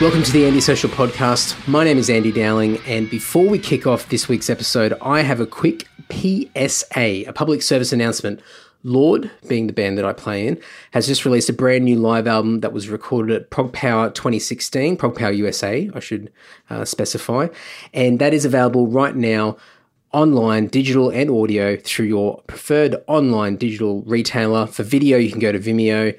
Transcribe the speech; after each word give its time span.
Welcome 0.00 0.22
to 0.22 0.30
the 0.30 0.46
Andy 0.46 0.60
Social 0.60 0.88
Podcast. 0.88 1.66
My 1.66 1.82
name 1.82 1.98
is 1.98 2.08
Andy 2.08 2.30
Dowling, 2.30 2.78
and 2.86 3.10
before 3.10 3.48
we 3.48 3.58
kick 3.58 3.84
off 3.84 4.08
this 4.10 4.28
week's 4.28 4.48
episode, 4.48 4.96
I 5.02 5.22
have 5.22 5.40
a 5.40 5.46
quick 5.46 5.88
PSA, 6.12 7.26
a 7.26 7.32
public 7.32 7.62
service 7.62 7.92
announcement. 7.92 8.40
Lord, 8.84 9.28
being 9.48 9.66
the 9.66 9.72
band 9.72 9.98
that 9.98 10.04
I 10.04 10.12
play 10.12 10.46
in, 10.46 10.62
has 10.92 11.08
just 11.08 11.24
released 11.24 11.48
a 11.48 11.52
brand 11.52 11.84
new 11.84 11.96
live 11.96 12.28
album 12.28 12.60
that 12.60 12.72
was 12.72 12.88
recorded 12.88 13.34
at 13.34 13.50
Prog 13.50 13.72
Power 13.72 14.08
2016, 14.10 14.96
Prog 14.96 15.16
Power 15.16 15.32
USA, 15.32 15.90
I 15.92 15.98
should 15.98 16.32
uh, 16.70 16.84
specify, 16.84 17.48
and 17.92 18.20
that 18.20 18.32
is 18.32 18.44
available 18.44 18.86
right 18.86 19.16
now 19.16 19.56
online, 20.12 20.68
digital 20.68 21.10
and 21.10 21.28
audio 21.28 21.76
through 21.76 22.06
your 22.06 22.40
preferred 22.46 22.96
online 23.08 23.56
digital 23.56 24.02
retailer. 24.02 24.66
For 24.66 24.84
video, 24.84 25.18
you 25.18 25.30
can 25.30 25.40
go 25.40 25.50
to 25.50 25.58
Vimeo 25.58 26.16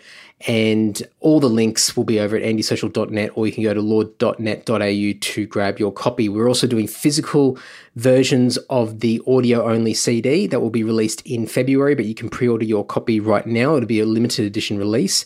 and 0.47 1.03
all 1.19 1.39
the 1.39 1.49
links 1.49 1.97
will 1.97 2.05
be 2.05 2.19
over 2.19 2.35
at 2.37 2.43
andysocial.net 2.43 3.31
or 3.35 3.45
you 3.45 3.51
can 3.51 3.63
go 3.63 3.73
to 3.73 3.81
lorde.net.au 3.81 5.13
to 5.19 5.45
grab 5.47 5.79
your 5.79 5.91
copy. 5.91 6.29
We're 6.29 6.47
also 6.47 6.65
doing 6.65 6.87
physical 6.87 7.57
versions 7.95 8.57
of 8.69 9.01
the 9.01 9.21
audio 9.27 9.69
only 9.69 9.93
CD 9.93 10.47
that 10.47 10.61
will 10.61 10.69
be 10.69 10.83
released 10.83 11.21
in 11.25 11.45
February, 11.45 11.93
but 11.93 12.05
you 12.05 12.15
can 12.15 12.29
pre 12.29 12.47
order 12.47 12.65
your 12.65 12.85
copy 12.85 13.19
right 13.19 13.45
now. 13.45 13.75
It'll 13.75 13.87
be 13.87 13.99
a 13.99 14.05
limited 14.05 14.45
edition 14.45 14.77
release 14.77 15.25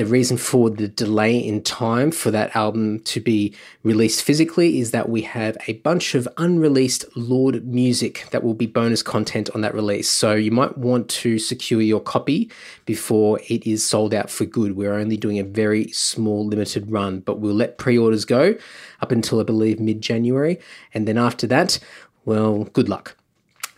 the 0.00 0.06
reason 0.06 0.38
for 0.38 0.70
the 0.70 0.88
delay 0.88 1.36
in 1.36 1.62
time 1.62 2.10
for 2.10 2.30
that 2.30 2.56
album 2.56 3.00
to 3.00 3.20
be 3.20 3.54
released 3.82 4.22
physically 4.22 4.80
is 4.80 4.92
that 4.92 5.10
we 5.10 5.20
have 5.20 5.58
a 5.66 5.74
bunch 5.74 6.14
of 6.14 6.26
unreleased 6.38 7.04
Lord 7.14 7.66
music 7.66 8.26
that 8.30 8.42
will 8.42 8.54
be 8.54 8.64
bonus 8.64 9.02
content 9.02 9.50
on 9.54 9.60
that 9.60 9.74
release. 9.74 10.08
So 10.08 10.32
you 10.32 10.52
might 10.52 10.78
want 10.78 11.10
to 11.10 11.38
secure 11.38 11.82
your 11.82 12.00
copy 12.00 12.50
before 12.86 13.40
it 13.50 13.66
is 13.66 13.86
sold 13.86 14.14
out 14.14 14.30
for 14.30 14.46
good. 14.46 14.74
We're 14.74 14.94
only 14.94 15.18
doing 15.18 15.38
a 15.38 15.44
very 15.44 15.92
small 15.92 16.46
limited 16.46 16.90
run, 16.90 17.20
but 17.20 17.38
we'll 17.38 17.52
let 17.52 17.76
pre 17.76 17.98
orders 17.98 18.24
go 18.24 18.56
up 19.02 19.12
until 19.12 19.38
I 19.38 19.42
believe 19.42 19.80
mid 19.80 20.00
January. 20.00 20.58
And 20.94 21.06
then 21.06 21.18
after 21.18 21.46
that, 21.48 21.78
well, 22.24 22.64
good 22.72 22.88
luck. 22.88 23.18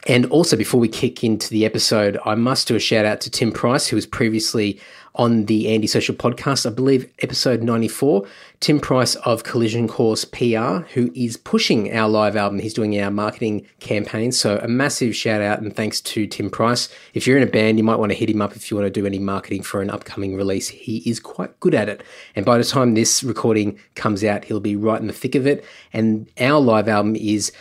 And 0.06 0.26
also, 0.26 0.56
before 0.56 0.80
we 0.80 0.88
kick 0.88 1.22
into 1.22 1.48
the 1.48 1.64
episode, 1.64 2.18
I 2.24 2.34
must 2.34 2.66
do 2.66 2.74
a 2.74 2.80
shout 2.80 3.04
out 3.04 3.20
to 3.20 3.30
Tim 3.30 3.52
Price, 3.52 3.86
who 3.86 3.94
was 3.94 4.04
previously 4.04 4.80
on 5.14 5.44
the 5.44 5.72
Andy 5.74 5.86
Social 5.86 6.14
podcast, 6.14 6.64
I 6.64 6.70
believe 6.70 7.10
episode 7.20 7.62
94. 7.62 8.26
Tim 8.60 8.78
Price 8.80 9.16
of 9.16 9.42
Collision 9.42 9.88
Course 9.88 10.24
PR, 10.24 10.86
who 10.94 11.10
is 11.14 11.36
pushing 11.36 11.92
our 11.92 12.08
live 12.08 12.36
album. 12.36 12.60
He's 12.60 12.72
doing 12.72 12.98
our 13.00 13.10
marketing 13.10 13.66
campaign. 13.80 14.32
So 14.32 14.58
a 14.62 14.68
massive 14.68 15.16
shout 15.16 15.42
out 15.42 15.60
and 15.60 15.74
thanks 15.74 16.00
to 16.02 16.26
Tim 16.26 16.48
Price. 16.48 16.88
If 17.12 17.26
you're 17.26 17.36
in 17.36 17.42
a 17.42 17.50
band, 17.50 17.78
you 17.78 17.84
might 17.84 17.98
want 17.98 18.12
to 18.12 18.18
hit 18.18 18.30
him 18.30 18.40
up 18.40 18.54
if 18.54 18.70
you 18.70 18.76
want 18.76 18.86
to 18.86 19.00
do 19.00 19.04
any 19.04 19.18
marketing 19.18 19.62
for 19.62 19.82
an 19.82 19.90
upcoming 19.90 20.36
release. 20.36 20.68
He 20.68 20.98
is 20.98 21.18
quite 21.18 21.58
good 21.60 21.74
at 21.74 21.88
it. 21.88 22.02
And 22.36 22.46
by 22.46 22.56
the 22.56 22.64
time 22.64 22.94
this 22.94 23.22
recording 23.22 23.78
comes 23.96 24.22
out, 24.22 24.44
he'll 24.44 24.60
be 24.60 24.76
right 24.76 25.00
in 25.00 25.08
the 25.08 25.12
thick 25.12 25.34
of 25.34 25.46
it. 25.46 25.64
And 25.92 26.30
our 26.40 26.60
live 26.60 26.88
album 26.88 27.16
is 27.16 27.52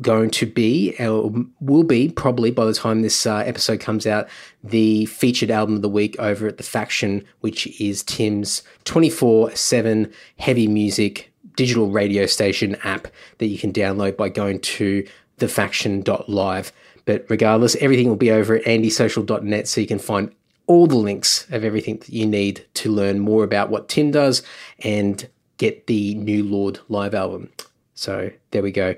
going 0.00 0.30
to 0.30 0.46
be, 0.46 0.94
or 0.98 1.32
will 1.60 1.82
be 1.82 2.08
probably 2.08 2.50
by 2.50 2.64
the 2.64 2.74
time 2.74 3.02
this 3.02 3.26
uh, 3.26 3.38
episode 3.38 3.80
comes 3.80 4.06
out, 4.06 4.28
the 4.62 5.06
featured 5.06 5.50
album 5.50 5.76
of 5.76 5.82
the 5.82 5.88
week 5.88 6.18
over 6.18 6.46
at 6.46 6.56
The 6.56 6.62
Faction, 6.62 7.24
which 7.40 7.80
is 7.80 8.02
Tim's 8.02 8.62
24 8.84 9.54
7 9.54 10.12
heavy 10.38 10.68
music 10.68 11.32
digital 11.56 11.90
radio 11.90 12.24
station 12.26 12.76
app 12.84 13.08
that 13.38 13.46
you 13.46 13.58
can 13.58 13.72
download 13.72 14.16
by 14.16 14.28
going 14.28 14.60
to 14.60 15.06
thefaction.live. 15.38 16.72
But 17.04 17.26
regardless, 17.28 17.74
everything 17.76 18.08
will 18.08 18.16
be 18.16 18.30
over 18.30 18.56
at 18.56 18.64
andysocial.net 18.64 19.66
so 19.66 19.80
you 19.80 19.86
can 19.86 19.98
find 19.98 20.32
all 20.66 20.86
the 20.86 20.96
links 20.96 21.50
of 21.50 21.64
everything 21.64 21.96
that 21.98 22.10
you 22.10 22.26
need 22.26 22.64
to 22.74 22.92
learn 22.92 23.18
more 23.18 23.42
about 23.42 23.70
what 23.70 23.88
Tim 23.88 24.10
does 24.10 24.42
and 24.80 25.28
get 25.56 25.86
the 25.86 26.14
new 26.14 26.44
Lord 26.44 26.78
live 26.88 27.14
album. 27.14 27.50
So 27.94 28.30
there 28.52 28.62
we 28.62 28.70
go 28.70 28.94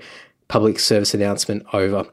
public 0.51 0.79
service 0.79 1.13
announcement 1.13 1.65
over. 1.71 2.05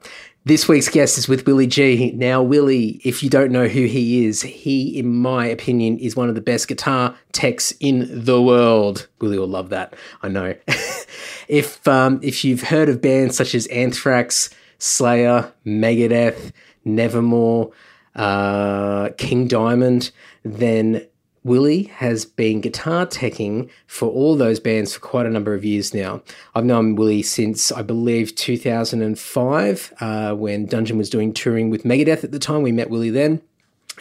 This 0.45 0.69
week's 0.69 0.89
guest 0.89 1.19
is 1.19 1.27
with 1.27 1.45
Willie 1.45 1.67
Gee. 1.67 2.13
Now, 2.13 2.41
Willie, 2.41 3.01
if 3.03 3.21
you 3.21 3.29
don't 3.29 3.51
know 3.51 3.67
who 3.67 3.87
he 3.87 4.27
is, 4.27 4.43
he, 4.43 4.97
in 4.97 5.13
my 5.13 5.45
opinion, 5.47 5.99
is 5.99 6.15
one 6.15 6.29
of 6.29 6.37
the 6.37 6.41
best 6.41 6.69
guitar 6.69 7.17
techs 7.33 7.73
in 7.81 8.07
the 8.25 8.41
world. 8.41 9.09
Willie 9.21 9.41
will 9.41 9.49
love 9.49 9.71
that, 9.71 9.95
I 10.23 10.29
know. 10.29 10.55
if 11.49 11.87
um, 11.89 12.21
if 12.23 12.45
you've 12.45 12.63
heard 12.63 12.89
of 12.89 13.03
bands 13.03 13.37
such 13.37 13.57
as 13.57 13.67
Anthrax, 13.67 14.51
Slayer, 14.79 15.53
Megadeth, 15.67 16.53
Nevermore, 16.85 17.73
uh, 18.15 19.09
King 19.19 19.49
Diamond, 19.49 20.13
then 20.45 21.05
Willie 21.45 21.85
has 21.85 22.25
been 22.25 22.61
guitar 22.61 23.07
teching 23.07 23.71
for 23.87 24.09
all 24.09 24.37
those 24.37 24.61
bands 24.61 24.95
for 24.95 25.01
quite 25.01 25.27
a 25.27 25.31
number 25.31 25.55
of 25.55 25.65
years 25.65 25.95
now. 25.95 26.23
I've 26.55 26.65
known 26.65 26.97
Willie 26.97 27.23
since 27.23 27.73
I 27.73 27.83
believe 27.83 28.35
2005 28.35 29.95
uh, 30.01 30.35
when 30.35 30.67
Dungeon 30.67 30.99
was 30.99 31.11
doing 31.11 31.33
touring 31.33 31.71
with 31.71 31.85
Megadeth 31.85 32.25
at 32.25 32.33
the 32.33 32.39
time. 32.39 32.63
We 32.63 32.73
met 32.73 32.91
Willie 32.91 33.11
then. 33.11 33.43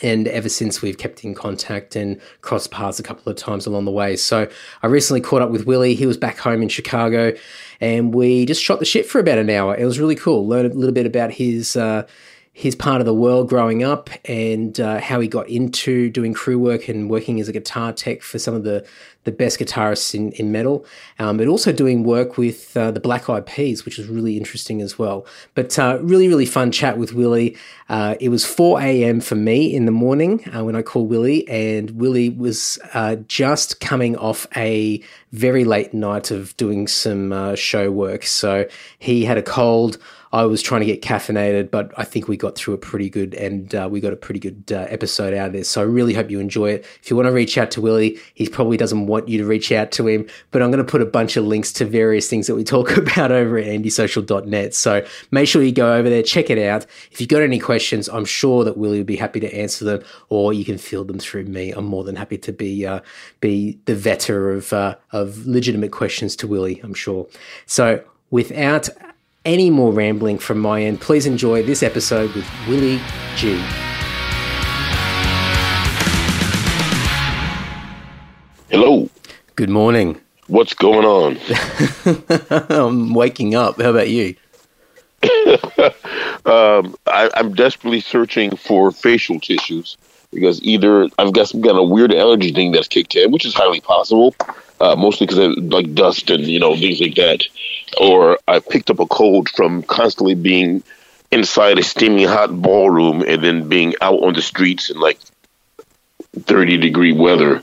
And 0.04 0.28
ever 0.28 0.48
since 0.48 0.84
we've 0.84 1.00
kept 1.00 1.24
in 1.24 1.34
contact 1.34 1.96
and 1.96 2.22
crossed 2.42 2.70
paths 2.70 3.00
a 3.00 3.04
couple 3.04 3.32
of 3.32 3.36
times 3.36 3.66
along 3.66 3.86
the 3.86 3.92
way. 3.92 4.16
So 4.16 4.48
I 4.84 4.88
recently 4.88 5.22
caught 5.22 5.42
up 5.42 5.50
with 5.50 5.66
Willie. 5.66 5.96
He 5.96 6.06
was 6.06 6.18
back 6.18 6.38
home 6.38 6.62
in 6.62 6.70
Chicago 6.70 7.34
and 7.82 8.14
we 8.14 8.46
just 8.46 8.62
shot 8.62 8.78
the 8.78 8.86
shit 8.86 9.08
for 9.08 9.18
about 9.18 9.40
an 9.40 9.50
hour. 9.50 9.76
It 9.76 9.86
was 9.86 10.00
really 10.00 10.16
cool. 10.16 10.48
Learned 10.48 10.72
a 10.72 10.76
little 10.76 10.94
bit 10.94 11.08
about 11.08 11.32
his 11.32 11.76
uh, 11.76 12.06
his 12.58 12.74
part 12.74 13.00
of 13.00 13.06
the 13.06 13.14
world 13.14 13.48
growing 13.48 13.84
up 13.84 14.10
and 14.26 14.80
uh, 14.80 15.00
how 15.00 15.20
he 15.20 15.28
got 15.28 15.48
into 15.48 16.10
doing 16.10 16.34
crew 16.34 16.58
work 16.58 16.88
and 16.90 17.08
working 17.08 17.40
as 17.40 17.48
a 17.48 17.52
guitar 17.52 17.94
tech 17.94 18.24
for 18.24 18.40
some 18.40 18.56
of 18.56 18.64
the, 18.64 18.84
the 19.26 19.32
best 19.32 19.60
guitarists 19.60 20.16
in, 20.16 20.32
in 20.32 20.52
metal, 20.52 20.84
um, 21.20 21.38
but 21.38 21.46
also 21.46 21.72
doing 21.72 22.04
work 22.04 22.36
with 22.36 22.76
uh, 22.76 22.90
the 22.90 23.00
Black 23.00 23.30
Eyed 23.30 23.46
Peas, 23.46 23.86
which 23.86 24.00
was 24.00 24.08
really 24.08 24.38
interesting 24.38 24.82
as 24.82 24.98
well. 24.98 25.24
But 25.54 25.78
uh, 25.78 26.00
really, 26.02 26.28
really 26.28 26.48
fun 26.48 26.72
chat 26.72 26.98
with 26.98 27.14
Willie. 27.14 27.56
Uh, 27.90 28.16
it 28.20 28.30
was 28.30 28.44
4 28.44 28.82
a.m. 28.82 29.22
for 29.22 29.36
me 29.36 29.72
in 29.72 29.86
the 29.86 29.92
morning 29.92 30.44
uh, 30.52 30.64
when 30.64 30.76
I 30.76 30.82
called 30.82 31.10
Willie, 31.10 31.48
and 31.48 31.92
Willie 31.92 32.30
was 32.32 32.80
uh, 32.96 33.18
just 33.28 33.80
coming 33.80 34.18
off 34.18 34.48
a 34.56 35.00
very 35.32 35.64
late 35.64 35.94
night 35.94 36.32
of 36.32 36.58
doing 36.58 36.88
some 36.88 37.56
show 37.56 37.92
work. 37.92 38.24
So 38.24 38.68
he 38.98 39.26
had 39.26 39.38
a 39.38 39.44
cold. 39.44 40.00
I 40.32 40.46
was 40.46 40.62
trying 40.62 40.82
to 40.82 40.86
get 40.86 41.02
caffeinated, 41.02 41.72
but 41.72 41.92
I 41.98 42.04
think 42.04 42.28
we 42.28 42.38
got 42.38 42.56
through 42.56 42.76
it 42.76 42.82
pretty 42.82 43.10
good 43.10 43.34
and 43.34 43.74
uh, 43.74 43.88
we 43.90 44.00
got 44.00 44.14
a 44.14 44.18
pretty 44.18 44.40
good 44.40 44.72
uh, 44.72 44.86
episode 44.90 45.34
out 45.34 45.48
of 45.48 45.54
this. 45.54 45.70
So 45.70 45.82
I 45.82 45.86
really 45.86 46.14
hope 46.14 46.30
you 46.30 46.40
enjoy 46.40 46.72
it. 46.72 46.86
If 47.02 47.10
you 47.10 47.16
want 47.16 47.28
to 47.28 47.32
reach 47.32 47.58
out 47.58 47.72
to 47.72 47.82
Willie, 47.82 48.20
he 48.34 48.48
probably 48.50 48.78
doesn't 48.78 49.08
want 49.08 49.30
you 49.30 49.38
to 49.38 49.46
reach 49.46 49.72
out 49.72 49.92
to 49.94 50.08
him, 50.08 50.28
but 50.52 50.62
I'm 50.62 50.72
going 50.72 50.84
to 50.84 50.90
put 50.90 51.02
a 51.02 51.06
bunch 51.06 51.38
of 51.38 51.46
links 51.46 51.72
to 51.74 51.86
various 51.86 52.30
things 52.30 52.48
that 52.48 52.56
we 52.56 52.64
talk 52.64 52.92
about 52.98 53.32
over 53.32 53.58
at 53.58 53.66
andysocial.net. 53.66 54.74
So 54.74 55.06
make 55.32 55.48
sure 55.48 55.64
you 55.64 55.72
go 55.72 55.94
over 55.94 56.10
there, 56.10 56.24
check 56.24 56.50
it 56.50 56.60
out. 56.60 56.86
If 57.12 57.22
you've 57.22 57.30
got 57.30 57.42
any 57.42 57.60
questions, 57.60 58.10
I'm 58.10 58.26
sure 58.26 58.64
that 58.64 58.78
Willie 58.78 58.98
will 59.00 59.06
be 59.06 59.16
happy 59.16 59.40
to 59.40 59.54
answer 59.56 59.86
them, 59.86 60.04
or 60.30 60.54
you 60.54 60.66
can 60.66 60.78
field 60.78 61.08
them 61.08 61.20
through 61.20 61.46
me. 61.46 61.72
I'm 61.72 61.86
more 61.86 62.04
than 62.04 62.16
happy 62.16 62.38
to 62.40 62.52
be 62.52 62.86
uh, 62.86 63.00
be 63.40 63.80
the 63.86 63.96
vetter 63.96 64.56
of 64.56 64.74
uh, 64.74 64.96
of 65.12 65.46
legitimate 65.46 65.92
questions 65.92 66.36
to 66.38 66.48
Willie. 66.48 66.80
I'm 66.84 66.94
sure. 66.94 67.28
So 67.66 68.04
without 68.30 68.90
any 69.48 69.70
more 69.70 69.94
rambling 69.94 70.38
from 70.38 70.60
my 70.60 70.84
end, 70.84 71.00
please 71.00 71.26
enjoy 71.26 71.64
this 71.64 71.82
episode 71.82 72.36
with 72.36 72.46
Willie 72.68 73.00
Gee. 73.38 73.64
Hello. 78.70 79.10
Good 79.56 79.70
morning. 79.70 80.20
What's 80.48 80.74
going 80.74 81.06
on? 81.06 81.38
I'm 82.70 83.14
waking 83.14 83.56
up. 83.56 83.82
How 83.82 83.92
about 83.92 84.10
you? 84.10 84.36
um, 86.46 86.96
I, 87.08 87.30
am 87.34 87.56
desperately 87.56 88.02
searching 88.02 88.56
for 88.56 88.92
facial 88.92 89.40
tissues 89.40 89.98
because 90.32 90.62
either 90.62 91.08
I've 91.18 91.34
got 91.34 91.48
some 91.48 91.64
kind 91.64 91.78
of 91.78 91.90
weird 91.90 92.14
allergy 92.14 92.52
thing 92.52 92.74
that's 92.74 92.90
kicked 92.90 93.16
in, 93.16 93.32
which 93.32 93.46
is 93.46 93.54
highly 93.54 93.80
possible, 93.80 94.36
uh, 94.80 94.96
mostly 94.96 95.28
because 95.28 95.40
of 95.40 95.64
like 95.64 95.94
dust 95.94 96.30
and 96.30 96.46
you 96.46 96.60
know 96.60 96.76
things 96.76 97.00
like 97.02 97.16
that, 97.16 97.44
or 98.00 98.40
I 98.48 98.60
picked 98.60 98.90
up 98.90 99.00
a 99.00 99.06
cold 99.06 99.50
from 99.50 99.84
constantly 99.84 100.36
being 100.36 100.84
inside 101.32 101.78
a 101.78 101.84
steaming 101.84 102.28
hot 102.28 102.50
ballroom 102.62 103.22
and 103.22 103.44
then 103.44 103.68
being 103.68 103.94
out 104.02 104.22
on 104.24 104.34
the 104.34 104.42
streets 104.42 104.90
in 104.90 105.00
like 105.00 105.20
30 106.40 106.78
degree 106.78 107.12
weather, 107.12 107.62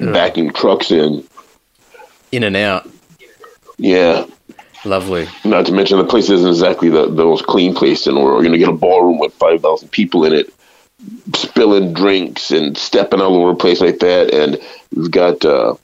yeah. 0.00 0.12
backing 0.12 0.52
trucks 0.52 0.90
in, 0.90 1.26
in 2.32 2.42
and 2.42 2.56
out. 2.56 2.88
Yeah. 3.78 4.26
Lovely. 4.84 5.28
Not 5.44 5.66
to 5.66 5.72
mention 5.72 5.98
the 5.98 6.04
place 6.04 6.30
isn't 6.30 6.48
exactly 6.48 6.90
the, 6.90 7.06
the 7.06 7.24
most 7.24 7.46
clean 7.46 7.74
place 7.74 8.06
in 8.06 8.14
the 8.14 8.20
world. 8.20 8.36
You're 8.36 8.50
going 8.50 8.60
to 8.60 8.64
get 8.64 8.68
a 8.68 8.78
ballroom 8.78 9.18
with 9.18 9.34
5,000 9.34 9.88
people 9.88 10.24
in 10.24 10.32
it, 10.32 10.54
spilling 11.34 11.92
drinks 11.92 12.52
and 12.52 12.78
stepping 12.78 13.20
all 13.20 13.36
over 13.36 13.50
a 13.50 13.56
place 13.56 13.80
like 13.80 13.98
that. 13.98 14.32
And 14.32 14.58
we've 14.94 15.10
got 15.10 15.44
uh, 15.44 15.74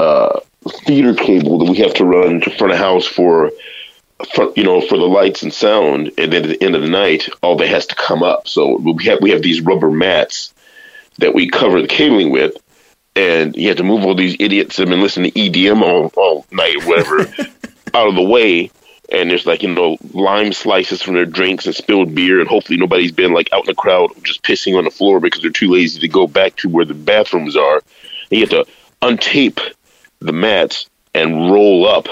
uh, 0.00 0.40
feeder 0.84 1.14
cable 1.14 1.58
that 1.58 1.70
we 1.70 1.78
have 1.78 1.94
to 1.94 2.04
run 2.04 2.40
to 2.40 2.50
front 2.50 2.72
of 2.72 2.78
house 2.78 3.06
for, 3.06 3.52
for, 4.34 4.52
you 4.56 4.64
know, 4.64 4.80
for 4.80 4.96
the 4.96 5.04
lights 5.04 5.42
and 5.42 5.52
sound. 5.52 6.12
And 6.18 6.32
then 6.32 6.44
at 6.44 6.48
the 6.48 6.62
end 6.62 6.74
of 6.74 6.82
the 6.82 6.88
night, 6.88 7.28
all 7.42 7.56
that 7.56 7.68
has 7.68 7.86
to 7.86 7.94
come 7.94 8.22
up. 8.22 8.48
So 8.48 8.76
we 8.76 9.04
have 9.04 9.20
we 9.20 9.30
have 9.30 9.42
these 9.42 9.60
rubber 9.60 9.90
mats 9.90 10.54
that 11.18 11.34
we 11.34 11.48
cover 11.48 11.80
the 11.80 11.88
cabling 11.88 12.30
with, 12.30 12.56
and 13.14 13.54
you 13.56 13.68
have 13.68 13.76
to 13.76 13.84
move 13.84 14.04
all 14.04 14.14
these 14.14 14.36
idiots 14.40 14.76
that 14.76 14.82
have 14.82 14.88
been 14.88 15.02
listening 15.02 15.30
to 15.32 15.38
EDM 15.38 15.82
all, 15.82 16.12
all 16.16 16.46
night, 16.50 16.76
or 16.76 16.88
whatever, 16.88 17.20
out 17.94 18.08
of 18.08 18.14
the 18.14 18.22
way. 18.22 18.70
And 19.12 19.30
there's 19.30 19.46
like 19.46 19.62
you 19.62 19.72
know 19.72 19.98
lime 20.12 20.52
slices 20.52 21.02
from 21.02 21.14
their 21.14 21.26
drinks 21.26 21.66
and 21.66 21.74
spilled 21.74 22.14
beer, 22.14 22.40
and 22.40 22.48
hopefully 22.48 22.78
nobody's 22.78 23.12
been 23.12 23.32
like 23.32 23.52
out 23.52 23.60
in 23.60 23.66
the 23.66 23.74
crowd 23.74 24.10
just 24.22 24.42
pissing 24.42 24.76
on 24.78 24.84
the 24.84 24.90
floor 24.90 25.20
because 25.20 25.42
they're 25.42 25.50
too 25.50 25.70
lazy 25.70 26.00
to 26.00 26.08
go 26.08 26.26
back 26.26 26.56
to 26.56 26.68
where 26.68 26.86
the 26.86 26.94
bathrooms 26.94 27.54
are. 27.54 27.82
And 28.30 28.40
you 28.40 28.40
have 28.40 28.50
to 28.50 28.66
untape 29.02 29.60
the 30.20 30.32
mats 30.32 30.88
and 31.14 31.50
roll 31.50 31.86
up 31.86 32.08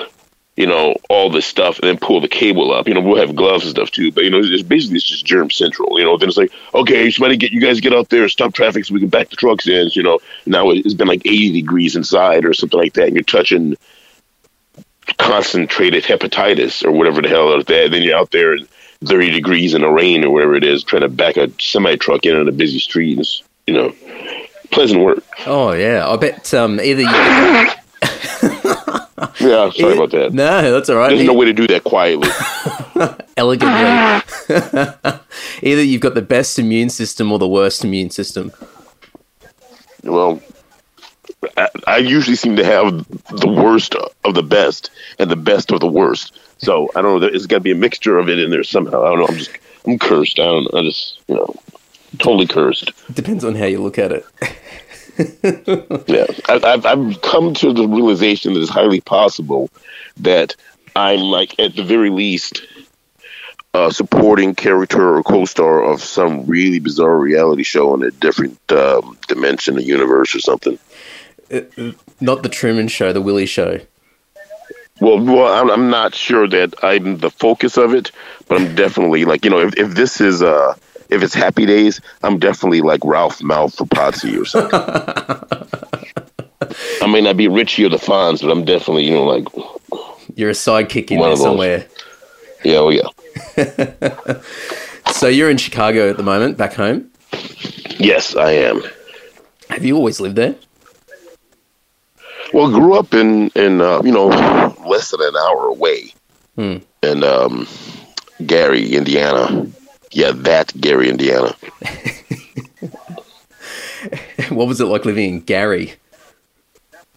you 0.57 0.67
know, 0.67 0.95
all 1.09 1.31
this 1.31 1.47
stuff 1.47 1.79
and 1.79 1.89
then 1.89 1.99
pull 1.99 2.21
the 2.21 2.29
cable 2.29 2.73
up. 2.73 2.87
You 2.87 2.95
know, 2.95 3.01
we'll 3.01 3.21
have 3.21 3.35
gloves 3.35 3.65
and 3.65 3.71
stuff 3.71 3.91
too, 3.91 4.13
but 4.13 4.25
you 4.25 4.31
know, 4.31 4.41
it's 4.43 4.63
basically 4.63 4.97
it's 4.97 5.05
just 5.05 5.25
germ 5.25 5.51
central. 5.51 5.99
You 5.99 6.05
know, 6.05 6.19
then 6.19 6.29
it's 6.29 6.37
like, 6.37 6.53
okay, 6.75 7.11
somebody 7.11 7.37
get 7.37 7.53
you 7.53 7.61
guys 7.61 7.81
get 7.81 7.95
out 7.95 8.11
there, 8.11 8.29
stop 8.29 8.53
traffic 8.53 8.85
so 8.85 8.95
we 8.95 9.01
can 9.01 9.09
back 9.09 9.31
the 9.31 9.37
trucks 9.37 9.67
in. 9.67 9.89
You 9.93 10.03
know, 10.03 10.19
now 10.45 10.71
it's 10.71 10.95
been 10.95 11.09
like 11.09 11.23
80 11.25 11.53
degrees 11.53 11.97
inside 11.97 12.45
or 12.45 12.53
something 12.53 12.79
like 12.79 12.93
that, 12.95 13.07
and 13.07 13.15
you're 13.15 13.25
touching 13.25 13.77
concentrated 15.19 16.05
hepatitis 16.05 16.85
or 16.85 16.93
whatever 16.93 17.23
the 17.23 17.29
hell 17.29 17.55
is 17.55 17.65
that. 17.65 17.91
Then 17.91 18.03
you're 18.03 18.19
out 18.19 18.31
there 18.31 18.55
in 18.55 18.69
30 19.05 19.31
degrees 19.31 19.73
in 19.73 19.81
the 19.81 19.89
rain 19.89 20.23
or 20.23 20.31
whatever 20.31 20.55
it 20.55 20.65
is, 20.65 20.85
trying 20.85 21.03
to 21.03 21.09
back 21.09 21.39
a 21.39 21.51
semi 21.61 21.97
truck 21.97 22.27
in 22.27 22.37
on 22.37 22.47
a 22.47 22.53
busy 22.53 22.79
street. 22.79 23.19
It's, 23.19 23.43
you 23.67 23.73
know, 23.73 23.95
pleasant 24.71 25.03
work. 25.03 25.25
Oh 25.47 25.73
yeah, 25.73 26.07
I 26.07 26.17
bet 26.17 26.53
um, 26.53 26.79
either 26.79 27.03
you. 27.03 27.73
Yeah, 29.41 29.71
sorry 29.71 29.95
about 29.95 30.11
that. 30.11 30.33
No, 30.33 30.73
that's 30.73 30.89
all 30.91 30.97
right. 30.97 31.11
There's 31.11 31.27
no 31.27 31.33
way 31.33 31.47
to 31.47 31.53
do 31.53 31.67
that 31.69 31.85
quietly. 31.85 32.29
Elegantly. 33.37 33.79
Either 35.63 35.83
you've 35.83 36.01
got 36.01 36.15
the 36.15 36.23
best 36.23 36.59
immune 36.59 36.91
system 36.91 37.31
or 37.31 37.39
the 37.39 37.49
worst 37.49 37.85
immune 37.85 38.11
system. 38.11 38.53
Well, 40.03 40.41
I, 41.57 41.69
I 41.87 41.97
usually 41.99 42.37
seem 42.37 42.57
to 42.57 42.65
have 42.65 43.07
the 43.41 43.49
worst 43.49 43.95
of 44.25 44.35
the 44.35 44.43
best 44.43 44.91
and 45.19 45.31
the 45.31 45.37
best 45.37 45.71
of 45.71 45.81
the 45.81 45.87
worst. 45.87 46.39
So 46.59 46.91
I 46.97 47.03
don't 47.03 47.21
know. 47.21 47.29
There's 47.29 47.47
got 47.47 47.57
to 47.57 47.61
be 47.61 47.73
a 47.73 47.77
mixture 47.77 48.19
of 48.19 48.29
it 48.29 48.39
in 48.39 48.51
there 48.51 48.65
somehow. 48.65 49.03
I 49.03 49.11
don't 49.11 49.21
know. 49.21 49.27
I'm 49.27 49.39
just 49.39 49.51
I'm 49.87 49.99
cursed. 49.99 50.39
I 50.39 50.45
don't. 50.45 50.75
I 50.75 50.83
just 50.83 51.21
you 51.29 51.37
know 51.37 51.55
totally 52.19 52.47
cursed. 52.47 52.93
Depends 53.13 53.45
on 53.45 53.55
how 53.55 53.67
you 53.67 53.81
look 53.81 53.99
at 53.99 54.13
it. 54.13 54.27
Yeah, 55.19 56.27
I, 56.49 56.61
I've 56.65 56.87
I've 56.87 57.23
come 57.23 57.55
to 57.55 57.73
the 57.73 57.87
realization 57.87 58.55
that 58.55 58.61
it's 58.61 58.71
highly 58.71 59.01
possible 59.01 59.71
that 60.19 60.57
I'm 60.97 61.21
like 61.21 61.59
at 61.59 61.77
the 61.77 61.85
very 61.85 62.11
least 62.11 62.63
a 63.75 63.91
supporting 63.91 64.55
character 64.55 65.17
or 65.17 65.23
co-star 65.23 65.83
of 65.83 66.03
some 66.03 66.45
really 66.47 66.79
bizarre 66.79 67.17
reality 67.17 67.63
show 67.63 67.95
in 67.95 68.03
a 68.03 68.11
different 68.11 68.59
um, 68.71 69.17
dimension, 69.29 69.79
a 69.79 69.81
universe, 69.81 70.35
or 70.35 70.41
something. 70.41 70.79
Uh, 71.51 71.93
not 72.21 72.43
the 72.43 72.49
Truman 72.49 72.89
Show, 72.89 73.13
the 73.13 73.23
Willie 73.23 73.47
Show. 73.47 73.81
Well, 75.01 75.19
well, 75.25 75.53
I'm, 75.53 75.71
I'm 75.71 75.91
not 75.91 76.15
sure 76.15 76.47
that 76.49 76.75
I'm 76.83 77.19
the 77.19 77.31
focus 77.31 77.77
of 77.77 77.95
it, 77.95 78.13
but 78.47 78.61
I'm 78.61 78.75
definitely 78.75 79.25
like 79.25 79.45
you 79.45 79.51
know 79.51 79.61
if, 79.61 79.77
if 79.77 79.95
this 79.95 80.21
is 80.21 80.43
uh 80.43 80.75
if 81.13 81.23
it's 81.23 81.35
Happy 81.35 81.67
Days, 81.67 82.01
I'm 82.23 82.39
definitely 82.39 82.81
like 82.81 83.05
Ralph 83.05 83.41
Malfapazzi 83.41 84.41
or 84.41 84.45
something. 84.45 84.79
I 87.03 87.07
may 87.07 87.21
not 87.21 87.37
be 87.37 87.49
Richie 87.49 87.85
or 87.85 87.91
the 87.91 87.99
Fonz, 87.99 88.41
but 88.41 88.51
I'm 88.51 88.65
definitely, 88.65 89.05
you 89.05 89.15
know, 89.15 89.25
like 89.25 89.47
you're 90.35 90.51
a 90.51 90.55
sidekick 90.55 91.11
in 91.11 91.21
there 91.21 91.37
somewhere. 91.37 91.87
Yeah, 92.65 92.77
oh 92.77 92.91
yeah. 92.91 94.41
so 95.13 95.29
you're 95.29 95.51
in 95.51 95.59
Chicago 95.59 96.09
at 96.09 96.17
the 96.17 96.23
moment, 96.23 96.57
back 96.57 96.75
home. 96.75 97.11
Yes, 97.99 98.35
I 98.35 98.53
am. 98.53 98.83
Have 99.69 99.85
you 99.85 99.97
always 99.97 100.21
lived 100.21 100.37
there? 100.37 100.55
Well, 102.53 102.71
grew 102.71 102.95
up 102.95 103.15
in 103.15 103.49
in 103.55 103.81
uh, 103.81 104.03
you 104.03 104.13
know 104.13 104.27
less 104.87 105.11
than 105.11 105.21
an 105.23 105.35
hour 105.37 105.67
away 105.69 106.13
hmm. 106.57 106.77
in 107.03 107.25
um, 107.25 107.67
Gary, 108.47 108.95
Indiana. 108.95 109.67
Yeah, 110.13 110.33
that 110.33 110.79
Gary, 110.79 111.09
Indiana. 111.09 111.57
what 114.51 114.69
was 114.69 114.81
it 114.81 114.85
like 114.85 115.05
living 115.05 115.35
in 115.35 115.41
Gary? 115.41 115.95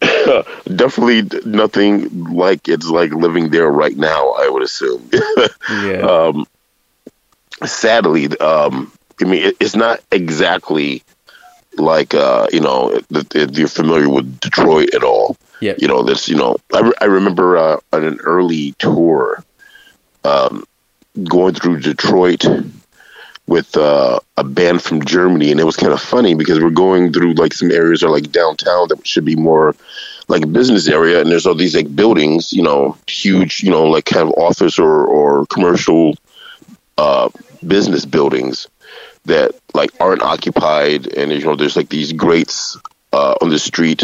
Definitely 0.00 1.28
nothing 1.44 2.24
like 2.24 2.68
it's 2.68 2.88
like 2.88 3.12
living 3.12 3.50
there 3.50 3.70
right 3.70 3.96
now. 3.96 4.32
I 4.32 4.48
would 4.48 4.62
assume. 4.62 5.08
yeah. 5.70 6.00
Um, 6.00 6.46
sadly, 7.64 8.26
um, 8.38 8.92
I 9.20 9.24
mean, 9.24 9.44
it, 9.44 9.56
it's 9.60 9.76
not 9.76 10.00
exactly 10.10 11.02
like 11.76 12.14
uh, 12.14 12.46
you 12.52 12.60
know 12.60 13.00
if 13.10 13.58
you're 13.58 13.68
familiar 13.68 14.08
with 14.08 14.40
Detroit 14.40 14.94
at 14.94 15.02
all. 15.02 15.36
Yeah. 15.60 15.74
You 15.78 15.88
know 15.88 16.02
this. 16.02 16.28
You 16.28 16.36
know, 16.36 16.56
I, 16.74 16.80
re- 16.80 16.92
I 17.00 17.04
remember 17.06 17.56
uh, 17.56 17.80
on 17.92 18.04
an 18.04 18.20
early 18.20 18.72
tour, 18.78 19.42
um, 20.24 20.64
going 21.24 21.54
through 21.54 21.80
Detroit 21.80 22.44
with 23.48 23.76
uh, 23.76 24.18
a 24.36 24.44
band 24.44 24.82
from 24.82 25.04
Germany, 25.04 25.50
and 25.50 25.60
it 25.60 25.64
was 25.64 25.76
kind 25.76 25.92
of 25.92 26.00
funny 26.00 26.34
because 26.34 26.60
we're 26.60 26.70
going 26.70 27.12
through 27.12 27.34
like 27.34 27.52
some 27.52 27.70
areas 27.70 28.02
are 28.02 28.10
like 28.10 28.32
downtown 28.32 28.88
that 28.88 29.06
should 29.06 29.24
be 29.24 29.36
more 29.36 29.74
like 30.28 30.42
a 30.42 30.48
business 30.48 30.88
area, 30.88 31.20
and 31.20 31.30
there's 31.30 31.46
all 31.46 31.54
these 31.54 31.76
like 31.76 31.94
buildings, 31.94 32.52
you 32.52 32.62
know, 32.62 32.96
huge, 33.06 33.62
you 33.62 33.70
know, 33.70 33.84
like 33.84 34.04
kind 34.04 34.28
of 34.28 34.34
office 34.36 34.78
or 34.78 35.06
or 35.06 35.46
commercial 35.46 36.14
uh, 36.98 37.28
business 37.66 38.04
buildings 38.04 38.68
that 39.26 39.52
like 39.74 39.90
aren't 40.00 40.22
occupied, 40.22 41.06
and 41.06 41.30
you 41.30 41.44
know, 41.44 41.56
there's 41.56 41.76
like 41.76 41.88
these 41.88 42.12
grates 42.12 42.76
uh, 43.12 43.34
on 43.40 43.50
the 43.50 43.58
street 43.58 44.02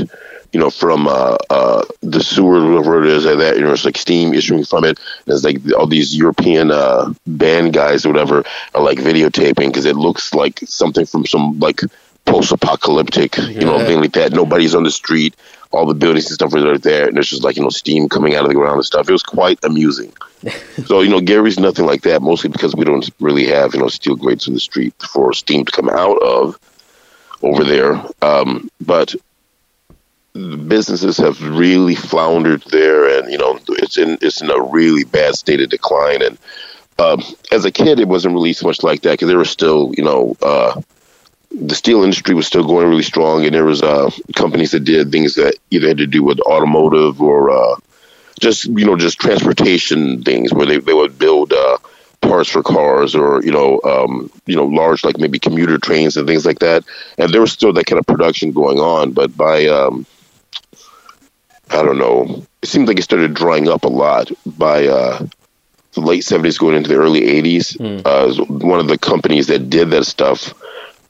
you 0.53 0.61
know, 0.61 0.71
from 0.71 1.09
uh, 1.09 1.37
uh, 1.51 1.83
the 2.03 2.23
sewer, 2.23 2.71
whatever 2.71 3.03
it 3.03 3.09
is, 3.09 3.25
like 3.25 3.39
that, 3.39 3.57
you 3.57 3.63
know, 3.63 3.73
it's 3.73 3.85
like 3.85 3.97
steam 3.97 4.35
issuing 4.35 4.65
from 4.65 4.85
it. 4.85 5.01
And 5.27 5.35
it's 5.35 5.45
like 5.45 5.59
all 5.77 5.87
these 5.87 6.17
European 6.17 6.71
uh, 6.71 7.13
band 7.27 7.73
guys 7.73 8.05
or 8.05 8.11
whatever 8.11 8.45
are 8.75 8.83
like 8.83 8.99
videotaping 8.99 9.69
because 9.69 9.87
it 9.87 9.97
looks 9.97 10.35
like 10.35 10.61
something 10.61 11.07
from 11.07 11.27
some 11.27 11.59
like 11.59 11.81
post-apocalyptic, 12.27 13.37
you 13.39 13.65
know, 13.65 13.79
thing 13.79 14.01
like 14.01 14.13
that. 14.13 14.33
Nobody's 14.33 14.75
on 14.75 14.85
the 14.85 14.91
street. 14.91 15.35
All 15.73 15.87
the 15.87 15.95
buildings 15.95 16.27
and 16.27 16.35
stuff 16.35 16.53
are 16.53 16.77
there, 16.77 17.09
and 17.09 17.17
there's 17.17 17.31
just 17.31 17.43
like 17.43 17.57
you 17.57 17.63
know 17.63 17.71
steam 17.71 18.07
coming 18.07 18.35
out 18.35 18.43
of 18.43 18.49
the 18.49 18.55
ground 18.55 18.77
and 18.77 18.85
stuff. 18.85 19.09
It 19.09 19.13
was 19.13 19.23
quite 19.23 19.59
amusing. 19.65 20.13
so 20.85 21.01
you 21.01 21.09
know, 21.09 21.23
Gary's 21.23 21.59
nothing 21.59 21.87
like 21.87 22.03
that, 22.03 22.21
mostly 22.21 22.51
because 22.51 22.77
we 22.77 22.85
don't 22.85 23.09
really 23.21 23.47
have 23.47 23.73
you 23.73 23.81
know 23.81 23.89
steel 23.89 24.15
grates 24.15 24.47
in 24.47 24.53
the 24.53 24.61
street 24.61 24.93
for 25.11 25.33
steam 25.33 25.65
to 25.65 25.73
come 25.73 25.89
out 25.89 26.19
of 26.19 26.59
over 27.41 27.65
there. 27.65 28.05
Um, 28.21 28.69
but 28.82 29.15
businesses 30.34 31.19
have 31.19 31.41
really 31.43 31.94
floundered 31.94 32.62
there, 32.62 33.19
and 33.19 33.31
you 33.31 33.39
know 33.39 33.58
it's 33.69 33.98
in 33.98 34.19
it's 34.22 34.41
in 34.41 34.51
a 34.51 34.60
really 34.60 35.05
bad 35.05 35.34
state 35.34 35.60
of 35.60 35.70
decline. 35.70 36.22
And 36.22 36.39
um, 36.98 37.22
as 37.51 37.65
a 37.65 37.70
kid, 37.70 38.01
it 38.01 38.08
wasn't 38.08 38.34
really 38.34 38.53
so 38.53 38.67
much 38.67 38.82
like 38.82 39.03
that 39.03 39.12
because 39.12 39.29
there 39.29 39.39
was 39.39 39.51
still 39.51 39.93
you 39.96 40.05
know 40.05 40.36
uh, 40.43 40.81
the 41.51 41.74
steel 41.74 42.03
industry 42.03 42.34
was 42.34 42.46
still 42.46 42.67
going 42.67 42.89
really 42.89 43.03
strong, 43.03 43.44
and 43.44 43.55
there 43.55 43.65
was 43.65 43.82
uh, 43.82 44.10
companies 44.34 44.70
that 44.70 44.81
did 44.84 45.12
things 45.12 45.34
that 45.34 45.56
either 45.70 45.89
had 45.89 45.98
to 45.98 46.06
do 46.06 46.22
with 46.22 46.41
automotive 46.41 47.20
or 47.20 47.51
uh, 47.51 47.77
just 48.41 48.65
you 48.65 48.86
know 48.86 48.96
just 48.96 49.20
transportation 49.20 50.22
things 50.22 50.53
where 50.53 50.67
they 50.67 50.79
they 50.79 50.94
would 50.94 51.19
build. 51.19 51.53
Uh, 51.53 51.79
parts 52.22 52.48
for 52.48 52.62
cars 52.62 53.17
or 53.17 53.43
you 53.43 53.51
know 53.51 53.81
um, 53.82 54.31
you 54.46 54.55
know 54.55 54.65
large 54.65 55.03
like 55.03 55.19
maybe 55.19 55.41
commuter 55.41 55.77
trains 55.77 56.17
and 56.17 56.24
things 56.24 56.46
like 56.46 56.60
that 56.60 56.84
and 57.19 57.34
there 57.34 57.41
was 57.41 57.51
still 57.51 57.72
that 57.72 57.84
kind 57.84 57.98
of 57.98 58.06
production 58.06 58.53
going 58.53 58.79
on 58.79 59.10
but 59.10 59.36
by 59.36 59.67
um, 59.67 60.06
I 61.71 61.83
don't 61.83 61.99
know. 61.99 62.45
It 62.63 62.69
seems 62.69 62.89
like 62.89 62.99
it 62.99 63.03
started 63.03 63.35
drying 63.35 63.69
up 63.69 63.85
a 63.85 63.89
lot 63.89 64.31
by 64.45 64.87
uh, 64.87 65.27
the 65.93 66.01
late 66.01 66.25
seventies, 66.25 66.59
going 66.59 66.77
into 66.77 66.89
the 66.89 66.97
early 66.97 67.25
eighties. 67.25 67.73
Mm. 67.73 68.03
Uh, 68.05 68.45
one 68.45 68.81
of 68.81 68.89
the 68.89 68.99
companies 68.99 69.47
that 69.49 69.71
did 69.71 69.91
that 69.91 70.05
stuff 70.05 70.55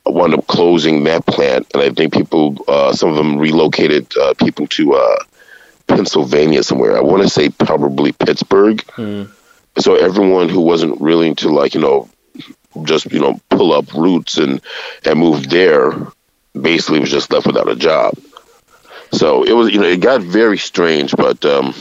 wound 0.07 0.35
up 0.35 0.47
closing 0.47 1.05
that 1.05 1.27
plant, 1.27 1.67
and 1.75 1.83
I 1.83 1.91
think 1.91 2.13
people, 2.13 2.57
uh, 2.69 2.93
some 2.93 3.11
of 3.11 3.17
them 3.17 3.39
relocated 3.39 4.17
uh, 4.17 4.35
people 4.35 4.67
to 4.69 4.95
uh, 4.95 5.17
Pennsylvania 5.87 6.63
somewhere. 6.63 6.97
I 6.97 7.01
want 7.01 7.23
to 7.23 7.29
say 7.29 7.49
probably 7.49 8.13
Pittsburgh. 8.13 8.79
Mm. 8.97 9.31
So 9.79 9.95
everyone 9.95 10.49
who 10.49 10.61
wasn't 10.61 11.01
willing 11.01 11.37
to 11.37 11.49
like 11.49 11.75
you 11.75 11.81
know 11.81 12.09
just 12.85 13.11
you 13.13 13.21
know 13.21 13.41
pull 13.51 13.73
up 13.73 13.93
roots 13.95 14.39
and 14.39 14.61
and 15.05 15.19
move 15.19 15.49
there 15.49 15.93
basically 16.61 17.01
was 17.01 17.11
just 17.11 17.33
left 17.33 17.47
without 17.47 17.69
a 17.69 17.77
job. 17.77 18.15
So 19.13 19.45
it 19.45 19.53
was, 19.53 19.71
you 19.71 19.79
know, 19.79 19.87
it 19.87 20.01
got 20.01 20.23
very 20.23 20.59
strange, 20.59 21.15
but 21.15 21.45
um, 21.45 21.75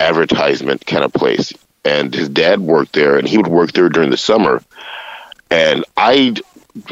advertisement 0.00 0.86
kind 0.86 1.04
of 1.04 1.12
place, 1.12 1.52
and 1.88 2.14
his 2.14 2.28
dad 2.28 2.60
worked 2.60 2.92
there, 2.92 3.16
and 3.16 3.26
he 3.26 3.38
would 3.38 3.46
work 3.46 3.72
there 3.72 3.88
during 3.88 4.10
the 4.10 4.18
summer. 4.18 4.62
And 5.50 5.86
I 5.96 6.34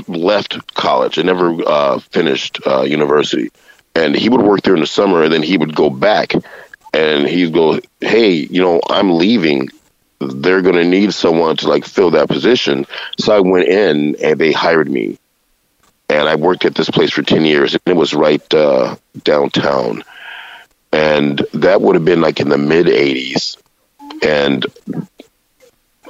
left 0.08 0.74
college. 0.74 1.18
I 1.18 1.22
never 1.22 2.00
finished 2.00 2.60
university. 2.64 3.50
And 3.94 4.14
he 4.14 4.30
would 4.30 4.40
work 4.40 4.62
there 4.62 4.74
in 4.74 4.80
the 4.80 4.86
summer 4.86 5.22
and 5.22 5.32
then 5.32 5.42
he 5.42 5.58
would 5.58 5.74
go 5.74 5.90
back. 5.90 6.32
And 6.92 7.28
he'd 7.28 7.52
go 7.52 7.78
hey 8.00 8.30
you 8.30 8.62
know 8.62 8.80
i'm 8.88 9.18
leaving. 9.18 9.68
They're 10.18 10.62
going 10.62 10.76
to 10.76 10.84
need 10.84 11.12
someone 11.12 11.56
to 11.58 11.68
like 11.68 11.84
fill 11.84 12.12
that 12.12 12.28
position. 12.28 12.86
So 13.18 13.36
i 13.36 13.40
went 13.40 13.68
in 13.68 14.16
and 14.22 14.40
they 14.40 14.52
hired 14.52 14.90
me. 14.90 15.18
And 16.08 16.26
i 16.28 16.36
worked 16.36 16.64
at 16.64 16.74
this 16.74 16.90
place 16.90 17.12
for 17.12 17.22
10 17.22 17.44
years 17.44 17.74
and 17.74 17.82
it 17.86 17.96
was 17.96 18.14
right 18.14 18.54
uh, 18.54 18.96
downtown. 19.24 20.04
And 20.92 21.44
that 21.52 21.82
would 21.82 21.96
have 21.96 22.04
been 22.04 22.22
like 22.22 22.40
in 22.40 22.48
the 22.48 22.58
mid 22.58 22.86
80s 22.86 23.58
and 24.22 24.66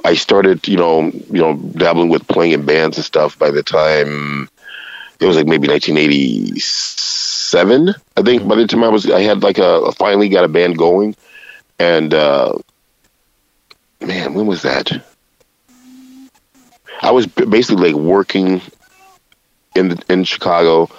i 0.05 0.13
started 0.13 0.67
you 0.67 0.77
know 0.77 1.03
you 1.03 1.41
know 1.41 1.55
dabbling 1.55 2.09
with 2.09 2.27
playing 2.27 2.53
in 2.53 2.65
bands 2.65 2.97
and 2.97 3.05
stuff 3.05 3.37
by 3.39 3.51
the 3.51 3.63
time 3.63 4.47
it 5.19 5.25
was 5.25 5.35
like 5.35 5.47
maybe 5.47 5.67
1987 5.67 7.95
i 8.15 8.21
think. 8.21 8.47
By 8.47 8.55
the 8.55 8.67
time 8.67 8.83
i 8.83 8.89
was 8.89 9.09
i 9.09 9.21
had 9.21 9.41
like 9.43 9.57
a 9.57 9.91
finally 9.93 10.29
got 10.29 10.43
a 10.43 10.47
band 10.47 10.77
going. 10.77 11.15
And 11.79 12.13
uh 12.13 12.57
man 14.01 14.33
when 14.33 14.47
was 14.47 14.63
that? 14.63 14.91
I 17.01 17.11
was 17.11 17.27
basically 17.27 17.91
like 17.91 18.01
working 18.01 18.61
in 19.75 19.97
in 20.09 20.23
chicago 20.23 20.89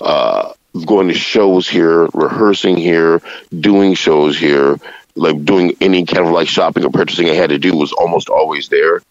uh 0.00 0.52
going 0.86 1.08
to 1.08 1.14
shows 1.14 1.68
here 1.68 2.06
rehearsing 2.14 2.76
here 2.76 3.20
doing 3.58 3.94
shows 3.94 4.38
here 4.38 4.78
like 5.18 5.44
doing 5.44 5.74
any 5.80 6.04
kind 6.04 6.26
of 6.26 6.32
like 6.32 6.48
shopping 6.48 6.84
or 6.84 6.90
purchasing 6.90 7.28
i 7.28 7.34
had 7.34 7.50
to 7.50 7.58
do 7.58 7.76
was 7.76 7.92
almost 7.92 8.28
always 8.28 8.68
there 8.68 9.02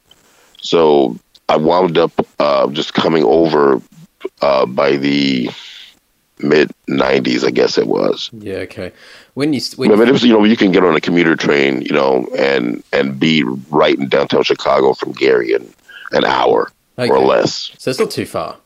so 0.61 1.17
I 1.49 1.57
wound 1.57 1.97
up 1.97 2.11
uh, 2.39 2.67
just 2.71 2.93
coming 2.93 3.23
over 3.23 3.81
uh, 4.41 4.65
by 4.65 4.97
the 4.97 5.49
mid 6.39 6.71
'90s, 6.89 7.45
I 7.45 7.51
guess 7.51 7.77
it 7.77 7.87
was. 7.87 8.29
Yeah. 8.33 8.57
Okay. 8.57 8.91
When 9.33 9.53
you, 9.53 9.61
when 9.77 9.91
I 9.91 9.95
mean, 9.95 10.09
it 10.09 10.11
was, 10.11 10.23
you 10.23 10.33
know, 10.33 10.43
you 10.43 10.57
can 10.57 10.71
get 10.71 10.83
on 10.83 10.95
a 10.95 11.01
commuter 11.01 11.35
train, 11.35 11.81
you 11.81 11.93
know, 11.93 12.27
and 12.37 12.83
and 12.91 13.19
be 13.19 13.43
right 13.69 13.97
in 13.97 14.09
downtown 14.09 14.43
Chicago 14.43 14.93
from 14.93 15.13
Gary 15.13 15.53
in 15.53 15.73
an 16.11 16.25
hour 16.25 16.71
okay. 16.97 17.09
or 17.09 17.19
less. 17.19 17.71
So 17.77 17.91
it's 17.91 17.99
not 17.99 18.11
too 18.11 18.25
far. 18.25 18.57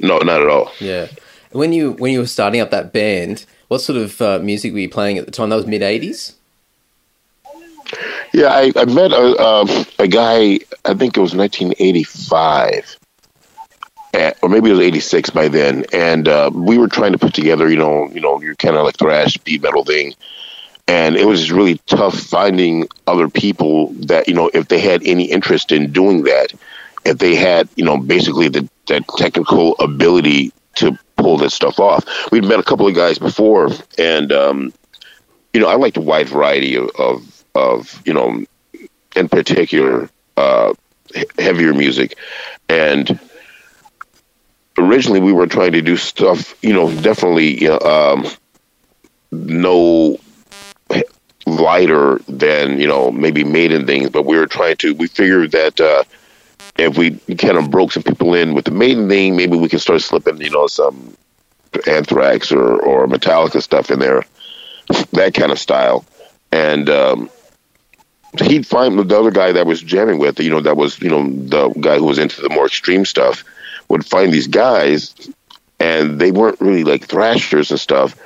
No, 0.00 0.18
not 0.18 0.40
at 0.40 0.48
all. 0.48 0.72
Yeah. 0.80 1.08
When 1.52 1.72
you 1.72 1.92
when 1.92 2.12
you 2.12 2.20
were 2.20 2.26
starting 2.26 2.60
up 2.60 2.70
that 2.70 2.92
band, 2.92 3.44
what 3.68 3.80
sort 3.80 3.98
of 3.98 4.20
uh, 4.22 4.38
music 4.38 4.72
were 4.72 4.80
you 4.80 4.88
playing 4.88 5.18
at 5.18 5.26
the 5.26 5.30
time? 5.30 5.50
That 5.50 5.56
was 5.56 5.66
mid 5.66 5.82
'80s. 5.82 6.34
Yeah, 8.32 8.48
I, 8.48 8.72
I 8.76 8.84
met 8.86 9.12
a, 9.12 9.36
uh, 9.36 9.84
a 9.98 10.08
guy. 10.08 10.58
I 10.84 10.94
think 10.94 11.16
it 11.16 11.20
was 11.20 11.34
1985 11.34 12.98
or 14.42 14.48
maybe 14.48 14.68
it 14.68 14.74
was 14.74 14.80
86 14.80 15.30
by 15.30 15.48
then. 15.48 15.84
And 15.92 16.28
uh, 16.28 16.50
we 16.52 16.76
were 16.78 16.88
trying 16.88 17.12
to 17.12 17.18
put 17.18 17.34
together 17.34 17.68
you 17.68 17.78
know 17.78 18.08
you 18.10 18.20
know 18.20 18.40
your 18.40 18.54
kind 18.54 18.76
of 18.76 18.84
like 18.84 18.98
thrash 18.98 19.36
beat 19.38 19.62
metal 19.62 19.84
thing. 19.84 20.14
And 20.86 21.16
it 21.16 21.26
was 21.26 21.50
really 21.50 21.78
tough 21.86 22.14
finding 22.14 22.88
other 23.06 23.28
people 23.30 23.88
that 24.06 24.28
you 24.28 24.34
know 24.34 24.50
if 24.52 24.68
they 24.68 24.80
had 24.80 25.02
any 25.04 25.24
interest 25.24 25.72
in 25.72 25.92
doing 25.92 26.24
that 26.24 26.52
if 27.04 27.18
they 27.18 27.34
had 27.34 27.68
you 27.76 27.84
know 27.84 27.96
basically 27.96 28.48
the 28.48 28.68
that 28.86 29.04
technical 29.16 29.76
ability 29.78 30.52
to 30.74 30.98
pull 31.16 31.38
that 31.38 31.50
stuff 31.50 31.80
off. 31.80 32.04
We'd 32.30 32.44
met 32.44 32.58
a 32.58 32.62
couple 32.62 32.86
of 32.86 32.94
guys 32.94 33.18
before 33.18 33.70
and 33.96 34.30
um, 34.30 34.74
you 35.54 35.60
know 35.60 35.68
i 35.68 35.76
liked 35.76 35.96
a 35.96 36.02
wide 36.02 36.28
variety 36.28 36.76
of 36.76 36.90
of, 36.98 37.33
of 37.54 38.02
you 38.04 38.12
know 38.12 38.44
in 39.16 39.28
particular 39.28 40.08
uh, 40.36 40.74
heavier 41.38 41.72
music 41.72 42.16
and 42.68 43.18
originally 44.78 45.20
we 45.20 45.32
were 45.32 45.46
trying 45.46 45.72
to 45.72 45.82
do 45.82 45.96
stuff, 45.96 46.56
you 46.62 46.72
know, 46.72 46.90
definitely 47.00 47.68
um, 47.68 48.26
no 49.30 50.18
lighter 51.46 52.20
than 52.26 52.80
you 52.80 52.86
know 52.86 53.10
maybe 53.10 53.44
Maiden 53.44 53.86
things, 53.86 54.10
but 54.10 54.24
we 54.24 54.36
were 54.36 54.46
trying 54.46 54.76
to. 54.78 54.94
We 54.94 55.08
figured 55.08 55.52
that 55.52 55.80
uh, 55.80 56.04
if 56.76 56.96
we 56.96 57.12
kind 57.36 57.58
of 57.58 57.70
broke 57.70 57.92
some 57.92 58.02
people 58.02 58.34
in 58.34 58.54
with 58.54 58.64
the 58.64 58.70
Maiden 58.70 59.08
thing, 59.08 59.36
maybe 59.36 59.56
we 59.56 59.68
could 59.68 59.80
start 59.80 60.02
slipping, 60.02 60.40
you 60.40 60.50
know, 60.50 60.66
some 60.66 61.16
Anthrax 61.86 62.52
or 62.52 62.80
or 62.80 63.06
Metallica 63.06 63.62
stuff 63.62 63.90
in 63.90 63.98
there, 63.98 64.24
that 65.12 65.34
kind 65.34 65.52
of 65.52 65.58
style, 65.58 66.04
and. 66.52 66.88
Um, 66.88 67.30
he'd 68.40 68.66
find 68.66 68.98
the 68.98 69.18
other 69.18 69.30
guy 69.30 69.52
that 69.52 69.66
was 69.66 69.82
jamming 69.82 70.18
with, 70.18 70.40
you 70.40 70.50
know, 70.50 70.60
that 70.60 70.76
was, 70.76 71.00
you 71.00 71.10
know, 71.10 71.28
the 71.28 71.68
guy 71.80 71.98
who 71.98 72.04
was 72.04 72.18
into 72.18 72.40
the 72.40 72.48
more 72.48 72.66
extreme 72.66 73.04
stuff 73.04 73.44
would 73.88 74.04
find 74.04 74.32
these 74.32 74.46
guys, 74.46 75.14
and 75.78 76.20
they 76.20 76.32
weren't 76.32 76.60
really 76.60 76.84
like 76.84 77.06
thrashers 77.06 77.70
and 77.70 77.80
stuff, 77.80 78.18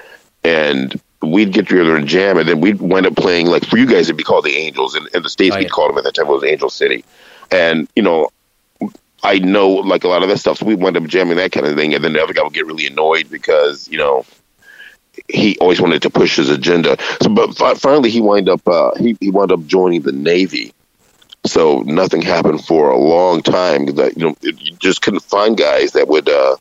and 0.45 1.01
we'd 1.23 1.53
get 1.53 1.69
together 1.69 1.97
and 1.97 2.07
jam, 2.07 2.39
and 2.39 2.49
then 2.49 2.61
we'd 2.61 2.81
wind 2.81 3.07
up 3.07 3.17
playing 3.17 3.47
like 3.47 3.65
for 3.65 3.77
you 3.77 3.87
guys 3.87 4.07
it'd 4.07 4.17
be 4.17 4.23
called 4.23 4.45
the 4.45 4.57
Angels, 4.57 4.95
and 4.95 5.09
in 5.15 5.23
the 5.23 5.29
states 5.29 5.55
right. 5.55 5.65
we'd 5.65 5.71
call 5.71 5.89
them 5.89 5.99
at 5.99 6.05
that 6.05 6.15
time 6.15 6.27
it 6.27 6.33
was 6.33 6.45
Angel 6.45 6.71
City, 6.71 7.05
and 7.51 7.89
you 7.95 8.03
know. 8.03 8.31
I 9.21 9.41
know 9.41 9.69
like 9.71 10.05
a 10.05 10.09
lot 10.09 10.23
of 10.23 10.29
that 10.29 10.39
stuff, 10.39 10.59
so 10.59 10.65
we 10.67 10.77
wind 10.77 10.97
up 10.97 11.03
jamming 11.03 11.39
that 11.39 11.51
kind 11.51 11.67
of 11.67 11.75
thing, 11.75 11.93
and 11.93 12.05
then 12.05 12.13
the 12.13 12.23
other 12.23 12.33
guy 12.33 12.45
would 12.45 12.53
get 12.53 12.67
really 12.67 12.87
annoyed 12.87 13.29
because 13.29 13.89
you 13.89 13.99
know 13.99 14.25
he 15.29 15.59
always 15.59 15.81
wanted 15.81 16.03
to 16.03 16.11
push 16.11 16.37
his 16.37 16.51
agenda. 16.51 16.97
So, 17.23 17.29
but 17.29 17.79
finally, 17.79 18.11
he 18.11 18.21
wind 18.21 18.49
up 18.49 18.67
uh, 18.67 18.93
he 18.99 19.17
he 19.21 19.31
wound 19.31 19.53
up 19.53 19.67
joining 19.67 20.03
the 20.03 20.13
Navy, 20.13 20.73
so 21.45 21.81
nothing 21.83 22.23
happened 22.23 22.65
for 22.65 22.91
a 22.91 22.99
long 22.99 23.43
time. 23.43 23.87
That 23.97 24.17
you 24.17 24.29
know, 24.29 24.37
you 24.41 24.77
just 24.77 25.03
couldn't 25.03 25.23
find 25.23 25.57
guys 25.57 25.93
that 25.93 26.09
would 26.09 26.29
uh, 26.29 26.57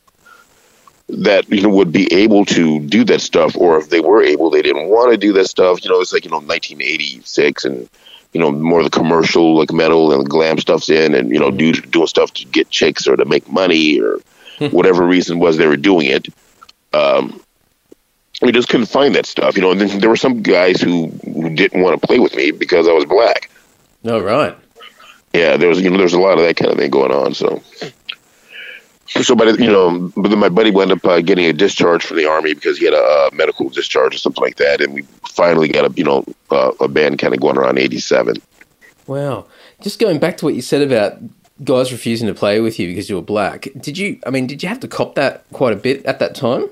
that 1.09 1.50
you 1.50 1.62
know 1.62 1.69
would 1.69 1.91
be 1.91 2.12
able 2.13 2.45
to 2.45 2.79
do 2.81 3.03
that 3.05 3.21
stuff, 3.21 3.55
or 3.55 3.77
if 3.77 3.89
they 3.89 4.01
were 4.01 4.21
able, 4.21 4.50
they 4.50 4.62
didn't 4.62 4.89
want 4.89 5.12
to 5.12 5.17
do 5.17 5.33
that 5.33 5.47
stuff. 5.47 5.83
You 5.83 5.89
know, 5.89 6.01
it's 6.01 6.13
like 6.13 6.25
you 6.25 6.31
know 6.31 6.38
1986 6.38 7.65
and 7.65 7.89
you 8.33 8.41
know 8.41 8.51
more 8.51 8.79
of 8.79 8.86
the 8.86 8.97
commercial 8.97 9.55
like 9.57 9.71
metal 9.71 10.12
and 10.12 10.29
glam 10.29 10.57
stuff's 10.57 10.89
in, 10.89 11.15
and 11.15 11.31
you 11.31 11.39
know 11.39 11.51
do, 11.51 11.71
doing 11.74 12.07
stuff 12.07 12.33
to 12.33 12.45
get 12.45 12.69
chicks 12.69 13.07
or 13.07 13.15
to 13.15 13.25
make 13.25 13.50
money 13.50 14.00
or 14.00 14.19
hmm. 14.57 14.65
whatever 14.67 15.05
reason 15.05 15.39
was 15.39 15.57
they 15.57 15.67
were 15.67 15.77
doing 15.77 16.07
it. 16.07 16.27
Um, 16.93 17.41
we 18.41 18.51
just 18.51 18.70
couldn't 18.70 18.86
find 18.88 19.15
that 19.15 19.25
stuff, 19.25 19.56
you 19.56 19.62
know. 19.62 19.72
And 19.72 19.82
then 19.82 20.00
there 20.00 20.10
were 20.10 20.15
some 20.15 20.41
guys 20.41 20.82
who, 20.82 21.08
who 21.08 21.50
didn't 21.50 21.82
want 21.82 22.00
to 22.00 22.08
play 22.08 22.20
with 22.20 22.36
me 22.36 22.51
because 22.51 22.88
I 22.88 22.91
was 22.91 23.06
black. 23.06 23.50
No, 24.03 24.20
right 24.20 24.56
yeah, 25.38 25.58
there 25.58 25.70
was 25.70 25.82
you 25.82 25.89
know 25.89 25.98
there's 25.98 26.13
a 26.13 26.20
lot 26.20 26.38
of 26.38 26.46
that 26.46 26.56
kind 26.56 26.72
of 26.72 26.77
thing 26.77 26.89
going 26.89 27.12
on. 27.12 27.34
So, 27.34 27.62
so 29.08 29.36
but 29.36 29.60
you 29.60 29.67
know, 29.67 30.12
but 30.15 30.29
then 30.29 30.39
my 30.39 30.50
buddy 30.50 30.72
wound 30.72 30.91
up 30.91 31.06
uh, 31.06 31.22
getting 31.22 31.46
a 31.46 31.53
discharge 31.53 32.06
from 32.06 32.17
the 32.17 32.25
army 32.25 32.53
because 32.53 32.77
he 32.77 32.86
had 32.86 32.94
a, 32.94 33.29
medical 33.34 33.70
discharge 33.70 34.15
or 34.15 34.17
something 34.17 34.44
like 34.44 34.56
that, 34.58 34.82
and 34.82 34.94
we 34.94 35.01
finally 35.29 35.67
got 35.67 35.89
a 35.89 35.94
you 35.96 36.03
know 36.03 36.25
uh, 36.51 36.72
a 36.79 36.88
band 36.88 37.20
kind 37.20 37.34
of 37.34 37.39
going 37.39 37.58
around 37.58 37.77
'87. 37.77 38.38
Wow, 39.06 39.46
just 39.82 40.00
going 40.00 40.20
back 40.20 40.38
to 40.38 40.46
what 40.46 40.56
you 40.56 40.62
said 40.62 40.82
about 40.82 41.20
guys 41.63 41.91
refusing 41.91 42.27
to 42.27 42.34
play 42.34 42.60
with 42.60 42.79
you 42.79 42.88
because 42.88 43.10
you 43.10 43.15
were 43.15 43.22
black. 43.22 43.67
Did 43.79 43.98
you? 43.98 44.20
I 44.25 44.32
mean, 44.32 44.48
did 44.48 44.63
you 44.63 44.70
have 44.70 44.79
to 44.82 44.88
cop 44.88 45.15
that 45.15 45.46
quite 45.53 45.74
a 45.74 45.77
bit 45.77 46.06
at 46.06 46.20
that 46.20 46.36
time? 46.36 46.70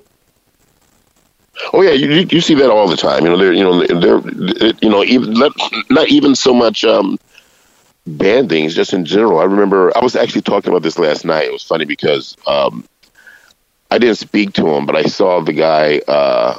Oh 1.73 1.81
yeah, 1.81 1.91
you 1.91 2.27
you 2.29 2.41
see 2.41 2.55
that 2.55 2.69
all 2.69 2.87
the 2.87 2.97
time. 2.97 3.23
You 3.23 3.29
know, 3.29 3.37
they're 3.37 3.53
you 3.53 3.63
know 3.63 3.85
they're 3.85 4.71
you 4.81 4.89
know 4.89 5.03
even 5.03 5.33
not 5.89 6.07
even 6.09 6.35
so 6.35 6.53
much. 6.53 6.83
Um, 6.83 7.17
band 8.07 8.49
things 8.49 8.75
just 8.75 8.93
in 8.93 9.05
general. 9.05 9.39
I 9.39 9.45
remember 9.45 9.91
I 9.97 10.03
was 10.03 10.15
actually 10.15 10.43
talking 10.43 10.69
about 10.69 10.83
this 10.83 10.99
last 10.99 11.25
night. 11.25 11.45
It 11.45 11.53
was 11.53 11.63
funny 11.63 11.85
because 11.85 12.35
um, 12.47 12.85
I 13.91 13.97
didn't 13.97 14.17
speak 14.17 14.53
to 14.53 14.67
him, 14.67 14.85
but 14.85 14.95
I 14.95 15.03
saw 15.03 15.41
the 15.41 15.53
guy 15.53 16.01
uh, 16.07 16.57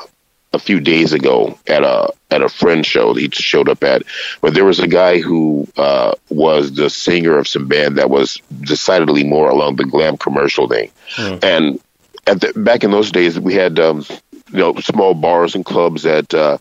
a 0.53 0.59
few 0.59 0.81
days 0.81 1.13
ago 1.13 1.59
at 1.67 1.83
a 1.83 2.13
at 2.31 2.43
a 2.43 2.49
friend 2.49 2.85
show 2.85 3.15
that 3.15 3.21
he 3.21 3.29
showed 3.31 3.69
up 3.69 3.85
at. 3.85 4.03
But 4.41 4.55
there 4.55 4.65
was 4.65 4.81
a 4.81 4.89
guy 4.89 5.21
who 5.21 5.69
uh, 5.77 6.15
was 6.31 6.73
the 6.73 6.91
singer 6.91 7.39
of 7.39 7.47
some 7.47 7.69
band 7.69 7.99
that 7.99 8.11
was 8.11 8.41
decidedly 8.63 9.25
more 9.25 9.49
along 9.49 9.77
the 9.77 9.85
glam 9.85 10.17
commercial 10.17 10.69
thing. 10.69 10.91
Mm. 11.17 11.45
And 11.45 11.81
at 12.27 12.41
the, 12.41 12.53
back 12.57 12.83
in 12.83 12.91
those 12.91 13.13
days, 13.13 13.39
we 13.39 13.55
had 13.55 13.79
um, 13.79 14.05
you 14.51 14.59
know 14.59 14.75
small 14.77 15.15
bars 15.15 15.55
and 15.55 15.65
clubs 15.65 16.03
that 16.03 16.33
uh, 16.35 16.59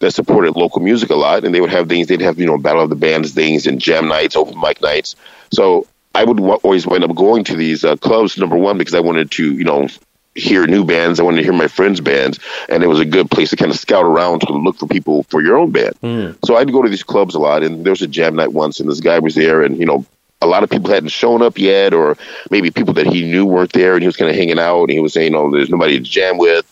that 0.00 0.12
supported 0.12 0.56
local 0.56 0.80
music 0.80 1.10
a 1.10 1.14
lot, 1.14 1.44
and 1.44 1.54
they 1.54 1.60
would 1.60 1.70
have 1.70 1.88
things. 1.88 2.08
They'd 2.08 2.20
have 2.20 2.38
you 2.38 2.46
know 2.46 2.58
battle 2.58 2.82
of 2.82 2.90
the 2.90 2.96
bands 2.96 3.32
things 3.32 3.66
and 3.66 3.80
jam 3.80 4.08
nights, 4.08 4.36
open 4.36 4.60
mic 4.60 4.80
nights. 4.80 5.16
So 5.52 5.86
I 6.14 6.24
would 6.24 6.36
w- 6.36 6.60
always 6.62 6.86
wind 6.86 7.04
up 7.04 7.14
going 7.14 7.44
to 7.44 7.56
these 7.56 7.84
uh, 7.84 7.96
clubs. 7.96 8.38
Number 8.38 8.56
one, 8.56 8.78
because 8.78 8.94
I 8.94 9.00
wanted 9.00 9.30
to 9.32 9.52
you 9.52 9.64
know 9.64 9.88
hear 10.34 10.66
new 10.66 10.84
bands. 10.84 11.20
I 11.20 11.22
wanted 11.22 11.38
to 11.38 11.42
hear 11.44 11.52
my 11.52 11.68
friends' 11.68 12.00
bands, 12.00 12.38
and 12.68 12.82
it 12.82 12.88
was 12.88 13.00
a 13.00 13.04
good 13.04 13.30
place 13.30 13.50
to 13.50 13.56
kind 13.56 13.70
of 13.70 13.78
scout 13.78 14.04
around 14.04 14.40
to 14.40 14.52
look 14.52 14.76
for 14.76 14.86
people 14.86 15.22
for 15.24 15.40
your 15.40 15.56
own 15.56 15.70
band. 15.70 15.94
Mm. 16.02 16.36
So 16.44 16.56
I'd 16.56 16.72
go 16.72 16.82
to 16.82 16.88
these 16.88 17.04
clubs 17.04 17.34
a 17.34 17.38
lot, 17.38 17.62
and 17.62 17.84
there 17.84 17.92
was 17.92 18.02
a 18.02 18.08
jam 18.08 18.36
night 18.36 18.52
once, 18.52 18.80
and 18.80 18.88
this 18.88 19.00
guy 19.00 19.18
was 19.18 19.34
there, 19.34 19.62
and 19.62 19.78
you 19.78 19.86
know. 19.86 20.04
A 20.42 20.46
lot 20.48 20.62
of 20.62 20.68
people 20.68 20.90
hadn't 20.90 21.08
shown 21.08 21.40
up 21.40 21.56
yet, 21.56 21.94
or 21.94 22.18
maybe 22.50 22.70
people 22.70 22.92
that 22.94 23.06
he 23.06 23.24
knew 23.24 23.46
weren't 23.46 23.72
there, 23.72 23.94
and 23.94 24.02
he 24.02 24.06
was 24.06 24.16
kind 24.16 24.30
of 24.30 24.36
hanging 24.36 24.58
out. 24.58 24.82
And 24.82 24.90
he 24.90 25.00
was 25.00 25.14
saying, 25.14 25.34
"Oh, 25.34 25.50
there's 25.50 25.70
nobody 25.70 25.96
to 25.96 26.04
jam 26.04 26.36
with." 26.36 26.66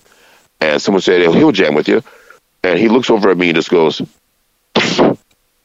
And 0.62 0.80
someone 0.80 1.02
said, 1.02 1.20
"He'll 1.20 1.52
jam 1.52 1.74
with 1.74 1.88
you." 1.88 2.02
And 2.62 2.78
he 2.78 2.88
looks 2.88 3.10
over 3.10 3.30
at 3.30 3.36
me 3.36 3.48
and 3.48 3.56
just 3.56 3.70
goes, 3.70 4.00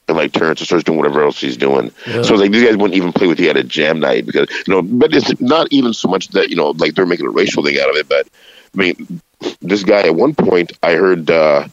and 0.07 0.17
like 0.17 0.31
turns 0.31 0.59
and 0.59 0.67
starts 0.67 0.83
doing 0.83 0.97
whatever 0.97 1.23
else 1.23 1.39
he's 1.39 1.57
doing. 1.57 1.91
Yeah. 2.05 2.23
So 2.23 2.33
it's 2.33 2.41
like 2.41 2.51
these 2.51 2.63
guys 2.63 2.77
wouldn't 2.77 2.95
even 2.95 3.13
play 3.13 3.27
with 3.27 3.39
you 3.39 3.49
at 3.49 3.57
a 3.57 3.63
jam 3.63 3.99
night 3.99 4.25
because 4.25 4.49
you 4.65 4.73
know, 4.73 4.81
but 4.81 5.13
it's 5.13 5.39
not 5.39 5.67
even 5.71 5.93
so 5.93 6.07
much 6.07 6.29
that 6.29 6.49
you 6.49 6.55
know, 6.55 6.71
like 6.71 6.95
they're 6.95 7.05
making 7.05 7.27
a 7.27 7.31
racial 7.31 7.63
thing 7.63 7.79
out 7.79 7.89
of 7.89 7.95
it. 7.95 8.09
But 8.09 8.27
I 8.73 8.77
mean, 8.77 9.21
this 9.61 9.83
guy 9.83 10.01
at 10.01 10.15
one 10.15 10.33
point 10.33 10.71
I 10.81 10.93
heard 10.93 11.29
uh, 11.29 11.67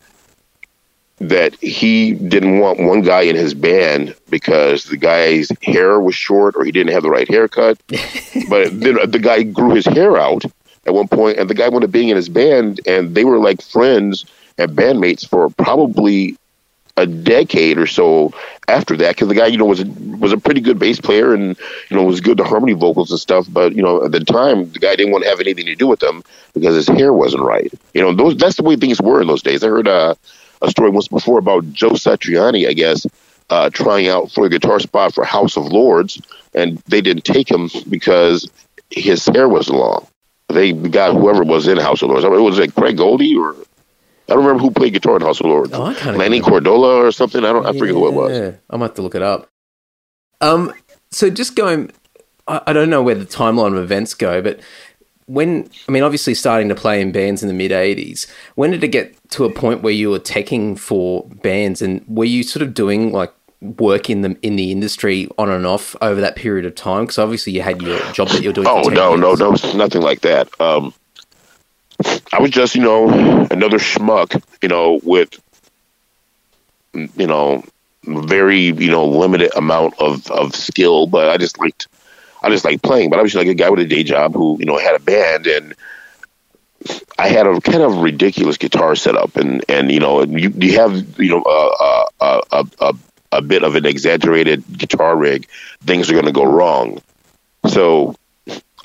that 1.18 1.54
he 1.56 2.12
didn't 2.12 2.58
want 2.58 2.80
one 2.80 3.02
guy 3.02 3.22
in 3.22 3.36
his 3.36 3.54
band 3.54 4.14
because 4.28 4.84
the 4.84 4.96
guy's 4.96 5.48
hair 5.62 5.98
was 5.98 6.14
short 6.14 6.56
or 6.56 6.64
he 6.64 6.72
didn't 6.72 6.92
have 6.92 7.02
the 7.02 7.10
right 7.10 7.28
haircut. 7.28 7.80
but 8.48 8.78
then 8.78 8.98
the 9.10 9.20
guy 9.22 9.42
grew 9.42 9.74
his 9.74 9.86
hair 9.86 10.18
out 10.18 10.44
at 10.86 10.94
one 10.94 11.08
point, 11.08 11.38
and 11.38 11.48
the 11.48 11.54
guy 11.54 11.68
wanted 11.68 11.92
being 11.92 12.08
in 12.08 12.16
his 12.16 12.28
band, 12.28 12.80
and 12.86 13.14
they 13.14 13.24
were 13.24 13.38
like 13.38 13.62
friends 13.62 14.24
and 14.58 14.72
bandmates 14.72 15.26
for 15.26 15.50
probably 15.50 16.36
a 16.96 17.06
decade 17.06 17.76
or 17.76 17.86
so 17.86 18.32
after 18.68 18.96
that 18.96 19.16
because 19.16 19.26
the 19.26 19.34
guy 19.34 19.46
you 19.46 19.58
know 19.58 19.64
was 19.64 19.80
a, 19.80 19.86
was 20.18 20.32
a 20.32 20.38
pretty 20.38 20.60
good 20.60 20.78
bass 20.78 21.00
player 21.00 21.34
and 21.34 21.58
you 21.90 21.96
know 21.96 22.04
was 22.04 22.20
good 22.20 22.38
to 22.38 22.44
harmony 22.44 22.72
vocals 22.72 23.10
and 23.10 23.18
stuff 23.18 23.46
but 23.50 23.74
you 23.74 23.82
know 23.82 24.04
at 24.04 24.12
the 24.12 24.20
time 24.20 24.70
the 24.70 24.78
guy 24.78 24.94
didn't 24.94 25.10
want 25.10 25.24
to 25.24 25.28
have 25.28 25.40
anything 25.40 25.66
to 25.66 25.74
do 25.74 25.88
with 25.88 25.98
them 25.98 26.22
because 26.52 26.76
his 26.76 26.86
hair 26.86 27.12
wasn't 27.12 27.42
right. 27.42 27.72
You 27.94 28.02
know 28.02 28.14
those 28.14 28.36
that's 28.36 28.56
the 28.56 28.62
way 28.62 28.76
things 28.76 29.02
were 29.02 29.20
in 29.20 29.26
those 29.26 29.42
days. 29.42 29.64
I 29.64 29.68
heard 29.68 29.88
uh, 29.88 30.14
a 30.62 30.70
story 30.70 30.90
once 30.90 31.08
before 31.08 31.38
about 31.38 31.72
joe 31.72 31.90
satriani 31.90 32.68
i 32.68 32.72
guess 32.72 33.06
uh, 33.50 33.68
trying 33.70 34.08
out 34.08 34.30
for 34.30 34.46
a 34.46 34.48
guitar 34.48 34.80
spot 34.80 35.12
for 35.12 35.22
house 35.22 35.56
of 35.58 35.66
lords 35.66 36.20
and 36.54 36.78
they 36.86 37.02
didn't 37.02 37.24
take 37.24 37.50
him 37.50 37.68
because 37.90 38.48
his 38.90 39.26
hair 39.26 39.48
wasn't 39.48 39.76
long 39.76 40.06
they 40.54 40.72
got 40.72 41.14
whoever 41.14 41.44
was 41.44 41.68
in 41.68 41.76
house 41.76 42.02
of 42.02 42.08
lords 42.08 42.24
I 42.24 42.28
mean, 42.28 42.42
was 42.42 42.58
it 42.58 42.74
craig 42.74 42.96
goldy 42.96 43.36
or 43.36 43.54
I 44.28 44.32
don't 44.32 44.44
remember 44.44 44.62
who 44.62 44.70
played 44.70 44.94
guitar 44.94 45.16
in 45.16 45.22
House 45.22 45.40
of 45.40 45.46
Lords. 45.46 45.72
Oh, 45.74 45.94
Lenny. 46.16 46.40
Cordola 46.40 46.96
or 46.96 47.12
something. 47.12 47.44
I 47.44 47.52
don't. 47.52 47.66
I 47.66 47.72
forget 47.72 47.94
who 47.94 48.08
it 48.08 48.14
was. 48.14 48.32
Yeah, 48.32 48.52
I 48.70 48.76
might 48.78 48.86
have 48.86 48.94
to 48.94 49.02
look 49.02 49.14
it 49.14 49.20
up. 49.20 49.48
Um, 50.40 50.72
so 51.10 51.28
just 51.28 51.56
going, 51.56 51.90
I, 52.48 52.62
I 52.68 52.72
don't 52.72 52.88
know 52.88 53.02
where 53.02 53.14
the 53.14 53.26
timeline 53.26 53.76
of 53.76 53.82
events 53.82 54.14
go, 54.14 54.40
but 54.40 54.60
when 55.26 55.68
I 55.88 55.92
mean, 55.92 56.02
obviously 56.02 56.34
starting 56.34 56.70
to 56.70 56.74
play 56.74 57.00
in 57.00 57.12
bands 57.12 57.42
in 57.42 57.48
the 57.48 57.54
mid 57.54 57.70
'80s, 57.70 58.26
when 58.54 58.70
did 58.70 58.82
it 58.82 58.88
get 58.88 59.14
to 59.30 59.44
a 59.44 59.52
point 59.52 59.82
where 59.82 59.92
you 59.92 60.10
were 60.10 60.18
teching 60.18 60.78
for 60.78 61.28
bands, 61.42 61.82
and 61.82 62.02
were 62.08 62.24
you 62.24 62.42
sort 62.42 62.62
of 62.62 62.72
doing 62.72 63.12
like 63.12 63.32
work 63.60 64.10
in 64.10 64.22
the 64.22 64.36
in 64.42 64.56
the 64.56 64.70
industry 64.70 65.28
on 65.38 65.48
and 65.50 65.66
off 65.66 65.96
over 66.02 66.20
that 66.20 66.36
period 66.36 66.66
of 66.66 66.74
time? 66.74 67.04
Because 67.04 67.18
obviously 67.18 67.52
you 67.52 67.62
had 67.62 67.80
your 67.82 67.98
job 68.12 68.28
that 68.28 68.42
you're 68.42 68.52
doing. 68.52 68.66
Oh 68.68 68.84
for 68.84 68.90
10 68.90 68.94
no, 68.94 69.16
no, 69.16 69.34
no, 69.34 69.52
it's 69.52 69.74
nothing 69.74 70.02
like 70.02 70.20
that. 70.20 70.48
Um, 70.60 70.94
I 72.32 72.40
was 72.40 72.50
just, 72.50 72.74
you 72.74 72.82
know, 72.82 73.08
another 73.50 73.78
schmuck, 73.78 74.42
you 74.62 74.68
know, 74.68 75.00
with, 75.04 75.40
you 76.92 77.26
know, 77.26 77.64
very, 78.04 78.64
you 78.64 78.90
know, 78.90 79.06
limited 79.06 79.54
amount 79.56 79.94
of 79.98 80.30
of 80.30 80.54
skill, 80.54 81.06
but 81.06 81.30
I 81.30 81.36
just 81.36 81.58
liked, 81.58 81.88
I 82.42 82.50
just 82.50 82.64
liked 82.64 82.82
playing. 82.82 83.10
But 83.10 83.18
I 83.18 83.22
was 83.22 83.32
just 83.32 83.44
like 83.44 83.50
a 83.50 83.54
guy 83.54 83.70
with 83.70 83.80
a 83.80 83.86
day 83.86 84.02
job 84.02 84.34
who, 84.34 84.56
you 84.58 84.66
know, 84.66 84.78
had 84.78 84.94
a 84.94 85.00
band 85.00 85.46
and. 85.46 85.74
I 87.18 87.28
had 87.28 87.46
a 87.46 87.58
kind 87.62 87.82
of 87.82 88.02
ridiculous 88.02 88.58
guitar 88.58 88.94
setup, 88.94 89.36
and 89.36 89.64
and 89.70 89.90
you 89.90 90.00
know 90.00 90.22
you 90.22 90.52
you 90.54 90.78
have 90.78 91.18
you 91.18 91.30
know 91.30 91.42
a 91.42 92.04
a 92.20 92.40
a, 92.50 92.66
a, 92.80 92.94
a 93.34 93.42
bit 93.42 93.62
of 93.62 93.76
an 93.76 93.86
exaggerated 93.86 94.64
guitar 94.76 95.16
rig, 95.16 95.46
things 95.84 96.10
are 96.10 96.14
going 96.14 96.24
to 96.26 96.32
go 96.32 96.44
wrong. 96.44 97.00
So 97.68 98.14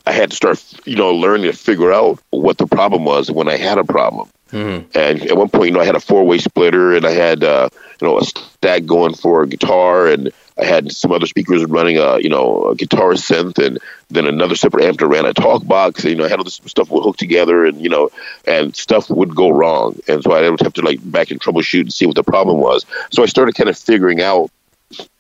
I 0.05 0.11
had 0.11 0.31
to 0.31 0.35
start, 0.35 0.63
you 0.85 0.95
know, 0.95 1.11
learning 1.11 1.51
to 1.51 1.57
figure 1.57 1.93
out 1.93 2.19
what 2.31 2.57
the 2.57 2.67
problem 2.67 3.05
was 3.05 3.29
when 3.29 3.47
I 3.47 3.57
had 3.57 3.77
a 3.77 3.83
problem. 3.83 4.27
Mhm. 4.51 4.85
And 4.95 5.21
at 5.29 5.37
one 5.37 5.49
point, 5.49 5.67
you 5.67 5.71
know, 5.73 5.81
I 5.81 5.85
had 5.85 5.95
a 5.95 5.99
four-way 5.99 6.39
splitter, 6.39 6.95
and 6.95 7.05
I 7.05 7.11
had, 7.11 7.43
uh, 7.43 7.69
you 8.01 8.07
know, 8.07 8.17
a 8.17 8.23
stack 8.23 8.85
going 8.85 9.13
for 9.13 9.43
a 9.43 9.47
guitar, 9.47 10.07
and 10.07 10.31
I 10.59 10.65
had 10.65 10.91
some 10.91 11.11
other 11.11 11.27
speakers 11.27 11.63
running 11.65 11.97
a, 11.97 12.17
you 12.17 12.29
know, 12.29 12.63
a 12.63 12.75
guitar 12.75 13.13
synth, 13.13 13.63
and 13.63 13.77
then 14.09 14.25
another 14.25 14.55
separate 14.55 14.85
amp 14.85 14.99
that 14.99 15.07
ran 15.07 15.25
a 15.25 15.33
talk 15.33 15.65
box. 15.65 16.03
And, 16.03 16.11
you 16.11 16.15
know, 16.17 16.25
I 16.25 16.29
had 16.29 16.39
all 16.39 16.43
this 16.43 16.61
stuff 16.65 16.89
would 16.89 17.03
hook 17.03 17.17
together, 17.17 17.65
and 17.65 17.81
you 17.81 17.89
know, 17.89 18.09
and 18.45 18.75
stuff 18.75 19.09
would 19.09 19.35
go 19.35 19.49
wrong, 19.49 19.99
and 20.07 20.23
so 20.23 20.31
I 20.31 20.49
would 20.49 20.61
have 20.61 20.73
to 20.73 20.81
like 20.81 20.99
back 21.11 21.31
and 21.31 21.39
troubleshoot 21.39 21.81
and 21.81 21.93
see 21.93 22.05
what 22.05 22.15
the 22.15 22.23
problem 22.23 22.59
was. 22.59 22.85
So 23.11 23.23
I 23.23 23.27
started 23.27 23.55
kind 23.55 23.69
of 23.69 23.77
figuring 23.77 24.21
out 24.21 24.51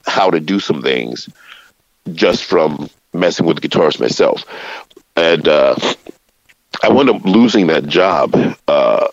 how 0.05 0.29
to 0.31 0.39
do 0.39 0.59
some 0.59 0.81
things 0.81 1.29
just 2.13 2.43
from 2.43 2.89
messing 3.13 3.45
with 3.45 3.57
the 3.57 3.61
guitars 3.61 3.99
myself. 3.99 4.43
And 5.15 5.47
uh, 5.47 5.75
I 6.81 6.89
wound 6.89 7.09
up 7.09 7.23
losing 7.25 7.67
that 7.67 7.87
job 7.87 8.35
uh, 8.67 9.07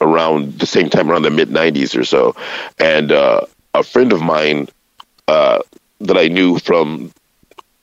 around 0.00 0.58
the 0.58 0.66
same 0.66 0.90
time, 0.90 1.10
around 1.10 1.22
the 1.22 1.30
mid 1.30 1.50
90s 1.50 1.98
or 1.98 2.04
so. 2.04 2.34
And 2.78 3.12
uh, 3.12 3.42
a 3.74 3.82
friend 3.82 4.12
of 4.12 4.22
mine 4.22 4.68
uh, 5.28 5.60
that 6.00 6.16
I 6.16 6.28
knew 6.28 6.58
from, 6.58 7.12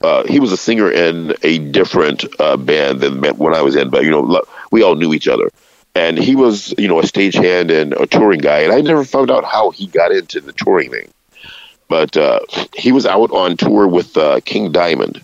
uh, 0.04 0.24
he 0.26 0.40
was 0.40 0.52
a 0.52 0.58
singer 0.58 0.92
in 0.92 1.36
a 1.44 1.60
different 1.60 2.26
uh, 2.40 2.58
band 2.58 3.02
than 3.02 3.22
when 3.38 3.54
I 3.54 3.62
was 3.62 3.76
in, 3.76 3.90
but, 3.90 4.04
you 4.04 4.12
know, 4.12 4.42
we 4.72 4.84
all 4.84 4.96
knew 4.96 5.14
each 5.14 5.28
other. 5.28 5.50
And 5.94 6.18
he 6.18 6.36
was, 6.36 6.74
you 6.78 6.88
know, 6.88 7.00
a 7.00 7.04
stagehand 7.04 7.70
and 7.70 7.94
a 7.94 8.08
touring 8.08 8.40
guy. 8.40 8.60
And 8.60 8.72
I 8.72 8.82
never 8.82 9.04
found 9.04 9.30
out 9.30 9.44
how 9.44 9.72
he 9.72 9.88
got 9.88 10.12
into 10.12 10.40
the 10.40 10.54
touring 10.54 10.92
thing 10.92 11.10
but 11.92 12.16
uh, 12.16 12.40
he 12.74 12.94
was 12.94 13.06
out 13.06 13.32
on 13.32 13.58
tour 13.58 13.86
with 13.86 14.16
uh, 14.16 14.40
King 14.46 14.72
Diamond, 14.72 15.22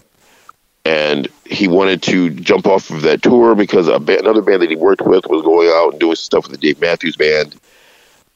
and 0.84 1.30
he 1.46 1.70
wanted 1.70 2.04
to 2.04 2.30
jump 2.30 2.68
off 2.68 2.90
of 2.90 3.04
that 3.04 3.22
tour 3.22 3.56
because 3.56 3.88
ba- 4.02 4.20
another 4.20 4.42
band 4.42 4.62
that 4.62 4.70
he 4.70 4.76
worked 4.76 5.02
with 5.02 5.28
was 5.28 5.44
going 5.44 5.70
out 5.70 5.94
and 5.94 6.00
doing 6.02 6.18
stuff 6.18 6.44
with 6.44 6.52
the 6.52 6.58
Dave 6.58 6.82
Matthews 6.82 7.16
Band, 7.16 7.56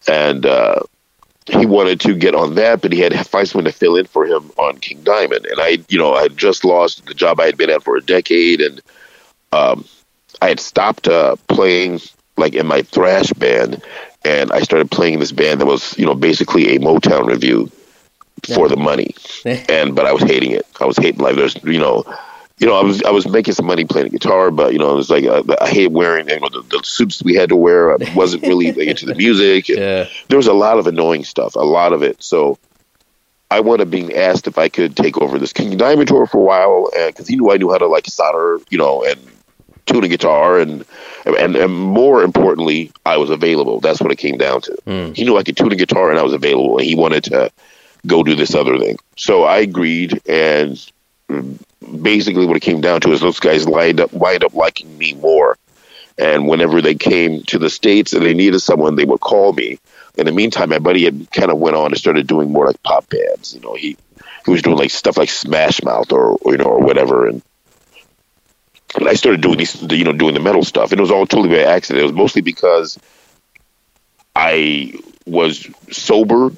and 0.08 0.46
uh, 0.46 0.80
he 1.48 1.66
wanted 1.66 2.00
to 2.02 2.16
get 2.16 2.36
on 2.36 2.56
that, 2.56 2.82
but 2.82 2.94
he 2.94 3.00
had 3.00 3.14
find 3.28 3.48
to 3.48 3.72
fill 3.72 3.96
in 3.96 4.06
for 4.06 4.26
him 4.26 4.52
on 4.58 4.78
King 4.78 5.02
Diamond, 5.04 5.46
and 5.46 5.60
I, 5.60 5.80
you 5.90 5.98
know, 5.98 6.14
I 6.14 6.24
had 6.24 6.38
just 6.38 6.64
lost 6.64 7.06
the 7.06 7.14
job 7.14 7.40
I 7.40 7.46
had 7.46 7.58
been 7.58 7.70
at 7.70 7.84
for 7.84 7.98
a 7.98 8.02
decade, 8.02 8.62
and 8.62 8.82
um, 9.52 9.86
I 10.42 10.50
had 10.50 10.60
stopped 10.60 11.08
uh, 11.08 11.36
playing 11.48 12.00
like 12.38 12.54
in 12.54 12.68
my 12.68 12.82
thrash 12.82 13.32
band, 13.34 13.84
and 14.24 14.52
I 14.52 14.62
started 14.62 14.92
playing 14.92 15.16
in 15.16 15.20
this 15.20 15.32
band 15.32 15.62
that 15.62 15.66
was, 15.66 15.98
you 15.98 16.06
know, 16.06 16.16
basically 16.16 16.76
a 16.76 16.80
Motown 16.80 17.28
review 17.28 17.72
for 18.54 18.70
the 18.70 18.78
money. 18.78 19.14
and 19.46 19.96
but 19.96 20.06
I 20.06 20.14
was 20.14 20.24
hating 20.24 20.52
it. 20.52 20.66
I 20.80 20.86
was 20.86 20.98
hating 20.98 21.20
life. 21.20 21.36
There's, 21.36 21.62
you 21.64 21.80
know, 21.80 22.04
you 22.62 22.68
know, 22.68 22.76
I 22.76 22.84
was 22.84 23.02
I 23.02 23.10
was 23.10 23.28
making 23.28 23.56
some 23.56 23.66
money 23.66 23.86
playing 23.86 24.10
guitar, 24.10 24.52
but 24.52 24.72
you 24.72 24.78
know, 24.78 24.92
it 24.92 24.96
was 24.96 25.10
like 25.10 25.26
uh, 25.26 25.42
I 25.60 25.68
hate 25.68 25.92
wearing 25.92 26.30
you 26.30 26.40
know, 26.40 26.48
the, 26.48 26.62
the 26.62 26.82
suits 26.84 27.24
we 27.24 27.34
had 27.34 27.50
to 27.50 27.56
wear. 27.56 27.94
I 27.94 28.14
wasn't 28.14 28.44
really 28.44 28.68
into 28.88 29.08
the 29.08 29.16
music. 29.16 29.68
Yeah. 29.82 30.08
There 30.28 30.38
was 30.38 30.48
a 30.48 30.54
lot 30.54 30.78
of 30.78 30.86
annoying 30.86 31.24
stuff, 31.24 31.56
a 31.56 31.60
lot 31.60 31.94
of 31.94 32.04
it. 32.04 32.22
So 32.22 32.60
I 33.50 33.62
wound 33.62 33.82
up 33.82 33.90
being 33.90 34.14
asked 34.14 34.46
if 34.46 34.58
I 34.58 34.70
could 34.70 34.96
take 34.96 35.18
over 35.18 35.40
this 35.40 35.54
King 35.54 35.76
Diamond 35.76 36.08
tour 36.08 36.28
for 36.28 36.38
a 36.38 36.44
while, 36.44 36.90
because 37.08 37.28
he 37.28 37.36
knew 37.36 37.52
I 37.52 37.58
knew 37.58 37.72
how 37.72 37.78
to 37.78 37.88
like 37.88 38.06
solder, 38.06 38.60
you 38.70 38.78
know, 38.78 39.04
and 39.04 39.20
tune 39.88 40.04
a 40.04 40.08
guitar, 40.08 40.60
and 40.60 40.86
and 41.26 41.56
and 41.56 41.74
more 41.74 42.22
importantly, 42.22 42.92
I 43.06 43.18
was 43.18 43.32
available. 43.32 43.80
That's 43.80 44.02
what 44.02 44.12
it 44.12 44.18
came 44.18 44.38
down 44.38 44.62
to. 44.62 44.78
Mm. 44.86 45.16
He 45.16 45.24
knew 45.24 45.38
I 45.38 45.44
could 45.44 45.58
tune 45.58 45.72
a 45.72 45.76
guitar, 45.76 46.12
and 46.12 46.20
I 46.20 46.24
was 46.24 46.34
available, 46.34 46.78
and 46.78 46.86
he 46.86 46.96
wanted 46.96 47.24
to 47.26 47.52
go 48.06 48.24
do 48.24 48.36
this 48.36 48.54
other 48.54 48.78
thing. 48.78 48.98
So 49.16 49.46
I 49.46 49.60
agreed, 49.60 50.22
and 50.28 50.92
basically 52.02 52.46
what 52.46 52.58
it 52.58 52.62
came 52.62 52.82
down 52.82 53.02
to 53.02 53.12
is 53.12 53.22
those 53.22 53.40
guys 53.40 53.68
lined 53.68 54.00
up 54.00 54.14
wind 54.14 54.44
up 54.44 54.54
liking 54.54 54.98
me 54.98 55.14
more. 55.14 55.58
And 56.18 56.48
whenever 56.48 56.82
they 56.82 56.96
came 56.96 57.44
to 57.44 57.58
the 57.58 57.70
states 57.70 58.14
and 58.14 58.24
they 58.24 58.34
needed 58.34 58.60
someone, 58.60 58.96
they 58.96 59.06
would 59.06 59.22
call 59.22 59.54
me. 59.54 59.80
In 60.16 60.26
the 60.26 60.32
meantime, 60.32 60.70
my 60.70 60.80
buddy 60.80 61.06
had 61.06 61.32
kind 61.32 61.50
of 61.50 61.58
went 61.58 61.76
on 61.76 61.88
and 61.88 61.98
started 61.98 62.28
doing 62.28 62.52
more 62.52 62.68
like 62.68 62.84
pop 62.84 63.10
bands. 63.10 63.56
You 63.56 63.62
know, 63.62 63.74
he 63.74 63.98
he 64.46 64.52
was 64.52 64.62
doing 64.62 64.78
like 64.78 64.92
stuff 64.92 65.18
like 65.18 65.30
Smash 65.30 65.82
Mouth 65.84 66.12
or, 66.12 66.38
or 66.42 66.52
you 66.52 66.58
know 66.58 66.66
or 66.66 66.80
whatever, 66.80 67.28
and 67.28 67.42
and 68.96 69.08
I 69.08 69.14
started 69.14 69.42
doing 69.42 69.58
these, 69.58 69.82
you 69.82 70.04
know, 70.04 70.12
doing 70.12 70.34
the 70.34 70.42
metal 70.42 70.64
stuff, 70.64 70.92
and 70.92 71.00
it 71.00 71.02
was 71.02 71.12
all 71.12 71.26
totally 71.26 71.56
by 71.56 71.64
accident. 71.64 72.02
It 72.02 72.08
was 72.08 72.14
mostly 72.14 72.42
because 72.42 73.00
I 74.36 74.94
was 75.26 75.68
sober 75.92 76.52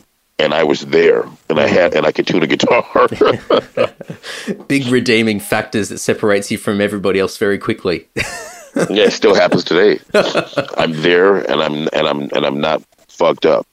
and 0.43 0.53
I 0.53 0.63
was 0.63 0.81
there, 0.81 1.25
and 1.49 1.59
I 1.59 1.67
had 1.67 1.95
and 1.95 2.05
I 2.05 2.11
could 2.11 2.27
tune 2.27 2.43
a 2.43 2.47
guitar. 2.47 2.83
Big 4.67 4.87
redeeming 4.87 5.39
factors 5.39 5.89
that 5.89 5.99
separates 5.99 6.51
you 6.51 6.57
from 6.57 6.81
everybody 6.81 7.19
else 7.19 7.37
very 7.37 7.57
quickly. 7.57 8.07
yeah, 8.15 9.05
it 9.05 9.13
still 9.13 9.33
happens 9.33 9.63
today. 9.63 9.99
I'm 10.77 10.91
there, 11.01 11.37
and 11.37 11.61
I'm 11.61 11.87
and 11.93 12.07
I'm 12.07 12.21
and 12.33 12.45
I'm 12.45 12.59
not 12.59 12.83
fucked 13.07 13.45
up. 13.45 13.65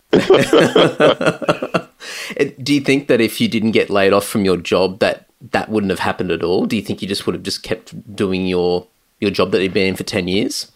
Do 2.62 2.72
you 2.74 2.80
think 2.80 3.08
that 3.08 3.20
if 3.20 3.40
you 3.40 3.48
didn't 3.48 3.72
get 3.72 3.90
laid 3.90 4.12
off 4.12 4.26
from 4.26 4.44
your 4.44 4.56
job, 4.56 5.00
that 5.00 5.26
that 5.50 5.68
wouldn't 5.68 5.90
have 5.90 5.98
happened 5.98 6.30
at 6.30 6.44
all? 6.44 6.66
Do 6.66 6.76
you 6.76 6.82
think 6.82 7.02
you 7.02 7.08
just 7.08 7.26
would 7.26 7.34
have 7.34 7.42
just 7.42 7.64
kept 7.64 8.14
doing 8.14 8.46
your 8.46 8.86
your 9.18 9.32
job 9.32 9.50
that 9.50 9.62
you'd 9.62 9.74
been 9.74 9.88
in 9.88 9.96
for 9.96 10.04
ten 10.04 10.28
years? 10.28 10.70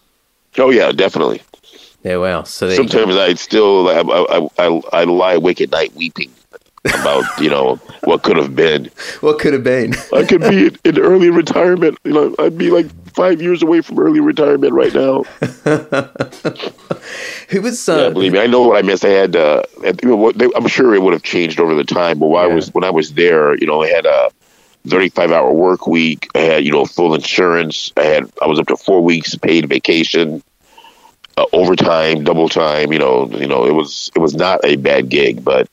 Oh 0.58 0.70
yeah, 0.70 0.90
definitely. 0.90 1.40
Yeah, 2.04 2.18
wow. 2.18 2.42
So 2.42 2.70
Sometimes 2.70 3.16
I'd 3.16 3.38
still 3.38 3.88
I, 3.88 4.00
I, 4.00 4.48
I, 4.58 4.80
I 4.92 5.04
lie 5.04 5.34
awake 5.34 5.60
at 5.60 5.70
night 5.70 5.94
weeping 5.94 6.30
about 6.84 7.24
you 7.40 7.48
know 7.48 7.76
what 8.04 8.22
could 8.22 8.36
have 8.36 8.54
been. 8.54 8.90
what 9.20 9.38
could 9.38 9.54
have 9.54 9.64
been? 9.64 9.94
I 10.12 10.24
could 10.24 10.42
be 10.42 10.66
in, 10.66 10.76
in 10.84 10.98
early 10.98 11.30
retirement. 11.30 11.98
You 12.04 12.12
know, 12.12 12.34
I'd 12.38 12.58
be 12.58 12.70
like 12.70 12.86
five 13.14 13.40
years 13.40 13.62
away 13.62 13.80
from 13.80 13.98
early 13.98 14.20
retirement 14.20 14.74
right 14.74 14.92
now. 14.92 15.22
Who 17.48 17.62
was? 17.62 17.86
Yeah, 17.88 17.94
Uh, 17.94 18.10
believe 18.10 18.32
me, 18.32 18.38
I 18.40 18.46
know 18.46 18.62
what 18.68 18.76
I 18.76 18.82
missed. 18.82 19.04
I 19.04 19.08
had, 19.10 19.36
uh, 19.36 19.62
you 20.02 20.08
know, 20.08 20.32
they, 20.32 20.48
I'm 20.54 20.66
sure 20.68 20.94
it 20.94 21.00
would 21.02 21.12
have 21.12 21.22
changed 21.22 21.58
over 21.60 21.74
the 21.74 21.84
time. 21.84 22.18
But 22.18 22.26
while 22.26 22.44
I 22.50 22.52
was 22.52 22.72
when 22.74 22.84
I 22.84 22.90
was 22.90 23.14
there, 23.14 23.56
you 23.56 23.66
know, 23.66 23.82
I 23.82 23.88
had 23.88 24.04
a 24.06 24.30
35 24.88 25.32
hour 25.32 25.52
work 25.52 25.86
week. 25.86 26.28
I 26.34 26.40
had, 26.40 26.64
you 26.64 26.72
know, 26.72 26.84
full 26.84 27.14
insurance. 27.14 27.92
I 27.96 28.04
had, 28.04 28.30
I 28.42 28.46
was 28.46 28.58
up 28.58 28.66
to 28.66 28.76
four 28.76 29.00
weeks 29.02 29.34
paid 29.36 29.68
vacation, 29.68 30.42
uh, 31.36 31.46
overtime, 31.52 32.24
double 32.24 32.48
time. 32.48 32.92
You 32.92 32.98
know, 32.98 33.26
you 33.28 33.46
know, 33.46 33.66
it 33.66 33.72
was 33.74 34.10
it 34.14 34.18
was 34.18 34.34
not 34.34 34.60
a 34.64 34.76
bad 34.76 35.08
gig, 35.08 35.44
but 35.44 35.68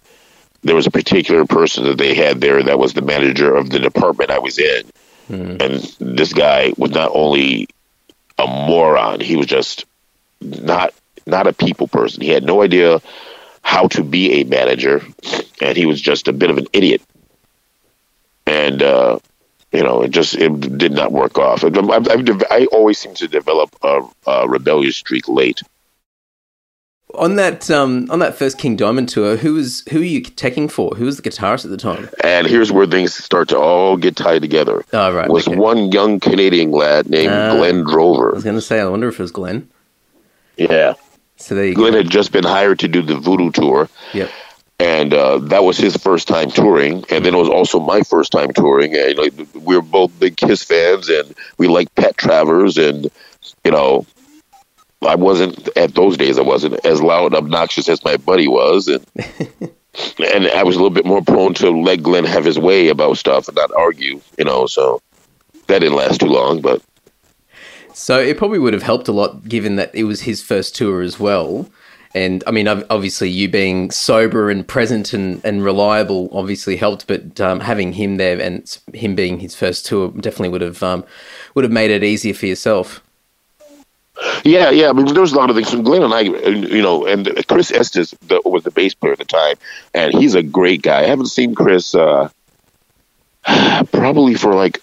there 0.63 0.76
was 0.76 0.88
a 0.88 0.91
particular 0.91 1.45
person 1.45 1.84
that 1.86 1.97
they 1.97 2.13
had 2.13 2.41
there 2.41 2.62
that 2.63 2.80
was 2.80 2.93
the 2.93 3.02
manager 3.02 3.56
of 3.56 3.69
the 3.69 3.80
department 3.80 4.32
I 4.32 4.39
was 4.39 4.58
in, 4.60 4.84
and 5.62 5.95
this 6.00 6.34
guy 6.34 6.74
was 6.78 6.91
not 6.91 7.12
only 7.13 7.67
a 8.38 8.47
moron, 8.47 9.19
he 9.19 9.36
was 9.36 9.47
just 9.47 9.86
not 10.41 10.93
not 11.26 11.47
a 11.47 11.54
people 11.54 11.88
person. 11.88 12.21
He 12.21 12.30
had 12.30 12.43
no 12.43 12.62
idea 12.62 13.02
how 13.62 13.88
to 13.89 14.04
be 14.04 14.41
a 14.41 14.43
manager, 14.43 15.02
and 15.62 15.78
he 15.78 15.86
was 15.86 16.02
just 16.02 16.28
a 16.28 16.34
bit 16.34 16.50
of 16.50 16.58
an 16.58 16.67
idiot. 16.74 17.02
And 18.47 18.82
uh, 18.82 19.19
you 19.71 19.84
know, 19.84 20.01
it 20.01 20.12
just 20.12 20.36
it 20.36 20.77
did 20.77 20.91
not 20.91 21.12
work 21.12 21.38
off. 21.38 21.63
I've, 21.63 21.77
I've, 21.77 22.07
I've, 22.51 22.67
always 22.71 22.99
seem 22.99 23.13
to 23.15 23.27
develop 23.27 23.75
a, 23.84 24.01
a 24.27 24.47
rebellious 24.47 24.97
streak 24.97 25.27
late. 25.27 25.62
on 27.15 27.36
that 27.36 27.69
um, 27.71 28.07
on 28.10 28.19
that 28.19 28.36
first 28.36 28.57
King 28.57 28.75
Diamond 28.75 29.10
tour, 29.10 29.38
who 29.38 29.53
was 29.53 29.84
who 29.91 29.99
were 29.99 30.05
you 30.05 30.21
teching 30.21 30.69
for? 30.71 30.95
Who 30.95 31.05
was 31.05 31.17
the 31.17 31.23
guitarist 31.29 31.65
at 31.65 31.71
the 31.71 31.77
time? 31.77 32.10
And 32.23 32.47
here's 32.47 32.71
where 32.71 32.86
things 32.88 33.13
start 33.13 33.49
to 33.49 33.57
all 33.57 33.97
get 33.97 34.15
tied 34.15 34.41
together. 34.41 34.84
Oh, 34.93 35.13
right, 35.13 35.29
Was 35.29 35.47
okay. 35.47 35.57
one 35.57 35.91
young 35.91 36.19
Canadian 36.19 36.71
lad 36.71 37.10
named 37.10 37.31
Ah. 37.34 37.55
Glenn 37.55 37.84
Drover. 37.84 38.31
I 38.31 38.36
was 38.36 38.43
going 38.43 38.55
to 38.55 38.62
say, 38.62 38.79
I 38.79 38.86
wonder 38.88 39.07
if 39.10 39.19
it 39.19 39.23
was 39.23 39.31
Glenn. 39.31 39.69
Yeah. 40.57 40.93
So 41.38 41.55
there 41.55 41.65
you 41.65 41.73
Glenn 41.75 41.93
go. 41.93 41.97
had 41.99 42.10
just 42.10 42.31
been 42.31 42.43
hired 42.43 42.79
to 42.79 42.88
do 42.88 43.01
the 43.01 43.15
Voodoo 43.15 43.51
tour. 43.51 43.89
Yep. 44.13 44.29
And 44.81 45.13
uh, 45.13 45.37
that 45.37 45.63
was 45.63 45.77
his 45.77 45.95
first 45.95 46.27
time 46.27 46.49
touring, 46.49 47.05
and 47.11 47.23
then 47.23 47.35
it 47.35 47.37
was 47.37 47.49
also 47.49 47.79
my 47.79 48.01
first 48.01 48.31
time 48.31 48.51
touring. 48.51 48.95
And 48.95 49.15
like, 49.15 49.33
we 49.53 49.75
were 49.75 49.83
both 49.83 50.19
big 50.19 50.37
Kiss 50.37 50.63
fans, 50.63 51.07
and 51.07 51.35
we 51.59 51.67
liked 51.67 51.93
Pat 51.93 52.17
Travers, 52.17 52.79
and 52.79 53.07
you 53.63 53.69
know, 53.69 54.07
I 55.03 55.13
wasn't 55.13 55.69
at 55.77 55.93
those 55.93 56.17
days. 56.17 56.39
I 56.39 56.41
wasn't 56.41 56.83
as 56.83 56.99
loud 56.99 57.27
and 57.27 57.35
obnoxious 57.35 57.87
as 57.89 58.03
my 58.03 58.17
buddy 58.17 58.47
was, 58.47 58.87
and 58.87 59.05
and 60.19 60.47
I 60.47 60.63
was 60.63 60.75
a 60.75 60.79
little 60.79 60.89
bit 60.89 61.05
more 61.05 61.21
prone 61.21 61.53
to 61.55 61.69
let 61.69 62.01
Glenn 62.01 62.25
have 62.25 62.43
his 62.43 62.57
way 62.57 62.87
about 62.87 63.19
stuff 63.19 63.47
and 63.49 63.57
not 63.57 63.71
argue. 63.77 64.19
You 64.39 64.45
know, 64.45 64.65
so 64.65 64.99
that 65.67 65.79
didn't 65.79 65.95
last 65.95 66.21
too 66.21 66.27
long, 66.27 66.59
but. 66.59 66.81
So 67.93 68.17
it 68.19 68.37
probably 68.37 68.57
would 68.57 68.73
have 68.73 68.83
helped 68.83 69.07
a 69.09 69.11
lot, 69.11 69.47
given 69.47 69.75
that 69.75 69.93
it 69.93 70.05
was 70.05 70.21
his 70.21 70.41
first 70.41 70.75
tour 70.75 71.03
as 71.03 71.19
well. 71.19 71.69
And 72.13 72.43
I 72.45 72.52
mean, 72.52 72.67
obviously, 72.67 73.30
you 73.30 73.47
being 73.50 73.91
sober 73.91 74.50
and 74.50 74.67
present 74.67 75.13
and, 75.13 75.43
and 75.45 75.63
reliable 75.63 76.30
obviously 76.32 76.76
helped. 76.76 77.08
But 77.08 77.39
um, 77.39 77.62
having 77.62 77.93
him 77.93 78.17
there 78.17 78.39
and 78.39 78.78
him 78.93 79.15
being 79.15 79.39
his 79.39 79.56
first 79.56 79.86
tour 79.86 80.10
definitely 80.12 80.50
would 80.50 80.62
have 80.62 80.84
um, 80.84 81.06
would 81.56 81.63
have 81.63 81.71
made 81.71 81.91
it 81.91 82.04
easier 82.04 82.34
for 82.34 82.45
yourself. 82.45 83.02
Yeah, 84.43 84.69
yeah. 84.69 84.89
I 84.89 84.93
mean, 84.93 85.06
there 85.06 85.21
was 85.21 85.34
a 85.34 85.38
lot 85.38 85.50
of 85.50 85.56
things. 85.56 85.69
So 85.69 85.82
Glenn 85.82 86.04
and 86.04 86.13
I, 86.13 86.21
you 86.21 86.82
know, 86.82 87.06
and 87.06 87.30
Chris 87.47 87.71
Estes 87.71 88.12
the, 88.28 88.41
was 88.45 88.63
the 88.63 88.71
bass 88.71 88.93
player 88.93 89.13
at 89.13 89.19
the 89.19 89.26
time, 89.26 89.56
and 89.93 90.13
he's 90.13 90.36
a 90.36 90.43
great 90.43 90.82
guy. 90.82 91.02
I 91.02 91.08
haven't 91.08 91.28
seen 91.28 91.56
Chris 91.56 91.95
uh, 91.95 92.30
probably 93.91 94.36
for 94.36 94.54
like, 94.54 94.82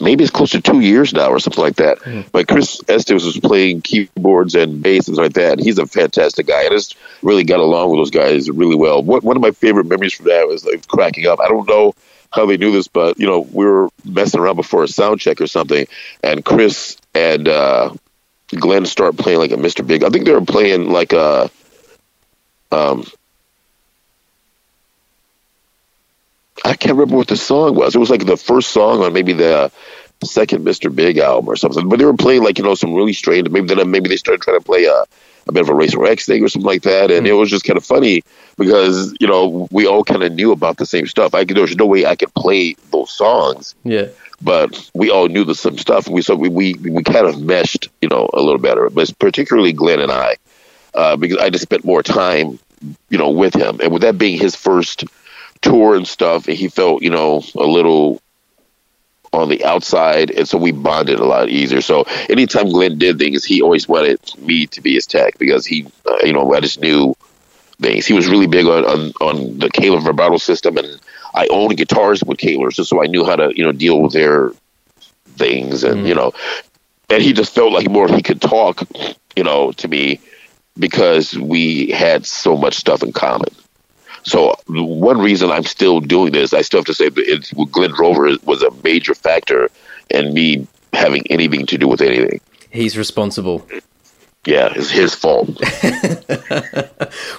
maybe 0.00 0.24
it's 0.24 0.32
close 0.32 0.50
to 0.50 0.60
two 0.60 0.80
years 0.80 1.12
now 1.12 1.28
or 1.30 1.38
something 1.38 1.62
like 1.62 1.76
that. 1.76 1.98
But 2.32 2.48
Chris 2.48 2.80
Estes 2.88 3.24
was 3.24 3.38
playing 3.38 3.82
keyboards 3.82 4.54
and 4.54 4.82
bass 4.82 5.08
and 5.08 5.16
stuff 5.16 5.24
like 5.24 5.32
that. 5.34 5.58
He's 5.58 5.78
a 5.78 5.86
fantastic 5.86 6.46
guy. 6.46 6.66
I 6.66 6.68
just 6.68 6.96
really 7.22 7.44
got 7.44 7.60
along 7.60 7.90
with 7.90 8.00
those 8.00 8.10
guys 8.10 8.50
really 8.50 8.76
well. 8.76 9.02
What, 9.02 9.22
one 9.22 9.36
of 9.36 9.42
my 9.42 9.50
favorite 9.50 9.86
memories 9.86 10.14
from 10.14 10.26
that 10.26 10.46
was 10.46 10.64
like 10.64 10.86
cracking 10.88 11.26
up. 11.26 11.40
I 11.40 11.48
don't 11.48 11.68
know 11.68 11.94
how 12.30 12.46
they 12.46 12.56
knew 12.56 12.72
this, 12.72 12.88
but 12.88 13.18
you 13.18 13.26
know, 13.26 13.40
we 13.40 13.64
were 13.64 13.88
messing 14.04 14.40
around 14.40 14.56
before 14.56 14.84
a 14.84 14.88
sound 14.88 15.20
check 15.20 15.40
or 15.40 15.46
something, 15.46 15.86
and 16.22 16.44
Chris 16.44 16.96
and 17.14 17.48
uh, 17.48 17.94
Glenn 18.48 18.86
start 18.86 19.16
playing 19.16 19.38
like 19.38 19.52
a 19.52 19.56
Mr. 19.56 19.86
Big. 19.86 20.04
I 20.04 20.10
think 20.10 20.24
they 20.24 20.32
were 20.32 20.40
playing 20.40 20.90
like 20.90 21.12
a 21.12 21.50
um 22.70 23.06
I 26.64 26.74
can't 26.74 26.96
remember 26.96 27.16
what 27.16 27.28
the 27.28 27.36
song 27.36 27.74
was. 27.74 27.94
It 27.94 27.98
was 27.98 28.10
like 28.10 28.26
the 28.26 28.36
first 28.36 28.70
song 28.70 29.02
on 29.02 29.12
maybe 29.12 29.32
the 29.32 29.56
uh, 29.56 29.68
second 30.24 30.64
Mr. 30.64 30.94
Big 30.94 31.18
album 31.18 31.48
or 31.48 31.56
something. 31.56 31.88
But 31.88 31.98
they 31.98 32.04
were 32.04 32.16
playing 32.16 32.42
like, 32.42 32.58
you 32.58 32.64
know, 32.64 32.74
some 32.74 32.94
really 32.94 33.12
strange 33.12 33.48
maybe 33.48 33.68
then 33.68 33.80
uh, 33.80 33.84
maybe 33.84 34.08
they 34.08 34.16
started 34.16 34.42
trying 34.42 34.58
to 34.58 34.64
play 34.64 34.84
a 34.84 35.04
a 35.48 35.52
bit 35.52 35.62
of 35.62 35.70
a 35.70 35.74
Racer 35.74 36.04
X 36.04 36.26
thing 36.26 36.44
or 36.44 36.48
something 36.48 36.66
like 36.66 36.82
that. 36.82 37.10
And 37.10 37.20
hmm. 37.20 37.26
it 37.26 37.32
was 37.32 37.50
just 37.50 37.64
kind 37.64 37.76
of 37.76 37.84
funny 37.84 38.22
because, 38.56 39.14
you 39.18 39.26
know, 39.26 39.66
we 39.70 39.86
all 39.86 40.04
kind 40.04 40.22
of 40.22 40.32
knew 40.32 40.52
about 40.52 40.76
the 40.76 40.86
same 40.86 41.06
stuff. 41.06 41.34
I 41.34 41.44
could, 41.44 41.56
there 41.56 41.62
was 41.62 41.74
no 41.74 41.86
way 41.86 42.04
I 42.04 42.16
could 42.16 42.32
play 42.34 42.76
those 42.92 43.10
songs 43.10 43.74
Yeah. 43.82 44.08
but 44.42 44.90
we 44.94 45.10
all 45.10 45.28
knew 45.28 45.44
the 45.44 45.54
some 45.54 45.78
stuff. 45.78 46.06
We 46.06 46.22
so 46.22 46.34
we, 46.36 46.48
we 46.48 46.74
we 46.74 47.02
kind 47.02 47.26
of 47.26 47.40
meshed, 47.40 47.88
you 48.02 48.08
know, 48.08 48.28
a 48.32 48.40
little 48.40 48.58
better. 48.58 48.90
But 48.90 49.10
particularly 49.18 49.72
Glenn 49.72 50.00
and 50.00 50.12
I, 50.12 50.36
uh, 50.94 51.16
because 51.16 51.38
I 51.38 51.50
just 51.50 51.62
spent 51.62 51.84
more 51.84 52.02
time, 52.02 52.58
you 53.08 53.18
know, 53.18 53.30
with 53.30 53.54
him, 53.54 53.80
and 53.82 53.92
with 53.92 54.02
that 54.02 54.18
being 54.18 54.38
his 54.38 54.54
first 54.54 55.04
tour 55.62 55.94
and 55.94 56.06
stuff, 56.06 56.48
and 56.48 56.56
he 56.56 56.68
felt, 56.68 57.02
you 57.02 57.10
know, 57.10 57.42
a 57.54 57.66
little 57.66 58.20
on 59.32 59.48
the 59.48 59.64
outside, 59.64 60.30
and 60.30 60.48
so 60.48 60.56
we 60.56 60.72
bonded 60.72 61.18
a 61.18 61.24
lot 61.24 61.48
easier. 61.48 61.80
So 61.80 62.04
anytime 62.30 62.70
Glenn 62.70 62.98
did 62.98 63.18
things, 63.18 63.44
he 63.44 63.60
always 63.60 63.88
wanted 63.88 64.20
me 64.38 64.66
to 64.68 64.80
be 64.80 64.94
his 64.94 65.06
tech 65.06 65.38
because 65.38 65.66
he, 65.66 65.86
uh, 66.06 66.16
you 66.22 66.32
know, 66.32 66.52
I 66.54 66.60
just 66.60 66.80
knew 66.80 67.14
things. 67.80 68.06
He 68.06 68.14
was 68.14 68.28
really 68.28 68.46
big 68.46 68.66
on 68.66 68.84
on, 68.84 69.12
on 69.20 69.58
the 69.58 69.68
Kahler 69.68 70.02
vibrato 70.02 70.38
system, 70.38 70.78
and 70.78 71.00
I 71.34 71.46
owned 71.48 71.76
guitars 71.76 72.24
with 72.24 72.38
Kahlers, 72.38 72.74
just 72.74 72.90
so 72.90 73.02
I 73.02 73.06
knew 73.06 73.24
how 73.24 73.36
to 73.36 73.52
you 73.54 73.64
know 73.64 73.72
deal 73.72 74.00
with 74.00 74.12
their 74.12 74.52
things, 75.36 75.84
and 75.84 76.06
you 76.06 76.14
know, 76.14 76.32
and 77.10 77.22
he 77.22 77.32
just 77.32 77.54
felt 77.54 77.72
like 77.72 77.88
more 77.90 78.08
he 78.08 78.22
could 78.22 78.40
talk, 78.40 78.82
you 79.36 79.44
know, 79.44 79.72
to 79.72 79.88
me 79.88 80.20
because 80.78 81.36
we 81.36 81.90
had 81.90 82.24
so 82.24 82.56
much 82.56 82.76
stuff 82.76 83.02
in 83.02 83.12
common. 83.12 83.48
So 84.28 84.54
one 84.66 85.18
reason 85.18 85.50
I'm 85.50 85.64
still 85.64 86.00
doing 86.00 86.32
this, 86.32 86.52
I 86.52 86.62
still 86.62 86.80
have 86.80 86.86
to 86.86 86.94
say 86.94 87.08
it's 87.16 87.52
Glenn 87.52 87.90
Drover 87.90 88.36
was 88.44 88.62
a 88.62 88.70
major 88.84 89.14
factor 89.14 89.70
in 90.10 90.34
me 90.34 90.66
having 90.92 91.26
anything 91.30 91.66
to 91.66 91.78
do 91.78 91.88
with 91.88 92.00
anything. 92.00 92.40
He's 92.70 92.98
responsible. 92.98 93.66
Yeah, 94.44 94.72
it's 94.74 94.90
his 94.90 95.14
fault. 95.14 95.48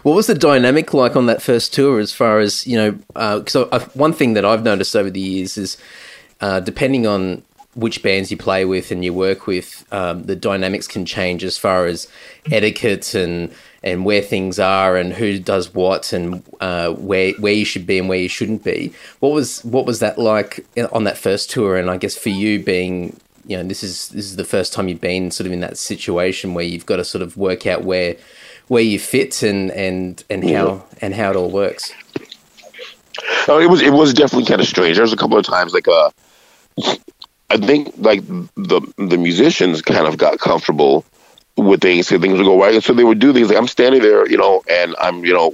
What 0.03 0.15
was 0.15 0.27
the 0.27 0.35
dynamic 0.35 0.93
like 0.93 1.15
on 1.15 1.25
that 1.25 1.41
first 1.41 1.73
tour 1.73 1.99
as 1.99 2.11
far 2.11 2.39
as, 2.39 2.65
you 2.65 2.77
know, 2.77 2.91
because 3.39 3.55
uh, 3.55 3.87
one 3.93 4.13
thing 4.13 4.33
that 4.33 4.45
I've 4.45 4.63
noticed 4.63 4.95
over 4.95 5.09
the 5.09 5.19
years 5.19 5.57
is 5.57 5.77
uh, 6.41 6.59
depending 6.61 7.05
on 7.05 7.43
which 7.75 8.01
bands 8.01 8.31
you 8.31 8.37
play 8.37 8.65
with 8.65 8.91
and 8.91 9.03
you 9.03 9.13
work 9.13 9.45
with, 9.45 9.85
um, 9.91 10.23
the 10.23 10.35
dynamics 10.35 10.87
can 10.87 11.05
change 11.05 11.43
as 11.43 11.57
far 11.57 11.85
as 11.85 12.07
etiquette 12.51 13.13
and 13.13 13.53
and 13.83 14.05
where 14.05 14.21
things 14.21 14.59
are 14.59 14.97
and 14.97 15.13
who 15.13 15.39
does 15.39 15.73
what 15.73 16.11
and 16.13 16.43
uh, 16.59 16.91
where 16.91 17.33
where 17.33 17.53
you 17.53 17.65
should 17.65 17.85
be 17.85 17.99
and 17.99 18.09
where 18.09 18.19
you 18.19 18.29
shouldn't 18.29 18.63
be. 18.63 18.93
What 19.19 19.31
was 19.31 19.63
what 19.63 19.85
was 19.85 19.99
that 19.99 20.17
like 20.17 20.65
on 20.91 21.05
that 21.05 21.17
first 21.17 21.49
tour? 21.49 21.77
And 21.77 21.89
I 21.89 21.97
guess 21.97 22.17
for 22.17 22.29
you 22.29 22.61
being 22.61 23.19
you 23.45 23.57
know 23.57 23.63
this 23.63 23.83
is 23.83 24.09
this 24.09 24.25
is 24.25 24.35
the 24.35 24.45
first 24.45 24.73
time 24.73 24.87
you've 24.87 25.01
been 25.01 25.31
sort 25.31 25.47
of 25.47 25.53
in 25.53 25.61
that 25.61 25.77
situation 25.77 26.53
where 26.53 26.65
you've 26.65 26.85
got 26.85 26.97
to 26.97 27.05
sort 27.05 27.21
of 27.21 27.37
work 27.37 27.65
out 27.65 27.83
where 27.83 28.15
where 28.67 28.83
you 28.83 28.99
fit 28.99 29.43
and 29.43 29.71
and 29.71 30.23
and 30.29 30.47
how 30.49 30.85
and 31.01 31.13
how 31.15 31.31
it 31.31 31.35
all 31.35 31.49
works. 31.49 31.93
Oh, 33.47 33.59
it 33.59 33.69
was 33.69 33.81
it 33.81 33.91
was 33.91 34.13
definitely 34.13 34.45
kind 34.45 34.61
of 34.61 34.67
strange. 34.67 34.97
There 34.97 35.03
was 35.03 35.13
a 35.13 35.17
couple 35.17 35.37
of 35.37 35.45
times 35.45 35.73
like 35.73 35.87
uh, 35.87 36.11
I 37.49 37.57
think 37.57 37.93
like 37.97 38.25
the 38.27 38.81
the 38.97 39.17
musicians 39.17 39.81
kind 39.81 40.05
of 40.05 40.17
got 40.17 40.39
comfortable 40.39 41.05
with 41.59 41.81
things, 41.81 42.07
so 42.07 42.19
things 42.19 42.37
would 42.37 42.45
go 42.45 42.59
right, 42.59 42.73
and 42.73 42.83
so 42.83 42.93
they 42.93 43.03
would 43.03 43.19
do 43.19 43.33
things 43.33 43.49
like 43.49 43.57
I'm 43.57 43.67
standing 43.67 44.01
there, 44.01 44.27
you 44.27 44.37
know, 44.37 44.63
and 44.69 44.95
I'm 44.99 45.23
you 45.25 45.33
know 45.33 45.53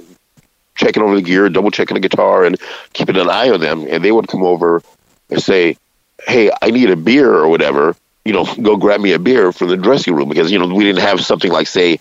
checking 0.75 1.03
over 1.03 1.15
the 1.15 1.21
gear, 1.21 1.49
double 1.49 1.71
checking 1.71 1.95
the 1.95 2.01
guitar, 2.01 2.45
and 2.45 2.59
keeping 2.93 3.17
an 3.17 3.29
eye 3.29 3.49
on 3.49 3.61
them, 3.61 3.85
and 3.89 4.03
they 4.03 4.11
would 4.11 4.27
come 4.27 4.43
over 4.43 4.81
and 5.29 5.41
say, 5.41 5.77
"Hey, 6.27 6.51
I 6.61 6.71
need 6.71 6.89
a 6.89 6.95
beer 6.95 7.33
or 7.33 7.47
whatever." 7.47 7.95
You 8.23 8.33
know, 8.33 8.45
go 8.61 8.77
grab 8.77 8.99
me 9.01 9.13
a 9.13 9.19
beer 9.19 9.51
from 9.51 9.69
the 9.69 9.77
dressing 9.77 10.15
room 10.15 10.29
because 10.29 10.51
you 10.51 10.59
know 10.59 10.67
we 10.67 10.83
didn't 10.83 11.01
have 11.01 11.21
something 11.21 11.51
like 11.51 11.67
say 11.67 11.99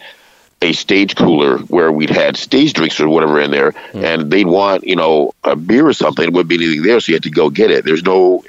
a 0.63 0.73
stage 0.73 1.15
cooler 1.15 1.59
where 1.59 1.93
we'd 1.93 2.11
had 2.11 2.37
stage 2.37 2.73
drinks 2.73 2.99
or 3.01 3.09
whatever 3.09 3.41
in 3.41 3.51
there, 3.51 3.73
mm. 3.73 4.03
and 4.03 4.31
they'd 4.31 4.47
want 4.47 4.85
you 4.85 4.97
know 4.97 5.33
a 5.45 5.57
beer 5.57 5.87
or 5.87 5.93
something. 5.93 6.25
It 6.25 6.33
wouldn't 6.33 6.49
be 6.49 6.57
anything 6.57 6.83
there, 6.83 7.01
so 7.01 7.11
you 7.11 7.17
had 7.17 7.25
to 7.25 7.31
go 7.31 7.51
get 7.51 7.71
it. 7.71 7.85
There's 7.85 8.05
no 8.05 8.43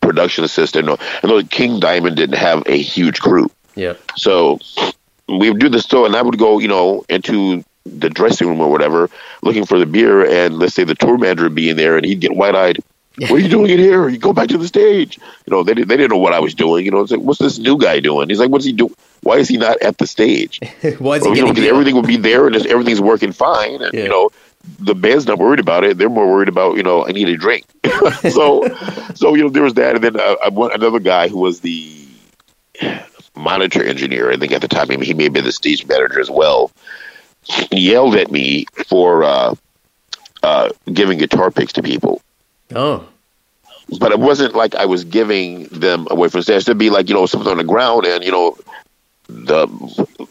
production 0.00 0.44
assistant. 0.44 0.86
No, 0.86 0.96
and 1.22 1.50
King 1.50 1.80
Diamond 1.80 2.16
didn't 2.16 2.36
have 2.36 2.62
a 2.66 2.76
huge 2.76 3.20
crew. 3.20 3.50
Yeah. 3.74 3.94
So 4.16 4.58
we 5.28 5.50
would 5.50 5.60
do 5.60 5.68
the 5.68 5.80
store, 5.80 6.06
and 6.06 6.16
I 6.16 6.22
would 6.22 6.38
go, 6.38 6.58
you 6.58 6.68
know, 6.68 7.04
into 7.08 7.64
the 7.84 8.10
dressing 8.10 8.48
room 8.48 8.60
or 8.60 8.70
whatever, 8.70 9.10
looking 9.42 9.66
for 9.66 9.78
the 9.78 9.86
beer, 9.86 10.24
and 10.24 10.58
let's 10.58 10.74
say 10.74 10.84
the 10.84 10.94
tour 10.94 11.18
manager 11.18 11.44
would 11.44 11.54
be 11.54 11.70
in 11.70 11.76
there, 11.76 11.96
and 11.96 12.04
he'd 12.04 12.20
get 12.20 12.34
wide 12.34 12.54
eyed. 12.54 12.78
What 13.20 13.32
are 13.32 13.38
you 13.38 13.48
doing 13.48 13.72
in 13.72 13.80
here? 13.80 14.08
You 14.08 14.16
go 14.16 14.32
back 14.32 14.48
to 14.50 14.58
the 14.58 14.68
stage. 14.68 15.18
You 15.44 15.50
know, 15.50 15.64
they 15.64 15.74
didn't, 15.74 15.88
they 15.88 15.96
didn't 15.96 16.12
know 16.12 16.18
what 16.18 16.32
I 16.32 16.38
was 16.38 16.54
doing. 16.54 16.84
You 16.84 16.92
know, 16.92 17.00
it's 17.00 17.10
like, 17.10 17.18
what's 17.18 17.40
this 17.40 17.58
new 17.58 17.76
guy 17.76 17.98
doing? 17.98 18.28
He's 18.28 18.38
like, 18.38 18.50
what's 18.50 18.64
he 18.64 18.70
doing? 18.70 18.94
Why 19.22 19.38
is 19.38 19.48
he 19.48 19.56
not 19.56 19.82
at 19.82 19.98
the 19.98 20.06
stage? 20.06 20.60
Why 21.00 21.16
is 21.16 21.26
he 21.26 21.34
you 21.34 21.44
know, 21.44 21.68
everything 21.68 21.96
would 21.96 22.06
be 22.06 22.16
there 22.16 22.46
and 22.46 22.54
everything's 22.54 23.00
working 23.00 23.32
fine. 23.32 23.82
And, 23.82 23.92
yeah. 23.92 24.04
you 24.04 24.08
know, 24.08 24.30
the 24.78 24.94
band's 24.94 25.26
not 25.26 25.38
worried 25.38 25.58
about 25.58 25.82
it. 25.82 25.98
They're 25.98 26.08
more 26.08 26.30
worried 26.30 26.48
about, 26.48 26.76
you 26.76 26.84
know, 26.84 27.04
I 27.04 27.10
need 27.10 27.28
a 27.28 27.36
drink. 27.36 27.64
so, 28.30 28.68
so, 29.16 29.34
you 29.34 29.42
know, 29.42 29.48
there 29.48 29.64
was 29.64 29.74
that. 29.74 29.96
And 29.96 30.04
then 30.04 30.20
uh, 30.20 30.36
another 30.72 31.00
guy 31.00 31.26
who 31.26 31.38
was 31.38 31.58
the 31.58 32.06
monitor 33.38 33.82
engineer, 33.82 34.30
I 34.30 34.36
think 34.36 34.52
at 34.52 34.60
the 34.60 34.68
time, 34.68 34.88
he 35.00 35.14
may 35.14 35.24
have 35.24 35.32
been 35.32 35.44
the 35.44 35.52
stage 35.52 35.86
manager 35.86 36.20
as 36.20 36.30
well, 36.30 36.70
yelled 37.70 38.16
at 38.16 38.30
me 38.30 38.66
for 38.88 39.24
uh, 39.24 39.54
uh, 40.42 40.70
giving 40.92 41.18
guitar 41.18 41.50
picks 41.50 41.72
to 41.74 41.82
people. 41.82 42.22
Oh. 42.74 43.08
But 43.98 44.12
it 44.12 44.20
wasn't 44.20 44.54
like 44.54 44.74
I 44.74 44.84
was 44.84 45.04
giving 45.04 45.64
them 45.68 46.06
away 46.10 46.28
from 46.28 46.42
stage. 46.42 46.62
It'd 46.62 46.76
be 46.76 46.90
like, 46.90 47.08
you 47.08 47.14
know, 47.14 47.24
something 47.24 47.50
on 47.50 47.56
the 47.56 47.64
ground 47.64 48.04
and, 48.04 48.22
you 48.22 48.30
know, 48.30 48.58
the 49.28 49.66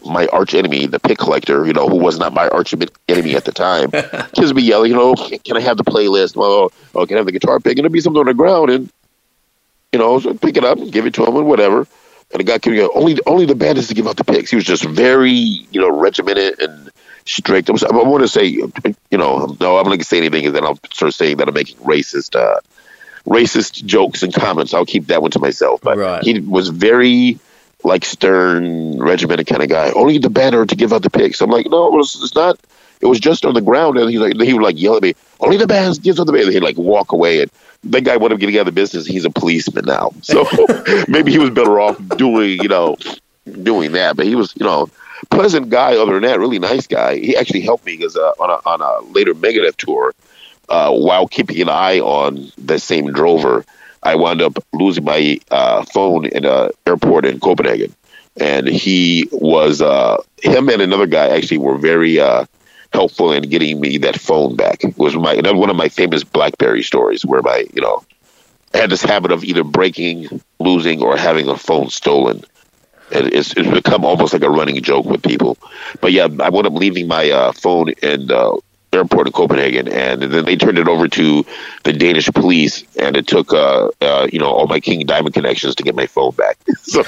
my 0.04 0.26
arch 0.28 0.54
enemy, 0.54 0.86
the 0.86 0.98
pick 0.98 1.18
collector, 1.18 1.66
you 1.66 1.72
know, 1.72 1.88
who 1.88 1.96
was 1.96 2.18
not 2.18 2.32
my 2.32 2.48
arch 2.48 2.74
enemy 3.08 3.36
at 3.36 3.44
the 3.44 3.52
time, 3.52 3.90
just 4.34 4.54
be 4.54 4.62
yelling, 4.62 4.90
you 4.90 4.96
know, 4.96 5.14
can 5.14 5.56
I 5.56 5.60
have 5.60 5.76
the 5.76 5.84
playlist? 5.84 6.34
Well, 6.34 6.72
oh, 6.94 7.06
can 7.06 7.16
I 7.16 7.18
have 7.18 7.26
the 7.26 7.32
guitar 7.32 7.60
pick? 7.60 7.72
And 7.72 7.80
it'd 7.80 7.92
be 7.92 8.00
something 8.00 8.20
on 8.20 8.26
the 8.26 8.34
ground, 8.34 8.70
and 8.70 8.90
you 9.92 9.98
know, 9.98 10.18
so 10.18 10.34
pick 10.34 10.56
it 10.56 10.64
up 10.64 10.78
and 10.78 10.92
give 10.92 11.06
it 11.06 11.14
to 11.14 11.24
him 11.24 11.36
and 11.36 11.46
whatever. 11.46 11.86
And 12.30 12.40
the 12.40 12.44
guy 12.44 12.58
can 12.58 12.74
go, 12.74 12.90
only 12.94 13.18
only 13.26 13.46
the 13.46 13.54
band 13.54 13.78
is 13.78 13.88
to 13.88 13.94
give 13.94 14.06
out 14.06 14.16
the 14.16 14.24
picks. 14.24 14.50
He 14.50 14.56
was 14.56 14.64
just 14.64 14.84
very, 14.84 15.32
you 15.32 15.80
know, 15.80 15.90
regimented 15.90 16.60
and 16.60 16.90
strict. 17.24 17.70
I, 17.70 17.72
was, 17.72 17.84
I 17.84 17.94
want 17.94 18.22
to 18.22 18.28
say, 18.28 18.44
you 18.44 18.70
know, 19.12 19.56
no, 19.60 19.78
I'm 19.78 19.84
not 19.84 19.90
going 19.90 19.98
to 19.98 20.04
say 20.04 20.18
anything, 20.18 20.46
and 20.46 20.54
then 20.54 20.64
I'll 20.64 20.78
start 20.92 21.14
saying 21.14 21.38
that 21.38 21.48
I'm 21.48 21.54
making 21.54 21.78
racist, 21.78 22.36
uh, 22.36 22.60
racist 23.26 23.84
jokes 23.84 24.22
and 24.22 24.32
comments. 24.32 24.74
I'll 24.74 24.86
keep 24.86 25.06
that 25.06 25.22
one 25.22 25.30
to 25.32 25.38
myself. 25.38 25.80
But 25.80 25.96
right. 25.96 26.22
he 26.22 26.40
was 26.40 26.68
very 26.68 27.38
like 27.84 28.04
stern, 28.04 28.98
regimented 28.98 29.46
kind 29.46 29.62
of 29.62 29.68
guy. 29.68 29.90
Only 29.90 30.18
the 30.18 30.30
banner 30.30 30.66
to 30.66 30.76
give 30.76 30.92
out 30.92 31.02
the 31.02 31.10
picks. 31.10 31.40
I'm 31.40 31.50
like, 31.50 31.66
no, 31.66 31.86
it 31.86 31.96
was, 31.96 32.18
it's 32.22 32.34
not. 32.34 32.58
It 33.00 33.06
was 33.06 33.20
just 33.20 33.46
on 33.46 33.54
the 33.54 33.60
ground, 33.60 33.96
and 33.96 34.10
he's 34.10 34.18
like, 34.18 34.34
he 34.40 34.52
would 34.52 34.62
like 34.62 34.80
yell 34.80 34.96
at 34.96 35.02
me. 35.02 35.14
Only 35.38 35.56
the 35.56 35.68
bands 35.68 36.00
gives 36.00 36.18
out 36.18 36.26
the 36.26 36.32
band. 36.32 36.48
He'd 36.48 36.60
like 36.60 36.76
walk 36.76 37.12
away, 37.12 37.42
and 37.42 37.50
that 37.84 38.04
guy 38.04 38.16
wound 38.16 38.32
up 38.32 38.40
getting 38.40 38.56
out 38.56 38.60
of 38.60 38.66
the 38.66 38.72
business. 38.72 39.06
He's 39.06 39.24
a 39.24 39.30
policeman 39.30 39.84
now, 39.84 40.10
so 40.22 40.46
maybe 41.08 41.30
he 41.30 41.38
was 41.38 41.50
better 41.50 41.80
off 41.80 41.96
doing, 42.16 42.60
you 42.60 42.68
know, 42.68 42.96
doing 43.62 43.92
that. 43.92 44.16
But 44.16 44.26
he 44.26 44.34
was, 44.34 44.52
you 44.56 44.66
know, 44.66 44.88
pleasant 45.30 45.70
guy. 45.70 45.96
Other 45.96 46.14
than 46.14 46.22
that, 46.22 46.38
really 46.38 46.58
nice 46.58 46.86
guy. 46.86 47.18
He 47.18 47.36
actually 47.36 47.60
helped 47.60 47.86
me 47.86 47.96
because 47.96 48.16
uh, 48.16 48.32
on 48.38 48.50
a 48.50 48.68
on 48.68 48.80
a 48.80 49.12
later 49.12 49.34
Megadeth 49.34 49.76
tour, 49.76 50.14
uh, 50.68 50.92
while 50.92 51.26
keeping 51.26 51.60
an 51.60 51.68
eye 51.68 52.00
on 52.00 52.50
the 52.58 52.78
same 52.78 53.12
drover, 53.12 53.64
I 54.02 54.16
wound 54.16 54.42
up 54.42 54.58
losing 54.72 55.04
my 55.04 55.40
uh, 55.50 55.84
phone 55.84 56.26
in 56.26 56.44
an 56.44 56.70
airport 56.86 57.24
in 57.24 57.40
Copenhagen, 57.40 57.94
and 58.36 58.66
he 58.66 59.28
was 59.32 59.80
uh, 59.80 60.22
him 60.42 60.68
and 60.68 60.82
another 60.82 61.06
guy 61.06 61.28
actually 61.28 61.58
were 61.58 61.78
very 61.78 62.18
uh, 62.18 62.44
helpful 62.92 63.32
in 63.32 63.42
getting 63.44 63.80
me 63.80 63.98
that 63.98 64.18
phone 64.18 64.56
back. 64.56 64.84
It 64.84 64.96
was 64.98 65.14
my 65.16 65.40
one 65.52 65.70
of 65.70 65.76
my 65.76 65.88
famous 65.88 66.24
BlackBerry 66.24 66.82
stories 66.82 67.24
where 67.24 67.42
my 67.42 67.66
you 67.72 67.80
know 67.80 68.04
I 68.74 68.78
had 68.78 68.90
this 68.90 69.02
habit 69.02 69.32
of 69.32 69.44
either 69.44 69.64
breaking, 69.64 70.40
losing, 70.58 71.02
or 71.02 71.16
having 71.16 71.48
a 71.48 71.56
phone 71.56 71.88
stolen. 71.90 72.44
And 73.10 73.32
it's, 73.32 73.54
it's 73.56 73.70
become 73.70 74.04
almost 74.04 74.34
like 74.34 74.42
a 74.42 74.50
running 74.50 74.82
joke 74.82 75.06
with 75.06 75.22
people. 75.22 75.56
But 76.02 76.12
yeah, 76.12 76.28
I 76.40 76.50
wound 76.50 76.66
up 76.66 76.74
leaving 76.74 77.08
my 77.08 77.30
uh, 77.30 77.52
phone 77.52 77.88
in 78.02 78.30
uh, 78.30 78.56
airport 78.92 79.26
in 79.26 79.32
Copenhagen, 79.32 79.88
and 79.88 80.22
then 80.22 80.44
they 80.44 80.56
turned 80.56 80.78
it 80.78 80.88
over 80.88 81.08
to 81.08 81.44
the 81.84 81.92
Danish 81.92 82.28
police, 82.28 82.84
and 82.98 83.16
it 83.16 83.26
took 83.26 83.52
uh, 83.52 83.90
uh, 84.00 84.28
you 84.32 84.38
know 84.38 84.50
all 84.50 84.66
my 84.66 84.80
King 84.80 85.04
Diamond 85.06 85.34
connections 85.34 85.74
to 85.76 85.82
get 85.82 85.94
my 85.94 86.06
phone 86.06 86.32
back. 86.32 86.56
so 86.82 87.02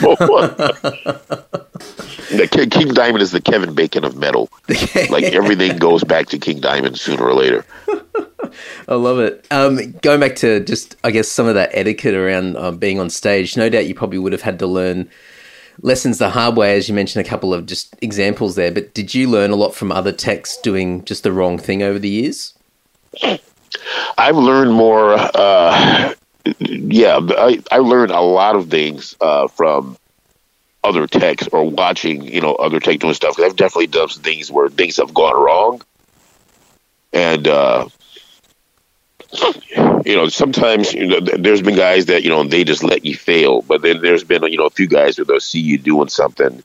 the 2.34 2.68
King 2.70 2.94
Diamond 2.94 3.22
is 3.22 3.32
the 3.32 3.40
Kevin 3.40 3.74
Bacon 3.74 4.04
of 4.04 4.16
metal. 4.16 4.50
like 5.10 5.24
everything 5.24 5.78
goes 5.78 6.04
back 6.04 6.28
to 6.28 6.38
King 6.38 6.60
Diamond 6.60 6.98
sooner 6.98 7.24
or 7.24 7.34
later. 7.34 7.64
I 8.88 8.94
love 8.94 9.18
it. 9.18 9.46
Um, 9.50 9.92
going 10.02 10.20
back 10.20 10.36
to 10.36 10.60
just, 10.60 10.96
I 11.04 11.10
guess, 11.10 11.28
some 11.28 11.46
of 11.46 11.54
that 11.54 11.70
etiquette 11.72 12.14
around 12.14 12.56
uh, 12.56 12.72
being 12.72 12.98
on 12.98 13.10
stage. 13.10 13.56
No 13.56 13.68
doubt 13.68 13.86
you 13.86 13.94
probably 13.94 14.18
would 14.18 14.32
have 14.32 14.42
had 14.42 14.58
to 14.60 14.66
learn 14.66 15.08
lessons 15.82 16.18
the 16.18 16.30
hard 16.30 16.56
way, 16.56 16.76
as 16.76 16.88
you 16.88 16.94
mentioned 16.94 17.24
a 17.24 17.28
couple 17.28 17.52
of 17.54 17.66
just 17.66 17.94
examples 18.00 18.54
there. 18.54 18.70
But 18.70 18.94
did 18.94 19.14
you 19.14 19.28
learn 19.28 19.50
a 19.50 19.56
lot 19.56 19.74
from 19.74 19.92
other 19.92 20.12
techs 20.12 20.56
doing 20.58 21.04
just 21.04 21.22
the 21.22 21.32
wrong 21.32 21.58
thing 21.58 21.82
over 21.82 21.98
the 21.98 22.08
years? 22.08 22.54
I've 24.18 24.36
learned 24.36 24.72
more. 24.72 25.14
Uh, 25.14 26.14
yeah, 26.58 27.20
I, 27.22 27.62
I 27.70 27.78
learned 27.78 28.12
a 28.12 28.20
lot 28.20 28.56
of 28.56 28.68
things 28.68 29.16
uh, 29.20 29.48
from 29.48 29.96
other 30.82 31.06
techs 31.06 31.48
or 31.48 31.68
watching, 31.68 32.22
you 32.22 32.40
know, 32.40 32.54
other 32.54 32.80
tech 32.80 32.98
doing 33.00 33.14
stuff. 33.14 33.38
I've 33.38 33.56
definitely 33.56 33.88
done 33.88 34.08
some 34.08 34.22
things 34.22 34.50
where 34.50 34.68
things 34.68 34.96
have 34.96 35.12
gone 35.12 35.34
wrong, 35.34 35.82
and 37.12 37.46
uh, 37.46 37.88
you 40.04 40.14
know, 40.14 40.28
sometimes 40.28 40.92
you 40.94 41.06
know, 41.06 41.20
there's 41.20 41.62
been 41.62 41.76
guys 41.76 42.06
that 42.06 42.22
you 42.22 42.30
know 42.30 42.44
they 42.44 42.64
just 42.64 42.82
let 42.82 43.04
you 43.04 43.16
fail, 43.16 43.62
but 43.62 43.82
then 43.82 44.00
there's 44.00 44.24
been 44.24 44.42
you 44.44 44.56
know 44.56 44.66
a 44.66 44.70
few 44.70 44.86
guys 44.86 45.18
where 45.18 45.24
they'll 45.24 45.40
see 45.40 45.60
you 45.60 45.78
doing 45.78 46.08
something, 46.08 46.62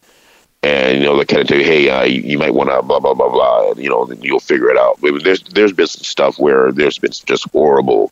and 0.63 0.99
you 0.99 1.03
know 1.03 1.17
they 1.17 1.25
kind 1.25 1.41
of 1.41 1.47
tell 1.47 1.57
you, 1.57 1.65
hey, 1.65 1.89
uh, 1.89 2.03
you, 2.03 2.21
you, 2.21 2.37
might 2.37 2.53
want 2.53 2.69
to 2.69 2.81
blah 2.81 2.99
blah 2.99 3.13
blah 3.13 3.29
blah, 3.29 3.71
and 3.71 3.79
you 3.79 3.89
know 3.89 4.05
then 4.05 4.21
you'll 4.21 4.39
figure 4.39 4.69
it 4.69 4.77
out. 4.77 4.99
But 5.01 5.23
there's 5.23 5.43
there's 5.43 5.73
been 5.73 5.87
some 5.87 6.03
stuff 6.03 6.39
where 6.39 6.71
there's 6.71 6.97
been 6.97 7.11
just 7.11 7.49
horrible, 7.51 8.11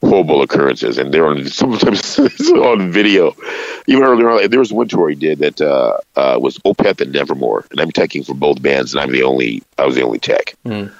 horrible 0.00 0.42
occurrences, 0.42 0.98
and 0.98 1.12
they're 1.12 1.26
on 1.26 1.44
sometimes 1.46 2.18
on 2.50 2.90
video. 2.90 3.34
Even 3.86 4.02
earlier 4.02 4.30
on, 4.30 4.50
there 4.50 4.60
was 4.60 4.72
one 4.72 4.88
tour 4.88 5.08
he 5.08 5.14
did 5.14 5.40
that 5.40 5.60
uh, 5.60 5.98
uh, 6.16 6.38
was 6.40 6.58
Opeth 6.58 7.00
and 7.00 7.12
Nevermore, 7.12 7.66
and 7.70 7.80
I'm 7.80 7.92
teching 7.92 8.26
for 8.26 8.34
both 8.34 8.62
bands, 8.62 8.94
and 8.94 9.00
I'm 9.00 9.12
the 9.12 9.24
only 9.24 9.62
I 9.76 9.84
was 9.84 9.94
the 9.94 10.02
only 10.02 10.18
tech, 10.18 10.54
mm. 10.64 10.92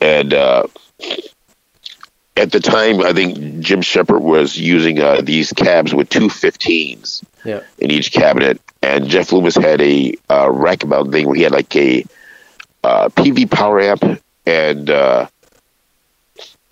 and. 0.00 0.34
Uh, 0.34 0.66
at 2.36 2.50
the 2.50 2.60
time, 2.60 3.00
I 3.00 3.12
think 3.12 3.60
Jim 3.60 3.80
Sheppard 3.80 4.22
was 4.22 4.58
using 4.58 5.00
uh, 5.00 5.20
these 5.20 5.52
cabs 5.52 5.94
with 5.94 6.08
two 6.08 6.28
15s 6.28 7.22
yeah. 7.44 7.60
in 7.78 7.90
each 7.90 8.12
cabinet, 8.12 8.60
and 8.82 9.08
Jeff 9.08 9.32
Loomis 9.32 9.56
had 9.56 9.80
a 9.80 10.14
uh, 10.28 10.50
rack 10.50 10.84
mount 10.84 11.12
thing 11.12 11.26
where 11.26 11.36
he 11.36 11.42
had 11.42 11.52
like 11.52 11.74
a 11.76 12.04
uh, 12.82 13.08
PV 13.10 13.50
power 13.50 13.80
amp, 13.80 14.20
and 14.46 14.90
uh, 14.90 15.28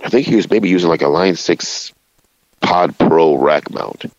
I 0.05 0.09
think 0.09 0.27
he 0.27 0.37
was 0.37 0.51
maybe 0.51 0.68
using 0.68 0.88
like 0.90 1.03
a 1.03 1.09
Line 1.09 1.37
Six 1.37 1.92
Pod 2.61 2.98
Pro 2.98 3.37
rack 3.37 3.70
mount, 3.70 4.12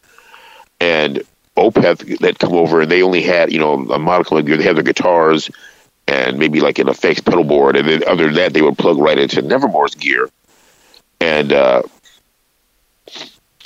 and 0.80 1.24
Opeth 1.58 2.20
that 2.20 2.40
come 2.40 2.54
over 2.54 2.82
and 2.82 2.90
they 2.90 3.04
only 3.04 3.22
had 3.22 3.52
you 3.52 3.60
know 3.60 3.74
a 3.92 4.00
modicum 4.00 4.38
of 4.38 4.46
gear. 4.46 4.58
They 4.58 4.64
had 4.64 4.76
their 4.76 4.84
guitars 4.84 5.52
and 6.08 6.40
maybe 6.40 6.62
like 6.62 6.80
an 6.80 6.90
effects 6.90 7.22
pedal 7.22 7.44
board, 7.44 7.76
and 7.76 7.88
then 7.88 8.04
other 8.08 8.26
than 8.26 8.36
that, 8.36 8.54
they 8.54 8.62
would 8.62 8.78
plug 8.78 8.98
right 8.98 9.20
into 9.20 9.42
Nevermore's 9.42 9.96
gear 9.96 10.30
and 11.24 11.54
uh, 11.54 11.82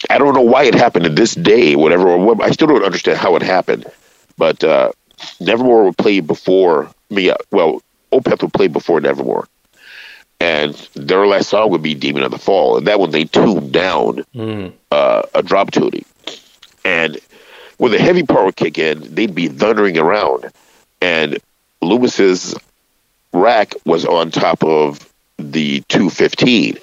I 0.09 0.17
don't 0.19 0.35
know 0.35 0.41
why 0.41 0.65
it 0.65 0.75
happened 0.75 1.05
to 1.05 1.09
this 1.09 1.33
day, 1.33 1.75
whatever. 1.75 2.09
Or 2.09 2.17
what, 2.19 2.41
I 2.41 2.51
still 2.51 2.67
don't 2.67 2.83
understand 2.83 3.17
how 3.17 3.35
it 3.35 3.41
happened. 3.41 3.85
But 4.37 4.63
uh, 4.63 4.91
Nevermore 5.39 5.85
would 5.85 5.97
play 5.97 6.19
before 6.19 6.89
me. 7.09 7.31
Well, 7.51 7.81
Opeth 8.11 8.43
would 8.43 8.53
play 8.53 8.67
before 8.67 9.01
Nevermore, 9.01 9.47
and 10.39 10.75
their 10.93 11.25
last 11.25 11.49
song 11.49 11.71
would 11.71 11.81
be 11.81 11.95
"Demon 11.95 12.23
of 12.23 12.31
the 12.31 12.37
Fall," 12.37 12.77
and 12.77 12.85
that 12.85 12.99
one 12.99 13.09
they 13.09 13.23
tuned 13.23 13.73
down 13.73 14.23
mm. 14.35 14.71
uh, 14.91 15.23
a 15.33 15.41
drop 15.41 15.71
tuning, 15.71 16.05
and 16.85 17.17
when 17.77 17.91
the 17.91 17.99
heavy 17.99 18.23
part 18.23 18.45
would 18.45 18.55
kick 18.55 18.77
in, 18.77 19.15
they'd 19.15 19.33
be 19.33 19.47
thundering 19.47 19.97
around, 19.97 20.51
and 21.01 21.39
Loomis's 21.81 22.55
rack 23.33 23.73
was 23.83 24.05
on 24.05 24.29
top 24.29 24.63
of 24.63 25.11
the 25.39 25.81
215 25.89 26.77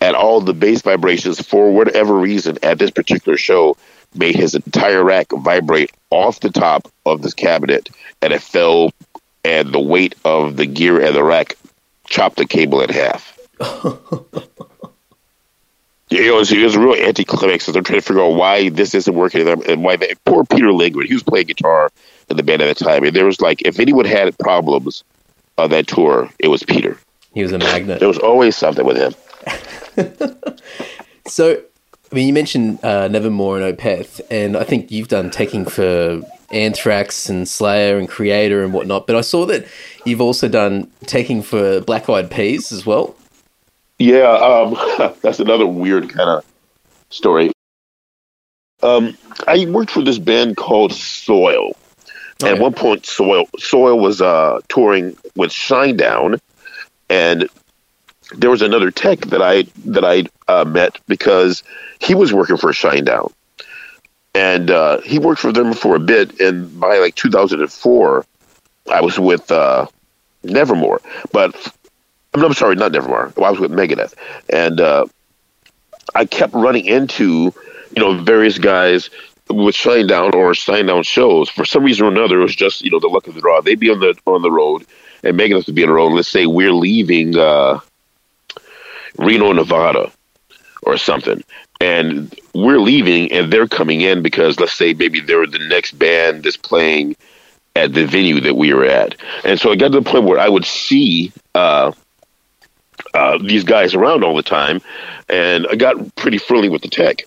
and 0.00 0.16
all 0.16 0.40
the 0.40 0.54
bass 0.54 0.82
vibrations 0.82 1.40
for 1.40 1.72
whatever 1.72 2.14
reason 2.14 2.58
at 2.62 2.78
this 2.78 2.90
particular 2.90 3.36
show 3.36 3.76
made 4.14 4.34
his 4.34 4.54
entire 4.54 5.04
rack 5.04 5.26
vibrate 5.30 5.90
off 6.10 6.40
the 6.40 6.50
top 6.50 6.88
of 7.06 7.22
this 7.22 7.34
cabinet 7.34 7.90
and 8.22 8.32
it 8.32 8.42
fell 8.42 8.92
and 9.44 9.72
the 9.72 9.80
weight 9.80 10.14
of 10.24 10.56
the 10.56 10.66
gear 10.66 11.00
and 11.00 11.14
the 11.14 11.22
rack 11.22 11.56
chopped 12.06 12.36
the 12.36 12.46
cable 12.46 12.80
in 12.80 12.90
half. 12.90 13.38
You 16.10 16.26
know, 16.26 16.34
it 16.34 16.38
was, 16.38 16.50
it 16.50 16.64
was 16.64 16.74
a 16.74 16.80
real 16.80 16.94
anticlimax. 16.94 17.66
They're 17.66 17.82
trying 17.82 18.00
to 18.00 18.04
figure 18.04 18.22
out 18.22 18.34
why 18.34 18.68
this 18.68 18.96
isn't 18.96 19.14
working 19.14 19.46
and 19.46 19.84
why 19.84 19.94
they, 19.94 20.14
poor 20.24 20.44
Peter 20.44 20.72
Lindgren, 20.72 21.06
he 21.06 21.14
was 21.14 21.22
playing 21.22 21.46
guitar 21.46 21.88
in 22.28 22.36
the 22.36 22.42
band 22.42 22.62
at 22.62 22.76
the 22.76 22.84
time. 22.84 23.04
And 23.04 23.14
there 23.14 23.26
was 23.26 23.40
like, 23.40 23.62
if 23.62 23.78
anyone 23.78 24.06
had 24.06 24.36
problems 24.36 25.04
on 25.56 25.70
that 25.70 25.86
tour, 25.86 26.28
it 26.40 26.48
was 26.48 26.64
Peter. 26.64 26.98
He 27.32 27.42
was 27.42 27.52
a 27.52 27.58
magnet. 27.58 28.00
There 28.00 28.08
was 28.08 28.18
always 28.18 28.56
something 28.56 28.84
with 28.84 28.96
him. 28.96 29.14
so, 31.26 31.62
I 32.10 32.14
mean, 32.14 32.26
you 32.26 32.32
mentioned 32.32 32.84
uh, 32.84 33.08
Nevermore 33.08 33.60
and 33.60 33.76
Opeth, 33.76 34.20
and 34.30 34.56
I 34.56 34.64
think 34.64 34.90
you've 34.90 35.08
done 35.08 35.30
taking 35.30 35.64
for 35.64 36.22
Anthrax 36.50 37.28
and 37.28 37.48
Slayer 37.48 37.98
and 37.98 38.08
Kreator 38.08 38.64
and 38.64 38.72
whatnot. 38.72 39.06
But 39.06 39.16
I 39.16 39.20
saw 39.20 39.46
that 39.46 39.66
you've 40.04 40.20
also 40.20 40.48
done 40.48 40.90
taking 41.06 41.42
for 41.42 41.80
Black 41.80 42.08
Eyed 42.08 42.30
Peas 42.30 42.72
as 42.72 42.84
well. 42.84 43.14
Yeah, 43.98 44.32
um, 44.32 45.14
that's 45.22 45.40
another 45.40 45.66
weird 45.66 46.08
kind 46.08 46.30
of 46.30 46.44
story. 47.10 47.52
Um, 48.82 49.16
I 49.46 49.66
worked 49.66 49.90
for 49.90 50.02
this 50.02 50.18
band 50.18 50.56
called 50.56 50.92
Soil. 50.92 51.76
Okay. 52.42 52.54
At 52.54 52.58
one 52.58 52.72
point, 52.72 53.04
Soil 53.04 53.46
Soil 53.58 53.98
was 53.98 54.22
uh, 54.22 54.60
touring 54.68 55.16
with 55.36 55.50
Shinedown, 55.50 56.40
and 57.10 57.48
there 58.36 58.50
was 58.50 58.62
another 58.62 58.90
tech 58.90 59.20
that 59.26 59.42
I 59.42 59.62
that 59.86 60.04
I 60.04 60.24
uh, 60.48 60.64
met 60.64 60.98
because 61.06 61.62
he 61.98 62.14
was 62.14 62.32
working 62.32 62.56
for 62.56 62.70
Shinedown, 62.70 63.32
and 64.34 64.70
uh, 64.70 65.00
he 65.00 65.18
worked 65.18 65.40
for 65.40 65.52
them 65.52 65.74
for 65.74 65.96
a 65.96 66.00
bit. 66.00 66.40
And 66.40 66.78
by 66.78 66.98
like 66.98 67.14
2004, 67.14 68.24
I 68.90 69.00
was 69.00 69.18
with 69.18 69.50
uh, 69.50 69.86
Nevermore. 70.42 71.00
But 71.32 71.54
I'm, 72.34 72.44
I'm, 72.44 72.54
sorry, 72.54 72.76
not 72.76 72.92
Nevermore. 72.92 73.32
I 73.36 73.50
was 73.50 73.60
with 73.60 73.72
Megadeth, 73.72 74.14
and 74.48 74.80
uh, 74.80 75.06
I 76.14 76.24
kept 76.24 76.54
running 76.54 76.86
into 76.86 77.52
you 77.94 78.02
know 78.02 78.22
various 78.22 78.58
guys 78.58 79.10
with 79.48 79.74
Shinedown 79.74 80.34
or 80.34 80.52
Shinedown 80.52 81.04
shows. 81.04 81.48
For 81.50 81.64
some 81.64 81.84
reason 81.84 82.06
or 82.06 82.10
another, 82.10 82.40
it 82.40 82.44
was 82.44 82.56
just 82.56 82.82
you 82.82 82.90
know 82.90 83.00
the 83.00 83.08
luck 83.08 83.26
of 83.26 83.34
the 83.34 83.40
draw. 83.40 83.60
They'd 83.60 83.80
be 83.80 83.90
on 83.90 84.00
the 84.00 84.14
on 84.26 84.42
the 84.42 84.50
road, 84.50 84.86
and 85.24 85.38
Megadeth 85.38 85.66
would 85.66 85.74
be 85.74 85.82
on 85.82 85.88
the 85.88 85.94
road. 85.94 86.12
Let's 86.12 86.28
say 86.28 86.46
we're 86.46 86.72
leaving 86.72 87.36
uh, 87.36 87.80
Reno, 89.18 89.52
Nevada, 89.52 90.10
or 90.82 90.96
something 90.96 91.42
and 91.80 92.38
we're 92.54 92.78
leaving 92.78 93.32
and 93.32 93.52
they're 93.52 93.66
coming 93.66 94.02
in 94.02 94.22
because 94.22 94.60
let's 94.60 94.74
say 94.74 94.92
maybe 94.92 95.20
they're 95.20 95.46
the 95.46 95.66
next 95.68 95.98
band 95.98 96.44
that's 96.44 96.56
playing 96.56 97.16
at 97.74 97.94
the 97.94 98.04
venue 98.04 98.40
that 98.40 98.54
we 98.54 98.72
were 98.74 98.84
at. 98.84 99.16
And 99.44 99.58
so 99.58 99.72
I 99.72 99.76
got 99.76 99.92
to 99.92 100.00
the 100.00 100.10
point 100.10 100.24
where 100.24 100.38
I 100.38 100.48
would 100.48 100.64
see 100.64 101.32
uh, 101.54 101.92
uh, 103.14 103.38
these 103.38 103.64
guys 103.64 103.94
around 103.94 104.24
all 104.24 104.36
the 104.36 104.42
time, 104.42 104.80
and 105.28 105.66
I 105.70 105.76
got 105.76 106.14
pretty 106.16 106.38
friendly 106.38 106.68
with 106.68 106.82
the 106.82 106.88
tech. 106.88 107.22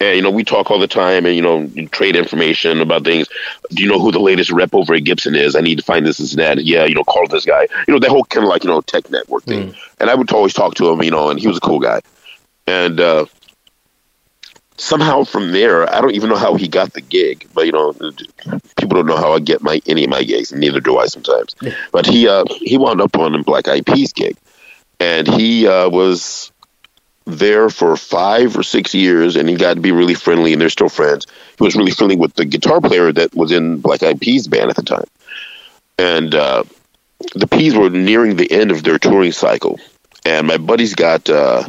And 0.00 0.14
you 0.14 0.22
know, 0.22 0.30
we 0.30 0.44
talk 0.44 0.70
all 0.70 0.78
the 0.78 0.86
time, 0.86 1.26
and 1.26 1.34
you 1.34 1.42
know, 1.42 1.66
trade 1.90 2.14
information 2.14 2.80
about 2.80 3.04
things. 3.04 3.28
Do 3.70 3.82
you 3.82 3.88
know 3.88 3.98
who 3.98 4.12
the 4.12 4.20
latest 4.20 4.50
rep 4.52 4.72
over 4.72 4.94
at 4.94 5.02
Gibson 5.04 5.34
is? 5.34 5.56
I 5.56 5.60
need 5.60 5.78
to 5.78 5.84
find 5.84 6.06
this 6.06 6.20
and 6.20 6.38
that. 6.38 6.64
Yeah, 6.64 6.84
you 6.84 6.94
know, 6.94 7.02
call 7.02 7.26
this 7.26 7.44
guy. 7.44 7.66
You 7.88 7.94
know, 7.94 8.00
that 8.00 8.10
whole 8.10 8.24
kind 8.24 8.44
of 8.44 8.48
like 8.48 8.62
you 8.62 8.70
know 8.70 8.80
tech 8.80 9.10
network 9.10 9.42
thing. 9.42 9.72
Mm. 9.72 9.76
And 9.98 10.10
I 10.10 10.14
would 10.14 10.32
always 10.32 10.54
talk 10.54 10.74
to 10.76 10.88
him, 10.88 11.02
you 11.02 11.10
know, 11.10 11.30
and 11.30 11.40
he 11.40 11.48
was 11.48 11.56
a 11.56 11.60
cool 11.60 11.80
guy. 11.80 12.00
And 12.68 13.00
uh, 13.00 13.26
somehow 14.76 15.24
from 15.24 15.52
there, 15.52 15.92
I 15.92 16.00
don't 16.00 16.14
even 16.14 16.30
know 16.30 16.36
how 16.36 16.54
he 16.54 16.68
got 16.68 16.92
the 16.92 17.00
gig, 17.00 17.48
but 17.52 17.66
you 17.66 17.72
know, 17.72 17.92
people 18.76 18.96
don't 18.96 19.06
know 19.06 19.16
how 19.16 19.32
I 19.32 19.40
get 19.40 19.62
my 19.62 19.80
any 19.86 20.04
of 20.04 20.10
my 20.10 20.22
gigs, 20.22 20.52
and 20.52 20.60
neither 20.60 20.80
do 20.80 20.98
I 20.98 21.06
sometimes. 21.06 21.54
But 21.92 22.06
he 22.06 22.28
uh, 22.28 22.44
he 22.60 22.78
wound 22.78 23.00
up 23.00 23.16
on 23.18 23.34
a 23.34 23.42
Black 23.42 23.68
Eyed 23.68 23.84
Peas 23.84 24.12
gig, 24.12 24.36
and 25.00 25.26
he 25.26 25.66
uh, 25.66 25.88
was 25.88 26.52
there 27.28 27.68
for 27.70 27.96
five 27.96 28.56
or 28.56 28.62
six 28.62 28.94
years, 28.94 29.36
and 29.36 29.48
he 29.48 29.56
got 29.56 29.74
to 29.74 29.80
be 29.80 29.92
really 29.92 30.14
friendly, 30.14 30.52
and 30.52 30.60
they're 30.60 30.70
still 30.70 30.88
friends. 30.88 31.26
He 31.58 31.64
was 31.64 31.76
really 31.76 31.92
friendly 31.92 32.16
with 32.16 32.34
the 32.34 32.44
guitar 32.44 32.80
player 32.80 33.12
that 33.12 33.34
was 33.34 33.52
in 33.52 33.78
Black 33.78 34.02
Eyed 34.02 34.20
Peas 34.20 34.48
band 34.48 34.70
at 34.70 34.76
the 34.76 34.82
time, 34.82 35.04
and 35.98 36.34
uh, 36.34 36.64
the 37.34 37.46
Peas 37.46 37.74
were 37.74 37.90
nearing 37.90 38.36
the 38.36 38.50
end 38.50 38.70
of 38.70 38.82
their 38.82 38.98
touring 38.98 39.32
cycle, 39.32 39.78
and 40.24 40.46
my 40.46 40.58
buddy's 40.58 40.94
got. 40.94 41.28
Uh, 41.28 41.64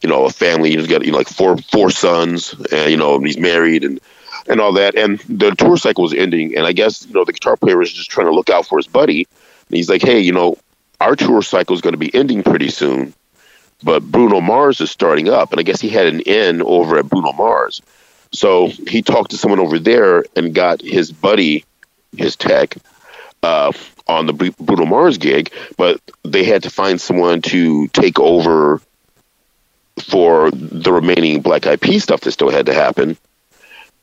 you 0.00 0.08
know, 0.08 0.26
a 0.26 0.30
family. 0.30 0.76
He's 0.76 0.86
got 0.86 1.04
you 1.04 1.10
know, 1.10 1.18
like 1.18 1.28
four 1.28 1.56
four 1.56 1.90
sons, 1.90 2.54
and 2.70 2.88
you 2.88 2.96
know, 2.96 3.18
he's 3.18 3.36
married 3.36 3.82
and 3.82 4.00
and 4.48 4.60
all 4.60 4.72
that. 4.74 4.94
And 4.94 5.18
the 5.28 5.50
tour 5.52 5.76
cycle 5.76 6.04
was 6.04 6.14
ending, 6.14 6.56
and 6.56 6.66
I 6.66 6.72
guess 6.72 7.06
you 7.06 7.14
know 7.14 7.24
the 7.24 7.32
guitar 7.32 7.56
player 7.56 7.76
was 7.76 7.92
just 7.92 8.10
trying 8.10 8.26
to 8.26 8.32
look 8.32 8.50
out 8.50 8.66
for 8.66 8.78
his 8.78 8.86
buddy. 8.86 9.26
And 9.68 9.76
he's 9.76 9.88
like, 9.88 10.02
hey, 10.02 10.20
you 10.20 10.32
know, 10.32 10.56
our 11.00 11.16
tour 11.16 11.42
cycle 11.42 11.74
is 11.74 11.80
going 11.80 11.92
to 11.92 11.98
be 11.98 12.14
ending 12.14 12.42
pretty 12.42 12.70
soon, 12.70 13.12
but 13.82 14.02
Bruno 14.02 14.40
Mars 14.40 14.80
is 14.80 14.90
starting 14.90 15.28
up, 15.28 15.52
and 15.52 15.60
I 15.60 15.62
guess 15.62 15.80
he 15.80 15.88
had 15.88 16.06
an 16.06 16.20
in 16.20 16.62
over 16.62 16.98
at 16.98 17.08
Bruno 17.08 17.32
Mars. 17.32 17.80
So 18.32 18.68
he 18.68 19.02
talked 19.02 19.30
to 19.30 19.38
someone 19.38 19.60
over 19.60 19.78
there 19.78 20.24
and 20.36 20.54
got 20.54 20.82
his 20.82 21.10
buddy, 21.12 21.64
his 22.16 22.36
tech, 22.36 22.76
uh, 23.42 23.72
on 24.06 24.26
the 24.26 24.32
Bruno 24.32 24.86
Mars 24.86 25.18
gig, 25.18 25.52
but 25.76 26.00
they 26.24 26.44
had 26.44 26.64
to 26.64 26.70
find 26.70 27.00
someone 27.00 27.42
to 27.42 27.88
take 27.88 28.18
over 28.18 28.80
for 30.02 30.50
the 30.50 30.92
remaining 30.92 31.40
Black 31.42 31.66
Eyed 31.66 31.80
Peas 31.80 32.04
stuff 32.04 32.20
that 32.22 32.32
still 32.32 32.50
had 32.50 32.66
to 32.66 32.74
happen. 32.74 33.16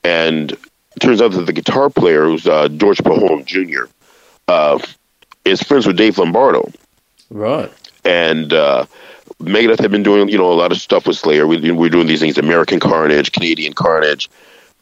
And 0.04 0.52
it 0.52 1.00
turns 1.00 1.22
out 1.22 1.32
that 1.32 1.46
the 1.46 1.54
guitar 1.54 1.90
player, 1.90 2.26
who's 2.26 2.48
uh, 2.48 2.68
George 2.70 3.00
Pajon 3.00 3.46
Jr., 3.46 3.86
uh, 4.48 4.80
is 5.44 5.62
friends 5.62 5.88
with 5.88 5.98
Dave 5.98 6.18
Lombardo. 6.18 6.72
Right. 7.30 7.72
And 8.04 8.54
uh, 8.54 8.86
Megadeth 9.40 9.80
had 9.80 9.92
been 9.92 10.04
doing, 10.04 10.30
you 10.30 10.38
know, 10.38 10.52
a 10.52 10.54
lot 10.54 10.72
of 10.72 10.80
stuff 10.80 11.08
with 11.08 11.18
Slayer. 11.18 11.46
We, 11.46 11.72
we're 11.72 11.90
doing 11.90 12.08
these 12.08 12.22
things: 12.22 12.38
American 12.38 12.80
Carnage, 12.80 13.32
Canadian 13.32 13.74
Carnage, 13.74 14.30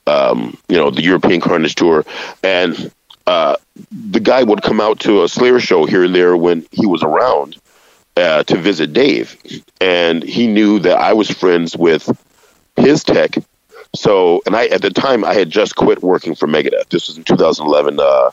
um, 0.08 0.58
you 0.68 0.78
know, 0.78 0.92
the 0.92 1.02
European 1.02 1.42
Carnage 1.42 1.76
tour, 1.76 2.06
and 2.44 2.92
uh, 3.26 3.56
the 3.92 4.20
guy 4.20 4.44
would 4.44 4.62
come 4.62 4.80
out 4.80 5.00
to 5.02 5.24
a 5.24 5.30
Slayer 5.30 5.60
show 5.60 5.86
here 5.86 6.04
and 6.04 6.14
there 6.14 6.38
when 6.38 6.66
he 6.72 6.86
was 6.86 7.04
around, 7.04 7.58
uh, 8.16 8.44
to 8.44 8.58
visit 8.58 8.94
Dave, 8.94 9.38
and 9.82 10.24
he 10.24 10.48
knew 10.48 10.80
that 10.80 10.98
I 10.98 11.14
was 11.14 11.30
friends 11.30 11.76
with 11.76 12.10
his 12.76 13.04
tech. 13.04 13.36
So, 13.96 14.42
and 14.46 14.56
I 14.56 14.68
at 14.68 14.82
the 14.82 14.90
time 14.90 15.24
I 15.24 15.34
had 15.34 15.50
just 15.50 15.76
quit 15.76 16.02
working 16.02 16.36
for 16.36 16.48
Megadeth. 16.48 16.90
This 16.90 17.08
was 17.08 17.18
in 17.18 17.24
2011, 17.24 18.00
uh, 18.00 18.32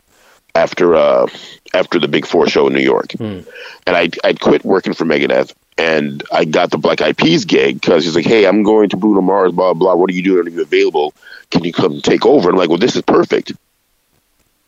after 0.61 0.95
uh, 0.95 1.27
after 1.73 1.99
the 1.99 2.09
Big 2.09 2.27
Four 2.27 2.47
show 2.49 2.67
in 2.67 2.75
New 2.75 2.81
York, 2.81 3.13
hmm. 3.13 3.41
and 3.87 3.97
I 3.97 4.11
I'd 4.23 4.41
quit 4.41 4.65
working 4.65 4.93
for 4.93 5.05
Megadeth, 5.07 5.55
and 5.79 6.23
I 6.31 6.45
got 6.45 6.71
the 6.71 6.79
Black 6.79 7.01
Eyed 7.01 7.17
Peas 7.17 7.47
gig 7.47 7.81
because 7.81 8.05
he's 8.05 8.15
like, 8.15 8.27
"Hey, 8.27 8.47
I'm 8.47 8.63
going 8.63 8.91
to 8.91 8.97
Bruno 8.97 9.23
Mars, 9.23 9.53
blah 9.53 9.73
blah. 9.73 9.95
What 9.95 10.11
are 10.11 10.15
you 10.15 10.23
doing? 10.23 10.47
Are 10.47 10.51
you 10.51 10.63
available? 10.63 11.15
Can 11.51 11.65
you 11.65 11.73
come 11.73 12.01
take 12.03 12.27
over?" 12.27 12.49
And 12.49 12.57
I'm 12.57 12.59
like, 12.59 12.69
"Well, 12.69 12.79
this 12.79 12.97
is 12.97 13.03
perfect." 13.03 13.53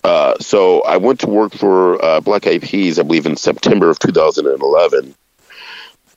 Uh, 0.02 0.36
so 0.40 0.82
I 0.82 0.96
went 0.96 1.20
to 1.20 1.28
work 1.28 1.52
for 1.52 2.02
uh, 2.04 2.20
Black 2.20 2.46
Eyed 2.46 2.62
Peas, 2.62 2.98
I 2.98 3.02
believe, 3.02 3.26
in 3.26 3.36
September 3.36 3.88
of 3.88 4.00
2011, 4.00 5.14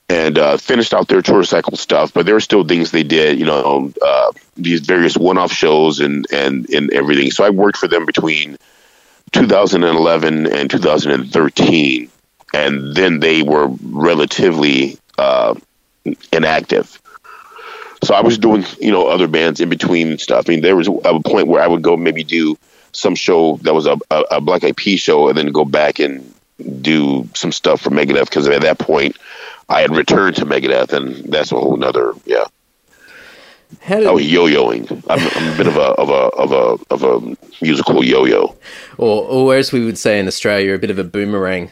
and 0.08 0.38
uh, 0.38 0.56
finished 0.56 0.92
out 0.92 1.06
their 1.06 1.22
tour 1.22 1.44
cycle 1.44 1.76
stuff. 1.76 2.12
But 2.12 2.24
there 2.26 2.34
were 2.34 2.40
still 2.40 2.64
things 2.64 2.90
they 2.90 3.04
did, 3.04 3.38
you 3.38 3.44
know, 3.44 3.92
uh, 4.04 4.32
these 4.56 4.80
various 4.80 5.16
one-off 5.16 5.52
shows 5.52 6.00
and 6.00 6.26
and 6.32 6.68
and 6.70 6.90
everything. 6.92 7.30
So 7.30 7.44
I 7.44 7.50
worked 7.50 7.76
for 7.76 7.88
them 7.88 8.06
between 8.06 8.56
2011 9.36 10.46
and 10.46 10.70
2013, 10.70 12.10
and 12.54 12.94
then 12.94 13.20
they 13.20 13.42
were 13.42 13.68
relatively 13.82 14.98
uh, 15.18 15.54
inactive. 16.32 17.00
So 18.02 18.14
I 18.14 18.20
was 18.22 18.38
doing, 18.38 18.64
you 18.80 18.92
know, 18.92 19.08
other 19.08 19.28
bands 19.28 19.60
in 19.60 19.68
between 19.68 20.18
stuff. 20.18 20.44
I 20.48 20.52
mean, 20.52 20.60
there 20.62 20.76
was 20.76 20.88
a 20.88 21.20
point 21.20 21.48
where 21.48 21.62
I 21.62 21.66
would 21.66 21.82
go 21.82 21.96
maybe 21.96 22.24
do 22.24 22.56
some 22.92 23.14
show 23.14 23.56
that 23.62 23.74
was 23.74 23.86
a, 23.86 23.98
a, 24.10 24.20
a 24.32 24.40
Black 24.40 24.64
Eyed 24.64 24.76
Peas 24.76 25.00
show, 25.00 25.28
and 25.28 25.36
then 25.36 25.48
go 25.48 25.64
back 25.64 25.98
and 25.98 26.32
do 26.80 27.28
some 27.34 27.52
stuff 27.52 27.82
for 27.82 27.90
Megadeth 27.90 28.24
because 28.24 28.48
at 28.48 28.62
that 28.62 28.78
point 28.78 29.16
I 29.68 29.82
had 29.82 29.94
returned 29.94 30.36
to 30.36 30.46
Megadeth, 30.46 30.92
and 30.92 31.32
that's 31.32 31.52
a 31.52 31.56
whole 31.56 31.76
nother 31.76 32.14
yeah. 32.24 32.44
How 33.80 34.00
did... 34.00 34.10
Was 34.10 34.30
yo-yoing. 34.30 34.90
I'm, 35.08 35.18
I'm, 35.18 35.54
a 35.54 35.56
bit 35.56 35.66
of 35.66 35.76
a 35.76 35.80
of 35.80 36.08
a 36.08 36.12
of 36.12 36.52
a 36.52 36.94
of 36.94 37.02
a 37.02 37.36
musical 37.62 38.04
yo-yo, 38.04 38.56
or 38.98 39.24
or 39.24 39.56
as 39.56 39.72
we 39.72 39.84
would 39.84 39.98
say 39.98 40.18
in 40.18 40.26
Australia, 40.26 40.74
a 40.74 40.78
bit 40.78 40.90
of 40.90 40.98
a 40.98 41.04
boomerang. 41.04 41.70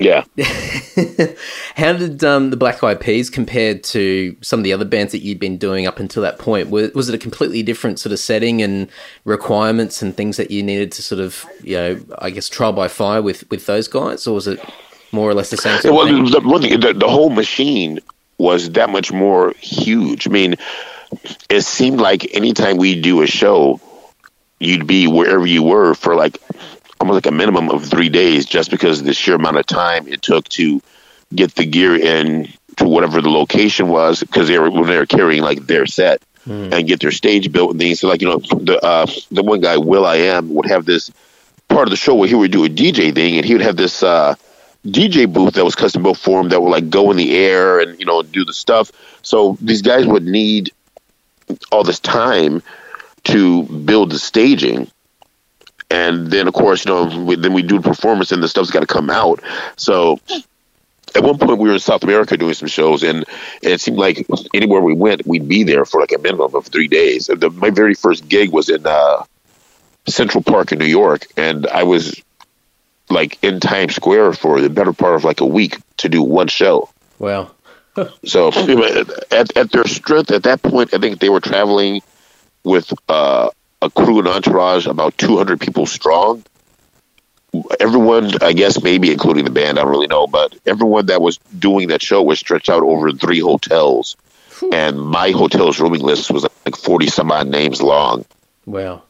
Yeah. 0.00 0.24
How 1.76 1.92
did 1.92 2.24
um, 2.24 2.48
the 2.48 2.56
Black 2.56 2.82
Eyed 2.82 3.00
Peas 3.00 3.28
compare 3.28 3.74
to 3.78 4.34
some 4.40 4.58
of 4.58 4.64
the 4.64 4.72
other 4.72 4.86
bands 4.86 5.12
that 5.12 5.18
you'd 5.18 5.38
been 5.38 5.58
doing 5.58 5.86
up 5.86 6.00
until 6.00 6.22
that 6.22 6.38
point? 6.38 6.70
Was, 6.70 6.94
was, 6.94 7.10
it 7.10 7.14
a 7.14 7.18
completely 7.18 7.62
different 7.62 8.00
sort 8.00 8.14
of 8.14 8.18
setting 8.18 8.62
and 8.62 8.88
requirements 9.26 10.00
and 10.00 10.16
things 10.16 10.38
that 10.38 10.50
you 10.50 10.62
needed 10.62 10.90
to 10.92 11.02
sort 11.02 11.20
of, 11.20 11.44
you 11.62 11.76
know, 11.76 12.00
I 12.18 12.30
guess 12.30 12.48
trial 12.48 12.72
by 12.72 12.88
fire 12.88 13.20
with, 13.20 13.48
with 13.50 13.66
those 13.66 13.88
guys, 13.88 14.26
or 14.26 14.34
was 14.34 14.46
it 14.46 14.58
more 15.12 15.28
or 15.28 15.34
less 15.34 15.50
the 15.50 15.58
same? 15.58 15.78
Sort 15.80 15.94
well, 15.94 16.06
the, 16.06 16.78
the, 16.78 16.94
the 16.94 17.08
whole 17.08 17.28
machine 17.28 18.00
was 18.40 18.70
that 18.70 18.88
much 18.88 19.12
more 19.12 19.52
huge. 19.60 20.26
I 20.26 20.30
mean, 20.30 20.54
it 21.48 21.62
seemed 21.62 22.00
like 22.00 22.34
anytime 22.34 22.78
we 22.78 23.00
do 23.00 23.20
a 23.22 23.26
show, 23.26 23.80
you'd 24.58 24.86
be 24.86 25.06
wherever 25.06 25.46
you 25.46 25.62
were 25.62 25.94
for 25.94 26.14
like 26.14 26.38
almost 27.00 27.16
like 27.16 27.26
a 27.26 27.36
minimum 27.36 27.70
of 27.70 27.84
three 27.84 28.08
days 28.08 28.46
just 28.46 28.70
because 28.70 29.00
of 29.00 29.06
the 29.06 29.14
sheer 29.14 29.34
amount 29.34 29.56
of 29.58 29.66
time 29.66 30.06
it 30.08 30.22
took 30.22 30.48
to 30.50 30.80
get 31.34 31.54
the 31.54 31.64
gear 31.64 31.96
in 31.96 32.48
to 32.76 32.84
whatever 32.84 33.20
the 33.22 33.30
location 33.30 33.88
was 33.88 34.20
because 34.20 34.48
they 34.48 34.58
were 34.58 34.70
when 34.70 34.86
they 34.86 34.98
were 34.98 35.06
carrying 35.06 35.42
like 35.42 35.66
their 35.66 35.86
set 35.86 36.22
Hmm. 36.44 36.72
and 36.72 36.88
get 36.88 37.00
their 37.00 37.10
stage 37.10 37.52
built 37.52 37.72
and 37.72 37.78
things. 37.80 38.00
So 38.00 38.08
like 38.08 38.22
you 38.22 38.28
know 38.28 38.38
the 38.38 38.80
uh, 38.82 39.06
the 39.30 39.42
one 39.42 39.60
guy 39.60 39.76
Will 39.76 40.06
I 40.06 40.16
Am 40.32 40.54
would 40.54 40.64
have 40.70 40.86
this 40.86 41.10
part 41.68 41.86
of 41.86 41.90
the 41.90 41.98
show 41.98 42.14
where 42.14 42.28
he 42.28 42.34
would 42.34 42.50
do 42.50 42.64
a 42.64 42.68
DJ 42.70 43.14
thing 43.14 43.36
and 43.36 43.44
he 43.44 43.52
would 43.52 43.60
have 43.60 43.76
this 43.76 44.02
uh, 44.02 44.34
DJ 44.86 45.30
booth 45.30 45.54
that 45.54 45.64
was 45.64 45.74
custom 45.74 46.02
built 46.02 46.18
for 46.18 46.40
him 46.40 46.48
that 46.48 46.62
would 46.62 46.70
like 46.70 46.88
go 46.88 47.10
in 47.10 47.16
the 47.16 47.36
air 47.36 47.80
and 47.80 47.98
you 47.98 48.06
know 48.06 48.22
do 48.22 48.44
the 48.44 48.54
stuff. 48.54 48.90
So 49.22 49.56
these 49.60 49.82
guys 49.82 50.06
would 50.06 50.24
need 50.24 50.72
all 51.70 51.84
this 51.84 52.00
time 52.00 52.62
to 53.24 53.64
build 53.64 54.10
the 54.10 54.18
staging. 54.18 54.90
And 55.90 56.28
then, 56.28 56.46
of 56.46 56.54
course, 56.54 56.84
you 56.84 56.92
know, 56.92 57.24
we, 57.24 57.34
then 57.34 57.52
we 57.52 57.62
do 57.62 57.78
the 57.78 57.88
performance, 57.88 58.30
and 58.30 58.42
the 58.42 58.48
stuff's 58.48 58.70
got 58.70 58.80
to 58.80 58.86
come 58.86 59.10
out. 59.10 59.42
So, 59.76 60.20
at 61.16 61.24
one 61.24 61.36
point, 61.36 61.58
we 61.58 61.68
were 61.68 61.74
in 61.74 61.80
South 61.80 62.04
America 62.04 62.36
doing 62.36 62.54
some 62.54 62.68
shows, 62.68 63.02
and 63.02 63.24
it 63.60 63.80
seemed 63.80 63.98
like 63.98 64.24
anywhere 64.54 64.80
we 64.80 64.94
went, 64.94 65.26
we'd 65.26 65.48
be 65.48 65.64
there 65.64 65.84
for 65.84 66.00
like 66.00 66.12
a 66.12 66.18
minimum 66.18 66.54
of 66.54 66.66
three 66.66 66.86
days. 66.86 67.26
The, 67.26 67.50
my 67.50 67.70
very 67.70 67.94
first 67.94 68.28
gig 68.28 68.52
was 68.52 68.68
in 68.68 68.86
uh, 68.86 69.24
Central 70.06 70.44
Park 70.44 70.70
in 70.70 70.78
New 70.78 70.86
York, 70.86 71.26
and 71.36 71.66
I 71.66 71.82
was 71.82 72.22
like 73.10 73.38
in 73.42 73.60
Times 73.60 73.96
Square 73.96 74.34
for 74.34 74.60
the 74.60 74.70
better 74.70 74.92
part 74.92 75.14
of 75.14 75.24
like 75.24 75.40
a 75.40 75.46
week 75.46 75.78
to 75.98 76.08
do 76.08 76.22
one 76.22 76.48
show. 76.48 76.88
Wow. 77.18 77.50
So 78.24 78.48
at, 79.30 79.56
at 79.56 79.72
their 79.72 79.84
strength 79.84 80.30
at 80.30 80.44
that 80.44 80.62
point, 80.62 80.94
I 80.94 80.98
think 80.98 81.18
they 81.18 81.28
were 81.28 81.40
traveling 81.40 82.00
with 82.64 82.94
uh, 83.08 83.50
a 83.82 83.90
crew 83.90 84.20
and 84.20 84.28
entourage 84.28 84.86
about 84.86 85.18
200 85.18 85.60
people 85.60 85.86
strong. 85.86 86.42
Everyone, 87.80 88.30
I 88.42 88.52
guess, 88.52 88.82
maybe 88.82 89.12
including 89.12 89.44
the 89.44 89.50
band, 89.50 89.78
I 89.78 89.82
don't 89.82 89.90
really 89.90 90.06
know, 90.06 90.26
but 90.28 90.56
everyone 90.64 91.06
that 91.06 91.20
was 91.20 91.38
doing 91.58 91.88
that 91.88 92.00
show 92.00 92.22
was 92.22 92.38
stretched 92.38 92.70
out 92.70 92.82
over 92.82 93.12
three 93.12 93.40
hotels. 93.40 94.16
And 94.72 95.00
my 95.00 95.32
hotel's 95.32 95.80
rooming 95.80 96.02
list 96.02 96.30
was 96.30 96.46
like 96.64 96.76
40 96.76 97.08
some 97.08 97.32
odd 97.32 97.48
names 97.48 97.82
long. 97.82 98.24
Wow. 98.66 99.02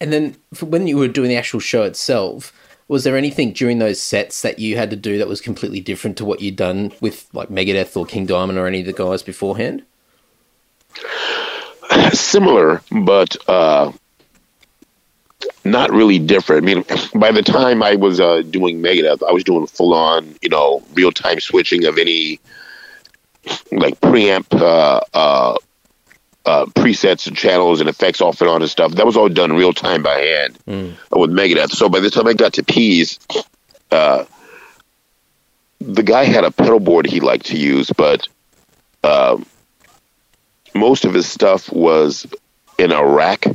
And 0.00 0.12
then 0.12 0.36
when 0.60 0.86
you 0.86 0.98
were 0.98 1.08
doing 1.08 1.28
the 1.28 1.36
actual 1.36 1.60
show 1.60 1.84
itself, 1.84 2.52
was 2.88 3.04
there 3.04 3.16
anything 3.16 3.52
during 3.52 3.78
those 3.78 4.00
sets 4.00 4.42
that 4.42 4.58
you 4.58 4.76
had 4.76 4.90
to 4.90 4.96
do 4.96 5.18
that 5.18 5.28
was 5.28 5.40
completely 5.40 5.80
different 5.80 6.16
to 6.18 6.24
what 6.24 6.40
you'd 6.40 6.56
done 6.56 6.92
with 7.00 7.28
like 7.32 7.48
Megadeth 7.48 7.96
or 7.96 8.06
King 8.06 8.26
Diamond 8.26 8.58
or 8.58 8.66
any 8.66 8.80
of 8.80 8.86
the 8.86 8.92
guys 8.92 9.22
beforehand? 9.22 9.82
Similar, 12.12 12.82
but 12.90 13.36
uh, 13.48 13.92
not 15.64 15.90
really 15.90 16.18
different. 16.18 16.62
I 16.62 16.66
mean, 16.66 16.84
by 17.14 17.32
the 17.32 17.42
time 17.42 17.82
I 17.82 17.96
was 17.96 18.20
uh, 18.20 18.42
doing 18.42 18.80
Megadeth, 18.80 19.22
I 19.28 19.32
was 19.32 19.44
doing 19.44 19.66
full 19.66 19.92
on, 19.92 20.36
you 20.40 20.48
know, 20.48 20.82
real 20.94 21.10
time 21.10 21.40
switching 21.40 21.84
of 21.86 21.98
any 21.98 22.40
like 23.72 24.00
preamp 24.00 24.46
uh, 24.52 25.56
uh, 26.46 26.64
presets 26.66 27.26
and 27.26 27.36
channels 27.36 27.80
and 27.80 27.88
effects 27.88 28.20
off 28.20 28.40
and 28.40 28.48
on 28.48 28.62
and 28.62 28.70
stuff. 28.70 28.92
That 28.92 29.04
was 29.04 29.16
all 29.16 29.28
done 29.28 29.52
real 29.52 29.72
time 29.72 30.02
by 30.02 30.18
hand 30.18 30.58
with 31.10 31.30
Megadeth. 31.30 31.72
So 31.72 31.88
by 31.88 32.00
the 32.00 32.10
time 32.10 32.26
I 32.26 32.34
got 32.34 32.54
to 32.54 32.62
Peas, 32.62 33.18
uh, 33.90 34.24
the 35.80 36.02
guy 36.02 36.24
had 36.24 36.44
a 36.44 36.50
pedal 36.50 36.80
board 36.80 37.06
he 37.06 37.20
liked 37.20 37.46
to 37.46 37.56
use, 37.56 37.90
but 37.90 38.28
uh, 39.02 39.38
most 40.74 41.04
of 41.04 41.14
his 41.14 41.28
stuff 41.28 41.70
was 41.72 42.26
in 42.78 42.92
a 42.92 43.04
rack 43.04 43.46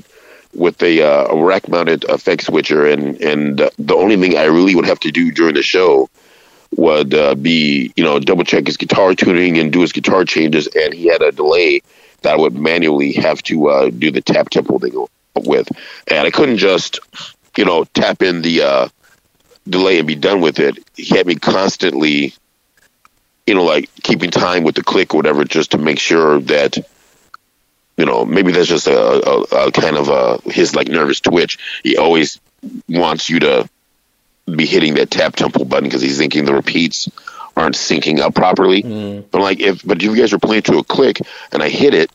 with 0.54 0.82
a, 0.84 1.02
uh, 1.02 1.34
a 1.34 1.44
rack 1.44 1.70
mounted 1.70 2.04
effect 2.06 2.44
switcher 2.44 2.86
and 2.86 3.22
and 3.22 3.62
uh, 3.62 3.70
the 3.80 3.96
only 3.96 4.18
thing 4.18 4.38
I 4.38 4.46
really 4.46 4.76
would 4.76 4.86
have 4.86 5.00
to 5.02 5.12
do 5.12 5.32
during 5.32 5.54
the 5.54 5.64
show 5.64 6.10
would 6.76 7.14
uh, 7.14 7.36
be 7.36 7.94
you 7.96 8.04
know 8.04 8.20
double 8.20 8.44
check 8.44 8.68
his 8.68 8.76
guitar 8.76 9.16
tuning 9.16 9.58
and 9.58 9.72
do 9.72 9.80
his 9.80 9.94
guitar 9.94 10.26
changes 10.26 10.68
and 10.68 10.94
he 10.94 11.08
had 11.08 11.22
a 11.22 11.32
delay 11.32 11.82
that 12.22 12.34
I 12.34 12.38
would 12.38 12.54
manually 12.54 13.14
have 13.14 13.42
to 13.44 13.68
uh, 13.70 13.90
do 13.90 14.12
the 14.12 14.22
tap 14.22 14.50
tempo 14.50 14.80
thing 14.80 15.06
with 15.36 15.70
and 16.08 16.28
I 16.28 16.32
couldn't 16.32 16.58
just 16.58 17.00
you 17.58 17.66
know 17.66 17.86
tap 17.86 18.22
in 18.22 18.42
the 18.42 18.62
uh, 18.62 18.88
delay 19.68 20.00
and 20.00 20.08
be 20.08 20.16
done 20.16 20.42
with 20.42 20.60
it 20.60 20.78
he 20.96 21.16
had 21.16 21.28
me 21.28 21.36
constantly 21.36 22.34
you 23.48 23.56
know 23.56 23.64
like 23.64 23.90
keeping 24.04 24.32
time 24.32 24.64
with 24.64 24.76
the 24.76 24.84
click 24.84 25.14
or 25.14 25.18
whatever 25.18 25.46
just 25.46 25.72
to 25.72 25.78
make 25.78 26.00
sure 26.00 26.40
that 26.42 26.78
you 27.98 28.08
know, 28.08 28.26
maybe 28.26 28.52
that's 28.52 28.68
just 28.68 28.88
a, 28.88 28.98
a, 28.98 29.68
a 29.68 29.72
kind 29.72 29.96
of 29.96 30.10
a 30.10 30.40
his 30.50 30.76
like 30.76 30.88
nervous 30.88 31.20
twitch. 31.20 31.60
He 31.84 31.98
always 31.98 32.40
wants 32.90 33.30
you 33.30 33.40
to 33.42 33.70
be 34.46 34.66
hitting 34.66 34.96
that 34.96 35.12
tap 35.12 35.36
tempo 35.36 35.66
button 35.66 35.84
because 35.84 36.02
he's 36.02 36.18
thinking 36.18 36.46
the 36.46 36.54
repeats 36.54 37.08
aren't 37.56 37.76
syncing 37.76 38.20
up 38.20 38.36
properly. 38.36 38.84
Mm-hmm. 38.84 39.28
But 39.32 39.42
like 39.42 39.60
if 39.60 39.86
but 39.86 39.98
if 39.98 40.04
you 40.04 40.16
guys 40.16 40.34
are 40.34 40.40
playing 40.40 40.64
to 40.64 40.78
a 40.78 40.84
click 40.84 41.20
and 41.52 41.62
I 41.62 41.70
hit 41.70 41.94
it, 41.94 42.12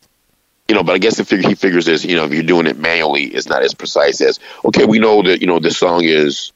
you 0.68 0.74
know, 0.74 0.82
but 0.82 0.95
I 0.95 0.99
guess 0.99 1.16
the 1.16 1.24
figure 1.24 1.49
he 1.49 1.55
figures 1.55 1.87
this, 1.87 2.05
you 2.05 2.16
know, 2.16 2.24
if 2.24 2.32
you're 2.32 2.43
doing 2.43 2.66
it 2.66 2.78
manually, 2.78 3.24
it's 3.24 3.49
not 3.49 3.62
as 3.62 3.74
precise 3.74 4.20
as 4.20 4.41
okay, 4.64 4.84
we 4.84 4.99
know 4.99 5.22
that 5.22 5.41
you 5.41 5.47
know 5.47 5.59
this 5.59 5.78
song 5.78 6.05
is 6.05 6.53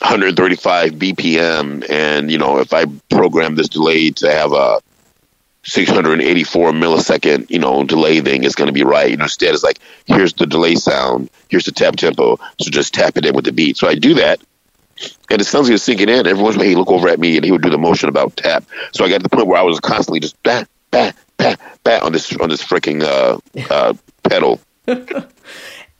135 0.00 0.92
BPM, 0.92 1.88
and 1.90 2.30
you 2.30 2.38
know 2.38 2.58
if 2.58 2.72
I 2.72 2.86
program 3.10 3.56
this 3.56 3.68
delay 3.68 4.10
to 4.10 4.30
have 4.30 4.52
a 4.52 4.80
684 5.68 6.72
millisecond, 6.72 7.50
you 7.50 7.58
know, 7.58 7.84
delay 7.84 8.20
thing 8.20 8.44
is 8.44 8.54
going 8.54 8.68
to 8.68 8.72
be 8.72 8.84
right. 8.84 9.10
You 9.10 9.18
know, 9.18 9.24
instead, 9.24 9.52
it's 9.52 9.62
like, 9.62 9.78
here's 10.06 10.32
the 10.32 10.46
delay 10.46 10.76
sound, 10.76 11.28
here's 11.48 11.66
the 11.66 11.72
tap 11.72 11.96
tempo, 11.96 12.38
so 12.58 12.70
just 12.70 12.94
tap 12.94 13.16
it 13.16 13.26
in 13.26 13.34
with 13.34 13.44
the 13.44 13.52
beat. 13.52 13.76
So 13.76 13.86
I 13.86 13.94
do 13.94 14.14
that, 14.14 14.40
and 15.30 15.40
it 15.40 15.44
sounds 15.44 15.68
like 15.68 15.74
it's 15.74 15.88
syncing 15.88 16.08
in. 16.08 16.26
Everyone's 16.26 16.56
like, 16.56 16.66
hey, 16.66 16.74
look 16.74 16.90
over 16.90 17.08
at 17.08 17.18
me, 17.18 17.36
and 17.36 17.44
he 17.44 17.52
would 17.52 17.62
do 17.62 17.70
the 17.70 17.78
motion 17.78 18.08
about 18.08 18.36
tap. 18.36 18.64
So 18.92 19.04
I 19.04 19.08
got 19.08 19.18
to 19.18 19.22
the 19.22 19.28
point 19.28 19.46
where 19.46 19.58
I 19.58 19.62
was 19.62 19.80
constantly 19.80 20.20
just 20.20 20.40
bat, 20.42 20.68
bat, 20.90 21.16
bat, 21.36 21.60
bat 21.84 22.02
on 22.02 22.12
this 22.12 22.34
on 22.36 22.48
this 22.48 22.62
freaking 22.62 23.02
uh, 23.02 23.38
uh, 23.70 23.94
pedal. 24.22 24.60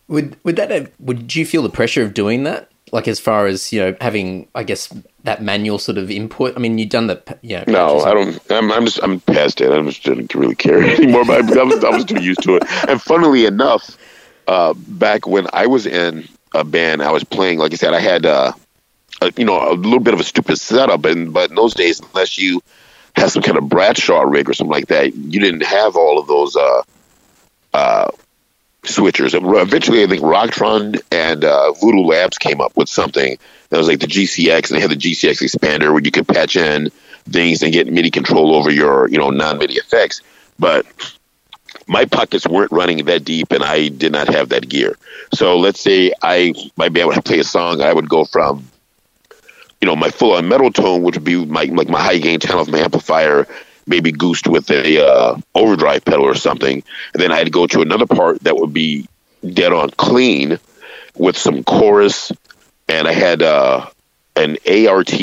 Would 0.08 0.38
would 0.42 0.56
that 0.56 0.70
have, 0.70 0.90
would 1.00 1.34
you 1.36 1.44
feel 1.44 1.62
the 1.62 1.68
pressure 1.68 2.02
of 2.02 2.14
doing 2.14 2.44
that? 2.44 2.70
Like 2.92 3.06
as 3.06 3.20
far 3.20 3.46
as 3.46 3.70
you 3.74 3.80
know, 3.80 3.94
having 4.00 4.48
I 4.54 4.62
guess 4.62 4.88
that 5.24 5.42
manual 5.42 5.78
sort 5.78 5.98
of 5.98 6.10
input. 6.10 6.56
I 6.56 6.60
mean, 6.60 6.78
you've 6.78 6.88
done 6.88 7.08
the 7.08 7.38
you 7.42 7.58
know, 7.58 7.64
No, 7.68 8.00
I 8.00 8.14
don't. 8.14 8.40
I'm, 8.50 8.72
I'm 8.72 8.86
just. 8.86 9.00
I'm 9.02 9.20
past 9.20 9.60
it. 9.60 9.70
I 9.70 9.82
just 9.82 10.02
didn't 10.04 10.34
really 10.34 10.54
care 10.54 10.82
anymore. 10.94 11.26
But 11.26 11.54
I, 11.54 11.60
I 11.60 11.64
was. 11.64 11.84
I 11.84 11.90
was 11.90 12.06
too 12.06 12.22
used 12.22 12.42
to 12.44 12.56
it. 12.56 12.64
And 12.88 13.02
funnily 13.02 13.44
enough, 13.44 13.98
uh, 14.46 14.72
back 14.74 15.26
when 15.26 15.46
I 15.52 15.66
was 15.66 15.84
in 15.86 16.26
a 16.54 16.64
band, 16.64 17.02
I 17.02 17.12
was 17.12 17.22
playing. 17.22 17.58
Like 17.58 17.74
I 17.74 17.76
said, 17.76 17.92
I 17.92 18.00
had, 18.00 18.24
uh, 18.24 18.52
a, 19.20 19.32
you 19.36 19.44
know, 19.44 19.72
a 19.72 19.74
little 19.74 20.00
bit 20.00 20.14
of 20.14 20.20
a 20.20 20.24
stupid 20.24 20.58
setup. 20.58 21.04
And 21.04 21.32
but 21.32 21.50
in 21.50 21.56
those 21.56 21.74
days, 21.74 22.00
unless 22.00 22.38
you 22.38 22.62
had 23.14 23.30
some 23.30 23.42
kind 23.42 23.58
of 23.58 23.68
Bradshaw 23.68 24.22
rig 24.22 24.48
or 24.48 24.54
something 24.54 24.72
like 24.72 24.88
that, 24.88 25.14
you 25.14 25.40
didn't 25.40 25.64
have 25.64 25.96
all 25.96 26.18
of 26.18 26.26
those. 26.26 26.56
Uh, 26.56 26.82
uh, 27.74 28.10
switchers. 28.84 29.34
And 29.34 29.46
eventually, 29.56 30.02
I 30.02 30.06
think 30.06 30.22
Rocktron 30.22 31.00
and 31.12 31.44
uh, 31.44 31.72
Voodoo 31.72 32.00
Labs 32.00 32.38
came 32.38 32.60
up 32.60 32.76
with 32.76 32.88
something 32.88 33.38
that 33.68 33.76
was 33.76 33.88
like 33.88 34.00
the 34.00 34.06
GCX, 34.06 34.70
and 34.70 34.76
they 34.76 34.80
had 34.80 34.90
the 34.90 34.96
GCX 34.96 35.42
expander 35.42 35.92
where 35.92 36.02
you 36.02 36.10
could 36.10 36.26
patch 36.26 36.56
in 36.56 36.90
things 37.26 37.62
and 37.62 37.72
get 37.72 37.86
MIDI 37.86 38.10
control 38.10 38.54
over 38.54 38.70
your, 38.70 39.08
you 39.08 39.18
know, 39.18 39.30
non-MIDI 39.30 39.74
effects. 39.74 40.22
But 40.58 40.86
my 41.86 42.04
pockets 42.04 42.46
weren't 42.46 42.72
running 42.72 43.04
that 43.04 43.24
deep, 43.24 43.52
and 43.52 43.62
I 43.62 43.88
did 43.88 44.12
not 44.12 44.28
have 44.28 44.48
that 44.50 44.68
gear. 44.68 44.96
So 45.34 45.58
let's 45.58 45.80
say 45.80 46.12
I 46.22 46.54
my 46.76 46.88
band 46.88 47.08
would 47.08 47.24
play 47.24 47.38
a 47.38 47.44
song, 47.44 47.80
I 47.80 47.92
would 47.92 48.08
go 48.08 48.24
from 48.24 48.68
you 49.80 49.86
know 49.86 49.96
my 49.96 50.10
full 50.10 50.32
on 50.32 50.48
metal 50.48 50.72
tone, 50.72 51.02
which 51.02 51.16
would 51.16 51.24
be 51.24 51.44
my 51.44 51.64
like 51.64 51.88
my 51.88 52.00
high 52.00 52.18
gain 52.18 52.40
channel 52.40 52.62
of 52.62 52.68
my 52.68 52.78
amplifier, 52.78 53.46
maybe 53.86 54.12
goosed 54.12 54.48
with 54.48 54.70
a 54.70 55.04
uh, 55.04 55.38
overdrive 55.54 56.04
pedal 56.04 56.24
or 56.24 56.34
something, 56.34 56.82
and 57.14 57.22
then 57.22 57.32
I'd 57.32 57.52
go 57.52 57.66
to 57.66 57.80
another 57.80 58.06
part 58.06 58.40
that 58.40 58.56
would 58.56 58.72
be 58.72 59.06
dead 59.52 59.72
on 59.72 59.90
clean 59.90 60.58
with 61.16 61.36
some 61.36 61.64
chorus, 61.64 62.32
and 62.88 63.06
I 63.06 63.12
had 63.12 63.42
uh, 63.42 63.86
an 64.36 64.56
ART 64.68 65.14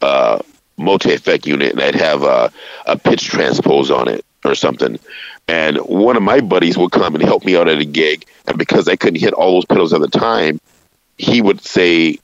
uh, 0.00 0.40
multi 0.76 1.12
effect 1.12 1.46
unit, 1.46 1.72
and 1.72 1.80
I'd 1.80 1.94
have 1.94 2.22
uh, 2.22 2.48
a 2.86 2.98
pitch 2.98 3.28
transpose 3.28 3.90
on 3.90 4.08
it 4.08 4.24
or 4.44 4.54
something. 4.54 4.98
And 5.46 5.78
one 5.78 6.16
of 6.16 6.22
my 6.22 6.40
buddies 6.40 6.78
would 6.78 6.92
come 6.92 7.14
and 7.14 7.24
help 7.24 7.44
me 7.44 7.56
out 7.56 7.68
at 7.68 7.80
a 7.80 7.84
gig, 7.84 8.24
and 8.46 8.56
because 8.56 8.88
I 8.88 8.96
couldn't 8.96 9.20
hit 9.20 9.34
all 9.34 9.52
those 9.52 9.66
pedals 9.66 9.92
at 9.92 10.00
the 10.00 10.08
time, 10.08 10.60
he 11.18 11.42
would 11.42 11.60
say, 11.60 12.18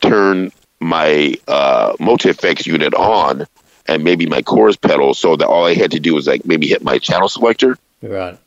"Turn 0.00 0.50
my 0.80 1.34
uh, 1.48 1.94
multi 1.98 2.30
effects 2.30 2.66
unit 2.66 2.94
on." 2.94 3.46
and 3.90 4.04
maybe 4.04 4.24
my 4.24 4.40
chorus 4.40 4.76
pedal 4.76 5.14
so 5.14 5.34
that 5.36 5.48
all 5.48 5.66
I 5.66 5.74
had 5.74 5.90
to 5.90 6.00
do 6.00 6.14
was 6.14 6.26
like 6.26 6.46
maybe 6.46 6.68
hit 6.68 6.82
my 6.82 6.98
channel 6.98 7.28
selector. 7.28 7.76
right. 8.00 8.38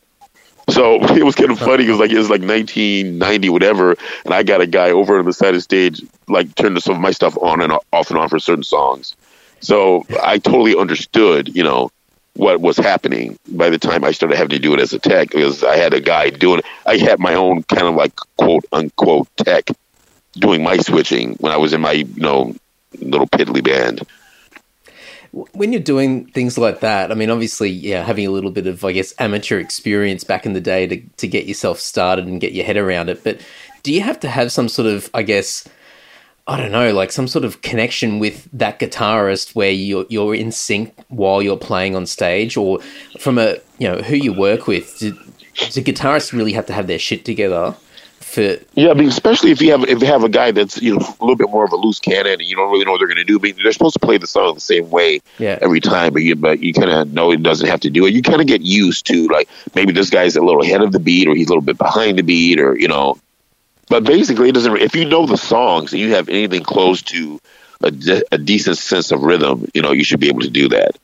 So 0.70 1.04
it 1.16 1.24
was 1.24 1.36
kind 1.36 1.52
of 1.52 1.60
funny 1.60 1.84
because 1.84 2.00
like 2.00 2.12
it 2.12 2.18
was 2.18 2.30
like 2.30 2.42
1990 2.42 3.50
whatever, 3.50 3.96
and 4.26 4.34
I 4.34 4.44
got 4.44 4.62
a 4.62 4.68
guy 4.68 4.92
over 4.92 5.20
on 5.20 5.26
the 5.26 5.34
side 5.34 5.50
of 5.50 5.56
the 5.56 5.62
stage 5.62 6.02
like 6.28 6.56
turning 6.56 6.80
some 6.80 6.96
of 6.96 7.02
my 7.02 7.12
stuff 7.12 7.38
on 7.42 7.62
and 7.62 7.74
off 7.92 8.10
and 8.10 8.18
on 8.18 8.30
for 8.30 8.40
certain 8.40 8.64
songs. 8.64 9.16
So 9.60 10.06
I 10.22 10.40
totally 10.40 10.76
understood, 10.76 11.56
you 11.56 11.64
know, 11.64 11.92
what 12.36 12.60
was 12.60 12.78
happening 12.78 13.38
by 13.48 13.70
the 13.70 13.78
time 13.78 14.04
I 14.04 14.12
started 14.12 14.38
having 14.38 14.50
to 14.50 14.60
do 14.60 14.74
it 14.74 14.80
as 14.80 14.92
a 14.94 15.00
tech 15.00 15.30
because 15.30 15.64
I 15.64 15.76
had 15.76 15.94
a 15.94 16.02
guy 16.02 16.30
doing 16.30 16.60
it. 16.60 16.66
I 16.86 16.98
had 16.98 17.20
my 17.20 17.36
own 17.36 17.64
kind 17.64 17.84
of 17.84 17.96
like 17.96 18.16
quote 18.38 18.66
unquote 18.72 19.28
tech 19.38 19.70
doing 20.34 20.64
my 20.64 20.78
switching 20.78 21.36
when 21.36 21.52
I 21.52 21.58
was 21.58 21.74
in 21.74 21.82
my 21.82 21.92
you 21.92 22.22
know 22.22 22.56
little 23.00 23.28
piddly 23.28 23.64
band. 23.64 24.02
When 25.32 25.74
you're 25.74 25.82
doing 25.82 26.28
things 26.28 26.60
like 26.60 26.82
that, 26.82 27.12
I 27.12 27.16
mean, 27.16 27.32
obviously, 27.32 27.70
yeah, 27.70 28.04
having 28.04 28.28
a 28.28 28.32
little 28.32 28.52
bit 28.52 28.68
of, 28.68 28.86
I 28.86 28.92
guess, 28.92 29.16
amateur 29.18 29.58
experience 29.58 30.24
back 30.24 30.46
in 30.46 30.54
the 30.54 30.62
day 30.62 30.86
to, 30.86 31.02
to 31.18 31.28
get 31.28 31.48
yourself 31.48 31.80
started 31.80 32.28
and 32.28 32.40
get 32.40 32.54
your 32.54 32.66
head 32.66 32.78
around 32.78 33.10
it. 33.10 33.24
But 33.24 33.42
do 33.82 33.92
you 33.92 34.02
have 34.02 34.20
to 34.20 34.30
have 34.30 34.52
some 34.52 34.70
sort 34.70 34.88
of, 34.88 35.10
I 35.12 35.24
guess, 35.24 35.68
I 36.46 36.58
don't 36.58 36.72
know, 36.72 36.94
like 36.94 37.12
some 37.12 37.28
sort 37.28 37.46
of 37.46 37.62
connection 37.62 38.20
with 38.20 38.48
that 38.54 38.80
guitarist 38.80 39.56
where 39.56 39.72
you're 39.72 40.06
you're 40.10 40.36
in 40.36 40.52
sync 40.52 40.94
while 41.08 41.42
you're 41.42 41.58
playing 41.58 41.96
on 41.96 42.06
stage, 42.06 42.58
or 42.58 42.80
from 43.20 43.38
a 43.38 43.58
you 43.78 43.88
know 43.88 44.00
who 44.00 44.16
you 44.16 44.34
work 44.34 44.68
with? 44.68 45.00
Do, 45.00 45.14
do 45.14 45.82
guitarists 45.82 46.34
really 46.34 46.52
have 46.54 46.66
to 46.66 46.74
have 46.74 46.88
their 46.88 47.00
shit 47.00 47.24
together? 47.24 47.76
For 48.34 48.58
Yeah, 48.74 48.90
I 48.90 48.96
mean, 48.96 49.10
especially 49.10 49.52
if 49.52 49.62
you 49.62 49.70
have 49.70 49.84
if 49.84 50.02
you 50.02 50.08
have 50.08 50.24
a 50.24 50.30
guy 50.30 50.50
that's 50.50 50.82
you 50.82 50.96
know 50.96 51.06
a 51.20 51.24
little 51.24 51.36
bit 51.36 51.52
more 51.52 51.66
of 51.66 51.72
a 51.72 51.76
loose 51.76 52.00
cannon 52.00 52.34
and 52.34 52.42
you 52.42 52.56
don't 52.56 52.72
really 52.72 52.84
know 52.84 52.92
what 52.92 52.98
they're 52.98 53.08
going 53.08 53.18
to 53.18 53.24
do. 53.24 53.38
Mean, 53.38 53.56
they're 53.62 53.72
supposed 53.72 53.94
to 53.94 54.00
play 54.00 54.18
the 54.18 54.26
song 54.26 54.56
the 54.56 54.60
same 54.60 54.90
way 54.90 55.22
Yeah. 55.38 55.60
every 55.62 55.80
time, 55.80 56.14
but 56.14 56.24
you 56.24 56.36
but 56.36 56.60
you 56.60 56.74
kind 56.74 56.90
of 56.90 57.14
know 57.14 57.32
it 57.32 57.44
doesn't 57.44 57.68
have 57.68 57.82
to 57.82 57.92
do 57.92 58.08
it. 58.08 58.14
You 58.16 58.24
kind 58.24 58.42
of 58.42 58.48
get 58.48 58.62
used 58.62 59.06
to 59.06 59.28
like 59.28 59.50
maybe 59.76 59.94
this 59.94 60.10
guy's 60.10 60.36
a 60.36 60.42
little 60.42 60.64
ahead 60.64 60.82
of 60.82 60.92
the 60.92 61.00
beat 61.00 61.28
or 61.28 61.36
he's 61.36 61.46
a 61.46 61.50
little 61.52 61.62
bit 61.62 61.78
behind 61.78 62.18
the 62.18 62.24
beat 62.24 62.60
or 62.60 62.76
you 62.76 62.88
know. 62.88 63.20
But 63.90 64.04
basically, 64.04 64.50
it 64.50 64.54
doesn't. 64.56 64.78
If 64.78 64.96
you 64.96 65.06
know 65.06 65.28
the 65.28 65.38
songs 65.38 65.94
and 65.94 66.02
you 66.02 66.16
have 66.16 66.28
anything 66.28 66.64
close 66.64 67.04
to 67.04 67.40
a, 67.84 67.92
de- 67.92 68.24
a 68.32 68.40
decent 68.40 68.80
sense 68.80 69.12
of 69.12 69.22
rhythm, 69.22 69.68
you 69.76 69.84
know, 69.84 69.92
you 69.92 70.04
should 70.04 70.20
be 70.20 70.30
able 70.30 70.42
to 70.42 70.50
do 70.50 70.70
that. 70.70 70.98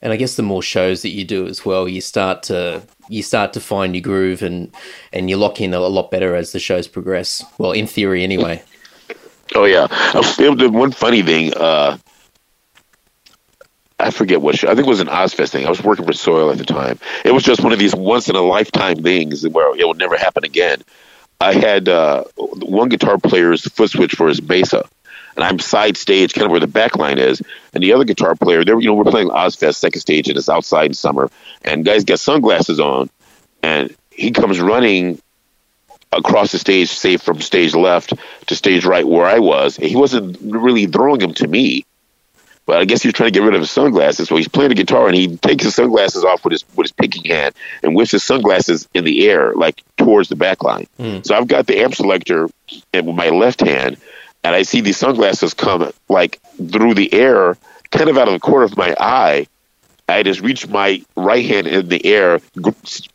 And 0.00 0.12
I 0.12 0.16
guess 0.16 0.36
the 0.36 0.42
more 0.42 0.62
shows 0.62 1.02
that 1.02 1.10
you 1.10 1.24
do 1.24 1.46
as 1.46 1.64
well, 1.64 1.88
you 1.88 2.00
start 2.00 2.44
to 2.44 2.82
you 3.08 3.22
start 3.22 3.52
to 3.54 3.60
find 3.60 3.94
your 3.94 4.02
groove 4.02 4.42
and 4.42 4.72
and 5.12 5.28
you 5.28 5.36
lock 5.36 5.60
in 5.60 5.74
a 5.74 5.80
lot 5.80 6.10
better 6.10 6.36
as 6.36 6.52
the 6.52 6.60
shows 6.60 6.86
progress. 6.86 7.44
Well, 7.58 7.72
in 7.72 7.86
theory, 7.86 8.22
anyway. 8.22 8.62
Oh 9.54 9.64
yeah, 9.64 9.86
the 10.12 10.70
one 10.70 10.92
funny 10.92 11.22
thing. 11.22 11.54
Uh, 11.54 11.98
I 14.00 14.10
forget 14.10 14.40
what 14.40 14.56
show. 14.56 14.68
I 14.68 14.74
think 14.74 14.86
it 14.86 14.90
was 14.90 15.00
an 15.00 15.08
Ozzfest 15.08 15.50
thing. 15.50 15.66
I 15.66 15.70
was 15.70 15.82
working 15.82 16.06
for 16.06 16.12
Soil 16.12 16.50
at 16.50 16.58
the 16.58 16.64
time. 16.64 17.00
It 17.24 17.32
was 17.32 17.42
just 17.42 17.62
one 17.62 17.72
of 17.72 17.78
these 17.78 17.94
once 17.94 18.28
in 18.28 18.36
a 18.36 18.40
lifetime 18.40 19.02
things 19.02 19.46
where 19.48 19.76
it 19.76 19.88
would 19.88 19.98
never 19.98 20.16
happen 20.16 20.44
again. 20.44 20.82
I 21.40 21.54
had 21.54 21.88
uh, 21.88 22.24
one 22.36 22.88
guitar 22.88 23.18
player's 23.18 23.64
foot 23.64 23.90
switch 23.90 24.14
for 24.14 24.28
his 24.28 24.42
Mesa, 24.42 24.88
and 25.38 25.44
I'm 25.44 25.60
side 25.60 25.96
stage, 25.96 26.34
kind 26.34 26.46
of 26.46 26.50
where 26.50 26.58
the 26.58 26.66
back 26.66 26.96
line 26.96 27.18
is, 27.18 27.40
and 27.72 27.80
the 27.80 27.92
other 27.92 28.02
guitar 28.02 28.34
player, 28.34 28.64
they 28.64 28.74
were, 28.74 28.80
you 28.80 28.88
know, 28.88 28.94
we're 28.94 29.04
playing 29.04 29.28
Ozzfest 29.28 29.76
second 29.76 30.00
stage, 30.00 30.28
and 30.28 30.36
it's 30.36 30.48
outside 30.48 30.86
in 30.86 30.94
summer, 30.94 31.30
and 31.62 31.84
guys 31.84 32.02
got 32.02 32.18
sunglasses 32.18 32.80
on, 32.80 33.08
and 33.62 33.94
he 34.10 34.32
comes 34.32 34.58
running 34.58 35.22
across 36.10 36.50
the 36.50 36.58
stage, 36.58 36.88
say 36.88 37.18
from 37.18 37.40
stage 37.40 37.76
left 37.76 38.14
to 38.48 38.56
stage 38.56 38.84
right 38.84 39.06
where 39.06 39.26
I 39.26 39.38
was. 39.38 39.78
And 39.78 39.86
he 39.86 39.94
wasn't 39.94 40.38
really 40.40 40.86
throwing 40.86 41.20
them 41.20 41.34
to 41.34 41.46
me, 41.46 41.84
but 42.66 42.78
I 42.78 42.84
guess 42.84 43.02
he 43.02 43.08
was 43.08 43.14
trying 43.14 43.28
to 43.28 43.38
get 43.38 43.44
rid 43.44 43.54
of 43.54 43.60
his 43.60 43.70
sunglasses. 43.70 44.26
So 44.26 44.34
he's 44.34 44.48
playing 44.48 44.70
the 44.70 44.74
guitar 44.74 45.06
and 45.06 45.14
he 45.14 45.36
takes 45.36 45.62
his 45.62 45.76
sunglasses 45.76 46.24
off 46.24 46.44
with 46.44 46.52
his 46.52 46.64
with 46.74 46.86
his 46.86 46.92
picking 46.92 47.24
hand 47.24 47.54
and 47.84 47.94
whips 47.94 48.10
his 48.10 48.24
sunglasses 48.24 48.88
in 48.92 49.04
the 49.04 49.28
air, 49.28 49.52
like 49.54 49.84
towards 49.98 50.30
the 50.30 50.36
back 50.36 50.64
line. 50.64 50.88
Hmm. 50.96 51.20
So 51.22 51.36
I've 51.36 51.46
got 51.46 51.68
the 51.68 51.78
amp 51.78 51.94
selector 51.94 52.48
in 52.92 53.06
with 53.06 53.14
my 53.14 53.28
left 53.28 53.60
hand, 53.60 53.98
and 54.44 54.54
I 54.54 54.62
see 54.62 54.80
these 54.80 54.96
sunglasses 54.96 55.54
come 55.54 55.92
like 56.08 56.40
through 56.70 56.94
the 56.94 57.12
air, 57.12 57.56
kind 57.90 58.08
of 58.08 58.16
out 58.16 58.28
of 58.28 58.34
the 58.34 58.40
corner 58.40 58.64
of 58.64 58.76
my 58.76 58.94
eye. 58.98 59.46
I 60.08 60.22
just 60.22 60.40
reach 60.40 60.66
my 60.68 61.02
right 61.16 61.44
hand 61.44 61.66
in 61.66 61.88
the 61.88 62.04
air, 62.06 62.40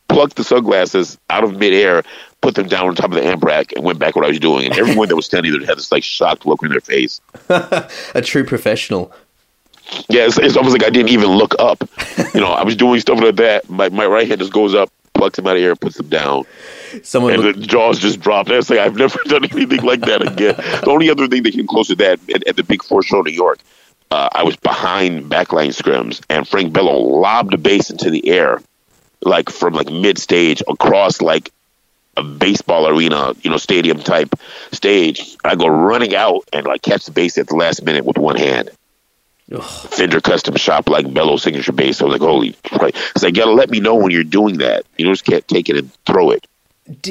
plucked 0.08 0.36
the 0.36 0.44
sunglasses 0.44 1.18
out 1.28 1.42
of 1.42 1.58
midair, 1.58 2.04
put 2.40 2.54
them 2.54 2.68
down 2.68 2.86
on 2.86 2.94
top 2.94 3.06
of 3.06 3.14
the 3.14 3.24
amp 3.24 3.42
rack, 3.42 3.72
and 3.72 3.84
went 3.84 3.98
back 3.98 4.14
what 4.14 4.24
I 4.24 4.28
was 4.28 4.38
doing. 4.38 4.66
And 4.66 4.78
everyone 4.78 5.08
that 5.08 5.16
was 5.16 5.26
standing 5.26 5.50
there 5.52 5.66
had 5.66 5.76
this 5.76 5.90
like 5.90 6.04
shocked 6.04 6.46
look 6.46 6.62
in 6.62 6.68
their 6.68 6.80
face. 6.80 7.20
A 7.48 8.22
true 8.22 8.44
professional. 8.44 9.12
Yeah, 10.08 10.26
it's, 10.26 10.38
it's 10.38 10.56
almost 10.56 10.72
like 10.72 10.84
I 10.84 10.90
didn't 10.90 11.10
even 11.10 11.30
look 11.30 11.54
up. 11.58 11.82
You 12.32 12.40
know, 12.40 12.52
I 12.52 12.62
was 12.62 12.76
doing 12.76 13.00
stuff 13.00 13.20
like 13.20 13.36
that. 13.36 13.68
My 13.68 13.88
my 13.88 14.06
right 14.06 14.26
hand 14.26 14.40
just 14.40 14.52
goes 14.52 14.74
up, 14.74 14.90
plucks 15.14 15.38
him 15.38 15.46
out 15.46 15.56
of 15.56 15.60
the 15.60 15.64
air, 15.64 15.70
and 15.70 15.80
puts 15.80 15.98
him 15.98 16.08
down, 16.08 16.44
Someone 17.02 17.32
and 17.34 17.42
look- 17.42 17.56
the 17.56 17.62
jaws 17.66 17.98
just 17.98 18.20
dropped. 18.20 18.50
And 18.50 18.58
it's 18.58 18.68
like 18.70 18.80
I've 18.80 18.96
never 18.96 19.18
done 19.26 19.44
anything 19.44 19.82
like 19.82 20.00
that 20.02 20.22
again. 20.22 20.54
The 20.56 20.90
only 20.90 21.10
other 21.10 21.26
thing 21.28 21.42
that 21.44 21.52
came 21.54 21.66
close 21.66 21.88
to 21.88 21.96
that 21.96 22.20
at, 22.34 22.46
at 22.46 22.56
the 22.56 22.62
Big 22.64 22.82
Four 22.82 23.02
show 23.02 23.18
in 23.18 23.24
New 23.24 23.32
York, 23.32 23.58
uh, 24.10 24.28
I 24.32 24.42
was 24.44 24.56
behind 24.56 25.30
backline 25.30 25.70
scrims, 25.74 26.20
and 26.28 26.46
Frank 26.46 26.72
Bello 26.72 26.98
lobbed 26.98 27.54
a 27.54 27.58
bass 27.58 27.90
into 27.90 28.10
the 28.10 28.28
air, 28.28 28.60
like 29.22 29.48
from 29.50 29.72
like 29.74 29.90
mid 29.90 30.18
stage 30.18 30.62
across 30.68 31.20
like 31.22 31.50
a 32.16 32.22
baseball 32.22 32.86
arena, 32.86 33.32
you 33.42 33.50
know, 33.50 33.56
stadium 33.56 33.98
type 33.98 34.32
stage. 34.70 35.36
I 35.44 35.56
go 35.56 35.66
running 35.66 36.14
out 36.14 36.48
and 36.52 36.64
like 36.64 36.82
catch 36.82 37.06
the 37.06 37.10
bass 37.10 37.38
at 37.38 37.48
the 37.48 37.56
last 37.56 37.82
minute 37.82 38.04
with 38.04 38.18
one 38.18 38.36
hand. 38.36 38.70
Ugh. 39.52 39.62
Fender 39.90 40.20
custom 40.20 40.56
shop 40.56 40.88
like 40.88 41.12
Bello 41.12 41.36
signature 41.36 41.72
bass. 41.72 42.00
I 42.00 42.04
was 42.06 42.12
like, 42.12 42.20
holy 42.22 42.54
Christ. 42.64 42.96
It's 43.14 43.22
like, 43.22 43.36
you 43.36 43.42
gotta 43.42 43.52
let 43.54 43.70
me 43.70 43.80
know 43.80 43.94
when 43.94 44.10
you're 44.10 44.24
doing 44.24 44.58
that. 44.58 44.84
You 44.96 45.06
just 45.06 45.24
can't 45.24 45.46
take 45.48 45.68
it 45.68 45.76
and 45.76 45.92
throw 46.06 46.30
it. 46.30 46.46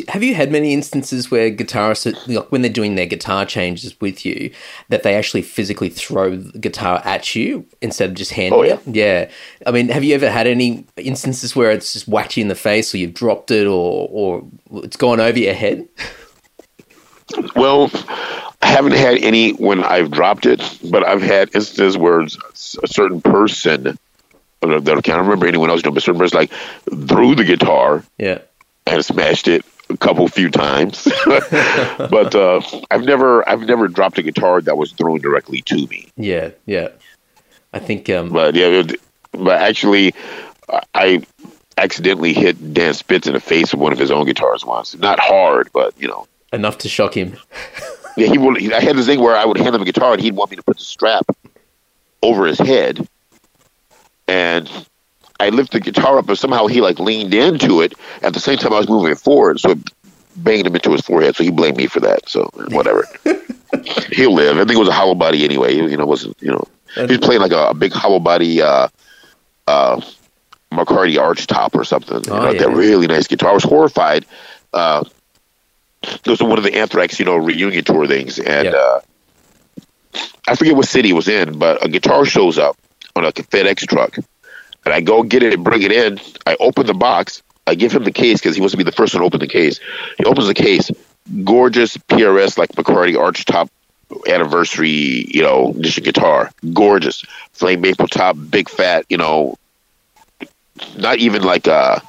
Have 0.09 0.21
you 0.21 0.35
had 0.35 0.51
many 0.51 0.71
instances 0.71 1.31
where 1.31 1.49
guitarists, 1.49 2.27
like, 2.27 2.51
when 2.51 2.61
they're 2.61 2.71
doing 2.71 2.93
their 2.93 3.07
guitar 3.07 3.43
changes 3.43 3.99
with 3.99 4.23
you, 4.23 4.51
that 4.89 5.01
they 5.01 5.15
actually 5.15 5.41
physically 5.41 5.89
throw 5.89 6.35
the 6.35 6.59
guitar 6.59 7.01
at 7.03 7.35
you 7.35 7.65
instead 7.81 8.09
of 8.11 8.15
just 8.15 8.33
handing 8.33 8.59
Oh, 8.59 8.61
yeah. 8.61 8.77
it? 8.85 8.95
Yeah. 8.95 9.29
I 9.65 9.71
mean, 9.71 9.89
have 9.89 10.03
you 10.03 10.13
ever 10.13 10.29
had 10.29 10.45
any 10.45 10.85
instances 10.97 11.55
where 11.55 11.71
it's 11.71 11.91
just 11.93 12.07
whacked 12.07 12.37
you 12.37 12.41
in 12.41 12.49
the 12.49 12.55
face, 12.55 12.93
or 12.93 12.97
you've 12.97 13.15
dropped 13.15 13.49
it, 13.49 13.65
or 13.65 14.07
or 14.11 14.43
it's 14.83 14.95
gone 14.95 15.19
over 15.19 15.39
your 15.39 15.55
head? 15.55 15.87
Well, 17.55 17.89
I 18.61 18.67
haven't 18.67 18.93
had 18.93 19.17
any 19.17 19.51
when 19.51 19.83
I've 19.83 20.11
dropped 20.11 20.45
it, 20.45 20.61
but 20.89 21.05
I've 21.05 21.21
had 21.21 21.49
instances 21.55 21.97
where 21.97 22.21
a 22.21 22.29
certain 22.87 23.21
person, 23.21 23.97
I 24.61 24.65
don't 24.65 24.87
I 24.89 25.01
can't 25.01 25.21
remember 25.21 25.47
anyone 25.47 25.69
else 25.69 25.81
doing, 25.81 25.93
but 25.93 26.03
a 26.03 26.05
certain 26.05 26.19
person 26.19 26.37
like 26.39 26.51
threw 27.07 27.35
the 27.35 27.43
guitar 27.43 28.03
Yeah. 28.17 28.39
and 28.87 29.03
smashed 29.03 29.47
it 29.47 29.65
a 29.89 29.97
couple 29.97 30.27
few 30.27 30.49
times. 30.49 31.07
but 31.25 32.33
uh, 32.35 32.61
I've 32.89 33.03
never 33.03 33.47
I've 33.47 33.61
never 33.67 33.87
dropped 33.87 34.17
a 34.17 34.23
guitar 34.23 34.61
that 34.61 34.77
was 34.77 34.91
thrown 34.93 35.19
directly 35.19 35.61
to 35.63 35.87
me. 35.87 36.07
Yeah. 36.15 36.51
Yeah. 36.65 36.89
I 37.73 37.79
think. 37.79 38.09
Um, 38.09 38.29
But 38.29 38.55
yeah, 38.55 38.67
it- 38.67 39.01
but 39.35 39.59
actually, 39.61 40.13
I 40.93 41.23
accidentally 41.77 42.33
hit 42.33 42.73
Dan 42.75 42.93
Spitz 42.93 43.25
in 43.25 43.33
the 43.33 43.39
face 43.39 43.73
with 43.73 43.81
one 43.81 43.91
of 43.91 43.97
his 43.97 44.11
own 44.11 44.27
guitars 44.27 44.63
once. 44.63 44.95
Not 44.95 45.19
hard, 45.19 45.69
but 45.73 45.93
you 45.99 46.07
know. 46.07 46.27
Enough 46.53 46.77
to 46.79 46.89
shock 46.89 47.15
him. 47.15 47.35
Yeah, 48.15 48.27
he 48.27 48.37
would. 48.37 48.71
I 48.71 48.79
had 48.79 48.95
this 48.95 49.07
thing 49.07 49.19
where 49.19 49.35
I 49.35 49.43
would 49.43 49.57
hand 49.57 49.73
him 49.73 49.81
a 49.81 49.85
guitar, 49.85 50.13
and 50.13 50.21
he'd 50.21 50.35
want 50.35 50.51
me 50.51 50.55
to 50.57 50.61
put 50.61 50.77
the 50.77 50.83
strap 50.83 51.25
over 52.21 52.45
his 52.45 52.59
head, 52.59 53.07
and 54.27 54.69
I 55.39 55.49
lift 55.49 55.71
the 55.71 55.79
guitar 55.79 56.19
up, 56.19 56.27
but 56.27 56.37
somehow 56.37 56.67
he 56.67 56.79
like 56.79 56.99
leaned 56.99 57.33
into 57.33 57.81
it 57.81 57.93
at 58.21 58.35
the 58.35 58.39
same 58.39 58.59
time 58.59 58.71
I 58.71 58.77
was 58.77 58.87
moving 58.87 59.11
it 59.11 59.17
forward, 59.17 59.59
so 59.59 59.71
it 59.71 59.79
banged 60.35 60.67
him 60.67 60.75
into 60.75 60.91
his 60.91 61.01
forehead. 61.01 61.35
So 61.35 61.43
he 61.43 61.49
blamed 61.49 61.77
me 61.77 61.87
for 61.87 62.01
that. 62.01 62.29
So 62.29 62.49
whatever, 62.69 63.07
he'll 64.11 64.35
live. 64.35 64.57
I 64.57 64.59
think 64.59 64.73
it 64.73 64.77
was 64.77 64.89
a 64.89 64.93
hollow 64.93 65.15
body 65.15 65.43
anyway. 65.43 65.73
You 65.73 65.97
know, 65.97 66.05
wasn't 66.05 66.37
you 66.39 66.51
know 66.51 66.63
he 66.93 67.01
was 67.07 67.17
playing 67.17 67.41
like 67.41 67.51
a, 67.51 67.69
a 67.69 67.73
big 67.73 67.93
hollow 67.93 68.19
body. 68.19 68.61
Uh, 68.61 68.89
uh, 69.67 69.99
McCarty 70.71 71.19
arch 71.19 71.47
top 71.47 71.73
or 71.75 71.83
something. 71.83 72.21
You 72.25 72.31
Oh, 72.31 72.39
know, 72.43 72.51
yeah. 72.51 72.59
that 72.59 72.69
really 72.69 73.07
nice 73.07 73.25
guitar. 73.27 73.49
I 73.49 73.53
was 73.53 73.63
horrified. 73.63 74.25
Uh, 74.71 75.03
it 76.03 76.27
was 76.27 76.41
one 76.41 76.57
of 76.57 76.63
the 76.63 76.75
Anthrax, 76.75 77.19
you 77.19 77.25
know, 77.25 77.35
reunion 77.35 77.83
tour 77.83 78.07
things, 78.07 78.39
and 78.39 78.67
uh, 78.75 79.01
I 80.47 80.55
forget 80.55 80.75
what 80.75 80.87
city 80.87 81.09
it 81.09 81.13
was 81.13 81.27
in, 81.27 81.57
but 81.57 81.85
a 81.85 81.89
guitar 81.89 82.25
shows 82.25 82.57
up 82.57 82.77
on 83.15 83.25
a 83.25 83.31
FedEx 83.31 83.87
truck, 83.87 84.17
and 84.17 84.93
I 84.93 85.01
go 85.01 85.23
get 85.23 85.43
it 85.43 85.53
and 85.53 85.63
bring 85.63 85.81
it 85.83 85.91
in. 85.91 86.19
I 86.45 86.57
open 86.59 86.85
the 86.85 86.93
box. 86.93 87.41
I 87.65 87.75
give 87.75 87.93
him 87.93 88.03
the 88.03 88.11
case 88.11 88.39
because 88.39 88.55
he 88.55 88.61
wants 88.61 88.71
to 88.71 88.77
be 88.77 88.83
the 88.83 88.91
first 88.91 89.13
one 89.13 89.21
to 89.21 89.25
open 89.25 89.39
the 89.39 89.47
case. 89.47 89.79
He 90.17 90.25
opens 90.25 90.47
the 90.47 90.53
case, 90.53 90.91
gorgeous 91.43 91.95
PRS 91.95 92.57
like 92.57 92.71
McCarty 92.73 93.15
Archtop 93.15 93.69
anniversary, 94.27 94.89
you 94.89 95.41
know, 95.41 95.69
edition 95.69 96.03
guitar, 96.03 96.51
gorgeous 96.73 97.23
flame 97.53 97.81
maple 97.81 98.07
top, 98.07 98.35
big 98.49 98.69
fat, 98.69 99.05
you 99.09 99.17
know, 99.17 99.57
not 100.97 101.17
even 101.19 101.43
like 101.43 101.67
a. 101.67 102.01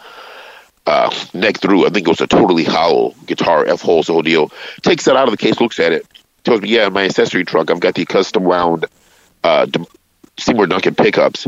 Uh, 0.86 1.10
neck 1.32 1.58
through. 1.60 1.86
I 1.86 1.88
think 1.88 2.06
it 2.06 2.10
was 2.10 2.20
a 2.20 2.26
totally 2.26 2.64
hollow 2.64 3.14
guitar, 3.24 3.64
F 3.64 3.80
holes, 3.80 4.08
whole 4.08 4.20
deal. 4.20 4.52
Takes 4.82 5.06
that 5.06 5.16
out 5.16 5.26
of 5.26 5.30
the 5.30 5.38
case, 5.38 5.58
looks 5.58 5.80
at 5.80 5.92
it, 5.92 6.06
tells 6.44 6.60
me, 6.60 6.68
"Yeah, 6.68 6.86
in 6.88 6.92
my 6.92 7.04
accessory 7.04 7.44
trunk, 7.44 7.70
I've 7.70 7.80
got 7.80 7.94
the 7.94 8.04
custom 8.04 8.44
wound 8.44 8.84
uh, 9.42 9.66
Seymour 10.38 10.66
Duncan 10.66 10.94
pickups. 10.94 11.46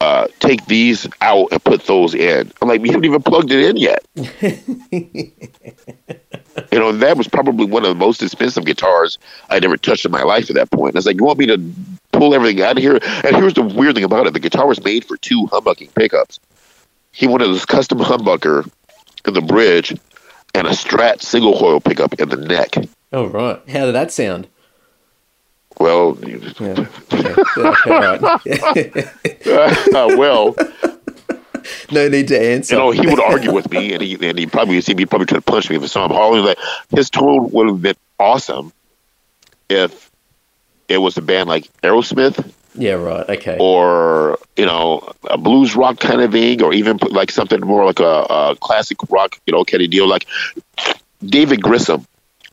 Uh, 0.00 0.28
take 0.38 0.64
these 0.66 1.08
out 1.20 1.48
and 1.50 1.64
put 1.64 1.86
those 1.86 2.14
in." 2.14 2.52
I'm 2.62 2.68
like, 2.68 2.80
"We 2.80 2.90
haven't 2.90 3.04
even 3.04 3.20
plugged 3.20 3.50
it 3.50 3.68
in 3.68 3.76
yet." 3.78 4.06
you 6.72 6.78
know, 6.78 6.92
that 6.92 7.16
was 7.16 7.26
probably 7.26 7.66
one 7.66 7.82
of 7.84 7.88
the 7.88 7.96
most 7.96 8.22
expensive 8.22 8.64
guitars 8.64 9.18
I'd 9.50 9.64
ever 9.64 9.76
touched 9.76 10.04
in 10.04 10.12
my 10.12 10.22
life 10.22 10.50
at 10.50 10.54
that 10.54 10.70
point. 10.70 10.90
And 10.90 10.96
I 10.96 11.00
was 11.00 11.06
like, 11.06 11.18
"You 11.18 11.24
want 11.24 11.40
me 11.40 11.46
to 11.46 11.72
pull 12.12 12.32
everything 12.32 12.62
out 12.62 12.76
of 12.76 12.82
here?" 12.82 13.00
And 13.24 13.34
here's 13.34 13.54
the 13.54 13.62
weird 13.62 13.96
thing 13.96 14.04
about 14.04 14.28
it: 14.28 14.34
the 14.34 14.40
guitar 14.40 14.68
was 14.68 14.80
made 14.84 15.04
for 15.04 15.16
two 15.16 15.48
humbucking 15.50 15.92
pickups. 15.94 16.38
He 17.18 17.26
wanted 17.26 17.48
this 17.48 17.64
custom 17.64 17.98
humbucker 17.98 18.70
in 19.26 19.34
the 19.34 19.40
bridge 19.40 19.90
and 20.54 20.68
a 20.68 20.70
Strat 20.70 21.20
single 21.20 21.58
coil 21.58 21.80
pickup 21.80 22.14
in 22.20 22.28
the 22.28 22.36
neck. 22.36 22.76
Oh 23.12 23.26
right. 23.26 23.60
How 23.68 23.86
did 23.86 23.96
that 23.96 24.12
sound? 24.12 24.46
Well, 25.80 26.16
Yeah. 26.22 26.38
Okay. 27.10 27.34
All 27.90 28.00
right. 28.00 28.22
uh, 29.46 30.16
well, 30.16 30.54
no 31.90 32.08
need 32.08 32.28
to 32.28 32.40
answer. 32.40 32.76
you 32.76 32.80
know, 32.80 32.90
he 32.92 33.04
would 33.04 33.20
argue 33.20 33.52
with 33.52 33.68
me, 33.72 33.94
and 33.94 34.00
he 34.02 34.14
and 34.28 34.38
he 34.38 34.46
probably 34.46 34.80
he'd 34.80 35.10
probably 35.10 35.26
try 35.26 35.38
to 35.38 35.42
punch 35.42 35.68
me 35.68 35.74
if 35.76 35.82
I 35.82 35.86
saw 35.86 36.04
him 36.04 36.12
hollering. 36.12 36.44
Like 36.44 36.58
his 36.94 37.10
tone 37.10 37.50
would 37.50 37.66
have 37.66 37.82
been 37.82 37.96
awesome 38.20 38.72
if 39.68 40.08
it 40.88 40.98
was 40.98 41.16
a 41.18 41.22
band 41.22 41.48
like 41.48 41.68
Aerosmith 41.82 42.52
yeah. 42.74 42.94
Right. 42.94 43.28
Okay. 43.28 43.56
or 43.58 44.38
you 44.56 44.66
know 44.66 45.12
a 45.28 45.38
blues 45.38 45.74
rock 45.76 45.98
kind 46.00 46.20
of 46.20 46.32
thing, 46.32 46.62
or 46.62 46.72
even 46.72 46.98
like 47.10 47.30
something 47.30 47.60
more 47.60 47.84
like 47.84 48.00
a, 48.00 48.26
a 48.28 48.56
classic 48.60 48.98
rock, 49.10 49.38
you 49.46 49.52
know, 49.52 49.64
kind 49.64 49.82
of 49.82 49.90
deal. 49.90 50.06
Like 50.08 50.26
David 51.24 51.62
Grissom, 51.62 52.06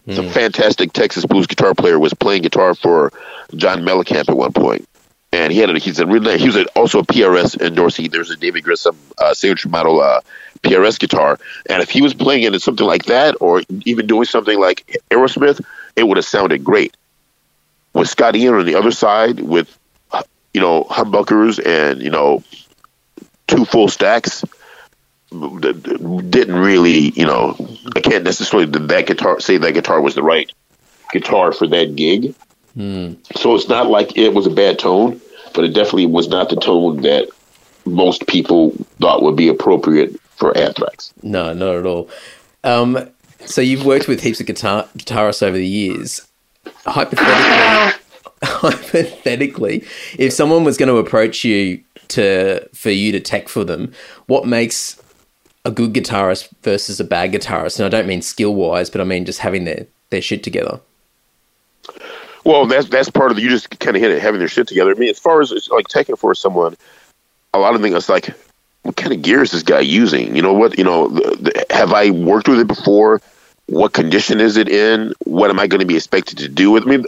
the 0.06 0.24
fantastic 0.24 0.94
Texas 0.94 1.26
blues 1.26 1.48
guitar 1.48 1.74
player, 1.74 2.00
was 2.00 2.14
playing 2.14 2.44
guitar 2.44 2.76
for 2.76 3.12
John 3.56 3.82
Mellencamp 3.82 4.30
at 4.30 4.38
one 4.38 4.54
point. 4.54 4.88
and 5.32 5.52
he 5.52 5.60
had 5.60 5.70
a, 5.70 5.80
he's 5.80 6.00
a 6.00 6.06
really 6.06 6.38
he 6.38 6.46
was 6.48 6.56
a, 6.56 6.66
also 6.76 7.00
a 7.00 7.04
PRS 7.04 7.58
endorsee. 7.58 8.10
There's 8.10 8.32
a 8.32 8.38
David 8.38 8.64
Grissom 8.64 8.98
uh, 9.18 9.34
signature 9.34 9.70
model 9.70 10.00
uh, 10.02 10.22
PRS 10.64 10.98
guitar, 11.00 11.38
and 11.70 11.82
if 11.84 11.90
he 11.90 12.02
was 12.02 12.14
playing 12.14 12.44
it 12.44 12.54
in 12.54 12.60
something 12.60 12.88
like 12.88 13.06
that, 13.06 13.36
or 13.42 13.62
even 13.86 14.08
doing 14.08 14.26
something 14.26 14.60
like 14.60 15.00
Aerosmith, 15.12 15.64
it 15.96 16.04
would 16.08 16.18
have 16.18 16.26
sounded 16.26 16.64
great. 16.64 16.96
With 17.94 18.10
Scott 18.10 18.36
Ian 18.36 18.56
on 18.56 18.66
the 18.66 18.76
other 18.76 18.92
side, 18.92 19.40
with 19.40 19.78
you 20.56 20.62
know 20.62 20.86
humbuckers 20.86 21.60
and 21.66 22.02
you 22.02 22.10
know 22.10 22.42
two 23.48 23.66
full 23.66 23.88
stacks, 23.90 24.44
d- 25.32 25.74
d- 25.74 26.22
didn't 26.30 26.56
really 26.56 27.10
you 27.12 27.26
know 27.26 27.56
I 27.96 28.00
can't 28.02 28.24
necessarily 28.24 28.66
that 28.88 29.06
guitar 29.08 29.40
say 29.40 29.58
that 29.58 29.74
guitar 29.74 30.00
was 30.02 30.16
the 30.16 30.24
right 30.24 30.50
guitar 31.12 31.52
for 31.52 31.68
that 31.68 31.96
gig. 31.96 32.34
So 33.36 33.56
it's 33.56 33.70
not 33.70 33.88
like 33.88 34.18
it 34.18 34.34
was 34.34 34.48
a 34.48 34.50
bad 34.50 34.80
tone, 34.80 35.22
but 35.54 35.64
it 35.64 35.74
definitely 35.74 36.08
was 36.08 36.28
not 36.28 36.50
the 36.50 36.56
tone 36.58 37.02
that 37.04 37.30
most 37.86 38.28
people 38.28 38.72
thought 39.00 39.22
would 39.24 39.36
be 39.38 39.48
appropriate 39.48 40.20
for 40.38 40.58
Anthrax. 40.58 41.14
No, 41.22 41.54
not 41.54 41.76
at 41.76 41.86
all. 41.86 42.10
Um, 42.64 43.10
so 43.46 43.62
you've 43.62 43.86
worked 43.86 44.08
with 44.08 44.22
heaps 44.24 44.40
of 44.42 44.48
guitar 44.48 44.90
guitarists 44.98 45.44
over 45.44 45.56
the 45.58 45.68
years. 45.68 46.28
Hypothetically, 46.86 48.02
hypothetically, 48.62 49.84
if 50.18 50.34
someone 50.34 50.64
was 50.64 50.78
going 50.78 50.90
to 50.90 50.98
approach 50.98 51.44
you 51.44 51.84
to 52.10 52.68
for 52.74 52.92
you 52.92 53.12
to 53.12 53.20
tech 53.20 53.50
for 53.50 53.64
them, 53.64 53.92
what 54.28 54.46
makes 54.46 55.02
a 55.64 55.72
good 55.72 55.94
guitarist 55.94 56.50
versus 56.62 57.00
a 57.00 57.04
bad 57.04 57.32
guitarist? 57.32 57.80
And 57.80 57.86
I 57.86 57.90
don't 57.90 58.08
mean 58.08 58.22
skill 58.22 58.54
wise, 58.54 58.90
but 58.90 59.02
I 59.02 59.04
mean 59.04 59.26
just 59.26 59.40
having 59.40 59.66
their 59.66 59.88
their 60.10 60.22
shit 60.22 60.44
together. 60.44 60.80
Well, 62.44 62.68
that's 62.68 62.88
that's 62.90 63.10
part 63.10 63.32
of 63.32 63.38
the, 63.38 63.44
you 63.44 63.50
just 63.50 63.80
kind 63.80 63.96
of 63.96 64.02
hit 64.02 64.12
it, 64.12 64.22
having 64.22 64.40
their 64.40 64.48
shit 64.48 64.68
together. 64.68 64.92
I 64.92 64.94
mean, 64.94 65.10
as 65.10 65.20
far 65.20 65.42
as 65.42 65.52
it's 65.52 65.70
like 65.70 65.88
taking 65.88 66.16
for 66.16 66.36
someone, 66.36 66.76
a 67.54 67.60
lot 67.60 67.74
of 67.74 67.82
things 67.82 68.08
like, 68.08 68.30
what 68.84 68.96
kind 68.96 69.14
of 69.14 69.24
gear 69.24 69.42
is 69.42 69.52
this 69.52 69.64
guy 69.64 69.80
using? 69.80 70.36
You 70.36 70.44
know 70.44 70.54
what? 70.54 70.78
You 70.78 70.84
know, 70.84 71.08
the, 71.08 71.22
the, 71.38 71.76
have 71.76 71.92
I 71.92 72.12
worked 72.12 72.48
with 72.48 72.60
it 72.60 72.68
before? 72.68 73.20
What 73.66 73.94
condition 73.94 74.40
is 74.40 74.58
it 74.58 74.70
in? 74.70 75.12
What 75.24 75.50
am 75.50 75.60
I 75.60 75.66
going 75.66 75.80
to 75.80 75.88
be 75.88 75.96
expected 75.96 76.38
to 76.38 76.48
do 76.48 76.70
with? 76.70 76.84
I 76.84 76.86
mean, 76.86 77.06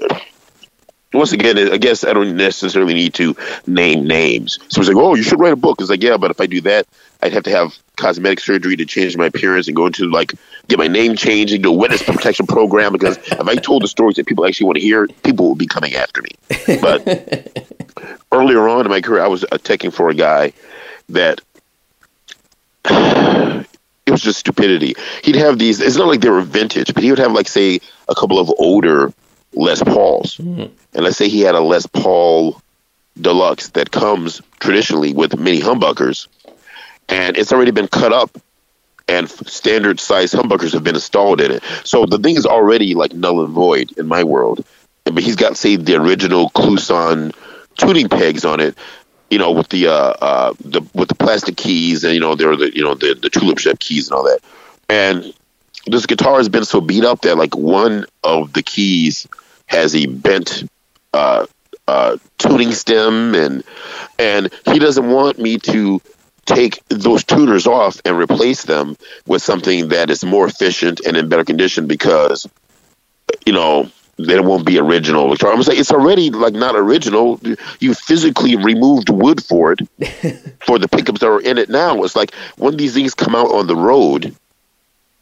once 1.13 1.31
again, 1.31 1.57
I 1.57 1.77
guess 1.77 2.03
I 2.03 2.13
don't 2.13 2.35
necessarily 2.35 2.93
need 2.93 3.13
to 3.15 3.35
name 3.65 4.07
names. 4.07 4.59
So 4.67 4.81
it's 4.81 4.89
like, 4.89 4.97
oh, 4.97 5.15
you 5.15 5.23
should 5.23 5.39
write 5.39 5.53
a 5.53 5.57
book. 5.57 5.79
It's 5.79 5.89
like, 5.89 6.03
yeah, 6.03 6.17
but 6.17 6.31
if 6.31 6.41
I 6.41 6.47
do 6.47 6.61
that, 6.61 6.85
I'd 7.21 7.33
have 7.33 7.43
to 7.43 7.51
have 7.51 7.77
cosmetic 7.95 8.39
surgery 8.39 8.75
to 8.75 8.85
change 8.85 9.17
my 9.17 9.25
appearance 9.25 9.67
and 9.67 9.75
go 9.75 9.87
into 9.87 10.09
like 10.09 10.33
get 10.67 10.77
my 10.77 10.87
name 10.87 11.15
changed 11.15 11.53
and 11.53 11.63
do 11.63 11.69
a 11.69 11.75
witness 11.75 12.03
protection 12.03 12.45
program 12.45 12.91
because 12.91 13.17
if 13.17 13.47
I 13.47 13.55
told 13.55 13.83
the 13.83 13.87
stories 13.87 14.17
that 14.17 14.27
people 14.27 14.45
actually 14.45 14.65
want 14.65 14.77
to 14.77 14.83
hear, 14.83 15.07
people 15.07 15.47
will 15.47 15.55
be 15.55 15.65
coming 15.65 15.95
after 15.95 16.21
me. 16.21 16.29
But 16.79 17.65
earlier 18.31 18.67
on 18.67 18.85
in 18.85 18.91
my 18.91 19.01
career, 19.01 19.23
I 19.23 19.27
was 19.27 19.45
taking 19.63 19.91
for 19.91 20.09
a 20.09 20.13
guy 20.13 20.53
that 21.09 21.41
it 22.85 24.11
was 24.11 24.21
just 24.21 24.39
stupidity. 24.39 24.95
He'd 25.23 25.35
have 25.35 25.57
these. 25.57 25.79
It's 25.79 25.97
not 25.97 26.07
like 26.07 26.21
they 26.21 26.29
were 26.29 26.41
vintage, 26.41 26.93
but 26.93 27.03
he 27.03 27.09
would 27.09 27.19
have 27.19 27.31
like 27.31 27.47
say 27.47 27.79
a 28.07 28.13
couple 28.13 28.39
of 28.39 28.51
older 28.59 29.11
Les 29.57 29.81
Pauls, 29.81 30.39
and 30.39 30.71
let's 30.93 31.17
say 31.17 31.29
he 31.29 31.41
had 31.41 31.55
a 31.55 31.59
Les 31.59 31.85
Paul 31.87 32.61
Deluxe 33.19 33.69
that 33.69 33.91
comes 33.91 34.41
traditionally 34.59 35.13
with 35.13 35.37
mini 35.39 35.59
humbuckers, 35.59 36.27
and 37.09 37.37
it's 37.37 37.51
already 37.51 37.71
been 37.71 37.87
cut 37.87 38.13
up, 38.13 38.37
and 39.07 39.29
standard 39.29 39.99
size 39.99 40.31
humbuckers 40.31 40.73
have 40.73 40.83
been 40.83 40.95
installed 40.95 41.41
in 41.41 41.51
it. 41.51 41.63
So 41.83 42.05
the 42.05 42.19
thing 42.19 42.35
is 42.35 42.45
already 42.45 42.93
like 42.93 43.13
null 43.13 43.43
and 43.43 43.53
void 43.53 43.97
in 43.97 44.07
my 44.07 44.23
world. 44.23 44.65
But 45.05 45.23
he's 45.23 45.35
got 45.35 45.57
say 45.57 45.77
the 45.77 45.95
original 45.95 46.49
Kluson 46.51 47.33
tuning 47.77 48.09
pegs 48.09 48.45
on 48.45 48.59
it, 48.59 48.77
you 49.29 49.39
know, 49.39 49.51
with 49.51 49.69
the 49.69 49.87
uh, 49.87 50.13
uh 50.21 50.53
the 50.59 50.81
with 50.93 51.07
the 51.09 51.15
plastic 51.15 51.57
keys 51.57 52.03
and 52.03 52.13
you 52.13 52.19
know 52.19 52.35
there 52.35 52.51
are 52.51 52.57
the 52.57 52.75
you 52.75 52.83
know 52.83 52.93
the 52.93 53.15
the 53.15 53.29
tulip 53.29 53.57
shaped 53.57 53.79
keys 53.79 54.09
and 54.09 54.17
all 54.17 54.23
that. 54.23 54.39
And 54.89 55.33
this 55.87 56.05
guitar 56.05 56.37
has 56.37 56.49
been 56.49 56.65
so 56.65 56.81
beat 56.81 57.05
up 57.05 57.21
that 57.21 57.37
like 57.37 57.55
one 57.55 58.05
of 58.23 58.53
the 58.53 58.61
keys 58.61 59.27
has 59.67 59.95
a 59.95 60.05
bent 60.07 60.63
uh, 61.13 61.45
uh, 61.87 62.17
tuning 62.37 62.71
stem, 62.71 63.35
and 63.35 63.63
and 64.19 64.49
he 64.65 64.79
doesn't 64.79 65.09
want 65.09 65.39
me 65.39 65.57
to 65.59 66.01
take 66.45 66.81
those 66.87 67.23
tuners 67.23 67.67
off 67.67 67.99
and 68.05 68.17
replace 68.17 68.63
them 68.63 68.97
with 69.25 69.41
something 69.41 69.89
that 69.89 70.09
is 70.09 70.23
more 70.23 70.47
efficient 70.47 71.01
and 71.05 71.17
in 71.17 71.29
better 71.29 71.43
condition 71.43 71.87
because 71.87 72.47
you 73.45 73.53
know 73.53 73.89
that 74.17 74.37
it 74.37 74.43
won't 74.43 74.65
be 74.65 74.79
original. 74.79 75.31
I'm 75.31 75.63
saying 75.63 75.79
it's 75.79 75.91
already 75.91 76.31
like 76.31 76.53
not 76.53 76.75
original. 76.75 77.39
You 77.79 77.93
physically 77.93 78.55
removed 78.55 79.09
wood 79.09 79.43
for 79.43 79.73
it 79.73 79.79
for 80.65 80.79
the 80.79 80.87
pickups 80.87 81.19
that 81.19 81.27
are 81.27 81.41
in 81.41 81.57
it 81.57 81.69
now. 81.69 82.01
It's 82.03 82.15
like 82.15 82.33
when 82.57 82.77
these 82.77 82.93
things 82.95 83.13
come 83.13 83.35
out 83.35 83.51
on 83.51 83.67
the 83.67 83.75
road, 83.75 84.35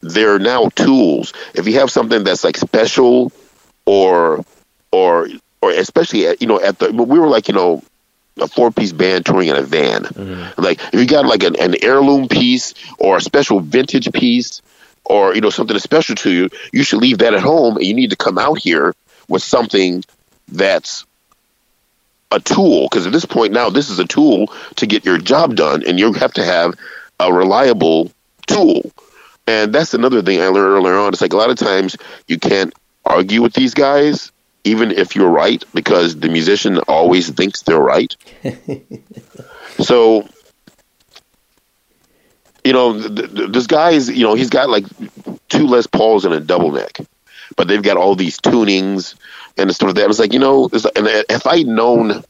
they're 0.01 0.39
now 0.39 0.69
tools. 0.69 1.33
If 1.53 1.67
you 1.67 1.79
have 1.79 1.91
something 1.91 2.23
that's 2.23 2.43
like 2.43 2.55
special 2.55 3.33
or 3.85 4.43
or 4.91 5.27
or 5.61 5.71
especially 5.71 6.27
at, 6.27 6.41
you 6.41 6.47
know 6.47 6.59
at 6.61 6.79
the 6.79 6.91
we 6.91 7.19
were 7.19 7.27
like 7.27 7.47
you 7.47 7.53
know 7.53 7.83
a 8.39 8.47
four 8.47 8.71
piece 8.71 8.91
band 8.91 9.25
touring 9.25 9.47
in 9.47 9.55
a 9.55 9.61
van. 9.61 10.03
Mm-hmm. 10.03 10.61
Like 10.61 10.79
if 10.93 10.99
you 10.99 11.07
got 11.07 11.25
like 11.25 11.43
an, 11.43 11.55
an 11.59 11.75
heirloom 11.81 12.27
piece 12.27 12.73
or 12.99 13.17
a 13.17 13.21
special 13.21 13.59
vintage 13.59 14.11
piece 14.11 14.61
or 15.05 15.35
you 15.35 15.41
know 15.41 15.49
something 15.49 15.77
special 15.79 16.15
to 16.15 16.31
you, 16.31 16.49
you 16.71 16.83
should 16.83 17.01
leave 17.01 17.19
that 17.19 17.33
at 17.33 17.41
home 17.41 17.77
and 17.77 17.85
you 17.85 17.93
need 17.93 18.09
to 18.09 18.15
come 18.15 18.37
out 18.37 18.59
here 18.59 18.93
with 19.29 19.41
something 19.41 20.03
that's 20.49 21.05
a 22.31 22.39
tool. 22.39 22.87
Because 22.89 23.07
at 23.07 23.13
this 23.13 23.25
point 23.25 23.53
now 23.53 23.69
this 23.69 23.89
is 23.89 23.99
a 23.99 24.05
tool 24.05 24.51
to 24.75 24.85
get 24.85 25.05
your 25.05 25.17
job 25.17 25.55
done 25.55 25.83
and 25.87 25.99
you 25.99 26.11
have 26.13 26.33
to 26.33 26.43
have 26.43 26.75
a 27.19 27.31
reliable 27.31 28.11
tool. 28.47 28.91
And 29.47 29.73
that's 29.73 29.93
another 29.93 30.21
thing 30.23 30.41
i 30.41 30.47
learned 30.47 30.73
earlier 30.73 30.97
on. 30.97 31.13
It's 31.13 31.21
like 31.21 31.33
a 31.33 31.37
lot 31.37 31.51
of 31.51 31.57
times 31.57 31.95
you 32.27 32.39
can't 32.39 32.73
argue 33.05 33.41
with 33.41 33.53
these 33.53 33.73
guys 33.73 34.31
even 34.63 34.91
if 34.91 35.15
you're 35.15 35.29
right 35.29 35.63
because 35.73 36.15
the 36.15 36.29
musician 36.29 36.79
always 36.87 37.29
thinks 37.29 37.61
they're 37.61 37.79
right 37.79 38.15
so 39.79 40.27
you 42.63 42.73
know 42.73 42.99
th- 42.99 43.33
th- 43.33 43.51
this 43.51 43.67
guy 43.67 43.91
is 43.91 44.09
you 44.09 44.23
know 44.23 44.33
he's 44.33 44.49
got 44.49 44.69
like 44.69 44.85
two 45.49 45.67
les 45.67 45.87
pauls 45.87 46.25
and 46.25 46.33
a 46.33 46.39
double 46.39 46.71
neck 46.71 46.99
but 47.55 47.67
they've 47.67 47.83
got 47.83 47.97
all 47.97 48.15
these 48.15 48.39
tunings 48.39 49.15
and 49.57 49.73
stuff 49.73 49.87
like 49.87 49.95
that. 49.95 50.09
It's 50.09 50.19
like 50.19 50.33
you 50.33 50.39
know, 50.39 50.65
and 50.95 51.07
if 51.29 51.47
I'd 51.47 51.67
known 51.67 52.23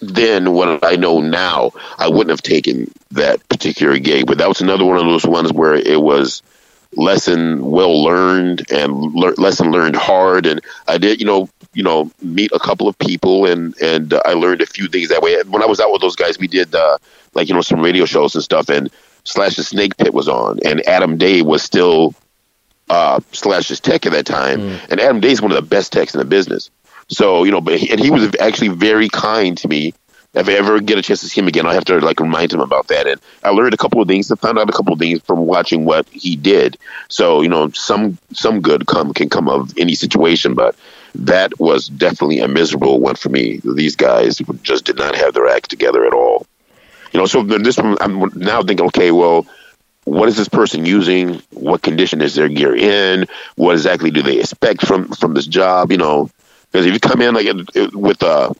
then 0.00 0.52
what 0.52 0.84
I 0.84 0.96
know 0.96 1.20
now, 1.20 1.72
I 1.96 2.08
wouldn't 2.08 2.30
have 2.30 2.42
taken 2.42 2.90
that 3.12 3.46
particular 3.48 3.98
gig. 3.98 4.26
But 4.26 4.38
that 4.38 4.48
was 4.48 4.60
another 4.60 4.84
one 4.84 4.96
of 4.96 5.04
those 5.04 5.24
ones 5.24 5.52
where 5.52 5.74
it 5.74 6.00
was 6.00 6.42
lesson 6.94 7.70
well 7.70 8.02
learned 8.02 8.70
and 8.70 8.92
le- 9.14 9.34
lesson 9.38 9.70
learned 9.70 9.96
hard. 9.96 10.46
And 10.46 10.60
I 10.88 10.98
did, 10.98 11.20
you 11.20 11.26
know, 11.26 11.48
you 11.74 11.82
know, 11.82 12.10
meet 12.20 12.50
a 12.52 12.58
couple 12.58 12.88
of 12.88 12.98
people 12.98 13.46
and 13.46 13.74
and 13.80 14.12
uh, 14.12 14.22
I 14.24 14.34
learned 14.34 14.60
a 14.60 14.66
few 14.66 14.88
things 14.88 15.08
that 15.08 15.22
way. 15.22 15.42
When 15.44 15.62
I 15.62 15.66
was 15.66 15.80
out 15.80 15.92
with 15.92 16.02
those 16.02 16.16
guys, 16.16 16.38
we 16.38 16.48
did 16.48 16.74
uh, 16.74 16.98
like 17.34 17.48
you 17.48 17.54
know 17.54 17.62
some 17.62 17.80
radio 17.80 18.04
shows 18.04 18.34
and 18.34 18.44
stuff. 18.44 18.68
And 18.68 18.90
Slash 19.24 19.56
the 19.56 19.62
Snake 19.62 19.96
Pit 19.96 20.12
was 20.12 20.28
on, 20.28 20.58
and 20.64 20.86
Adam 20.86 21.16
Day 21.16 21.42
was 21.42 21.62
still 21.62 22.14
uh, 22.90 23.20
Slash's 23.30 23.78
tech 23.80 24.04
at 24.04 24.12
that 24.12 24.26
time, 24.26 24.60
and 24.90 25.00
Adam 25.00 25.20
Day's 25.20 25.40
one 25.40 25.52
of 25.52 25.56
the 25.56 25.62
best 25.62 25.92
techs 25.92 26.14
in 26.14 26.18
the 26.18 26.24
business. 26.24 26.70
So 27.08 27.44
you 27.44 27.52
know, 27.52 27.60
but 27.60 27.78
he, 27.78 27.90
and 27.90 28.00
he 28.00 28.10
was 28.10 28.34
actually 28.40 28.68
very 28.68 29.08
kind 29.08 29.56
to 29.58 29.68
me. 29.68 29.94
If 30.34 30.48
I 30.48 30.52
ever 30.52 30.80
get 30.80 30.96
a 30.96 31.02
chance 31.02 31.20
to 31.20 31.26
see 31.28 31.40
him 31.40 31.48
again, 31.48 31.66
I 31.66 31.74
have 31.74 31.84
to 31.86 31.98
like 32.00 32.18
remind 32.20 32.52
him 32.52 32.60
about 32.60 32.88
that. 32.88 33.06
And 33.06 33.20
I 33.42 33.50
learned 33.50 33.74
a 33.74 33.76
couple 33.76 34.00
of 34.00 34.08
things. 34.08 34.30
I 34.32 34.36
found 34.36 34.58
out 34.58 34.70
a 34.70 34.72
couple 34.72 34.94
of 34.94 34.98
things 34.98 35.20
from 35.22 35.40
watching 35.46 35.84
what 35.84 36.08
he 36.08 36.36
did. 36.36 36.78
So 37.08 37.42
you 37.42 37.48
know, 37.48 37.68
some 37.70 38.18
some 38.32 38.62
good 38.62 38.86
come 38.86 39.12
can 39.12 39.28
come 39.28 39.48
of 39.48 39.76
any 39.76 39.94
situation, 39.94 40.54
but 40.54 40.74
that 41.16 41.58
was 41.60 41.88
definitely 41.88 42.38
a 42.40 42.48
miserable 42.48 42.98
one 42.98 43.16
for 43.16 43.28
me. 43.28 43.60
These 43.62 43.96
guys 43.96 44.40
just 44.62 44.86
did 44.86 44.96
not 44.96 45.14
have 45.16 45.34
their 45.34 45.48
act 45.48 45.68
together 45.68 46.06
at 46.06 46.14
all. 46.14 46.46
You 47.12 47.20
know, 47.20 47.26
so 47.26 47.42
this 47.42 47.76
one, 47.76 47.98
I'm 48.00 48.30
now 48.34 48.62
thinking, 48.62 48.86
okay, 48.86 49.10
well, 49.10 49.46
what 50.04 50.28
is 50.30 50.36
this 50.38 50.48
person 50.48 50.86
using? 50.86 51.42
What 51.50 51.82
condition 51.82 52.22
is 52.22 52.34
their 52.34 52.48
gear 52.48 52.74
in? 52.74 53.26
What 53.56 53.72
exactly 53.72 54.10
do 54.10 54.22
they 54.22 54.40
expect 54.40 54.86
from 54.86 55.08
from 55.08 55.34
this 55.34 55.46
job? 55.46 55.92
You 55.92 55.98
know, 55.98 56.30
Because 56.70 56.86
if 56.86 56.94
you 56.94 57.00
come 57.00 57.20
in 57.20 57.34
like 57.34 57.46
with 57.92 58.22
a 58.22 58.54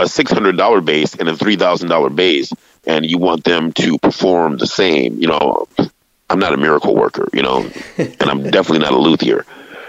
a 0.00 0.08
six 0.08 0.30
hundred 0.32 0.56
dollar 0.56 0.80
bass 0.80 1.14
and 1.14 1.28
a 1.28 1.36
three 1.36 1.56
thousand 1.56 1.88
dollar 1.88 2.10
bass, 2.10 2.52
and 2.86 3.04
you 3.04 3.18
want 3.18 3.44
them 3.44 3.72
to 3.74 3.98
perform 3.98 4.56
the 4.58 4.66
same, 4.66 5.18
you 5.20 5.28
know, 5.28 5.68
I'm 6.28 6.38
not 6.38 6.52
a 6.54 6.56
miracle 6.56 6.94
worker, 6.94 7.28
you 7.32 7.42
know, 7.42 7.68
and 7.98 8.22
I'm 8.22 8.42
definitely 8.50 8.80
not 8.80 8.92
a 8.92 8.98
luthier. 8.98 9.44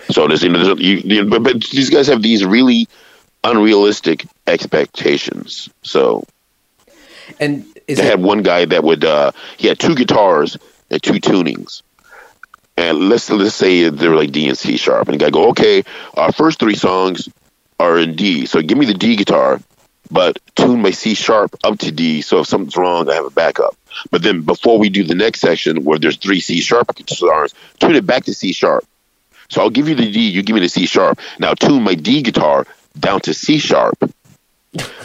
So 0.10 0.28
there's, 0.28 0.44
you 0.44 0.50
know, 0.50 0.76
you, 0.76 0.96
you, 0.98 1.26
but, 1.26 1.44
but 1.44 1.64
these 1.66 1.90
guys 1.90 2.08
have 2.08 2.22
these 2.22 2.44
really 2.44 2.88
unrealistic 3.44 4.26
expectations. 4.48 5.70
So, 5.84 6.26
and 7.40 7.64
they 7.88 7.94
it- 7.94 8.00
had 8.00 8.22
one 8.22 8.42
guy 8.44 8.66
that 8.66 8.84
would 8.84 9.06
uh, 9.06 9.32
he 9.58 9.68
had 9.68 9.80
two 9.80 9.96
guitars 9.96 10.58
and 10.90 11.02
two 11.02 11.14
tunings. 11.14 11.82
And 12.78 13.10
let's 13.10 13.30
let's 13.30 13.54
say 13.56 13.90
they 13.90 14.08
were 14.08 14.16
like 14.16 14.32
D 14.32 14.48
and 14.48 14.58
C 14.58 14.78
sharp, 14.78 15.08
and 15.08 15.20
the 15.20 15.24
guy 15.24 15.30
go, 15.30 15.50
okay, 15.50 15.84
our 16.16 16.32
first 16.32 16.60
three 16.60 16.76
songs 16.76 17.30
are 17.80 17.98
in 18.00 18.16
D, 18.16 18.46
so 18.46 18.62
give 18.62 18.78
me 18.78 18.86
the 18.86 18.94
D 18.94 19.16
guitar, 19.16 19.60
but 20.12 20.40
tune 20.56 20.82
my 20.82 20.92
C 20.92 21.14
sharp 21.14 21.56
up 21.64 21.80
to 21.80 21.92
D, 21.92 22.22
so 22.22 22.40
if 22.40 22.48
something's 22.48 22.76
wrong, 22.76 23.10
I 23.10 23.16
have 23.16 23.26
a 23.26 23.32
backup. 23.32 23.76
But 24.12 24.22
then 24.22 24.42
before 24.42 24.78
we 24.78 24.90
do 24.90 25.04
the 25.04 25.16
next 25.16 25.40
section 25.40 25.84
where 25.84 25.98
there's 25.98 26.18
three 26.18 26.42
C 26.42 26.60
sharp 26.60 26.94
guitars, 26.96 27.54
tune 27.80 27.96
it 27.96 28.06
back 28.06 28.26
to 28.26 28.34
C 28.34 28.52
sharp. 28.52 28.86
So 29.50 29.62
I'll 29.62 29.70
give 29.70 29.88
you 29.88 29.96
the 29.96 30.12
D, 30.12 30.30
you 30.30 30.44
give 30.44 30.54
me 30.54 30.60
the 30.60 30.70
C 30.70 30.86
sharp. 30.86 31.20
Now 31.40 31.54
tune 31.54 31.84
my 31.84 31.96
D 31.96 32.22
guitar 32.22 32.68
down 33.00 33.22
to 33.22 33.34
C 33.34 33.58
sharp. 33.58 33.98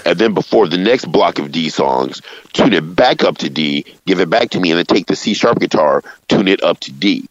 and 0.04 0.18
then 0.18 0.34
before 0.34 0.68
the 0.68 0.78
next 0.78 1.06
block 1.06 1.38
of 1.38 1.50
D 1.52 1.68
songs, 1.68 2.22
tune 2.52 2.72
it 2.72 2.94
back 2.94 3.24
up 3.24 3.38
to 3.38 3.50
D, 3.50 3.84
give 4.06 4.20
it 4.20 4.30
back 4.30 4.50
to 4.50 4.60
me, 4.60 4.70
and 4.70 4.78
then 4.78 4.86
take 4.86 5.06
the 5.06 5.16
C 5.16 5.34
sharp 5.34 5.58
guitar, 5.58 6.02
tune 6.28 6.48
it 6.48 6.62
up 6.62 6.80
to 6.80 6.92
D. 6.92 7.28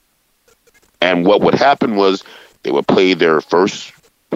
And 1.02 1.26
what 1.26 1.42
would 1.42 1.56
happen 1.56 1.96
was 1.96 2.24
they 2.64 2.72
would 2.72 2.88
play 2.88 3.14
their 3.14 3.42
first 3.42 3.94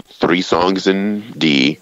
three 0.08 0.42
songs 0.42 0.88
in 0.88 1.32
D, 1.32 1.80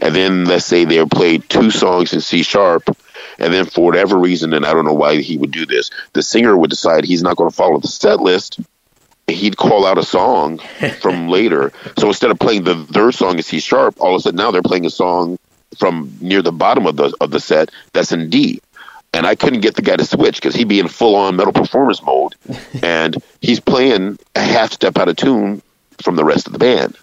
and 0.00 0.14
then 0.14 0.44
let's 0.44 0.66
say 0.66 0.84
they 0.84 0.98
would 0.98 1.10
play 1.10 1.38
two 1.38 1.70
songs 1.70 2.12
in 2.12 2.20
C 2.20 2.42
sharp, 2.42 2.96
and 3.38 3.52
then 3.52 3.66
for 3.66 3.84
whatever 3.84 4.16
reason, 4.16 4.52
and 4.52 4.64
I 4.64 4.72
don't 4.72 4.84
know 4.84 4.94
why 4.94 5.20
he 5.20 5.36
would 5.36 5.50
do 5.50 5.66
this, 5.66 5.90
the 6.12 6.22
singer 6.22 6.56
would 6.56 6.70
decide 6.70 7.04
he's 7.04 7.22
not 7.22 7.36
going 7.36 7.50
to 7.50 7.56
follow 7.56 7.78
the 7.78 7.88
set 7.88 8.20
list 8.20 8.60
he'd 9.28 9.56
call 9.56 9.86
out 9.86 9.98
a 9.98 10.02
song 10.02 10.58
from 11.00 11.28
later. 11.28 11.72
So 11.98 12.08
instead 12.08 12.30
of 12.30 12.38
playing 12.38 12.64
the 12.64 12.76
third 12.86 13.14
song 13.14 13.36
in 13.36 13.42
C 13.42 13.60
sharp, 13.60 13.96
all 14.00 14.14
of 14.14 14.20
a 14.20 14.22
sudden 14.22 14.36
now 14.36 14.50
they're 14.50 14.62
playing 14.62 14.86
a 14.86 14.90
song 14.90 15.38
from 15.78 16.16
near 16.20 16.42
the 16.42 16.52
bottom 16.52 16.86
of 16.86 16.96
the 16.96 17.14
of 17.20 17.30
the 17.30 17.40
set 17.40 17.70
that's 17.92 18.12
in 18.12 18.30
D. 18.30 18.60
And 19.12 19.26
I 19.26 19.34
couldn't 19.34 19.60
get 19.60 19.74
the 19.74 19.82
guy 19.82 19.96
to 19.96 20.04
switch 20.04 20.36
because 20.36 20.54
he'd 20.54 20.68
be 20.68 20.78
in 20.78 20.88
full 20.88 21.16
on 21.16 21.36
metal 21.36 21.52
performance 21.52 22.02
mode, 22.02 22.34
and 22.82 23.16
he's 23.40 23.60
playing 23.60 24.18
a 24.34 24.40
half 24.40 24.72
step 24.72 24.98
out 24.98 25.08
of 25.08 25.16
tune 25.16 25.62
from 26.02 26.16
the 26.16 26.24
rest 26.24 26.46
of 26.46 26.52
the 26.52 26.58
band 26.58 26.96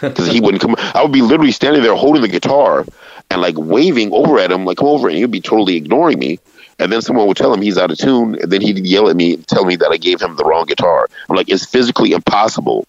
because 0.00 0.28
he 0.28 0.40
wouldn't 0.40 0.62
come. 0.62 0.74
I 0.78 1.02
would 1.02 1.12
be 1.12 1.22
literally 1.22 1.52
standing 1.52 1.82
there 1.82 1.94
holding 1.94 2.22
the 2.22 2.28
guitar 2.28 2.84
and 3.30 3.40
like 3.40 3.56
waving 3.56 4.12
over 4.12 4.38
at 4.38 4.50
him, 4.50 4.64
like 4.64 4.78
come 4.78 4.88
over, 4.88 5.08
and 5.08 5.16
he'd 5.16 5.30
be 5.30 5.40
totally 5.40 5.76
ignoring 5.76 6.18
me 6.18 6.38
and 6.78 6.90
then 6.90 7.02
someone 7.02 7.26
would 7.26 7.36
tell 7.36 7.52
him 7.52 7.62
he's 7.62 7.78
out 7.78 7.90
of 7.90 7.98
tune, 7.98 8.36
and 8.40 8.50
then 8.50 8.60
he'd 8.60 8.78
yell 8.78 9.08
at 9.08 9.16
me, 9.16 9.36
tell 9.36 9.64
me 9.64 9.76
that 9.76 9.90
I 9.90 9.96
gave 9.96 10.20
him 10.20 10.36
the 10.36 10.44
wrong 10.44 10.66
guitar. 10.66 11.08
I'm 11.28 11.36
like, 11.36 11.48
it's 11.48 11.64
physically 11.64 12.12
impossible. 12.12 12.86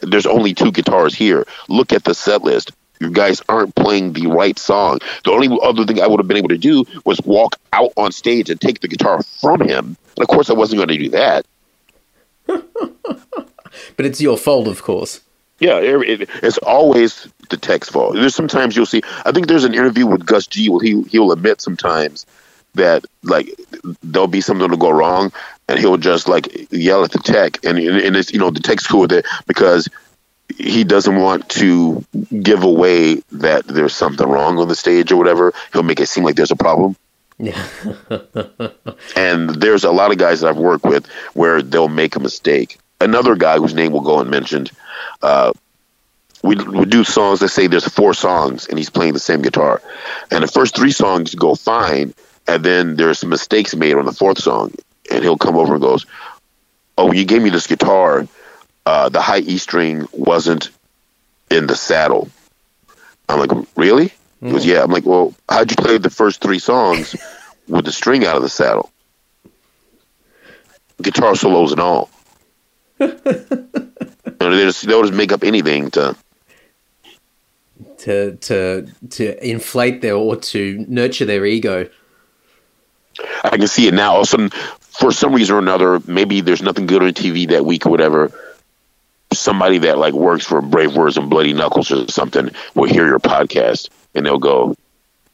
There's 0.00 0.26
only 0.26 0.54
two 0.54 0.72
guitars 0.72 1.14
here. 1.14 1.46
Look 1.68 1.92
at 1.92 2.04
the 2.04 2.14
set 2.14 2.42
list. 2.42 2.72
You 2.98 3.10
guys 3.10 3.42
aren't 3.48 3.74
playing 3.74 4.14
the 4.14 4.26
right 4.26 4.58
song. 4.58 5.00
The 5.24 5.32
only 5.32 5.58
other 5.62 5.84
thing 5.84 6.00
I 6.00 6.06
would 6.06 6.18
have 6.18 6.28
been 6.28 6.38
able 6.38 6.48
to 6.48 6.58
do 6.58 6.84
was 7.04 7.20
walk 7.22 7.56
out 7.72 7.92
on 7.96 8.10
stage 8.12 8.48
and 8.48 8.58
take 8.58 8.80
the 8.80 8.88
guitar 8.88 9.22
from 9.22 9.60
him. 9.60 9.96
And 10.16 10.22
of 10.22 10.28
course, 10.28 10.48
I 10.48 10.54
wasn't 10.54 10.78
going 10.78 10.88
to 10.88 10.98
do 10.98 11.10
that. 11.10 11.46
but 12.46 14.06
it's 14.06 14.20
your 14.20 14.38
fault, 14.38 14.66
of 14.66 14.82
course. 14.82 15.20
Yeah, 15.58 15.78
it, 15.78 16.28
it's 16.42 16.58
always 16.58 17.28
the 17.48 17.56
tech's 17.56 17.88
fault. 17.88 18.14
There's 18.14 18.34
sometimes 18.34 18.76
you'll 18.76 18.86
see. 18.86 19.02
I 19.24 19.32
think 19.32 19.46
there's 19.46 19.64
an 19.64 19.74
interview 19.74 20.06
with 20.06 20.26
Gus 20.26 20.46
G. 20.46 20.68
Where 20.68 20.82
he 20.82 21.02
he'll 21.02 21.32
admit 21.32 21.60
sometimes 21.60 22.26
that 22.74 23.06
like 23.22 23.48
there'll 24.02 24.28
be 24.28 24.42
something 24.42 24.68
to 24.68 24.76
go 24.76 24.90
wrong, 24.90 25.32
and 25.68 25.78
he'll 25.78 25.96
just 25.96 26.28
like 26.28 26.70
yell 26.70 27.04
at 27.04 27.12
the 27.12 27.18
tech, 27.20 27.64
and 27.64 27.78
and 27.78 28.16
it's 28.16 28.32
you 28.32 28.38
know 28.38 28.50
the 28.50 28.60
tech's 28.60 28.86
cool 28.86 29.00
with 29.00 29.12
it 29.12 29.26
because 29.46 29.88
he 30.58 30.84
doesn't 30.84 31.16
want 31.16 31.48
to 31.48 32.04
give 32.42 32.62
away 32.62 33.16
that 33.32 33.66
there's 33.66 33.94
something 33.94 34.28
wrong 34.28 34.58
on 34.58 34.68
the 34.68 34.74
stage 34.74 35.10
or 35.10 35.16
whatever. 35.16 35.52
He'll 35.72 35.82
make 35.82 36.00
it 36.00 36.08
seem 36.08 36.24
like 36.24 36.36
there's 36.36 36.50
a 36.50 36.56
problem. 36.56 36.96
Yeah. 37.38 37.66
and 39.16 39.50
there's 39.50 39.84
a 39.84 39.90
lot 39.90 40.12
of 40.12 40.18
guys 40.18 40.40
that 40.40 40.48
I've 40.48 40.56
worked 40.56 40.84
with 40.84 41.06
where 41.34 41.62
they'll 41.62 41.88
make 41.88 42.16
a 42.16 42.20
mistake. 42.20 42.78
Another 43.00 43.34
guy 43.36 43.58
whose 43.58 43.74
name 43.74 43.92
will 43.92 44.00
go 44.00 44.20
unmentioned, 44.20 44.70
uh, 45.22 45.52
we 46.42 46.56
we 46.56 46.84
do 46.84 47.04
songs. 47.04 47.42
Let's 47.42 47.52
say 47.52 47.66
there's 47.66 47.88
four 47.88 48.14
songs, 48.14 48.66
and 48.68 48.78
he's 48.78 48.90
playing 48.90 49.12
the 49.12 49.18
same 49.18 49.42
guitar, 49.42 49.82
and 50.30 50.42
the 50.42 50.48
first 50.48 50.74
three 50.74 50.92
songs 50.92 51.34
go 51.34 51.54
fine, 51.54 52.14
and 52.46 52.64
then 52.64 52.96
there's 52.96 53.18
some 53.18 53.30
mistakes 53.30 53.74
made 53.74 53.96
on 53.96 54.06
the 54.06 54.12
fourth 54.12 54.38
song, 54.38 54.72
and 55.10 55.22
he'll 55.22 55.36
come 55.36 55.56
over 55.56 55.74
and 55.74 55.82
goes, 55.82 56.06
"Oh, 56.96 57.12
you 57.12 57.24
gave 57.24 57.42
me 57.42 57.50
this 57.50 57.66
guitar. 57.66 58.26
Uh, 58.84 59.08
the 59.08 59.20
high 59.20 59.40
E 59.40 59.58
string 59.58 60.06
wasn't 60.12 60.70
in 61.50 61.66
the 61.66 61.76
saddle." 61.76 62.28
I'm 63.28 63.40
like, 63.40 63.66
"Really?" 63.76 64.12
He 64.40 64.50
goes, 64.50 64.64
hmm. 64.64 64.70
"Yeah." 64.70 64.82
I'm 64.82 64.90
like, 64.90 65.04
"Well, 65.04 65.34
how'd 65.48 65.70
you 65.70 65.76
play 65.76 65.98
the 65.98 66.10
first 66.10 66.40
three 66.40 66.60
songs 66.60 67.16
with 67.68 67.84
the 67.84 67.92
string 67.92 68.24
out 68.24 68.36
of 68.36 68.42
the 68.42 68.48
saddle? 68.48 68.90
Guitar 71.02 71.34
solos 71.34 71.72
and 71.72 71.80
all." 71.80 72.08
they 72.98 74.64
just 74.64 74.86
they'll 74.86 75.02
just 75.02 75.14
make 75.14 75.32
up 75.32 75.44
anything 75.44 75.90
to 75.90 76.16
to 77.98 78.36
to 78.36 78.86
to 79.10 79.48
inflate 79.48 80.00
their 80.00 80.14
or 80.14 80.36
to 80.36 80.84
nurture 80.88 81.24
their 81.24 81.44
ego. 81.44 81.88
I 83.44 83.56
can 83.56 83.66
see 83.66 83.88
it 83.88 83.94
now. 83.94 84.12
All 84.12 84.20
of 84.20 84.24
a 84.24 84.26
sudden, 84.26 84.50
for 84.50 85.12
some 85.12 85.34
reason 85.34 85.56
or 85.56 85.58
another, 85.58 86.00
maybe 86.06 86.40
there's 86.40 86.62
nothing 86.62 86.86
good 86.86 87.02
on 87.02 87.10
TV 87.10 87.48
that 87.48 87.64
week 87.64 87.86
or 87.86 87.90
whatever. 87.90 88.30
Somebody 89.32 89.78
that 89.78 89.98
like 89.98 90.14
works 90.14 90.46
for 90.46 90.60
Brave 90.60 90.94
Words 90.96 91.16
and 91.16 91.30
Bloody 91.30 91.52
Knuckles 91.52 91.90
or 91.90 92.08
something 92.08 92.50
will 92.74 92.88
hear 92.88 93.06
your 93.06 93.18
podcast 93.18 93.88
and 94.14 94.24
they'll 94.24 94.38
go 94.38 94.76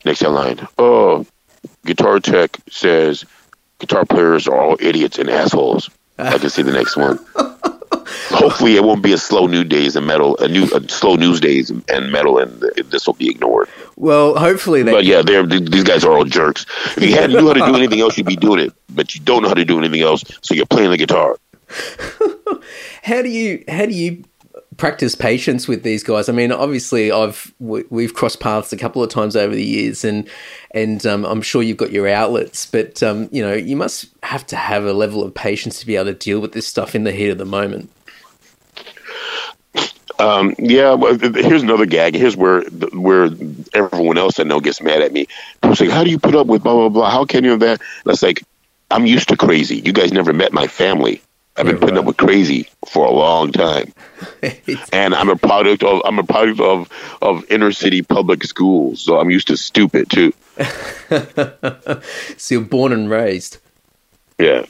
next 0.04 0.20
headline. 0.20 0.66
Oh, 0.78 1.26
Guitar 1.84 2.20
Tech 2.20 2.56
says 2.70 3.24
guitar 3.78 4.04
players 4.04 4.48
are 4.48 4.58
all 4.58 4.76
idiots 4.80 5.18
and 5.18 5.28
assholes. 5.28 5.90
I 6.22 6.38
can 6.38 6.50
see 6.50 6.62
the 6.62 6.72
next 6.72 6.96
one. 6.96 7.18
Hopefully, 8.30 8.76
it 8.76 8.84
won't 8.84 9.02
be 9.02 9.12
a 9.12 9.18
slow 9.18 9.46
news 9.46 9.68
days 9.68 9.96
and 9.96 10.06
metal, 10.06 10.36
a 10.38 10.48
new 10.48 10.64
a 10.74 10.88
slow 10.88 11.16
news 11.16 11.40
days 11.40 11.70
and 11.70 12.12
metal, 12.12 12.38
and 12.38 12.50
this 12.90 13.06
will 13.06 13.14
be 13.14 13.30
ignored. 13.30 13.68
Well, 13.96 14.36
hopefully, 14.38 14.82
they. 14.82 14.92
But 14.92 15.04
yeah, 15.04 15.22
they're 15.22 15.46
these 15.46 15.84
guys 15.84 16.04
are 16.04 16.12
all 16.12 16.24
jerks. 16.24 16.66
If 16.96 17.02
you 17.02 17.14
had 17.14 17.30
knew 17.30 17.46
how 17.46 17.52
to 17.52 17.60
do 17.60 17.76
anything 17.76 18.00
else, 18.00 18.16
you'd 18.16 18.26
be 18.26 18.36
doing 18.36 18.60
it. 18.60 18.72
But 18.90 19.14
you 19.14 19.20
don't 19.20 19.42
know 19.42 19.48
how 19.48 19.54
to 19.54 19.64
do 19.64 19.78
anything 19.78 20.00
else, 20.00 20.24
so 20.40 20.54
you're 20.54 20.66
playing 20.66 20.90
the 20.90 20.96
guitar. 20.96 21.36
how 23.02 23.22
do 23.22 23.28
you 23.28 23.64
how 23.68 23.86
do 23.86 23.94
you 23.94 24.24
practice 24.82 25.14
patience 25.14 25.68
with 25.68 25.84
these 25.84 26.02
guys. 26.02 26.28
I 26.28 26.32
mean, 26.32 26.50
obviously, 26.50 27.12
I've 27.12 27.54
we've 27.60 28.14
crossed 28.14 28.40
paths 28.40 28.72
a 28.72 28.76
couple 28.76 29.00
of 29.00 29.10
times 29.10 29.36
over 29.36 29.54
the 29.54 29.64
years, 29.64 30.04
and 30.04 30.28
and 30.72 31.06
um, 31.06 31.24
I'm 31.24 31.40
sure 31.40 31.62
you've 31.62 31.76
got 31.76 31.92
your 31.92 32.08
outlets. 32.08 32.66
But 32.66 33.00
um, 33.00 33.28
you 33.30 33.42
know, 33.42 33.52
you 33.52 33.76
must 33.76 34.06
have 34.24 34.44
to 34.48 34.56
have 34.56 34.84
a 34.84 34.92
level 34.92 35.22
of 35.22 35.32
patience 35.34 35.78
to 35.78 35.86
be 35.86 35.94
able 35.94 36.06
to 36.06 36.14
deal 36.14 36.40
with 36.40 36.50
this 36.50 36.66
stuff 36.66 36.96
in 36.96 37.04
the 37.04 37.12
heat 37.12 37.28
of 37.28 37.38
the 37.38 37.44
moment. 37.44 37.90
Um, 40.18 40.52
yeah, 40.58 40.94
well, 40.94 41.16
here's 41.16 41.62
another 41.62 41.86
gag. 41.86 42.16
Here's 42.16 42.36
where 42.36 42.62
where 42.90 43.30
everyone 43.74 44.18
else 44.18 44.40
I 44.40 44.42
know 44.42 44.58
gets 44.58 44.82
mad 44.82 45.00
at 45.00 45.12
me. 45.12 45.28
People 45.62 45.76
say, 45.76 45.90
"How 45.90 46.02
do 46.02 46.10
you 46.10 46.18
put 46.18 46.34
up 46.34 46.48
with 46.48 46.64
blah 46.64 46.74
blah 46.74 46.88
blah? 46.88 47.08
How 47.08 47.24
can 47.24 47.44
you 47.44 47.50
have 47.50 47.60
that?" 47.60 47.80
It's 48.06 48.24
like, 48.24 48.42
I'm 48.90 49.06
used 49.06 49.28
to 49.28 49.36
crazy. 49.36 49.76
You 49.76 49.92
guys 49.92 50.12
never 50.12 50.32
met 50.32 50.52
my 50.52 50.66
family. 50.66 51.22
I've 51.56 51.66
been 51.66 51.78
putting 51.78 51.98
up 51.98 52.06
with 52.06 52.16
crazy 52.16 52.66
for 52.88 53.04
a 53.04 53.10
long 53.10 53.52
time, 53.52 53.92
and 54.92 55.14
I'm 55.14 55.28
a 55.28 55.36
product 55.36 55.82
of 55.82 56.00
I'm 56.04 56.18
a 56.18 56.24
product 56.24 56.60
of 56.60 56.88
of 57.20 57.44
inner 57.50 57.72
city 57.72 58.02
public 58.02 58.42
schools. 58.44 59.02
So 59.02 59.20
I'm 59.20 59.30
used 59.30 59.48
to 59.48 59.56
stupid 59.56 60.10
too. 60.10 60.32
so 62.36 62.54
you're 62.54 62.62
born 62.62 62.92
and 62.92 63.10
raised. 63.10 63.58
Yeah. 64.38 64.64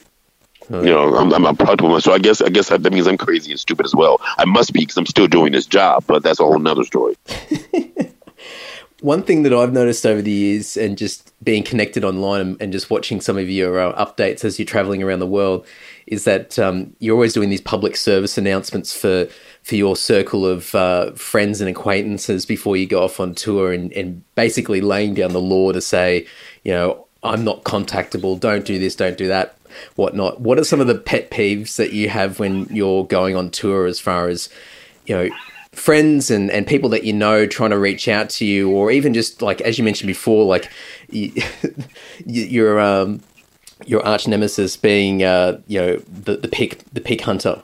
You 0.69 0.81
know, 0.81 1.15
I'm, 1.15 1.33
I'm 1.33 1.45
a 1.45 1.53
product 1.53 1.81
woman, 1.81 1.99
so 2.01 2.13
I 2.13 2.19
guess 2.19 2.41
I 2.41 2.49
guess 2.49 2.69
that 2.69 2.81
means 2.81 3.07
I'm 3.07 3.17
crazy 3.17 3.51
and 3.51 3.59
stupid 3.59 3.85
as 3.85 3.93
well. 3.93 4.19
I 4.37 4.45
must 4.45 4.73
be 4.73 4.79
because 4.79 4.97
I'm 4.97 5.05
still 5.05 5.27
doing 5.27 5.51
this 5.51 5.65
job, 5.65 6.05
but 6.07 6.23
that's 6.23 6.39
a 6.39 6.43
whole 6.43 6.59
nother 6.59 6.83
story. 6.83 7.15
One 9.01 9.23
thing 9.23 9.43
that 9.43 9.53
I've 9.53 9.73
noticed 9.73 10.05
over 10.05 10.21
the 10.21 10.31
years, 10.31 10.77
and 10.77 10.97
just 10.97 11.33
being 11.43 11.63
connected 11.63 12.05
online 12.05 12.39
and, 12.39 12.61
and 12.61 12.71
just 12.71 12.89
watching 12.89 13.19
some 13.19 13.37
of 13.37 13.49
your 13.49 13.77
uh, 13.77 14.05
updates 14.05 14.45
as 14.45 14.57
you're 14.57 14.65
traveling 14.65 15.03
around 15.03 15.19
the 15.19 15.27
world, 15.27 15.65
is 16.07 16.25
that 16.25 16.59
um, 16.59 16.95
you're 16.99 17.15
always 17.15 17.33
doing 17.33 17.49
these 17.49 17.61
public 17.61 17.95
service 17.95 18.37
announcements 18.37 18.95
for 18.95 19.27
for 19.63 19.75
your 19.75 19.95
circle 19.95 20.45
of 20.45 20.75
uh, 20.75 21.11
friends 21.13 21.61
and 21.61 21.69
acquaintances 21.69 22.45
before 22.45 22.75
you 22.75 22.85
go 22.85 23.03
off 23.03 23.19
on 23.19 23.33
tour, 23.33 23.71
and, 23.71 23.93
and 23.93 24.23
basically 24.35 24.81
laying 24.81 25.13
down 25.13 25.31
the 25.31 25.41
law 25.41 25.71
to 25.71 25.81
say, 25.81 26.27
you 26.63 26.71
know, 26.73 27.07
I'm 27.23 27.43
not 27.43 27.63
contactable. 27.63 28.39
Don't 28.39 28.65
do 28.65 28.77
this. 28.77 28.95
Don't 28.95 29.17
do 29.17 29.27
that 29.27 29.57
whatnot. 29.95 30.41
What 30.41 30.59
are 30.59 30.63
some 30.63 30.79
of 30.79 30.87
the 30.87 30.95
pet 30.95 31.31
peeves 31.31 31.77
that 31.77 31.93
you 31.93 32.09
have 32.09 32.39
when 32.39 32.65
you're 32.65 33.05
going 33.05 33.35
on 33.35 33.49
tour 33.49 33.85
as 33.85 33.99
far 33.99 34.27
as 34.27 34.49
you 35.05 35.15
know 35.15 35.29
friends 35.71 36.29
and, 36.29 36.51
and 36.51 36.67
people 36.67 36.89
that 36.89 37.03
you 37.03 37.13
know 37.13 37.47
trying 37.47 37.71
to 37.71 37.79
reach 37.79 38.07
out 38.07 38.29
to 38.29 38.45
you, 38.45 38.69
or 38.69 38.91
even 38.91 39.13
just 39.13 39.41
like 39.41 39.61
as 39.61 39.77
you 39.77 39.83
mentioned 39.83 40.07
before, 40.07 40.45
like 40.45 40.69
you, 41.09 41.31
your 42.25 42.79
um, 42.79 43.21
your 43.85 44.05
arch 44.05 44.27
nemesis 44.27 44.77
being 44.77 45.23
uh, 45.23 45.59
you 45.67 45.79
know 45.79 45.95
the 45.97 46.37
the 46.37 46.47
pick 46.47 46.83
the 46.93 47.01
pick 47.01 47.21
hunter. 47.21 47.61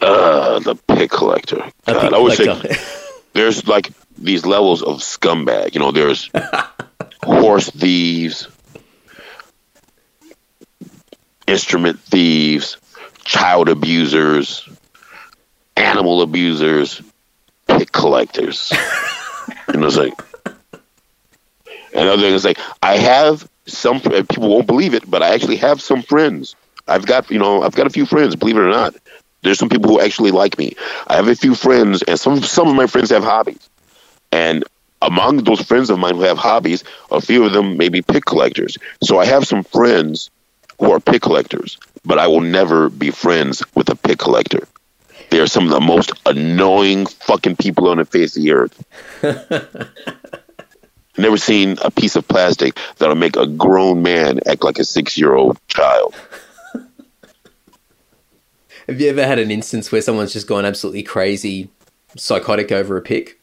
Uh, 0.00 0.58
the 0.60 0.74
pick 0.74 1.10
collector. 1.10 1.64
God, 1.86 2.12
I 2.12 2.18
would 2.18 2.36
collector. 2.36 2.74
say 2.74 3.12
there's 3.32 3.66
like 3.66 3.90
these 4.18 4.44
levels 4.44 4.82
of 4.82 4.98
scumbag. 4.98 5.74
You 5.74 5.80
know, 5.80 5.90
there's 5.90 6.30
horse 7.22 7.70
thieves, 7.70 8.48
instrument 11.46 12.00
thieves, 12.00 12.76
child 13.24 13.68
abusers, 13.68 14.68
animal 15.76 16.22
abusers, 16.22 17.02
pick 17.66 17.92
collectors. 17.92 18.72
and 19.68 19.84
it's 19.84 19.96
like, 19.96 20.14
another 21.94 22.22
thing 22.22 22.34
is 22.34 22.44
like, 22.44 22.58
I 22.82 22.96
have 22.96 23.48
some 23.66 23.96
uh, 24.04 24.22
people 24.28 24.48
won't 24.48 24.66
believe 24.66 24.94
it, 24.94 25.08
but 25.10 25.22
I 25.22 25.34
actually 25.34 25.56
have 25.56 25.80
some 25.80 26.02
friends. 26.02 26.54
I've 26.88 27.06
got 27.06 27.30
you 27.30 27.38
know 27.38 27.62
I've 27.62 27.74
got 27.74 27.86
a 27.86 27.90
few 27.90 28.06
friends, 28.06 28.36
believe 28.36 28.56
it 28.56 28.60
or 28.60 28.70
not. 28.70 28.94
There's 29.42 29.58
some 29.58 29.68
people 29.68 29.90
who 29.90 30.00
actually 30.00 30.30
like 30.30 30.58
me. 30.58 30.74
I 31.06 31.16
have 31.16 31.28
a 31.28 31.36
few 31.36 31.54
friends, 31.54 32.02
and 32.02 32.18
some 32.18 32.42
some 32.42 32.68
of 32.68 32.74
my 32.74 32.86
friends 32.86 33.10
have 33.10 33.24
hobbies. 33.24 33.68
And 34.32 34.64
among 35.02 35.44
those 35.44 35.60
friends 35.60 35.90
of 35.90 35.98
mine 35.98 36.16
who 36.16 36.22
have 36.22 36.38
hobbies, 36.38 36.84
a 37.10 37.20
few 37.20 37.44
of 37.44 37.52
them 37.52 37.76
may 37.76 37.88
be 37.88 38.02
pick 38.02 38.24
collectors. 38.24 38.78
So 39.02 39.18
I 39.18 39.26
have 39.26 39.46
some 39.46 39.62
friends 39.62 40.30
who 40.78 40.92
are 40.92 41.00
pick 41.00 41.22
collectors, 41.22 41.78
but 42.04 42.18
I 42.18 42.26
will 42.26 42.40
never 42.40 42.88
be 42.88 43.10
friends 43.10 43.62
with 43.74 43.88
a 43.88 43.96
pick 43.96 44.18
collector. 44.18 44.66
They 45.30 45.40
are 45.40 45.46
some 45.46 45.64
of 45.64 45.70
the 45.70 45.80
most 45.80 46.12
annoying 46.24 47.06
fucking 47.06 47.56
people 47.56 47.88
on 47.88 47.98
the 47.98 48.04
face 48.04 48.36
of 48.36 48.42
the 48.42 48.52
earth. 48.52 48.84
Never 51.18 51.36
seen 51.36 51.78
a 51.82 51.90
piece 51.90 52.16
of 52.16 52.28
plastic 52.28 52.78
that'll 52.98 53.14
make 53.14 53.36
a 53.36 53.46
grown 53.46 54.02
man 54.02 54.40
act 54.46 54.62
like 54.62 54.78
a 54.78 54.84
six 54.84 55.16
year 55.16 55.34
old 55.34 55.58
child. 55.68 56.14
Have 58.86 59.00
you 59.00 59.08
ever 59.08 59.26
had 59.26 59.38
an 59.38 59.50
instance 59.50 59.90
where 59.90 60.02
someone's 60.02 60.32
just 60.32 60.46
gone 60.46 60.64
absolutely 60.64 61.02
crazy, 61.02 61.70
psychotic 62.16 62.70
over 62.70 62.96
a 62.96 63.02
pick? 63.02 63.40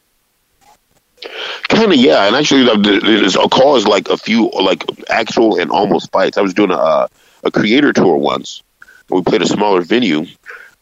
Kind 1.68 1.92
of, 1.92 1.98
yeah. 1.98 2.26
And 2.26 2.36
actually, 2.36 2.64
there's 3.00 3.36
a 3.36 3.48
cause 3.48 3.86
like 3.86 4.08
a 4.08 4.16
few, 4.16 4.50
like 4.50 4.84
actual 5.10 5.60
and 5.60 5.70
almost 5.70 6.12
fights. 6.12 6.38
I 6.38 6.42
was 6.42 6.54
doing 6.54 6.70
a, 6.70 7.08
a 7.44 7.50
Kreator 7.50 7.92
tour 7.92 8.16
once. 8.16 8.62
We 9.10 9.22
played 9.22 9.42
a 9.42 9.46
smaller 9.46 9.82
venue, 9.82 10.26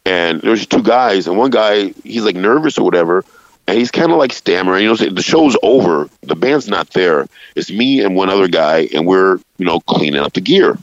and 0.04 0.40
there 0.40 0.50
was 0.50 0.66
two 0.66 0.82
guys, 0.82 1.26
and 1.26 1.36
one 1.36 1.50
guy 1.50 1.88
he's 2.04 2.24
like 2.24 2.36
nervous 2.36 2.78
or 2.78 2.84
whatever, 2.84 3.24
and 3.72 3.78
he's 3.78 3.90
kind 3.90 4.12
of 4.12 4.18
like 4.18 4.34
stammering. 4.34 4.84
You 4.84 4.90
know, 4.90 4.96
the 4.96 5.22
show's 5.22 5.56
over, 5.62 6.10
the 6.20 6.36
band's 6.36 6.68
not 6.68 6.90
there. 6.90 7.26
It's 7.56 7.70
me 7.70 8.04
and 8.04 8.14
one 8.14 8.28
other 8.28 8.46
guy, 8.46 8.86
and 8.92 9.06
we're 9.06 9.38
you 9.56 9.64
know 9.64 9.80
cleaning 9.80 10.20
up 10.20 10.34
the 10.34 10.42
gear. 10.42 10.76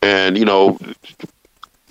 And 0.00 0.38
you 0.38 0.44
know, 0.44 0.78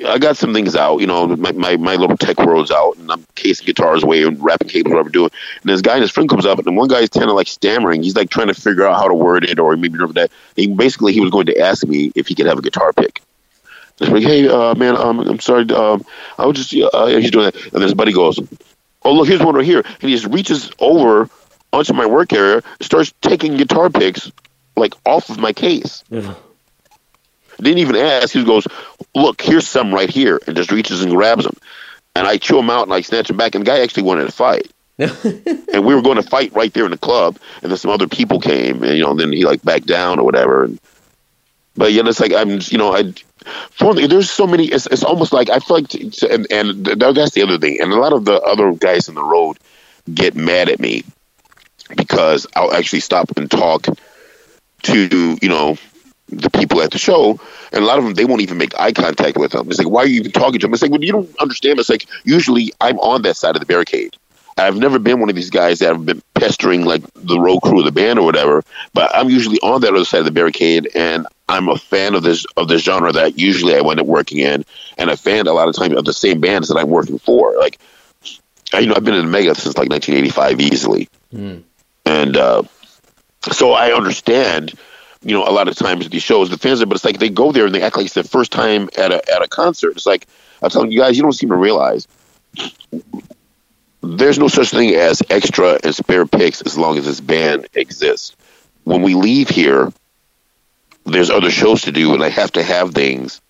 I 0.08 0.20
got 0.20 0.38
some 0.38 0.54
things 0.54 0.78
out. 0.78 1.02
You 1.02 1.08
know, 1.08 1.28
my, 1.28 1.52
my, 1.52 1.76
my 1.76 1.96
little 1.98 2.16
tech 2.16 2.40
world's 2.40 2.72
out, 2.72 2.96
and 2.96 3.12
I'm 3.12 3.26
casing 3.36 3.66
guitars 3.66 4.04
away 4.04 4.24
and 4.24 4.42
wrapping 4.42 4.70
cables, 4.70 4.94
whatever 4.94 5.10
doing. 5.10 5.32
And 5.64 5.70
this 5.70 5.82
guy 5.82 5.96
and 5.96 6.02
his 6.02 6.12
friend 6.12 6.30
comes 6.30 6.46
up, 6.46 6.60
and 6.60 6.78
one 6.78 6.88
guy's 6.88 7.10
kind 7.10 7.30
of 7.30 7.36
like 7.36 7.48
stammering. 7.48 8.04
He's 8.04 8.16
like 8.16 8.30
trying 8.30 8.48
to 8.48 8.54
figure 8.54 8.88
out 8.88 8.96
how 8.96 9.10
to 9.10 9.14
word 9.14 9.44
it, 9.44 9.60
or 9.60 9.76
maybe 9.76 9.96
remember 9.96 10.14
that. 10.14 10.32
He 10.56 10.68
basically 10.68 11.12
he 11.12 11.20
was 11.20 11.30
going 11.30 11.48
to 11.48 11.60
ask 11.60 11.86
me 11.86 12.10
if 12.16 12.28
he 12.30 12.36
could 12.36 12.46
have 12.46 12.58
a 12.58 12.62
guitar 12.62 12.94
pick. 12.94 13.22
Like, 14.00 14.24
hey, 14.24 14.48
uh, 14.48 14.76
man, 14.76 14.96
um, 14.96 15.20
I'm 15.20 15.40
sorry. 15.42 15.70
Um, 15.72 16.06
I 16.38 16.46
was 16.46 16.56
just 16.58 16.94
uh, 16.94 17.08
he's 17.08 17.32
doing 17.32 17.46
that, 17.46 17.56
and 17.56 17.74
then 17.74 17.82
his 17.82 17.94
buddy 17.94 18.14
goes, 18.14 18.40
"Oh, 19.06 19.14
look, 19.14 19.28
here's 19.28 19.42
one 19.42 19.56
right 19.56 19.66
here," 19.66 19.82
and 19.86 20.10
he 20.10 20.16
just 20.16 20.32
reaches 20.34 20.72
over 20.80 21.30
onto 21.72 21.94
my 21.94 22.06
work 22.06 22.34
area, 22.34 22.62
starts 22.82 23.14
taking 23.22 23.58
guitar 23.58 23.90
picks 23.90 24.32
like 24.76 24.94
off 25.06 25.30
of 25.30 25.40
my 25.40 25.54
case. 25.54 26.04
Yeah. 26.10 26.34
Didn't 27.58 27.80
even 27.80 27.96
ask. 27.96 28.34
He 28.34 28.44
goes, 28.44 28.68
"Look, 29.16 29.42
here's 29.42 29.68
some 29.68 29.94
right 29.94 30.10
here," 30.10 30.40
and 30.48 30.56
just 30.56 30.72
reaches 30.72 31.04
and 31.04 31.12
grabs 31.12 31.46
them. 31.46 31.56
And 32.16 32.28
I 32.28 32.38
chew 32.38 32.60
him 32.60 32.70
out 32.70 32.84
and 32.84 32.94
I 32.94 33.02
snatch 33.02 33.30
him 33.30 33.38
back. 33.38 33.56
And 33.56 33.66
the 33.66 33.72
guy 33.72 33.80
actually 33.80 34.04
wanted 34.04 34.26
to 34.26 34.32
fight. 34.32 34.72
and 35.00 35.84
we 35.86 35.96
were 35.96 36.04
going 36.04 36.18
to 36.18 36.30
fight 36.30 36.54
right 36.54 36.72
there 36.74 36.86
in 36.86 36.92
the 36.92 36.98
club. 36.98 37.38
And 37.62 37.72
then 37.72 37.78
some 37.78 37.90
other 37.90 38.08
people 38.08 38.40
came, 38.40 38.84
and 38.84 38.96
you 38.96 39.04
know, 39.04 39.16
then 39.16 39.32
he 39.32 39.46
like 39.46 39.64
backed 39.64 39.88
down 39.88 40.20
or 40.20 40.24
whatever. 40.24 40.66
And 40.66 40.80
but 41.76 41.92
yeah, 41.92 42.04
it's 42.06 42.20
like 42.20 42.34
I'm, 42.34 42.60
you 42.64 42.78
know, 42.78 42.94
I. 42.96 43.14
There's 43.80 44.30
so 44.30 44.48
many. 44.48 44.66
It's, 44.66 44.88
it's 44.88 45.04
almost 45.04 45.34
like 45.34 45.50
I 45.50 45.60
feel 45.60 45.78
like, 45.78 45.94
and 46.24 46.52
and 46.52 46.86
that's 46.86 47.32
the 47.32 47.44
other 47.44 47.58
thing. 47.58 47.80
And 47.82 47.92
a 47.92 48.00
lot 48.00 48.14
of 48.14 48.26
the 48.26 48.40
other 48.42 48.74
guys 48.74 49.08
in 49.08 49.16
the 49.16 49.24
road 49.24 49.58
get 50.14 50.36
mad 50.36 50.70
at 50.70 50.80
me 50.80 51.04
because 51.96 52.48
I'll 52.56 52.74
actually 52.74 53.02
stop 53.02 53.38
and 53.38 53.50
talk 53.50 53.88
to 54.84 55.38
you 55.42 55.50
know 55.50 55.78
the 56.30 56.50
people 56.50 56.82
at 56.82 56.92
the 56.92 56.98
show, 56.98 57.40
and 57.72 57.84
a 57.84 57.88
lot 57.88 57.98
of 57.98 58.04
them 58.04 58.14
they 58.14 58.26
won't 58.26 58.42
even 58.42 58.58
make 58.58 58.78
eye 58.80 58.92
contact 58.92 59.38
with 59.38 59.52
them. 59.52 59.70
It's 59.70 59.80
like, 59.80 59.90
why 59.90 60.04
are 60.04 60.08
you 60.08 60.20
even 60.20 60.32
talking 60.32 60.60
to 60.60 60.68
them? 60.68 60.74
It's 60.74 60.82
like, 60.82 60.92
well, 60.92 61.04
you 61.04 61.12
don't 61.12 61.36
understand. 61.40 61.80
It's 61.80 61.90
like 61.90 62.08
usually 62.24 62.74
I'm 62.82 63.00
on 63.00 63.22
that 63.24 63.38
side 63.38 63.56
of 63.56 63.60
the 63.60 63.66
barricade. 63.66 64.16
I've 64.58 64.78
never 64.78 65.00
been 65.00 65.20
one 65.20 65.30
of 65.30 65.36
these 65.36 65.50
guys 65.50 65.80
that 65.80 65.88
have 65.90 66.06
been 66.06 66.22
pestering 66.36 66.86
like 66.86 67.02
the 67.16 67.40
road 67.40 67.60
crew 67.62 67.80
of 67.80 67.86
the 67.86 67.92
band 67.92 68.20
or 68.20 68.26
whatever, 68.26 68.64
but 68.94 69.10
I'm 69.16 69.30
usually 69.30 69.60
on 69.62 69.82
that 69.82 69.94
other 69.94 70.06
side 70.06 70.20
of 70.20 70.26
the 70.26 70.32
barricade, 70.32 70.90
and 70.96 71.26
I'm 71.50 71.70
a 71.70 71.78
fan 71.78 72.14
of 72.16 72.24
this 72.24 72.46
of 72.58 72.68
this 72.68 72.82
genre 72.84 73.12
that 73.12 73.38
usually 73.40 73.76
I 73.76 73.82
wind 73.82 74.00
up 74.00 74.06
working 74.08 74.38
in, 74.40 74.64
and 74.98 75.10
a 75.10 75.18
fan 75.18 75.48
a 75.48 75.54
lot 75.54 75.68
of 75.68 75.76
times 75.76 75.96
of 75.96 76.06
the 76.06 76.14
same 76.14 76.40
bands 76.40 76.68
that 76.70 76.78
I'm 76.78 76.90
working 76.90 77.18
for. 77.20 77.56
Like, 77.58 77.80
I- 78.74 78.80
you 78.80 78.88
know, 78.88 78.94
I've 78.96 79.04
been 79.04 79.16
in 79.16 79.30
Mega 79.32 79.56
since 79.56 79.78
like 79.78 79.90
1985 79.90 80.62
easily, 80.62 81.10
and 82.06 82.38
uh, 82.38 82.64
so 83.52 83.72
I 83.74 83.92
understand 83.92 84.74
you 85.26 85.34
know, 85.34 85.48
a 85.48 85.52
lot 85.52 85.70
of 85.70 85.76
times 85.78 86.10
these 86.10 86.22
shows, 86.22 86.50
the 86.50 86.58
fans, 86.58 86.84
but 86.84 86.96
it's 86.96 87.06
like 87.06 87.18
they 87.20 87.30
go 87.30 87.54
there 87.54 87.66
and 87.66 87.74
they 87.74 87.82
act 87.82 87.96
like 87.96 88.06
it's 88.08 88.14
their 88.14 88.26
first 88.26 88.52
time 88.52 88.90
at 88.98 89.10
a 89.14 89.34
at 89.34 89.42
a 89.42 89.48
concert. 89.48 89.92
It's 89.92 90.06
like 90.06 90.28
I'm 90.62 90.70
telling 90.70 90.92
you 90.92 91.00
guys, 91.00 91.16
you 91.16 91.24
don't 91.24 91.32
seem 91.32 91.48
to 91.50 91.56
realize 91.56 92.08
there's 94.04 94.38
no 94.38 94.50
such 94.50 94.72
thing 94.72 94.94
as 94.96 95.24
extra 95.30 95.80
and 95.82 95.96
spare 95.96 96.26
picks 96.26 96.62
as 96.62 96.78
long 96.78 96.98
as 96.98 97.06
this 97.06 97.22
band 97.22 97.68
exists. 97.74 98.36
When 98.84 99.02
we 99.02 99.16
leave 99.16 99.48
here, 99.48 99.92
there's 101.06 101.30
other 101.30 101.50
shows 101.50 101.84
to 101.84 101.92
do, 101.92 102.14
and 102.14 102.22
I 102.22 102.30
have 102.30 102.52
to 102.54 102.64
have 102.64 102.94
things 102.94 103.42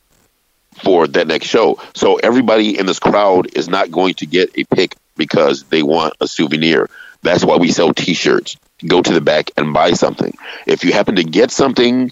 for 0.84 1.08
that 1.08 1.28
next 1.28 1.48
show. 1.48 1.80
So 1.96 2.16
everybody 2.18 2.78
in 2.78 2.86
this 2.86 3.00
crowd 3.00 3.56
is 3.56 3.68
not 3.68 3.92
going 3.92 4.14
to 4.16 4.28
get 4.28 4.58
a 4.58 4.64
pick 4.66 4.96
because 5.16 5.64
they 5.64 5.82
want 5.82 6.14
a 6.22 6.28
souvenir. 6.28 6.88
That's 7.24 7.44
why 7.44 7.58
we 7.58 7.72
sell 7.72 7.94
T-shirts. 7.94 8.58
Go 8.86 9.02
to 9.02 9.14
the 9.14 9.22
back 9.22 9.50
and 9.58 9.74
buy 9.74 9.94
something. 9.94 10.36
If 10.68 10.84
you 10.84 10.94
happen 10.94 11.16
to 11.16 11.24
get 11.24 11.52
something 11.52 12.12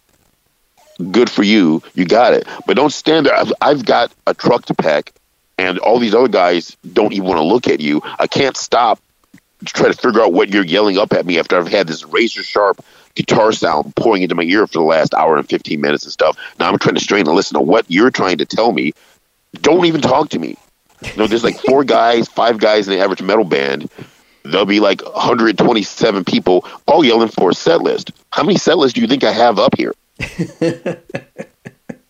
good 1.12 1.30
for 1.30 1.44
you, 1.44 1.84
you 1.94 2.06
got 2.06 2.34
it. 2.34 2.48
But 2.66 2.76
don't 2.76 2.94
stand 2.94 3.26
there. 3.26 3.36
I've, 3.36 3.54
I've 3.62 3.86
got 3.86 4.12
a 4.26 4.34
truck 4.34 4.66
to 4.66 4.74
pack, 4.74 5.14
and 5.62 5.78
all 5.80 6.00
these 6.00 6.16
other 6.16 6.28
guys 6.28 6.76
don't 6.92 7.14
even 7.14 7.28
want 7.28 7.38
to 7.38 7.44
look 7.44 7.68
at 7.68 7.80
you. 7.80 8.02
I 8.04 8.26
can't 8.26 8.58
stop 8.58 9.00
to 9.60 9.66
try 9.66 9.88
to 9.88 9.94
figure 9.94 10.22
out 10.22 10.34
what 10.34 10.50
you're 10.50 10.66
yelling 10.66 10.98
up 10.98 11.14
at 11.14 11.26
me 11.26 11.38
after 11.38 11.56
I've 11.58 11.68
had 11.68 11.88
this 11.88 12.04
razor 12.04 12.42
sharp 12.42 12.84
guitar 13.14 13.52
sound 13.52 13.96
pouring 13.96 14.24
into 14.24 14.34
my 14.34 14.44
ear 14.44 14.66
for 14.66 14.80
the 14.80 14.84
last 14.84 15.14
hour 15.14 15.38
and 15.38 15.48
15 15.48 15.80
minutes 15.80 16.04
and 16.04 16.12
stuff. 16.12 16.36
Now 16.60 16.68
I'm 16.70 16.80
trying 16.80 16.96
to 16.96 17.02
strain 17.02 17.28
and 17.28 17.36
listen 17.36 17.60
to 17.60 17.62
what 17.62 17.86
you're 17.90 18.10
trying 18.10 18.40
to 18.40 18.46
tell 18.46 18.72
me. 18.72 18.94
Don't 19.54 19.86
even 19.86 20.02
talk 20.02 20.30
to 20.30 20.40
me. 20.40 20.58
You 21.04 21.16
know, 21.18 21.28
there's 21.28 21.44
like 21.44 21.60
four 21.60 21.84
guys, 21.84 22.28
five 22.28 22.58
guys 22.58 22.88
in 22.88 22.94
the 22.94 23.04
average 23.04 23.22
metal 23.22 23.44
band. 23.44 23.92
There'll 24.44 24.66
be 24.66 24.80
like 24.80 25.04
127 25.04 26.26
people 26.26 26.66
all 26.88 27.06
yelling 27.06 27.28
for 27.28 27.52
a 27.52 27.54
set 27.54 27.82
list. 27.82 28.12
How 28.32 28.44
many 28.44 28.58
set 28.58 28.80
lists 28.80 28.96
do 28.96 29.02
you 29.02 29.08
think 29.08 29.24
I 29.24 29.32
have 29.32 29.60
up 29.60 29.76
here? 29.78 29.94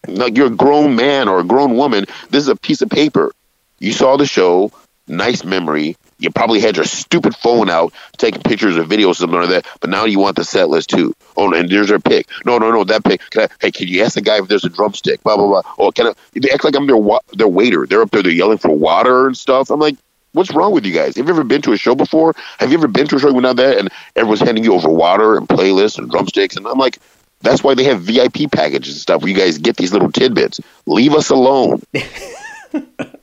like 0.08 0.38
you're 0.38 0.48
a 0.48 0.52
grown 0.52 0.96
man 0.96 1.28
or 1.28 1.40
a 1.40 1.44
grown 1.44 1.76
woman. 1.76 2.06
This 2.30 2.44
is 2.44 2.48
a 2.48 2.56
piece 2.56 2.82
of 2.82 2.90
paper. 2.90 3.34
You 3.82 3.92
saw 3.92 4.16
the 4.16 4.28
show, 4.28 4.72
nice 5.08 5.44
memory. 5.44 5.98
You 6.20 6.30
probably 6.30 6.60
had 6.60 6.76
your 6.76 6.86
stupid 6.86 7.36
phone 7.36 7.68
out 7.68 7.94
taking 8.18 8.42
pictures 8.44 8.78
or 8.78 8.84
videos, 8.84 9.10
or 9.10 9.14
something 9.16 9.40
like 9.40 9.50
that. 9.50 9.68
But 9.80 9.90
now 9.90 10.06
you 10.06 10.20
want 10.20 10.36
the 10.36 10.46
set 10.46 10.70
list 10.70 10.92
too. 10.92 11.16
Oh, 11.36 11.52
and 11.52 11.68
there's 11.68 11.90
our 11.90 11.98
pick. 12.00 12.28
No, 12.46 12.60
no, 12.60 12.72
no, 12.72 12.84
that 12.84 13.04
pick. 13.04 13.22
Can 13.32 13.42
I, 13.42 13.48
hey, 13.60 13.72
can 13.72 13.88
you 13.88 14.04
ask 14.04 14.14
the 14.14 14.22
guy 14.22 14.38
if 14.38 14.48
there's 14.48 14.64
a 14.64 14.70
drumstick? 14.70 15.24
Blah 15.24 15.36
blah 15.36 15.48
blah. 15.48 15.74
Oh, 15.80 15.92
can 15.92 16.08
I? 16.08 16.14
They 16.34 16.52
act 16.52 16.64
like 16.64 16.76
I'm 16.76 16.86
their 16.86 16.96
wa- 16.96 17.22
their 17.34 17.48
waiter. 17.48 17.88
They're 17.88 18.04
up 18.04 18.12
there. 18.12 18.22
They're 18.22 18.32
yelling 18.32 18.60
for 18.60 18.70
water 18.70 19.26
and 19.26 19.36
stuff. 19.36 19.72
I'm 19.72 19.80
like, 19.80 19.96
what's 20.34 20.54
wrong 20.54 20.74
with 20.74 20.86
you 20.86 20.94
guys? 20.94 21.16
Have 21.16 21.26
you 21.26 21.34
ever 21.34 21.44
been 21.44 21.64
to 21.64 21.74
a 21.74 21.78
show 21.78 21.96
before? 21.96 22.36
Have 22.60 22.72
you 22.72 22.78
ever 22.78 22.88
been 22.88 23.08
to 23.08 23.16
a 23.16 23.20
show 23.20 23.34
without 23.34 23.56
that 23.56 23.80
and 23.80 23.90
everyone's 24.16 24.42
handing 24.42 24.64
you 24.64 24.76
over 24.76 24.90
water 24.90 25.38
and 25.38 25.48
playlists 25.48 25.98
and 25.98 26.08
drumsticks? 26.12 26.56
And 26.56 26.68
I'm 26.68 26.78
like, 26.78 27.00
that's 27.40 27.64
why 27.64 27.74
they 27.74 27.86
have 27.86 28.02
VIP 28.02 28.52
packages 28.52 28.94
and 28.94 29.02
stuff 29.02 29.24
where 29.24 29.32
you 29.32 29.36
guys 29.38 29.58
get 29.58 29.78
these 29.78 29.92
little 29.92 30.12
tidbits. 30.12 30.60
Leave 30.86 31.16
us 31.16 31.32
alone. 31.32 31.82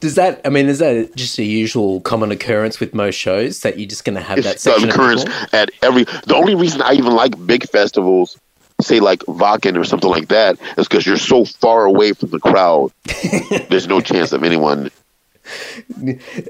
Does 0.00 0.14
that? 0.16 0.40
I 0.44 0.48
mean, 0.50 0.66
is 0.68 0.78
that 0.78 1.14
just 1.16 1.38
a 1.38 1.44
usual 1.44 2.00
common 2.00 2.30
occurrence 2.30 2.80
with 2.80 2.94
most 2.94 3.14
shows 3.14 3.60
that 3.60 3.78
you're 3.78 3.88
just 3.88 4.04
going 4.04 4.16
to 4.16 4.22
have 4.22 4.42
that 4.42 4.54
It's 4.56 4.66
an 4.66 4.72
section? 4.72 4.90
occurrence 4.90 5.24
at 5.52 5.70
every. 5.82 6.04
The 6.04 6.34
only 6.34 6.54
reason 6.54 6.82
I 6.82 6.92
even 6.92 7.12
like 7.14 7.34
big 7.46 7.68
festivals, 7.68 8.38
say 8.80 9.00
like 9.00 9.20
Wacken 9.20 9.78
or 9.78 9.84
something 9.84 10.10
like 10.10 10.28
that, 10.28 10.58
is 10.76 10.88
because 10.88 11.06
you're 11.06 11.16
so 11.16 11.44
far 11.44 11.84
away 11.84 12.12
from 12.12 12.30
the 12.30 12.40
crowd. 12.40 12.92
There's 13.68 13.88
no 13.88 14.00
chance 14.00 14.32
of 14.32 14.42
anyone 14.44 14.90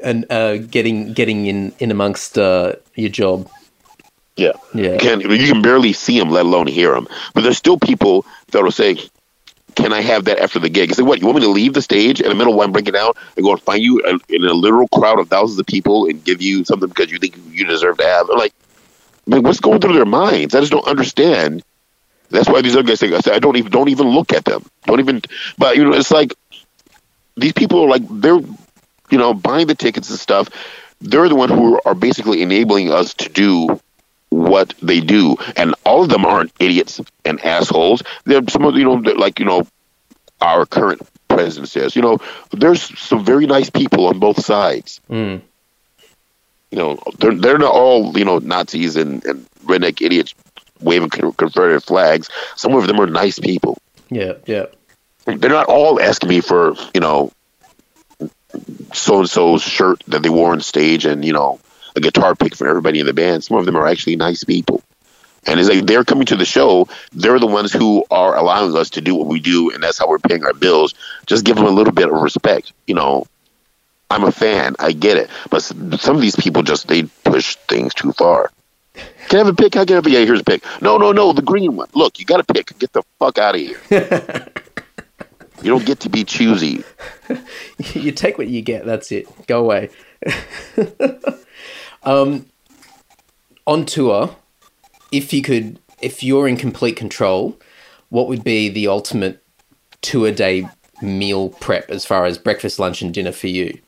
and 0.02 0.26
uh, 0.30 0.56
getting 0.56 1.12
getting 1.12 1.46
in 1.46 1.72
in 1.78 1.90
amongst 1.90 2.38
uh, 2.38 2.74
your 2.94 3.10
job. 3.10 3.48
Yeah. 4.36 4.52
Yeah. 4.74 4.92
You 4.92 4.98
can 4.98 5.20
you 5.20 5.52
can 5.52 5.62
barely 5.62 5.92
see 5.92 6.18
them, 6.18 6.30
let 6.30 6.46
alone 6.46 6.66
hear 6.66 6.92
them. 6.94 7.08
But 7.34 7.42
there's 7.42 7.58
still 7.58 7.78
people 7.78 8.24
that 8.52 8.62
will 8.62 8.70
say, 8.70 8.98
"Can 9.78 9.92
I 9.92 10.00
have 10.02 10.24
that 10.24 10.38
after 10.38 10.58
the 10.58 10.68
gig?" 10.68 10.90
I 10.90 10.94
say, 10.94 11.02
"What? 11.02 11.20
You 11.20 11.26
want 11.26 11.38
me 11.38 11.44
to 11.44 11.50
leave 11.50 11.72
the 11.72 11.82
stage 11.82 12.20
in 12.20 12.28
the 12.28 12.34
middle 12.34 12.52
while 12.54 12.66
I'm 12.66 12.72
breaking 12.72 12.96
out 12.96 13.16
and 13.36 13.44
go 13.44 13.52
and 13.52 13.62
find 13.62 13.82
you 13.82 14.00
in 14.00 14.20
in 14.28 14.44
a 14.44 14.52
literal 14.52 14.88
crowd 14.88 15.18
of 15.18 15.28
thousands 15.28 15.58
of 15.58 15.66
people 15.66 16.06
and 16.06 16.22
give 16.22 16.42
you 16.42 16.64
something 16.64 16.88
because 16.88 17.10
you 17.10 17.18
think 17.18 17.36
you 17.50 17.64
deserve 17.64 17.96
to 17.98 18.04
have?" 18.04 18.28
I'm 18.28 18.38
like, 18.38 18.52
man, 19.28 19.42
what's 19.42 19.60
going 19.60 19.80
through 19.80 19.92
their 19.92 20.04
minds? 20.04 20.54
I 20.54 20.60
just 20.60 20.72
don't 20.72 20.86
understand. 20.86 21.62
That's 22.30 22.48
why 22.48 22.60
these 22.60 22.74
other 22.74 22.82
guys 22.86 23.00
say, 23.00 23.14
I 23.14 23.20
say, 23.20 23.32
I 23.32 23.38
don't 23.38 23.56
even 23.56 23.70
don't 23.70 23.88
even 23.88 24.08
look 24.08 24.32
at 24.32 24.44
them. 24.44 24.64
Don't 24.84 25.00
even. 25.00 25.22
But 25.56 25.76
you 25.76 25.84
know, 25.84 25.92
it's 25.92 26.10
like 26.10 26.34
these 27.36 27.52
people 27.52 27.84
are 27.84 27.88
like 27.88 28.02
they're 28.10 28.40
you 29.10 29.18
know 29.18 29.32
buying 29.32 29.66
the 29.66 29.74
tickets 29.74 30.10
and 30.10 30.18
stuff. 30.18 30.48
They're 31.00 31.28
the 31.28 31.36
one 31.36 31.48
who 31.48 31.80
are 31.84 31.94
basically 31.94 32.42
enabling 32.42 32.90
us 32.90 33.14
to 33.14 33.28
do 33.28 33.80
what 34.30 34.74
they 34.82 35.00
do, 35.00 35.36
and 35.56 35.74
all 35.84 36.02
of 36.02 36.08
them 36.08 36.24
aren't 36.24 36.52
idiots 36.60 37.00
and 37.24 37.44
assholes. 37.44 38.02
They're 38.24 38.42
some 38.48 38.64
of 38.64 38.76
you 38.76 38.84
know 38.84 38.94
like 38.94 39.38
you 39.38 39.46
know 39.46 39.66
our 40.40 40.66
current 40.66 41.02
president 41.28 41.68
says. 41.68 41.96
You 41.96 42.02
know, 42.02 42.18
there's 42.50 42.98
some 42.98 43.24
very 43.24 43.46
nice 43.46 43.70
people 43.70 44.06
on 44.06 44.18
both 44.18 44.44
sides. 44.44 45.00
Mm. 45.10 45.40
You 46.70 46.78
know, 46.78 46.98
they're 47.18 47.34
they're 47.34 47.58
not 47.58 47.72
all 47.72 48.16
you 48.18 48.24
know 48.24 48.38
Nazis 48.38 48.96
and, 48.96 49.24
and 49.24 49.46
redneck 49.64 50.02
idiots 50.02 50.34
waving 50.80 51.10
Confederate 51.10 51.82
flags. 51.82 52.28
Some 52.56 52.74
of 52.74 52.86
them 52.86 53.00
are 53.00 53.06
nice 53.06 53.38
people. 53.38 53.78
Yeah, 54.10 54.34
yeah, 54.46 54.66
They're 55.26 55.50
not 55.50 55.66
all 55.66 56.00
asking 56.00 56.28
me 56.28 56.40
for 56.40 56.74
you 56.94 57.00
know 57.00 57.32
so 58.94 59.18
and 59.20 59.28
so's 59.28 59.62
shirt 59.62 60.02
that 60.08 60.22
they 60.22 60.30
wore 60.30 60.52
on 60.52 60.60
stage 60.60 61.04
and 61.04 61.24
you 61.24 61.32
know 61.32 61.60
a 61.97 62.01
guitar 62.01 62.34
pick 62.34 62.55
for 62.55 62.68
everybody 62.68 63.01
in 63.01 63.07
the 63.07 63.12
band. 63.12 63.45
Some 63.45 63.57
of 63.57 63.66
them 63.66 63.76
are 63.76 63.86
actually 63.86 64.16
nice 64.16 64.45
people. 64.45 64.82
And 65.47 65.59
it's 65.59 65.68
like 65.68 65.86
they're 65.86 66.05
coming 66.05 66.26
to 66.26 66.36
the 66.36 66.45
show. 66.45 66.89
They're 67.12 67.39
the 67.39 67.47
ones 67.47 67.72
who 67.72 68.05
are 68.11 68.36
allowing 68.36 68.76
us 68.76 68.91
to 68.91 69.01
do 69.01 69.14
what 69.14 69.28
we 69.28 69.41
do, 69.41 69.70
and 69.70 69.82
that's 69.82 69.99
how 69.99 70.09
we're 70.09 70.18
paying 70.18 70.45
our 70.45 70.53
bills. 70.53 70.95
Just 71.26 71.45
give 71.45 71.57
them 71.57 71.64
a 71.64 71.70
little 71.70 71.93
bit 71.93 72.09
of 72.09 72.20
respect. 72.20 72.72
You 72.86 72.95
know, 72.95 73.26
I'm 74.11 74.24
a 74.24 74.32
fan. 74.32 74.74
I 74.78 74.93
get 74.93 75.16
it. 75.16 75.30
But 75.51 75.62
some 75.62 76.16
of 76.16 76.20
these 76.20 76.36
people 76.36 76.62
just 76.62 76.89
they 76.89 77.05
push 77.24 77.57
things 77.68 77.95
too 77.95 78.12
far. 78.12 78.51
Can 79.28 79.36
I 79.41 79.45
have 79.45 79.49
a 79.49 79.55
pick? 79.55 79.76
I 79.76 79.84
can 79.84 79.95
have 79.95 80.07
a 80.07 80.11
yeah. 80.11 80.24
Here's 80.24 80.41
a 80.41 80.45
pick. 80.45 80.64
No, 80.82 80.99
no, 80.99 81.12
no. 81.12 81.32
The 81.32 81.43
green 81.43 81.76
one. 81.76 81.89
Look, 81.95 82.18
you 82.18 82.24
got 82.24 82.47
to 82.47 82.55
pick. 82.55 82.78
Get 82.78 82.93
the 82.93 83.03
fuck 83.18 83.39
out 83.39 83.55
of 83.55 83.61
here. 83.61 83.80
you 85.62 85.70
don't 85.70 85.84
get 85.84 86.01
to 86.01 86.09
be 86.09 86.24
choosy. 86.24 86.84
you 87.95 88.12
take 88.12 88.39
what 88.39 88.49
you 88.49 88.62
get. 88.62 88.84
That's 88.84 89.12
it. 89.12 89.28
Go 89.47 89.61
away. 89.61 89.91
um, 92.09 92.46
on 93.66 93.84
tour, 93.84 94.34
if 95.12 95.32
you 95.32 95.42
could, 95.42 95.78
if 96.00 96.22
you're 96.22 96.48
in 96.48 96.56
complete 96.56 96.96
control, 96.96 97.59
what 98.09 98.28
would 98.28 98.42
be 98.42 98.70
the 98.70 98.88
ultimate 98.88 99.44
tour 100.00 100.32
day 100.32 100.66
meal 101.02 101.50
prep 101.50 101.90
as 101.90 102.06
far 102.06 102.24
as 102.24 102.38
breakfast, 102.38 102.78
lunch, 102.78 103.02
and 103.02 103.12
dinner 103.12 103.32
for 103.32 103.48
you? 103.48 103.78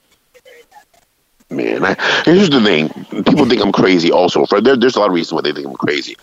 Man, 1.49 1.83
I, 1.83 1.97
here's 2.27 2.51
the 2.51 2.61
thing. 2.61 2.91
People 3.25 3.47
think 3.47 3.63
I'm 3.63 3.73
crazy. 3.73 4.13
Also, 4.13 4.45
for 4.45 4.61
there, 4.61 4.77
there's 4.77 4.97
a 4.97 5.01
lot 5.01 5.09
of 5.09 5.15
reasons 5.15 5.33
why 5.33 5.41
they 5.41 5.53
think 5.53 5.67
I'm 5.67 5.75
crazy. 5.75 6.15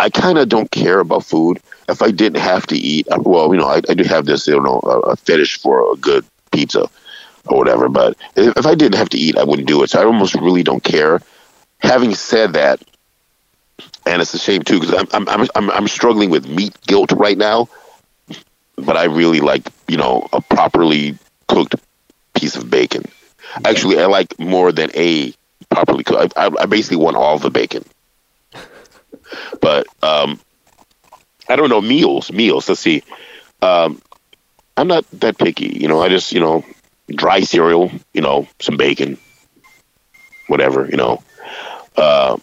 I 0.00 0.10
kind 0.10 0.38
of 0.38 0.48
don't 0.48 0.70
care 0.72 0.98
about 0.98 1.24
food. 1.24 1.60
If 1.88 2.02
I 2.02 2.10
didn't 2.10 2.42
have 2.42 2.66
to 2.66 2.76
eat, 2.76 3.06
uh, 3.12 3.20
well, 3.20 3.54
you 3.54 3.60
know, 3.60 3.68
I, 3.68 3.80
I 3.88 3.94
do 3.94 4.02
have 4.02 4.26
this, 4.26 4.48
you 4.48 4.60
know, 4.60 4.80
a, 4.82 4.98
a 5.10 5.16
fetish 5.16 5.58
for 5.60 5.92
a 5.92 5.96
good 5.96 6.24
pizza 6.50 6.90
or 7.46 7.58
whatever. 7.58 7.88
But 7.88 8.16
if, 8.34 8.56
if 8.56 8.66
I 8.66 8.74
didn't 8.74 8.96
have 8.96 9.08
to 9.10 9.18
eat, 9.18 9.38
I 9.38 9.44
wouldn't 9.44 9.68
do 9.68 9.84
it. 9.84 9.90
So 9.90 10.02
I 10.02 10.04
almost 10.04 10.34
really 10.34 10.64
don't 10.64 10.82
care. 10.82 11.20
Having 11.84 12.14
said 12.14 12.54
that, 12.54 12.82
and 14.06 14.22
it's 14.22 14.34
a 14.34 14.38
shame 14.38 14.62
too 14.62 14.80
because 14.80 15.06
I'm, 15.12 15.28
I'm 15.28 15.48
I'm 15.54 15.70
I'm 15.70 15.88
struggling 15.88 16.30
with 16.30 16.48
meat 16.48 16.74
guilt 16.86 17.12
right 17.12 17.36
now. 17.36 17.68
But 18.76 18.96
I 18.96 19.04
really 19.04 19.40
like 19.40 19.68
you 19.86 19.96
know 19.96 20.26
a 20.32 20.40
properly 20.40 21.18
cooked 21.46 21.76
piece 22.34 22.56
of 22.56 22.70
bacon. 22.70 23.04
Actually, 23.64 24.00
I 24.00 24.06
like 24.06 24.38
more 24.38 24.72
than 24.72 24.90
a 24.94 25.32
properly 25.70 26.04
cooked. 26.04 26.32
I, 26.36 26.46
I, 26.46 26.50
I 26.60 26.66
basically 26.66 26.96
want 26.96 27.16
all 27.16 27.38
the 27.38 27.50
bacon. 27.50 27.84
But 29.60 29.86
um, 30.02 30.38
I 31.48 31.56
don't 31.56 31.68
know 31.68 31.80
meals. 31.80 32.30
Meals. 32.30 32.68
Let's 32.68 32.80
see. 32.80 33.02
Um, 33.62 34.00
I'm 34.76 34.86
not 34.86 35.04
that 35.20 35.38
picky. 35.38 35.66
You 35.80 35.88
know, 35.88 36.00
I 36.02 36.08
just 36.08 36.32
you 36.32 36.40
know 36.40 36.64
dry 37.08 37.40
cereal. 37.40 37.90
You 38.12 38.20
know, 38.20 38.48
some 38.60 38.76
bacon, 38.76 39.18
whatever. 40.46 40.86
You 40.88 40.96
know. 40.96 41.22
Uh, 41.94 42.36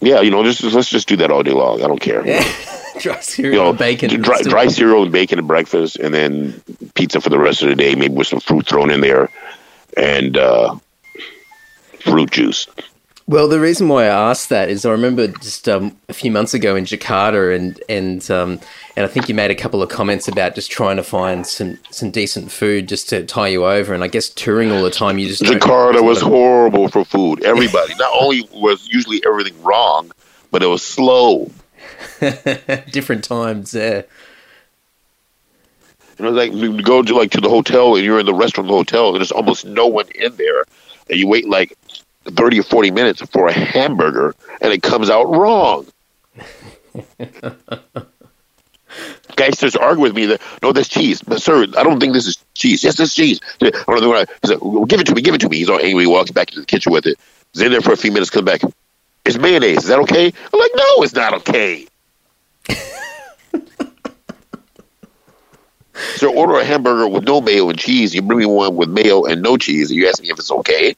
yeah, 0.00 0.20
you 0.20 0.30
know, 0.30 0.42
just 0.42 0.62
let's 0.62 0.88
just 0.90 1.08
do 1.08 1.16
that 1.18 1.30
all 1.30 1.42
day 1.42 1.52
long. 1.52 1.82
I 1.82 1.86
don't 1.86 2.00
care. 2.00 2.26
Yeah, 2.26 2.42
dry 3.00 3.16
You 3.16 3.22
cereal, 3.22 3.62
know, 3.64 3.70
and 3.70 3.78
bacon, 3.78 4.20
dry, 4.20 4.42
dry 4.42 4.66
cereal 4.68 5.02
and 5.04 5.12
bacon 5.12 5.38
at 5.38 5.46
breakfast, 5.46 5.96
and 5.96 6.12
then 6.12 6.60
pizza 6.94 7.20
for 7.20 7.30
the 7.30 7.38
rest 7.38 7.62
of 7.62 7.68
the 7.68 7.76
day, 7.76 7.94
maybe 7.94 8.14
with 8.14 8.26
some 8.26 8.40
fruit 8.40 8.66
thrown 8.66 8.90
in 8.90 9.00
there, 9.00 9.28
and 9.96 10.36
uh, 10.36 10.76
fruit 12.00 12.30
juice. 12.30 12.66
Well, 13.28 13.46
the 13.46 13.60
reason 13.60 13.88
why 13.88 14.04
I 14.04 14.30
asked 14.30 14.48
that 14.48 14.68
is 14.68 14.84
I 14.84 14.90
remember 14.90 15.28
just 15.28 15.68
um, 15.68 15.96
a 16.08 16.12
few 16.12 16.30
months 16.30 16.54
ago 16.54 16.74
in 16.74 16.84
Jakarta, 16.84 17.54
and 17.54 17.80
and 17.88 18.28
um, 18.30 18.60
and 18.96 19.06
I 19.06 19.08
think 19.08 19.28
you 19.28 19.34
made 19.34 19.50
a 19.50 19.54
couple 19.54 19.80
of 19.80 19.88
comments 19.88 20.26
about 20.26 20.54
just 20.56 20.70
trying 20.72 20.96
to 20.96 21.04
find 21.04 21.46
some 21.46 21.78
some 21.90 22.10
decent 22.10 22.50
food 22.50 22.88
just 22.88 23.08
to 23.10 23.24
tie 23.24 23.48
you 23.48 23.64
over. 23.64 23.94
And 23.94 24.02
I 24.02 24.08
guess 24.08 24.28
touring 24.28 24.72
all 24.72 24.82
the 24.82 24.90
time, 24.90 25.18
you 25.18 25.28
just 25.28 25.42
Jakarta 25.42 26.02
was 26.02 26.20
horrible 26.20 26.88
for 26.88 27.04
food. 27.04 27.44
Everybody, 27.44 27.94
not 27.94 28.10
only 28.20 28.48
was 28.52 28.88
usually 28.88 29.22
everything 29.24 29.60
wrong, 29.62 30.10
but 30.50 30.62
it 30.62 30.66
was 30.66 30.84
slow. 30.84 31.50
different 32.90 33.24
times. 33.24 33.74
Yeah, 33.74 34.02
You 36.18 36.24
know, 36.24 36.30
like 36.30 36.52
you 36.52 36.82
go 36.82 37.02
to 37.02 37.14
like 37.14 37.30
to 37.32 37.40
the 37.40 37.48
hotel 37.48 37.94
and 37.96 38.04
you're 38.04 38.18
in 38.20 38.26
the 38.26 38.34
restaurant 38.34 38.68
of 38.68 38.72
the 38.72 38.76
hotel 38.76 39.08
and 39.08 39.16
there's 39.16 39.32
almost 39.32 39.64
no 39.64 39.86
one 39.86 40.06
in 40.14 40.34
there, 40.36 40.64
and 41.08 41.18
you 41.18 41.28
wait 41.28 41.48
like 41.48 41.76
thirty 42.24 42.58
or 42.60 42.62
forty 42.62 42.90
minutes 42.90 43.20
for 43.30 43.48
a 43.48 43.52
hamburger 43.52 44.34
and 44.60 44.72
it 44.72 44.82
comes 44.82 45.10
out 45.10 45.28
wrong. 45.30 45.86
Guy 49.36 49.48
starts 49.50 49.74
arguing 49.76 50.02
with 50.02 50.14
me 50.14 50.26
that 50.26 50.40
no, 50.62 50.72
that's 50.72 50.88
cheese, 50.88 51.22
but 51.22 51.40
sir, 51.40 51.62
I 51.76 51.82
don't 51.82 51.98
think 52.00 52.12
this 52.12 52.26
is 52.26 52.36
cheese. 52.54 52.84
Yes, 52.84 52.96
that's 52.96 53.14
cheese. 53.14 53.40
I 53.62 53.70
don't 53.70 54.00
know 54.02 54.08
what 54.10 54.28
I- 54.28 54.32
He's 54.42 54.50
like, 54.50 54.62
well, 54.62 54.84
give 54.84 55.00
it 55.00 55.06
to 55.06 55.14
me, 55.14 55.22
give 55.22 55.34
it 55.34 55.40
to 55.40 55.48
me. 55.48 55.56
He's 55.58 55.70
all 55.70 55.80
angry. 55.80 56.04
He 56.04 56.06
walks 56.08 56.30
back 56.30 56.48
into 56.50 56.60
the 56.60 56.66
kitchen 56.66 56.92
with 56.92 57.06
it. 57.06 57.18
He's 57.54 57.62
in 57.62 57.72
there 57.72 57.80
for 57.80 57.92
a 57.92 57.96
few 57.96 58.12
minutes. 58.12 58.30
Comes 58.30 58.44
back. 58.44 58.60
It's 59.24 59.38
mayonnaise. 59.38 59.78
Is 59.78 59.86
that 59.86 60.00
okay? 60.00 60.26
I'm 60.26 60.60
like, 60.60 60.70
no, 60.74 60.84
it's 61.02 61.14
not 61.14 61.34
okay. 61.34 61.86
So 66.16 66.32
order 66.34 66.54
a 66.58 66.64
hamburger 66.64 67.06
with 67.06 67.24
no 67.24 67.40
mayo 67.40 67.68
and 67.68 67.78
cheese. 67.78 68.14
You 68.14 68.22
bring 68.22 68.38
me 68.38 68.46
one 68.46 68.76
with 68.76 68.88
mayo 68.88 69.24
and 69.24 69.42
no 69.42 69.56
cheese. 69.56 69.90
And 69.90 69.98
you 69.98 70.08
ask 70.08 70.22
me 70.22 70.30
if 70.30 70.38
it's 70.38 70.50
okay. 70.50 70.94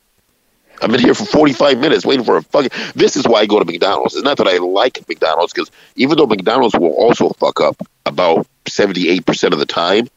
I've 0.85 0.91
been 0.91 1.01
here 1.01 1.15
for 1.15 1.25
45 1.25 1.79
minutes 1.79 2.05
waiting 2.05 2.27
for 2.27 2.37
a 2.37 2.43
fucking. 2.43 2.71
This 2.95 3.17
is 3.17 3.27
why 3.27 3.41
I 3.41 3.47
go 3.47 3.59
to 3.59 3.65
McDonald's. 3.65 4.15
It's 4.15 4.23
not 4.23 4.37
that 4.37 4.47
I 4.47 4.59
like 4.59 5.09
McDonald's 5.09 5.53
because 5.55 5.71
even 5.97 6.19
though 6.19 6.27
McDonald's 6.27 6.75
will 6.77 6.93
also 6.93 7.31
fuck 7.31 7.63
up 7.63 7.77
about 8.05 8.47
78% 8.67 9.53
of 9.53 9.59
the 9.59 9.65
time, 9.65 10.09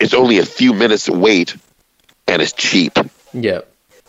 it's 0.00 0.14
only 0.14 0.38
a 0.38 0.46
few 0.46 0.72
minutes 0.72 1.04
to 1.04 1.12
wait 1.12 1.54
and 2.26 2.40
it's 2.40 2.52
cheap. 2.52 2.98
yeah, 3.34 3.60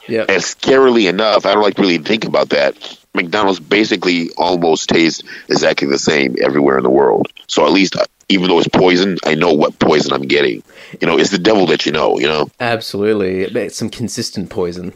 yeah. 0.08 0.22
And 0.22 0.42
scarily 0.42 1.10
enough, 1.10 1.46
I 1.46 1.54
don't 1.54 1.64
like 1.64 1.76
to 1.76 1.82
really 1.82 1.98
think 1.98 2.24
about 2.24 2.50
that. 2.50 2.98
McDonald's 3.14 3.60
basically 3.60 4.30
almost 4.38 4.90
tastes 4.90 5.24
exactly 5.50 5.90
the 5.90 6.00
same 6.00 6.38
everywhere 6.42 6.78
in 6.78 6.84
the 6.84 6.90
world. 6.90 7.28
So 7.48 7.66
at 7.66 7.72
least, 7.72 7.96
even 8.30 8.48
though 8.48 8.60
it's 8.60 8.70
poison, 8.70 9.18
I 9.26 9.36
know 9.36 9.54
what 9.54 9.78
poison 9.78 10.14
I'm 10.14 10.24
getting. 10.24 10.64
You 11.02 11.08
know, 11.08 11.18
it's 11.20 11.30
the 11.30 11.38
devil 11.38 11.68
that 11.68 11.86
you 11.86 11.92
know. 11.92 12.18
You 12.18 12.28
know, 12.28 12.50
Absolutely, 12.60 13.42
It's 13.42 13.78
some 13.78 13.90
consistent 13.90 14.50
poison. 14.50 14.94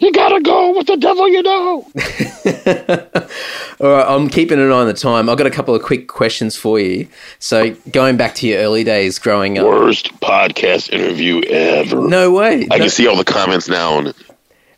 You 0.00 0.12
gotta 0.12 0.40
go 0.40 0.76
with 0.76 0.86
the 0.86 0.96
devil 0.96 1.28
you 1.28 1.42
know. 1.42 1.86
All 3.80 3.90
right, 3.92 4.06
I'm 4.08 4.28
keeping 4.28 4.58
an 4.60 4.70
eye 4.70 4.74
on 4.74 4.86
the 4.86 4.94
time. 4.94 5.28
I've 5.28 5.38
got 5.38 5.46
a 5.46 5.50
couple 5.50 5.74
of 5.74 5.82
quick 5.82 6.08
questions 6.08 6.56
for 6.56 6.78
you. 6.78 7.08
So, 7.38 7.74
going 7.90 8.16
back 8.16 8.34
to 8.36 8.46
your 8.46 8.58
early 8.60 8.84
days 8.84 9.18
growing 9.18 9.58
up. 9.58 9.66
Worst 9.66 10.12
podcast 10.20 10.90
interview 10.92 11.40
ever. 11.42 12.00
No 12.08 12.32
way. 12.32 12.62
I 12.70 12.76
No- 12.76 12.84
can 12.84 12.90
see 12.90 13.06
all 13.06 13.16
the 13.16 13.24
comments 13.24 13.68
now. 13.68 13.98
And 13.98 14.14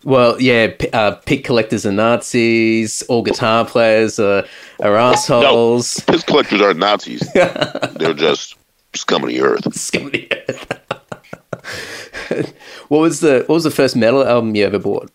Well, 0.05 0.41
yeah, 0.41 0.69
p- 0.79 0.89
uh, 0.93 1.13
pick 1.13 1.45
collectors 1.45 1.85
are 1.87 1.93
Nazis. 1.93 3.03
All 3.03 3.23
guitar 3.23 3.65
players 3.65 4.19
are, 4.19 4.45
are 4.81 4.97
assholes. 4.97 6.01
piss 6.07 6.23
collectors 6.25 6.61
aren't 6.61 6.79
Nazis; 6.79 7.21
they're 7.35 8.15
just 8.15 8.57
scum 8.95 9.23
of 9.25 9.29
the 9.29 9.41
earth. 9.43 9.75
Scum 9.75 10.07
of 10.07 10.13
the 10.13 10.29
earth. 10.49 12.06
what 12.89 12.99
was 12.99 13.21
the 13.21 13.45
What 13.47 13.55
was 13.55 13.65
the 13.65 13.71
first 13.71 13.97
metal 13.97 14.27
album 14.27 14.55
you 14.55 14.65
ever 14.65 14.79
bought? 14.79 15.11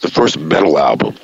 The 0.00 0.10
first 0.10 0.38
metal 0.38 0.78
album, 0.78 1.16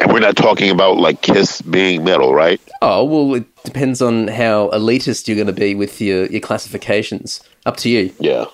and 0.00 0.12
we're 0.12 0.20
not 0.20 0.36
talking 0.36 0.70
about 0.70 0.98
like 0.98 1.22
Kiss 1.22 1.62
being 1.62 2.04
metal, 2.04 2.34
right? 2.34 2.60
Oh 2.82 3.04
well, 3.04 3.34
it 3.34 3.64
depends 3.64 4.02
on 4.02 4.28
how 4.28 4.68
elitist 4.70 5.28
you're 5.28 5.36
going 5.36 5.46
to 5.46 5.52
be 5.52 5.74
with 5.74 6.00
your 6.00 6.26
your 6.26 6.40
classifications. 6.40 7.42
Up 7.66 7.76
to 7.78 7.88
you. 7.88 8.12
Yeah. 8.18 8.46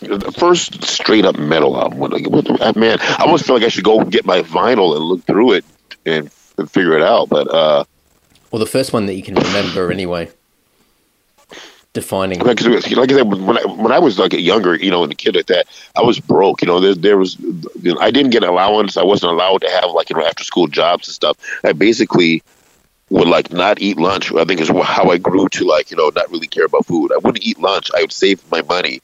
the 0.00 0.32
first 0.32 0.82
straight 0.84 1.24
up 1.24 1.38
metal 1.38 1.78
album. 1.78 1.98
What, 1.98 2.12
uh, 2.60 2.72
man, 2.76 2.98
I 3.00 3.24
almost 3.24 3.46
feel 3.46 3.56
like 3.56 3.64
I 3.64 3.68
should 3.68 3.84
go 3.84 4.02
get 4.04 4.24
my 4.24 4.42
vinyl 4.42 4.96
and 4.96 5.04
look 5.04 5.24
through 5.24 5.52
it 5.52 5.64
and, 6.06 6.30
and 6.56 6.70
figure 6.70 6.96
it 6.96 7.02
out. 7.02 7.28
But 7.28 7.48
uh, 7.48 7.84
well, 8.50 8.60
the 8.60 8.66
first 8.66 8.92
one 8.92 9.06
that 9.06 9.14
you 9.14 9.22
can 9.22 9.34
remember 9.34 9.90
anyway. 9.90 10.30
Defining, 11.92 12.38
like, 12.38 12.60
like 12.62 13.10
I 13.10 13.14
said, 13.14 13.26
when 13.26 13.58
I, 13.58 13.64
when 13.64 13.90
I 13.90 13.98
was 13.98 14.16
like 14.16 14.32
younger, 14.32 14.76
you 14.76 14.92
know, 14.92 15.02
and 15.02 15.12
a 15.12 15.16
kid 15.16 15.34
like 15.34 15.46
that, 15.46 15.66
I 15.96 16.02
was 16.02 16.20
broke. 16.20 16.62
You 16.62 16.68
know, 16.68 16.78
there, 16.78 16.94
there 16.94 17.18
was, 17.18 17.36
you 17.40 17.94
know, 17.94 17.98
I 18.00 18.12
didn't 18.12 18.30
get 18.30 18.44
an 18.44 18.48
allowance. 18.48 18.96
I 18.96 19.02
wasn't 19.02 19.32
allowed 19.32 19.62
to 19.62 19.70
have 19.70 19.90
like 19.90 20.08
you 20.08 20.14
know 20.14 20.24
after 20.24 20.44
school 20.44 20.68
jobs 20.68 21.08
and 21.08 21.14
stuff. 21.14 21.36
I 21.64 21.72
basically 21.72 22.44
would 23.08 23.26
like 23.26 23.52
not 23.52 23.80
eat 23.82 23.98
lunch. 23.98 24.32
I 24.32 24.44
think 24.44 24.60
is 24.60 24.68
how 24.68 25.10
I 25.10 25.18
grew 25.18 25.48
to 25.48 25.64
like 25.64 25.90
you 25.90 25.96
know 25.96 26.12
not 26.14 26.30
really 26.30 26.46
care 26.46 26.64
about 26.64 26.86
food. 26.86 27.10
I 27.12 27.18
wouldn't 27.18 27.44
eat 27.44 27.58
lunch. 27.58 27.90
I 27.92 28.02
would 28.02 28.12
save 28.12 28.48
my 28.52 28.62
money, 28.62 29.00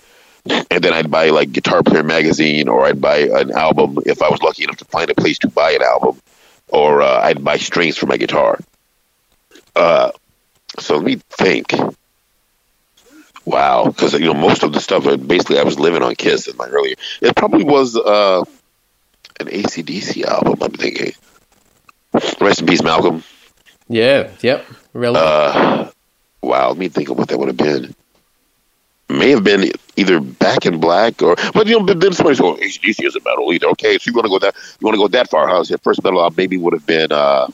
and 0.48 0.84
then 0.84 0.92
I'd 0.92 1.10
buy 1.10 1.30
like 1.30 1.50
Guitar 1.50 1.82
Player 1.82 2.04
magazine, 2.04 2.68
or 2.68 2.86
I'd 2.86 3.00
buy 3.00 3.16
an 3.16 3.50
album 3.50 3.98
if 4.06 4.22
I 4.22 4.30
was 4.30 4.40
lucky 4.42 4.62
enough 4.62 4.76
to 4.76 4.84
find 4.84 5.10
a 5.10 5.14
place 5.14 5.38
to 5.40 5.48
buy 5.48 5.72
an 5.72 5.82
album, 5.82 6.20
or 6.68 7.02
uh, 7.02 7.20
I'd 7.20 7.42
buy 7.42 7.56
strings 7.56 7.96
for 7.96 8.06
my 8.06 8.16
guitar. 8.16 8.60
Uh, 9.74 10.12
so 10.78 10.96
let 10.96 11.04
me 11.04 11.16
think. 11.30 11.72
Wow, 13.46 13.84
because 13.86 14.12
you 14.12 14.26
know 14.26 14.34
most 14.34 14.64
of 14.64 14.72
the 14.72 14.80
stuff 14.80 15.06
uh, 15.06 15.16
basically 15.16 15.58
I 15.58 15.62
was 15.62 15.78
living 15.78 16.02
on 16.02 16.16
Kiss 16.16 16.48
in 16.48 16.56
my 16.56 16.66
earlier. 16.66 16.96
It 17.22 17.36
probably 17.36 17.62
was 17.62 17.96
uh, 17.96 18.44
an 19.38 19.46
ACDC 19.46 20.24
album. 20.24 20.58
I'm 20.60 20.72
thinking. 20.72 21.12
Rest 22.40 22.60
in 22.60 22.66
peace, 22.66 22.82
Malcolm. 22.82 23.22
Yeah. 23.88 24.30
Yep. 24.40 24.66
Relevant. 24.94 25.26
Uh, 25.26 25.90
wow. 26.42 26.68
Let 26.68 26.78
me 26.78 26.88
think 26.88 27.08
of 27.08 27.18
what 27.18 27.28
that 27.28 27.38
would 27.38 27.48
have 27.48 27.56
been. 27.56 27.94
May 29.08 29.30
have 29.30 29.44
been 29.44 29.70
either 29.94 30.18
Back 30.18 30.66
in 30.66 30.80
Black 30.80 31.22
or, 31.22 31.36
but 31.54 31.68
you 31.68 31.78
know, 31.78 31.94
then 31.94 32.12
somebody's 32.12 32.40
going, 32.40 32.60
ACDC 32.60 33.04
isn't 33.04 33.24
metal 33.24 33.52
either. 33.52 33.68
Okay, 33.68 33.98
so 33.98 34.10
you 34.10 34.14
want 34.14 34.24
to 34.24 34.30
go 34.30 34.38
that, 34.40 34.56
you 34.80 34.84
want 34.84 34.94
to 34.94 34.98
go 34.98 35.08
that 35.08 35.30
far? 35.30 35.46
Huh? 35.46 35.62
So 35.62 35.76
first 35.78 36.02
metal 36.02 36.20
album 36.20 36.34
maybe 36.36 36.56
would 36.56 36.72
have 36.72 36.86
been 36.86 37.12
uh, 37.12 37.48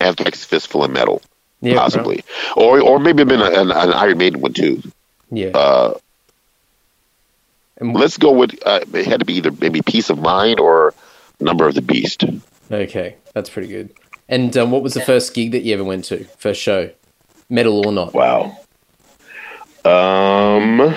Anthrax 0.00 0.44
Fistful 0.44 0.84
of 0.84 0.90
Metal, 0.90 1.20
yeah, 1.60 1.74
possibly, 1.74 2.16
right. 2.16 2.56
or 2.56 2.80
or 2.80 2.98
maybe 2.98 3.22
been 3.24 3.42
an, 3.42 3.70
an 3.70 3.92
Iron 3.92 4.16
Maiden 4.16 4.40
one 4.40 4.54
too. 4.54 4.82
Yeah. 5.30 5.48
Uh, 5.48 5.98
let's 7.80 8.16
go 8.16 8.32
with 8.32 8.58
uh, 8.66 8.80
it 8.92 9.06
had 9.06 9.20
to 9.20 9.26
be 9.26 9.34
either 9.34 9.52
maybe 9.52 9.82
Piece 9.82 10.10
of 10.10 10.18
Mind 10.18 10.60
or 10.60 10.94
Number 11.40 11.68
of 11.68 11.74
the 11.74 11.82
Beast. 11.82 12.24
Okay, 12.70 13.16
that's 13.32 13.50
pretty 13.50 13.68
good. 13.68 13.90
And 14.28 14.56
um, 14.56 14.70
what 14.70 14.82
was 14.82 14.94
the 14.94 15.00
first 15.00 15.34
gig 15.34 15.52
that 15.52 15.62
you 15.62 15.74
ever 15.74 15.84
went 15.84 16.04
to? 16.06 16.24
First 16.24 16.60
show, 16.60 16.90
metal 17.48 17.86
or 17.86 17.92
not? 17.92 18.12
Wow. 18.12 18.58
Um, 19.84 20.80
I 20.80 20.94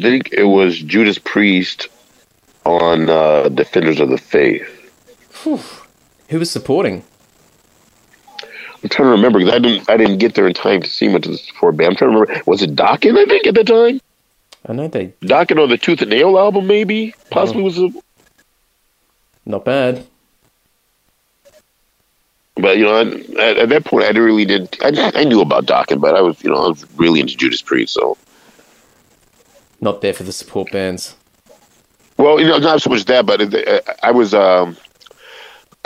think 0.00 0.32
it 0.32 0.44
was 0.44 0.80
Judas 0.80 1.18
Priest 1.18 1.88
on 2.64 3.10
uh, 3.10 3.48
Defenders 3.48 4.00
of 4.00 4.08
the 4.08 4.18
Faith. 4.18 4.66
Whew. 5.42 5.60
Who 6.28 6.38
was 6.38 6.50
supporting? 6.50 7.04
I'm 8.86 8.90
trying 8.90 9.06
to 9.06 9.10
remember 9.10 9.40
because 9.40 9.52
I 9.52 9.58
didn't 9.58 9.90
I 9.90 9.96
didn't 9.96 10.18
get 10.18 10.36
there 10.36 10.46
in 10.46 10.54
time 10.54 10.80
to 10.80 10.88
see 10.88 11.08
much 11.08 11.26
of 11.26 11.32
the 11.32 11.38
support 11.38 11.76
band. 11.76 11.90
I'm 11.90 11.96
trying 11.96 12.12
to 12.12 12.18
remember. 12.20 12.42
Was 12.46 12.62
it 12.62 12.76
Dokken? 12.76 13.18
I 13.18 13.24
think 13.24 13.44
at 13.48 13.56
the 13.56 13.64
time. 13.64 14.00
I 14.64 14.74
know 14.74 14.86
they 14.86 15.08
Dokken 15.22 15.60
on 15.60 15.68
the 15.68 15.76
Tooth 15.76 16.02
and 16.02 16.10
Nail 16.10 16.38
album, 16.38 16.68
maybe 16.68 17.12
possibly 17.30 17.62
oh. 17.62 17.64
was 17.64 17.78
a. 17.78 17.90
Not 19.44 19.64
bad. 19.64 20.06
But 22.54 22.78
you 22.78 22.84
know, 22.84 23.00
at, 23.00 23.58
at, 23.58 23.68
that 23.70 23.84
point, 23.84 24.04
I 24.04 24.10
really 24.10 24.44
did. 24.44 24.76
I, 24.80 25.10
I 25.16 25.24
knew 25.24 25.40
about 25.40 25.66
Dokken, 25.66 26.00
but 26.00 26.14
I 26.14 26.20
was, 26.20 26.42
you 26.44 26.50
know, 26.50 26.56
I 26.56 26.68
was 26.68 26.86
really 26.96 27.18
into 27.18 27.36
Judas 27.36 27.62
Priest. 27.62 27.92
So, 27.92 28.16
not 29.80 30.00
there 30.00 30.14
for 30.14 30.22
the 30.22 30.32
support 30.32 30.70
bands. 30.70 31.16
Well, 32.18 32.40
you 32.40 32.46
know, 32.46 32.58
not 32.58 32.80
so 32.82 32.90
much 32.90 33.04
that, 33.06 33.26
but 33.26 33.52
I 34.04 34.12
was, 34.12 34.32
um, 34.32 34.76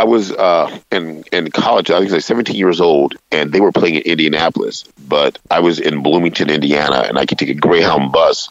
I 0.00 0.04
was 0.04 0.32
uh, 0.32 0.78
in 0.90 1.24
in 1.30 1.50
college. 1.50 1.90
I 1.90 1.98
think 1.98 2.04
it 2.04 2.14
was 2.14 2.24
like 2.30 2.36
17 2.36 2.56
years 2.56 2.80
old, 2.80 3.16
and 3.30 3.52
they 3.52 3.60
were 3.60 3.70
playing 3.70 3.96
in 3.96 4.02
Indianapolis. 4.02 4.84
But 5.06 5.38
I 5.50 5.60
was 5.60 5.78
in 5.78 6.02
Bloomington, 6.02 6.48
Indiana, 6.48 7.04
and 7.06 7.18
I 7.18 7.26
could 7.26 7.38
take 7.38 7.50
a 7.50 7.54
Greyhound 7.54 8.10
bus. 8.10 8.48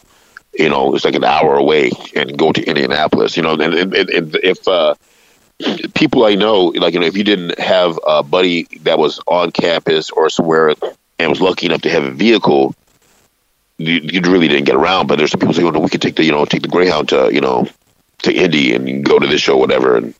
You 0.56 0.68
know, 0.68 0.94
it's 0.94 1.04
like 1.04 1.16
an 1.16 1.24
hour 1.24 1.56
away, 1.56 1.90
and 2.14 2.38
go 2.38 2.52
to 2.52 2.62
Indianapolis. 2.62 3.36
You 3.36 3.42
know, 3.42 3.54
and, 3.54 3.74
and, 3.74 3.94
and 3.94 4.36
if 4.36 4.68
uh, 4.68 4.94
people 5.94 6.24
I 6.24 6.36
know, 6.36 6.66
like 6.66 6.94
you 6.94 7.00
know, 7.00 7.06
if 7.06 7.16
you 7.16 7.24
didn't 7.24 7.58
have 7.58 7.98
a 8.06 8.22
buddy 8.22 8.68
that 8.82 9.00
was 9.00 9.18
on 9.26 9.50
campus 9.50 10.10
or 10.10 10.30
somewhere 10.30 10.76
and 11.18 11.30
was 11.30 11.40
lucky 11.40 11.66
enough 11.66 11.82
to 11.82 11.90
have 11.90 12.04
a 12.04 12.12
vehicle, 12.12 12.76
you, 13.76 13.94
you 13.94 14.20
really 14.20 14.46
didn't 14.46 14.66
get 14.66 14.76
around. 14.76 15.08
But 15.08 15.18
there's 15.18 15.32
some 15.32 15.40
people 15.40 15.54
saying, 15.54 15.66
"Oh, 15.66 15.72
no, 15.72 15.80
we 15.80 15.88
could 15.88 16.02
take 16.02 16.14
the 16.14 16.22
you 16.22 16.30
know 16.30 16.44
take 16.44 16.62
the 16.62 16.68
Greyhound 16.68 17.08
to 17.08 17.28
you 17.34 17.40
know 17.40 17.66
to 18.22 18.32
Indy 18.32 18.72
and 18.72 19.04
go 19.04 19.18
to 19.18 19.26
this 19.26 19.40
show, 19.40 19.56
whatever." 19.56 19.96
And 19.96 20.14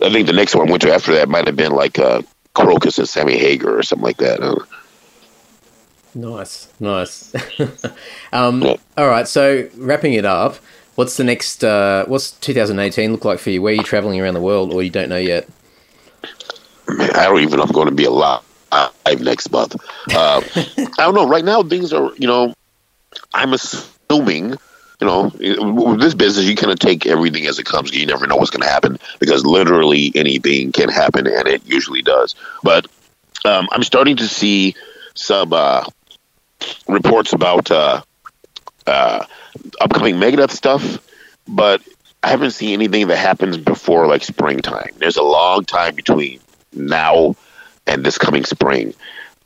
I 0.00 0.10
think 0.10 0.26
the 0.26 0.32
next 0.32 0.54
one 0.54 0.68
I 0.68 0.70
went 0.70 0.82
to 0.82 0.92
after 0.92 1.12
that 1.14 1.28
might 1.28 1.46
have 1.46 1.56
been 1.56 1.72
like 1.72 1.98
uh, 1.98 2.22
Krokus 2.54 2.98
and 2.98 3.08
Sammy 3.08 3.38
Hagar 3.38 3.78
or 3.78 3.82
something 3.82 4.04
like 4.04 4.18
that. 4.18 4.66
Nice, 6.14 6.68
nice. 6.80 7.34
um, 8.32 8.62
yeah. 8.62 8.76
All 8.96 9.08
right, 9.08 9.28
so 9.28 9.68
wrapping 9.76 10.14
it 10.14 10.24
up. 10.24 10.56
What's 10.94 11.16
the 11.16 11.24
next? 11.24 11.62
Uh, 11.62 12.04
what's 12.06 12.32
2018 12.32 13.12
look 13.12 13.24
like 13.24 13.38
for 13.38 13.50
you? 13.50 13.60
Where 13.60 13.72
are 13.72 13.76
you 13.76 13.82
traveling 13.82 14.20
around 14.20 14.34
the 14.34 14.40
world, 14.40 14.72
or 14.72 14.82
you 14.82 14.90
don't 14.90 15.10
know 15.10 15.18
yet? 15.18 15.46
I 16.88 17.24
don't 17.24 17.40
even 17.40 17.58
know 17.58 17.64
if 17.64 17.70
I'm 17.70 17.74
going 17.74 17.88
to 17.88 17.94
be 17.94 18.04
alive 18.04 18.42
next 19.20 19.50
month. 19.50 19.76
Uh, 20.12 20.40
I 20.56 20.86
don't 20.98 21.14
know. 21.14 21.28
Right 21.28 21.44
now, 21.44 21.62
things 21.62 21.92
are. 21.92 22.12
You 22.16 22.26
know, 22.26 22.54
I'm 23.34 23.52
assuming. 23.52 24.56
You 25.00 25.06
know, 25.06 25.32
with 25.34 26.00
this 26.00 26.14
business, 26.14 26.46
you 26.46 26.56
kind 26.56 26.72
of 26.72 26.78
take 26.78 27.06
everything 27.06 27.46
as 27.46 27.58
it 27.58 27.66
comes. 27.66 27.94
You 27.94 28.06
never 28.06 28.26
know 28.26 28.36
what's 28.36 28.50
going 28.50 28.62
to 28.62 28.68
happen 28.68 28.98
because 29.18 29.44
literally 29.44 30.10
anything 30.14 30.72
can 30.72 30.88
happen, 30.88 31.26
and 31.26 31.46
it 31.46 31.66
usually 31.66 32.02
does. 32.02 32.34
But 32.62 32.86
um, 33.44 33.68
I'm 33.72 33.82
starting 33.82 34.16
to 34.16 34.28
see 34.28 34.74
some 35.14 35.52
uh, 35.52 35.84
reports 36.88 37.32
about 37.32 37.70
uh, 37.70 38.02
uh, 38.86 39.26
upcoming 39.80 40.16
Megadeth 40.16 40.50
stuff, 40.50 40.98
but 41.46 41.82
I 42.22 42.28
haven't 42.28 42.52
seen 42.52 42.72
anything 42.72 43.08
that 43.08 43.18
happens 43.18 43.56
before 43.58 44.06
like 44.06 44.24
springtime. 44.24 44.92
There's 44.96 45.16
a 45.16 45.22
long 45.22 45.64
time 45.64 45.94
between 45.94 46.40
now 46.72 47.36
and 47.86 48.04
this 48.04 48.18
coming 48.18 48.44
spring. 48.44 48.94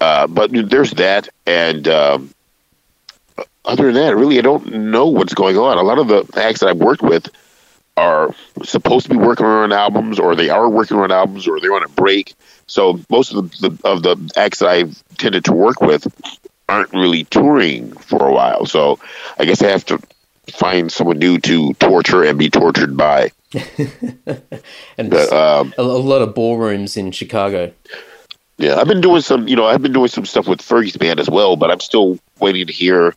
Uh, 0.01 0.27
but 0.27 0.51
there's 0.53 0.93
that, 0.93 1.29
and 1.47 1.87
um, 1.87 2.35
other 3.65 3.93
than 3.93 3.95
that, 3.95 4.17
really, 4.17 4.39
I 4.39 4.43
don't 4.43 4.73
know 4.91 5.07
what's 5.07 5.35
going 5.35 5.57
on. 5.57 5.79
A 5.79 5.83
lot 5.83 5.99
of 5.99 6.09
the 6.09 6.41
acts 6.41 6.61
that 6.61 6.69
I've 6.69 6.79
worked 6.79 7.03
with 7.03 7.29
are 7.97 8.35
supposed 8.63 9.07
to 9.07 9.11
be 9.11 9.17
working 9.17 9.47
on 9.47 9.73
albums, 9.73 10.19
or 10.19 10.35
they 10.35 10.49
are 10.49 10.69
working 10.69 10.97
on 10.97 11.13
albums, 11.13 11.47
or 11.47 11.61
they're 11.61 11.75
on 11.75 11.85
a 11.85 11.89
break. 11.89 12.35
So 12.67 13.01
most 13.11 13.35
of 13.35 13.51
the, 13.51 13.69
the 13.69 13.89
of 13.89 14.03
the 14.03 14.33
acts 14.37 14.61
that 14.61 14.69
I've 14.69 15.03
tended 15.19 15.45
to 15.47 15.53
work 15.53 15.81
with 15.81 16.07
aren't 16.69 16.93
really 16.93 17.25
touring 17.25 17.93
for 17.93 18.27
a 18.27 18.33
while. 18.33 18.65
So 18.65 18.99
I 19.39 19.45
guess 19.45 19.63
I 19.63 19.69
have 19.69 19.85
to 19.87 19.99
find 20.53 20.91
someone 20.91 21.19
new 21.19 21.39
to 21.39 21.75
torture 21.75 22.25
and 22.25 22.39
be 22.39 22.49
tortured 22.49 22.97
by. 22.97 23.33
and 24.97 25.11
but, 25.11 25.33
um, 25.33 25.75
a, 25.77 25.83
a 25.83 25.83
lot 25.83 26.23
of 26.23 26.35
ballrooms 26.35 26.97
in 26.97 27.11
Chicago. 27.11 27.73
Yeah, 28.57 28.77
I've 28.77 28.87
been 28.87 29.01
doing 29.01 29.23
some, 29.23 29.49
you 29.49 29.57
know, 29.57 29.67
I've 29.67 29.83
been 29.83 29.93
doing 29.93 30.09
some 30.09 30.27
stuff 30.27 30.47
with 30.47 30.61
Fergie's 30.61 30.97
band 30.97 31.19
as 31.19 31.31
well, 31.31 31.57
but 31.57 31.71
I'm 31.71 31.81
still 31.81 32.19
waiting 32.39 32.67
to 32.67 32.73
hear 32.73 33.15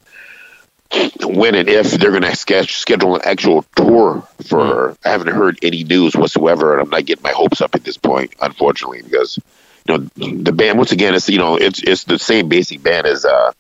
when 1.22 1.56
and 1.56 1.70
if 1.70 1.92
they're 1.92 2.12
going 2.12 2.24
to 2.24 2.36
schedule 2.36 3.16
an 3.16 3.22
actual 3.26 3.64
tour 3.76 4.28
for 4.46 4.66
her. 4.66 4.98
I 5.04 5.10
haven't 5.10 5.34
heard 5.34 5.60
any 5.62 5.84
news 5.84 6.16
whatsoever, 6.16 6.74
and 6.74 6.82
I'm 6.82 6.90
not 6.90 7.06
getting 7.06 7.24
my 7.24 7.32
hopes 7.32 7.62
up 7.62 7.76
at 7.76 7.84
this 7.84 7.98
point, 7.98 8.34
unfortunately, 8.42 9.02
because 9.02 9.40
you 9.88 9.98
know 9.98 10.10
the 10.44 10.52
band 10.52 10.78
once 10.78 10.92
again 10.92 11.14
it's 11.14 11.30
you 11.30 11.38
know 11.38 11.58
it's 11.58 11.82
it's 11.84 12.06
the 12.06 12.18
same 12.18 12.48
basic 12.48 12.82
band 12.82 13.06
as 13.06 13.26
uh 13.26 13.52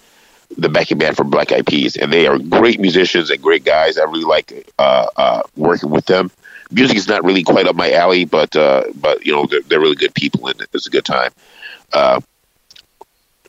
the 0.58 0.70
backing 0.70 0.98
band 0.98 1.18
for 1.18 1.24
Black 1.24 1.52
Eyed 1.52 1.66
Peas, 1.66 1.98
and 1.98 2.14
they 2.14 2.28
are 2.28 2.38
great 2.38 2.80
musicians 2.80 3.30
and 3.30 3.42
great 3.42 3.64
guys. 3.64 3.98
I 3.98 4.04
really 4.04 4.24
like 4.24 4.72
uh, 4.78 5.08
uh, 5.16 5.42
working 5.56 5.90
with 5.90 6.06
them. 6.06 6.32
Music 6.72 6.96
is 6.96 7.08
not 7.08 7.24
really 7.24 7.44
quite 7.44 7.68
up 7.68 7.76
my 7.76 7.92
alley, 7.92 8.26
but 8.26 8.56
uh, 8.56 8.84
but 8.96 9.26
you 9.26 9.34
know 9.34 9.48
they're, 9.48 9.62
they're 9.62 9.80
really 9.80 9.96
good 9.96 10.14
people, 10.14 10.48
and 10.48 10.66
it's 10.74 10.88
a 10.88 10.92
good 10.92 11.06
time. 11.06 11.32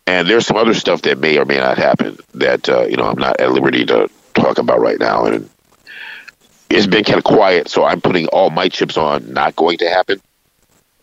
And 0.07 0.29
there's 0.29 0.47
some 0.47 0.57
other 0.57 0.75
stuff 0.75 1.03
that 1.03 1.19
may 1.19 1.39
or 1.39 1.45
may 1.45 1.59
not 1.59 1.79
happen 1.79 2.19
that 2.35 2.69
uh, 2.69 2.83
you 2.83 2.97
know 2.97 3.05
I'm 3.05 3.19
not 3.19 3.41
at 3.41 3.53
liberty 3.53 3.87
to 3.87 4.11
talk 4.35 4.59
about 4.59 4.81
right 4.81 4.99
now, 4.99 5.25
and 5.25 5.49
it's 6.69 6.87
been 6.87 7.05
kind 7.05 7.19
of 7.19 7.25
quiet. 7.25 7.69
So 7.69 7.85
I'm 7.85 8.01
putting 8.01 8.27
all 8.29 8.51
my 8.51 8.69
chips 8.69 8.97
on 8.97 9.33
not 9.33 9.57
going 9.57 9.79
to 9.79 9.89
happen 9.89 10.21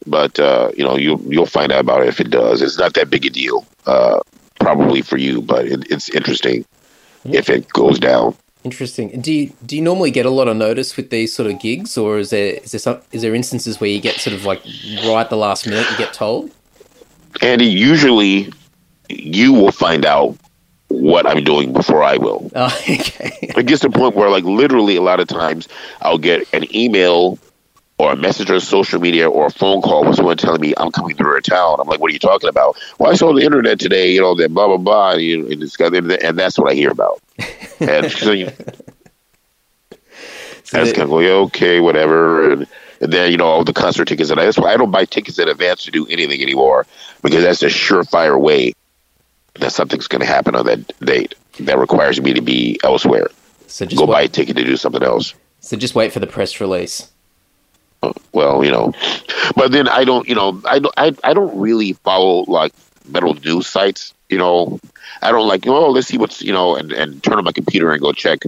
but 0.06 0.40
uh, 0.40 0.72
you 0.76 0.84
know 0.84 0.98
you'll 0.98 1.22
you'll 1.22 1.46
find 1.46 1.72
out 1.72 1.80
about 1.80 2.02
it 2.02 2.08
if 2.08 2.20
it 2.20 2.30
does. 2.30 2.62
It's 2.62 2.78
not 2.78 2.94
that 2.96 3.10
big 3.10 3.26
a 3.26 3.30
deal, 3.30 3.66
uh, 3.86 4.20
probably 4.60 5.02
for 5.02 5.18
you, 5.18 5.42
but 5.42 5.66
it, 5.66 5.92
it's 5.92 6.10
interesting 6.10 6.66
yeah. 7.24 7.40
if 7.40 7.50
it 7.50 7.70
goes 7.70 8.00
down. 8.00 8.36
Interesting. 8.64 9.22
Do 9.22 9.34
you 9.34 9.54
do 9.66 9.76
you 9.76 9.82
normally 9.82 10.12
get 10.12 10.26
a 10.26 10.30
lot 10.30 10.48
of 10.48 10.58
notice 10.58 10.98
with 10.98 11.10
these 11.10 11.34
sort 11.34 11.52
of 11.52 11.60
gigs, 11.60 11.98
or 11.98 12.20
is 12.20 12.30
there 12.30 12.56
is 12.56 12.72
there 12.72 12.80
some, 12.80 13.02
is 13.12 13.22
there 13.22 13.36
instances 13.36 13.80
where 13.80 13.90
you 13.90 14.02
get 14.02 14.16
sort 14.16 14.36
of 14.36 14.46
like 14.46 14.64
right 15.06 15.30
the 15.30 15.38
last 15.38 15.68
minute 15.68 15.90
you 15.92 15.98
get 15.98 16.14
told? 16.14 16.52
Andy, 17.42 17.66
usually 17.66 18.52
you 19.20 19.54
will 19.54 19.72
find 19.72 20.06
out 20.06 20.38
what 20.88 21.26
I'm 21.26 21.44
doing 21.44 21.74
before 21.74 22.04
I 22.04 22.18
will. 22.18 22.52
Oh, 22.56 22.66
okay. 22.82 23.38
It 23.42 23.66
gets 23.66 23.82
to 23.82 23.90
the 23.90 23.98
point 23.98 24.16
where, 24.16 24.30
like, 24.30 24.44
literally, 24.44 24.96
a 24.96 25.02
lot 25.02 25.20
of 25.20 25.28
times 25.28 25.68
I'll 26.02 26.18
get 26.18 26.48
an 26.54 26.74
email 26.76 27.40
or 27.98 28.14
a 28.14 28.16
message 28.16 28.50
on 28.50 28.60
social 28.60 29.00
media 29.00 29.30
or 29.30 29.46
a 29.46 29.52
phone 29.52 29.82
call 29.82 30.04
with 30.06 30.16
someone 30.16 30.36
telling 30.36 30.60
me 30.60 30.74
I'm 30.76 30.92
coming 30.92 31.16
through 31.16 31.38
a 31.38 31.42
town. 31.42 31.78
I'm 31.80 31.88
like, 31.88 32.00
what 32.00 32.10
are 32.10 32.14
you 32.14 32.20
talking 32.20 32.50
about? 32.50 32.78
Well, 32.98 33.12
I 33.12 33.16
saw 33.16 33.34
the 33.34 33.44
internet 33.44 33.80
today, 33.80 34.12
you 34.12 34.22
know, 34.22 34.36
that 34.36 34.54
blah, 34.54 34.68
blah, 34.68 34.78
blah. 34.78 35.12
And, 35.12 35.22
you 35.22 35.52
and, 35.52 35.62
it's 35.62 35.78
got 35.78 35.92
the 35.92 35.98
internet, 35.98 36.24
and 36.24 36.38
that's 36.38 36.58
what 36.58 36.72
I 36.72 36.74
hear 36.74 36.92
about. 36.92 37.22
And 37.80 38.12
so 38.12 38.32
you, 38.32 38.52
So 40.64 40.78
that's 40.78 40.92
kind 40.94 41.04
of 41.04 41.10
like, 41.10 41.26
okay, 41.26 41.80
whatever. 41.80 42.52
And, 42.52 42.68
and 43.02 43.12
then, 43.12 43.32
you 43.32 43.38
know, 43.38 43.48
all 43.48 43.64
the 43.64 43.74
concert 43.74 44.08
tickets. 44.08 44.30
And 44.30 44.40
that's 44.40 44.58
why 44.58 44.72
I 44.72 44.78
don't 44.78 44.92
buy 44.92 45.06
tickets 45.06 45.40
in 45.40 45.50
advance 45.50 45.86
to 45.86 45.92
do 45.92 46.06
anything 46.06 46.44
anymore 46.44 46.86
because 47.24 47.44
that's 47.44 47.64
a 47.64 47.68
surefire 47.68 48.40
way 48.40 48.74
that 49.56 49.72
something's 49.72 50.08
going 50.08 50.22
to 50.22 50.26
happen 50.26 50.56
on 50.56 50.66
that 50.66 51.00
date 51.00 51.36
that 51.60 51.78
requires 51.78 52.22
me 52.22 52.34
to 52.34 52.42
be 52.42 52.80
elsewhere. 52.84 53.28
so 53.68 53.86
just 53.86 54.00
Go 54.00 54.08
buy 54.08 54.22
a 54.24 54.28
ticket 54.28 54.56
to 54.58 54.64
do 54.64 54.78
something 54.78 55.04
else. 55.04 55.34
so 55.60 55.76
just 55.78 55.96
wait 55.96 56.12
for 56.14 56.20
the 56.20 56.28
press 56.28 56.60
release. 56.62 57.10
Uh, 58.04 58.14
well, 58.32 58.64
you 58.66 58.72
know, 58.72 58.94
but 59.56 59.72
then 59.72 59.88
I 59.88 60.06
don't, 60.06 60.28
you 60.28 60.34
know, 60.36 60.60
I 60.66 60.80
don't, 60.80 60.94
I, 60.98 61.14
I 61.24 61.34
don't 61.34 61.60
really 61.60 61.94
follow 61.94 62.46
like 62.48 62.74
metal 63.08 63.34
news 63.36 63.68
sites. 63.68 64.14
You 64.30 64.38
know, 64.40 64.80
I 65.22 65.32
don't 65.32 65.48
like, 65.48 65.68
oh, 65.68 65.92
let's 65.92 66.08
see 66.08 66.18
what's, 66.18 66.42
you 66.42 66.54
know, 66.54 66.76
and, 66.78 66.92
and 66.94 67.22
turn 67.24 67.38
on 67.38 67.44
my 67.44 67.52
computer 67.52 67.92
and 67.92 68.02
go 68.02 68.12
check 68.14 68.40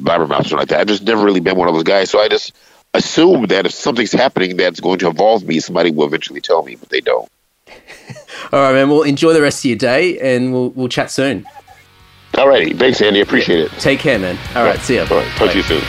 Blabbermouth 0.00 0.40
or 0.40 0.44
something 0.44 0.58
like 0.58 0.68
that. 0.68 0.80
I've 0.80 0.86
just 0.86 1.02
never 1.02 1.24
really 1.24 1.40
been 1.40 1.56
one 1.56 1.68
of 1.68 1.74
those 1.74 1.82
guys. 1.82 2.10
So 2.10 2.20
I 2.20 2.28
just 2.28 2.52
assume 2.94 3.46
that 3.46 3.66
if 3.66 3.72
something's 3.72 4.12
happening 4.12 4.56
that's 4.56 4.80
going 4.80 4.98
to 5.00 5.08
involve 5.08 5.44
me, 5.44 5.60
somebody 5.60 5.90
will 5.90 6.06
eventually 6.06 6.40
tell 6.40 6.62
me, 6.62 6.76
but 6.76 6.88
they 6.88 7.00
don't. 7.00 7.28
All 8.52 8.60
right, 8.62 8.72
man. 8.72 8.90
Well, 8.90 9.02
enjoy 9.02 9.32
the 9.32 9.42
rest 9.42 9.60
of 9.60 9.68
your 9.68 9.78
day, 9.78 10.18
and 10.18 10.52
we'll 10.52 10.70
we'll 10.70 10.88
chat 10.88 11.10
soon. 11.10 11.46
Alrighty, 12.32 12.78
thanks, 12.78 13.00
Andy. 13.00 13.20
Appreciate 13.20 13.60
it. 13.60 13.70
Take 13.72 13.98
care, 14.00 14.18
man. 14.18 14.38
All 14.54 14.64
right, 14.64 14.78
see 14.80 14.96
ya. 14.96 15.06
All 15.10 15.16
right, 15.16 15.28
talk 15.36 15.50
to 15.50 15.56
you 15.56 15.62
soon. 15.62 15.82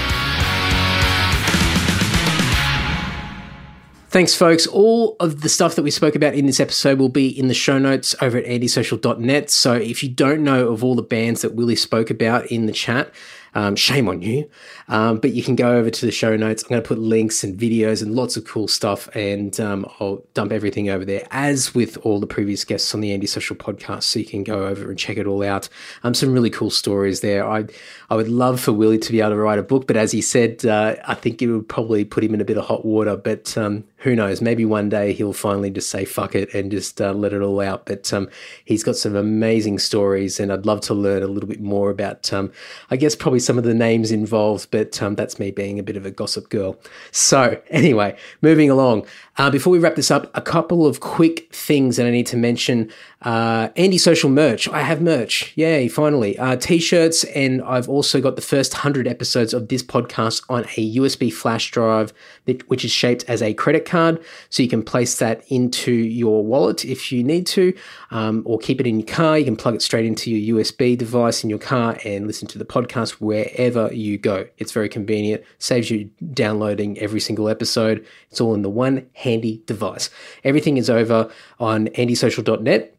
Thanks, 4.10 4.34
folks. 4.34 4.66
All 4.66 5.18
of 5.20 5.42
the 5.42 5.50
stuff 5.50 5.76
that 5.76 5.84
we 5.84 5.92
spoke 5.92 6.16
about 6.16 6.34
in 6.34 6.46
this 6.46 6.62
episode 6.62 6.98
will 6.98 7.10
be 7.10 7.28
in 7.28 7.50
the 7.50 7.54
show 7.54 7.78
notes 7.78 8.16
over 8.22 8.38
at 8.38 8.46
andysocial.net. 8.46 9.50
So 9.50 9.74
if 9.74 10.02
you 10.02 10.08
don't 10.08 10.44
know 10.46 10.70
of 10.70 10.84
all 10.84 10.96
the 10.96 11.02
bands 11.02 11.42
that 11.42 11.54
Willie 11.54 11.76
spoke 11.76 12.10
about 12.10 12.46
in 12.48 12.66
the 12.66 12.72
chat, 12.72 13.12
um, 13.58 13.76
shame 13.76 14.08
on 14.08 14.22
you. 14.22 14.48
Um, 14.88 15.18
but 15.18 15.34
you 15.34 15.42
can 15.42 15.56
go 15.56 15.76
over 15.76 15.90
to 15.90 16.06
the 16.06 16.12
show 16.12 16.38
notes. 16.38 16.62
I'm 16.62 16.70
going 16.70 16.82
to 16.82 16.88
put 16.88 17.00
links 17.00 17.44
and 17.44 17.60
videos 17.60 18.04
and 18.04 18.14
lots 18.14 18.38
of 18.38 18.46
cool 18.46 18.68
stuff, 18.68 19.10
and 19.16 19.60
um, 19.60 19.84
I'll 20.00 20.24
dump 20.36 20.52
everything 20.52 20.90
over 20.90 21.04
there, 21.04 21.28
as 21.32 21.74
with 21.74 21.98
all 22.04 22.20
the 22.20 22.28
previous 22.28 22.64
guests 22.64 22.94
on 22.94 23.02
the 23.02 23.12
Andy 23.12 23.26
Social 23.26 23.56
podcast. 23.56 24.04
So 24.04 24.20
you 24.20 24.26
can 24.26 24.44
go 24.44 24.68
over 24.68 24.92
and 24.92 24.98
check 24.98 25.18
it 25.18 25.26
all 25.26 25.44
out. 25.44 25.70
Um, 26.04 26.14
some 26.14 26.34
really 26.34 26.52
cool 26.52 26.70
stories 26.70 27.22
there. 27.22 27.50
I 27.50 27.66
I 28.10 28.16
would 28.16 28.30
love 28.30 28.62
for 28.62 28.72
Willie 28.72 28.98
to 29.00 29.12
be 29.12 29.20
able 29.20 29.32
to 29.32 29.36
write 29.36 29.60
a 29.60 29.64
book, 29.64 29.86
but 29.86 29.98
as 29.98 30.14
he 30.14 30.22
said, 30.22 30.66
uh, 30.66 30.96
I 31.06 31.14
think 31.14 31.42
it 31.42 31.52
would 31.52 31.68
probably 31.68 32.06
put 32.06 32.24
him 32.24 32.34
in 32.34 32.40
a 32.40 32.46
bit 32.46 32.58
of 32.58 32.66
hot 32.66 32.86
water. 32.86 33.18
But 33.18 33.58
um, 33.58 33.84
who 33.98 34.16
knows? 34.16 34.42
Maybe 34.42 34.64
one 34.64 34.88
day 34.88 35.12
he'll 35.12 35.34
finally 35.34 35.70
just 35.70 35.90
say 35.90 36.06
fuck 36.06 36.34
it 36.34 36.54
and 36.54 36.72
just 36.72 37.02
uh, 37.02 37.12
let 37.12 37.34
it 37.34 37.42
all 37.42 37.60
out. 37.60 37.86
But 37.86 38.14
um, 38.14 38.30
he's 38.64 38.82
got 38.82 38.96
some 38.96 39.18
amazing 39.18 39.80
stories, 39.80 40.40
and 40.40 40.54
I'd 40.54 40.66
love 40.66 40.80
to 40.82 40.94
learn 40.94 41.22
a 41.22 41.28
little 41.28 41.50
bit 41.50 41.60
more 41.60 41.90
about, 41.90 42.32
um, 42.32 42.50
I 42.90 42.96
guess, 42.96 43.14
probably 43.14 43.40
some 43.40 43.58
of 43.58 43.66
the 43.66 43.74
names 43.74 44.10
involved. 44.10 44.72
But 44.72 45.02
um, 45.02 45.16
that's 45.16 45.38
me 45.38 45.52
being 45.52 45.78
a 45.78 45.84
bit 45.84 45.98
of 45.98 46.06
a 46.06 46.12
gossip 46.12 46.48
girl. 46.48 46.80
So 47.12 47.62
anyway, 47.70 48.16
moving 48.42 48.70
along. 48.70 49.06
Uh, 49.38 49.52
before 49.52 49.70
we 49.70 49.78
wrap 49.78 49.96
this 49.96 50.10
up, 50.10 50.36
a 50.36 50.42
couple 50.42 50.88
of 50.88 51.00
quick 51.00 51.48
things 51.54 51.98
that 51.98 52.08
I 52.08 52.10
need 52.10 52.26
to 52.28 52.38
mention. 52.38 52.92
Uh, 53.22 53.70
Andy 53.76 54.00
Social 54.00 54.32
merch. 54.32 54.68
I 54.70 54.82
have 54.82 55.00
merch. 55.00 55.54
Yay, 55.56 55.88
finally. 55.88 56.38
Uh, 56.40 56.56
T 56.56 56.80
shirts, 56.80 57.24
and 57.26 57.62
I've 57.62 57.88
also 57.88 58.20
got 58.20 58.36
the 58.36 58.42
first 58.42 58.74
100 58.74 59.08
episodes 59.08 59.54
of 59.54 59.68
this 59.68 59.84
podcast 59.84 60.44
on 60.50 60.64
a 60.64 60.96
USB 60.96 61.32
flash 61.32 61.70
drive, 61.70 62.14
that, 62.46 62.68
which 62.68 62.84
is 62.84 62.92
shaped 62.92 63.26
as 63.28 63.44
a 63.44 63.54
credit 63.54 63.86
card. 63.86 64.24
So 64.50 64.64
you 64.64 64.70
can 64.70 64.82
place 64.82 65.20
that 65.20 65.44
into 65.50 65.92
your 65.92 66.44
wallet 66.44 66.84
if 66.84 67.12
you 67.12 67.24
need 67.24 67.46
to, 67.48 67.76
um, 68.10 68.42
or 68.44 68.58
keep 68.58 68.82
it 68.82 68.88
in 68.88 69.00
your 69.00 69.08
car. 69.08 69.38
You 69.38 69.46
can 69.46 69.56
plug 69.56 69.76
it 69.76 69.84
straight 69.84 70.06
into 70.06 70.32
your 70.32 70.58
USB 70.58 70.98
device 70.98 71.44
in 71.44 71.52
your 71.52 71.60
car 71.60 72.00
and 72.04 72.26
listen 72.26 72.48
to 72.48 72.58
the 72.58 72.66
podcast 72.66 73.12
wherever 73.14 73.94
you 73.94 74.18
go. 74.18 74.48
It's 74.58 74.72
very 74.72 74.90
convenient, 74.90 75.44
saves 75.60 75.92
you 75.92 76.10
downloading 76.34 76.98
every 76.98 77.20
single 77.20 77.50
episode. 77.50 78.04
It's 78.32 78.42
all 78.42 78.56
in 78.56 78.64
the 78.64 78.70
one 78.70 79.08
handy 79.28 79.62
device. 79.66 80.10
Everything 80.44 80.78
is 80.78 80.90
over 80.90 81.32
on 81.60 81.88
andysocial.net 81.90 82.98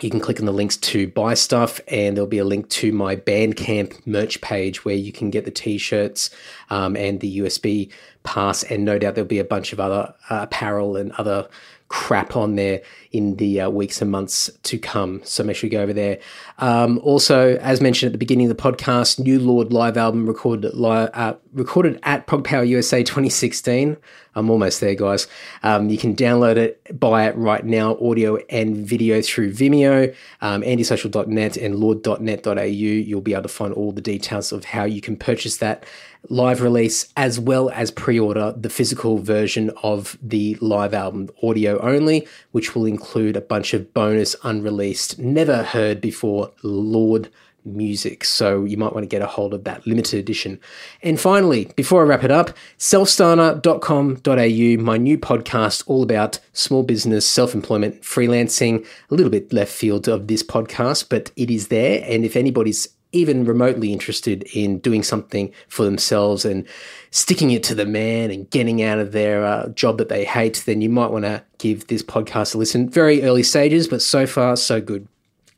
you 0.00 0.10
can 0.10 0.20
click 0.20 0.38
on 0.38 0.46
the 0.46 0.52
links 0.52 0.76
to 0.76 1.08
buy 1.08 1.34
stuff, 1.34 1.80
and 1.88 2.16
there'll 2.16 2.28
be 2.28 2.38
a 2.38 2.44
link 2.44 2.68
to 2.68 2.92
my 2.92 3.16
Bandcamp 3.16 4.06
merch 4.06 4.40
page 4.40 4.84
where 4.84 4.94
you 4.94 5.12
can 5.12 5.30
get 5.30 5.44
the 5.44 5.50
t-shirts 5.50 6.30
um, 6.70 6.96
and 6.96 7.20
the 7.20 7.40
USB 7.40 7.90
pass, 8.22 8.62
and 8.62 8.84
no 8.84 8.98
doubt 8.98 9.14
there'll 9.16 9.26
be 9.26 9.38
a 9.38 9.44
bunch 9.44 9.72
of 9.72 9.80
other 9.80 10.14
uh, 10.30 10.40
apparel 10.42 10.96
and 10.96 11.12
other 11.12 11.48
crap 11.88 12.36
on 12.36 12.54
there 12.56 12.82
in 13.12 13.36
the 13.36 13.62
uh, 13.62 13.70
weeks 13.70 14.02
and 14.02 14.10
months 14.10 14.50
to 14.62 14.78
come. 14.78 15.22
So 15.24 15.42
make 15.42 15.56
sure 15.56 15.68
you 15.68 15.72
go 15.72 15.82
over 15.82 15.94
there. 15.94 16.18
Um, 16.58 17.00
also, 17.02 17.56
as 17.56 17.80
mentioned 17.80 18.08
at 18.08 18.12
the 18.12 18.18
beginning 18.18 18.50
of 18.50 18.56
the 18.56 18.62
podcast, 18.62 19.18
New 19.18 19.40
Lord 19.40 19.72
live 19.72 19.96
album 19.96 20.26
recorded 20.26 20.66
at, 20.66 20.76
li- 20.76 21.08
uh, 21.14 21.34
recorded 21.54 21.98
at 22.02 22.26
Prog 22.26 22.44
Power 22.44 22.62
USA 22.62 23.02
2016. 23.02 23.96
I'm 24.38 24.50
almost 24.50 24.80
there, 24.80 24.94
guys. 24.94 25.26
Um, 25.62 25.90
you 25.90 25.98
can 25.98 26.14
download 26.14 26.56
it, 26.56 26.98
buy 26.98 27.26
it 27.26 27.36
right 27.36 27.64
now, 27.64 27.96
audio 27.98 28.36
and 28.48 28.76
video 28.76 29.20
through 29.20 29.52
Vimeo, 29.52 30.14
um, 30.40 30.62
andysocial.net 30.62 31.56
and 31.56 31.74
lord.net.au. 31.74 32.62
You'll 32.62 33.20
be 33.20 33.32
able 33.32 33.42
to 33.42 33.48
find 33.48 33.74
all 33.74 33.92
the 33.92 34.00
details 34.00 34.52
of 34.52 34.64
how 34.64 34.84
you 34.84 35.00
can 35.00 35.16
purchase 35.16 35.58
that 35.58 35.84
live 36.28 36.60
release 36.60 37.12
as 37.16 37.38
well 37.38 37.70
as 37.70 37.90
pre-order 37.90 38.52
the 38.56 38.68
physical 38.68 39.18
version 39.18 39.70
of 39.82 40.18
the 40.20 40.56
live 40.60 40.92
album 40.92 41.30
audio 41.44 41.78
only 41.78 42.26
which 42.50 42.74
will 42.74 42.86
include 42.86 43.36
a 43.36 43.40
bunch 43.40 43.72
of 43.72 43.94
bonus 43.94 44.34
unreleased 44.42 45.18
never 45.18 45.62
heard 45.62 46.00
before 46.00 46.50
lord 46.62 47.28
music 47.74 48.24
so 48.24 48.64
you 48.64 48.76
might 48.76 48.92
want 48.92 49.04
to 49.04 49.08
get 49.08 49.22
a 49.22 49.26
hold 49.26 49.54
of 49.54 49.64
that 49.64 49.86
limited 49.86 50.18
edition 50.18 50.58
and 51.02 51.20
finally 51.20 51.70
before 51.76 52.02
i 52.02 52.04
wrap 52.04 52.24
it 52.24 52.30
up 52.30 52.50
selfstarter.com.au 52.78 54.82
my 54.82 54.96
new 54.96 55.18
podcast 55.18 55.84
all 55.86 56.02
about 56.02 56.40
small 56.52 56.82
business 56.82 57.28
self-employment 57.28 58.00
freelancing 58.02 58.86
a 59.10 59.14
little 59.14 59.30
bit 59.30 59.52
left 59.52 59.72
field 59.72 60.08
of 60.08 60.26
this 60.26 60.42
podcast 60.42 61.08
but 61.08 61.30
it 61.36 61.50
is 61.50 61.68
there 61.68 62.04
and 62.08 62.24
if 62.24 62.36
anybody's 62.36 62.88
even 63.12 63.44
remotely 63.44 63.92
interested 63.92 64.42
in 64.54 64.78
doing 64.80 65.02
something 65.02 65.52
for 65.68 65.84
themselves 65.84 66.44
and 66.44 66.66
sticking 67.10 67.50
it 67.50 67.62
to 67.62 67.74
the 67.74 67.86
man 67.86 68.30
and 68.30 68.50
getting 68.50 68.82
out 68.82 68.98
of 68.98 69.12
their 69.12 69.44
uh, 69.44 69.68
job 69.70 69.98
that 69.98 70.08
they 70.08 70.24
hate, 70.24 70.62
then 70.66 70.82
you 70.82 70.88
might 70.88 71.10
want 71.10 71.24
to 71.24 71.42
give 71.58 71.86
this 71.86 72.02
podcast 72.02 72.54
a 72.54 72.58
listen. 72.58 72.88
Very 72.88 73.22
early 73.22 73.42
stages, 73.42 73.88
but 73.88 74.02
so 74.02 74.26
far, 74.26 74.56
so 74.56 74.80
good. 74.80 75.08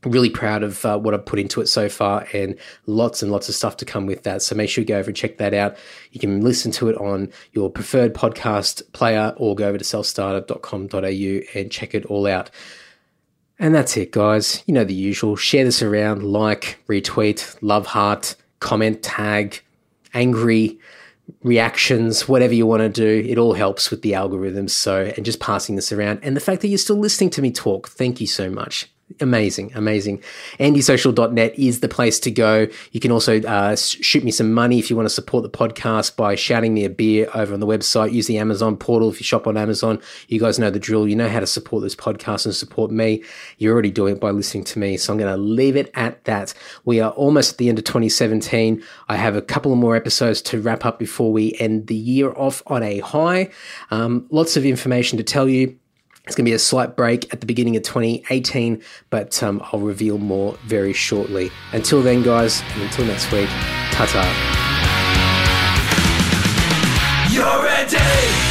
Really 0.04 0.30
proud 0.30 0.62
of 0.62 0.84
uh, 0.86 0.98
what 0.98 1.12
I've 1.12 1.26
put 1.26 1.38
into 1.38 1.60
it 1.60 1.66
so 1.66 1.88
far, 1.90 2.26
and 2.32 2.56
lots 2.86 3.22
and 3.22 3.30
lots 3.30 3.50
of 3.50 3.54
stuff 3.54 3.76
to 3.78 3.84
come 3.84 4.06
with 4.06 4.22
that. 4.22 4.40
So 4.40 4.54
make 4.54 4.70
sure 4.70 4.80
you 4.80 4.86
go 4.86 4.98
over 4.98 5.10
and 5.10 5.16
check 5.16 5.36
that 5.36 5.52
out. 5.52 5.76
You 6.12 6.20
can 6.20 6.40
listen 6.40 6.72
to 6.72 6.88
it 6.88 6.96
on 6.96 7.30
your 7.52 7.70
preferred 7.70 8.14
podcast 8.14 8.90
player 8.92 9.34
or 9.36 9.54
go 9.54 9.68
over 9.68 9.76
to 9.76 9.84
selfstarter.com.au 9.84 11.58
and 11.58 11.70
check 11.70 11.94
it 11.94 12.06
all 12.06 12.26
out. 12.26 12.50
And 13.58 13.74
that's 13.74 13.98
it, 13.98 14.10
guys. 14.10 14.62
You 14.64 14.72
know 14.72 14.84
the 14.84 14.94
usual. 14.94 15.36
Share 15.36 15.64
this 15.64 15.82
around, 15.82 16.22
like, 16.22 16.78
retweet, 16.88 17.58
love 17.60 17.86
heart, 17.86 18.36
comment, 18.60 19.02
tag, 19.02 19.62
angry 20.14 20.78
reactions, 21.42 22.26
whatever 22.26 22.54
you 22.54 22.66
want 22.66 22.80
to 22.80 22.88
do. 22.88 23.28
It 23.28 23.36
all 23.36 23.52
helps 23.52 23.90
with 23.90 24.00
the 24.00 24.12
algorithms. 24.12 24.70
So, 24.70 25.12
and 25.14 25.26
just 25.26 25.40
passing 25.40 25.76
this 25.76 25.92
around. 25.92 26.20
And 26.22 26.34
the 26.34 26.40
fact 26.40 26.62
that 26.62 26.68
you're 26.68 26.78
still 26.78 26.98
listening 26.98 27.28
to 27.30 27.42
me 27.42 27.52
talk, 27.52 27.88
thank 27.88 28.18
you 28.18 28.26
so 28.26 28.48
much. 28.48 28.90
Amazing, 29.18 29.72
amazing. 29.74 30.22
AndySocial.net 30.60 31.58
is 31.58 31.80
the 31.80 31.88
place 31.88 32.20
to 32.20 32.30
go. 32.30 32.68
You 32.92 33.00
can 33.00 33.10
also 33.10 33.40
uh, 33.42 33.74
shoot 33.74 34.22
me 34.22 34.30
some 34.30 34.52
money 34.52 34.78
if 34.78 34.88
you 34.88 34.94
want 34.94 35.06
to 35.06 35.14
support 35.14 35.42
the 35.42 35.50
podcast 35.50 36.14
by 36.16 36.36
shouting 36.36 36.74
me 36.74 36.84
a 36.84 36.90
beer 36.90 37.28
over 37.34 37.52
on 37.52 37.60
the 37.60 37.66
website. 37.66 38.12
Use 38.12 38.28
the 38.28 38.38
Amazon 38.38 38.76
portal 38.76 39.10
if 39.10 39.18
you 39.18 39.24
shop 39.24 39.46
on 39.48 39.56
Amazon. 39.56 40.00
You 40.28 40.38
guys 40.38 40.58
know 40.58 40.70
the 40.70 40.78
drill. 40.78 41.08
You 41.08 41.16
know 41.16 41.28
how 41.28 41.40
to 41.40 41.46
support 41.46 41.82
this 41.82 41.96
podcast 41.96 42.44
and 42.44 42.54
support 42.54 42.92
me. 42.92 43.24
You're 43.58 43.72
already 43.72 43.90
doing 43.90 44.14
it 44.14 44.20
by 44.20 44.30
listening 44.30 44.64
to 44.64 44.78
me. 44.78 44.96
So 44.96 45.12
I'm 45.12 45.18
going 45.18 45.32
to 45.32 45.40
leave 45.40 45.76
it 45.76 45.90
at 45.94 46.24
that. 46.24 46.54
We 46.84 47.00
are 47.00 47.10
almost 47.12 47.52
at 47.52 47.58
the 47.58 47.68
end 47.68 47.78
of 47.78 47.84
2017. 47.84 48.82
I 49.08 49.16
have 49.16 49.34
a 49.34 49.42
couple 49.42 49.72
of 49.72 49.78
more 49.78 49.96
episodes 49.96 50.40
to 50.42 50.60
wrap 50.60 50.84
up 50.84 50.98
before 50.98 51.32
we 51.32 51.54
end 51.58 51.88
the 51.88 51.96
year 51.96 52.32
off 52.32 52.62
on 52.68 52.82
a 52.84 53.00
high. 53.00 53.50
Um, 53.90 54.26
lots 54.30 54.56
of 54.56 54.64
information 54.64 55.18
to 55.18 55.24
tell 55.24 55.48
you. 55.48 55.76
It's 56.26 56.36
going 56.36 56.44
to 56.44 56.50
be 56.50 56.54
a 56.54 56.58
slight 56.58 56.96
break 56.96 57.32
at 57.32 57.40
the 57.40 57.46
beginning 57.46 57.76
of 57.76 57.82
2018, 57.82 58.82
but 59.08 59.42
um, 59.42 59.60
I'll 59.72 59.80
reveal 59.80 60.18
more 60.18 60.56
very 60.66 60.92
shortly. 60.92 61.50
Until 61.72 62.02
then, 62.02 62.22
guys, 62.22 62.62
and 62.74 62.82
until 62.82 63.06
next 63.06 63.32
week, 63.32 63.48
ta 63.90 64.06
ta. 64.06 64.24
You're 67.32 67.62
ready, 67.64 68.49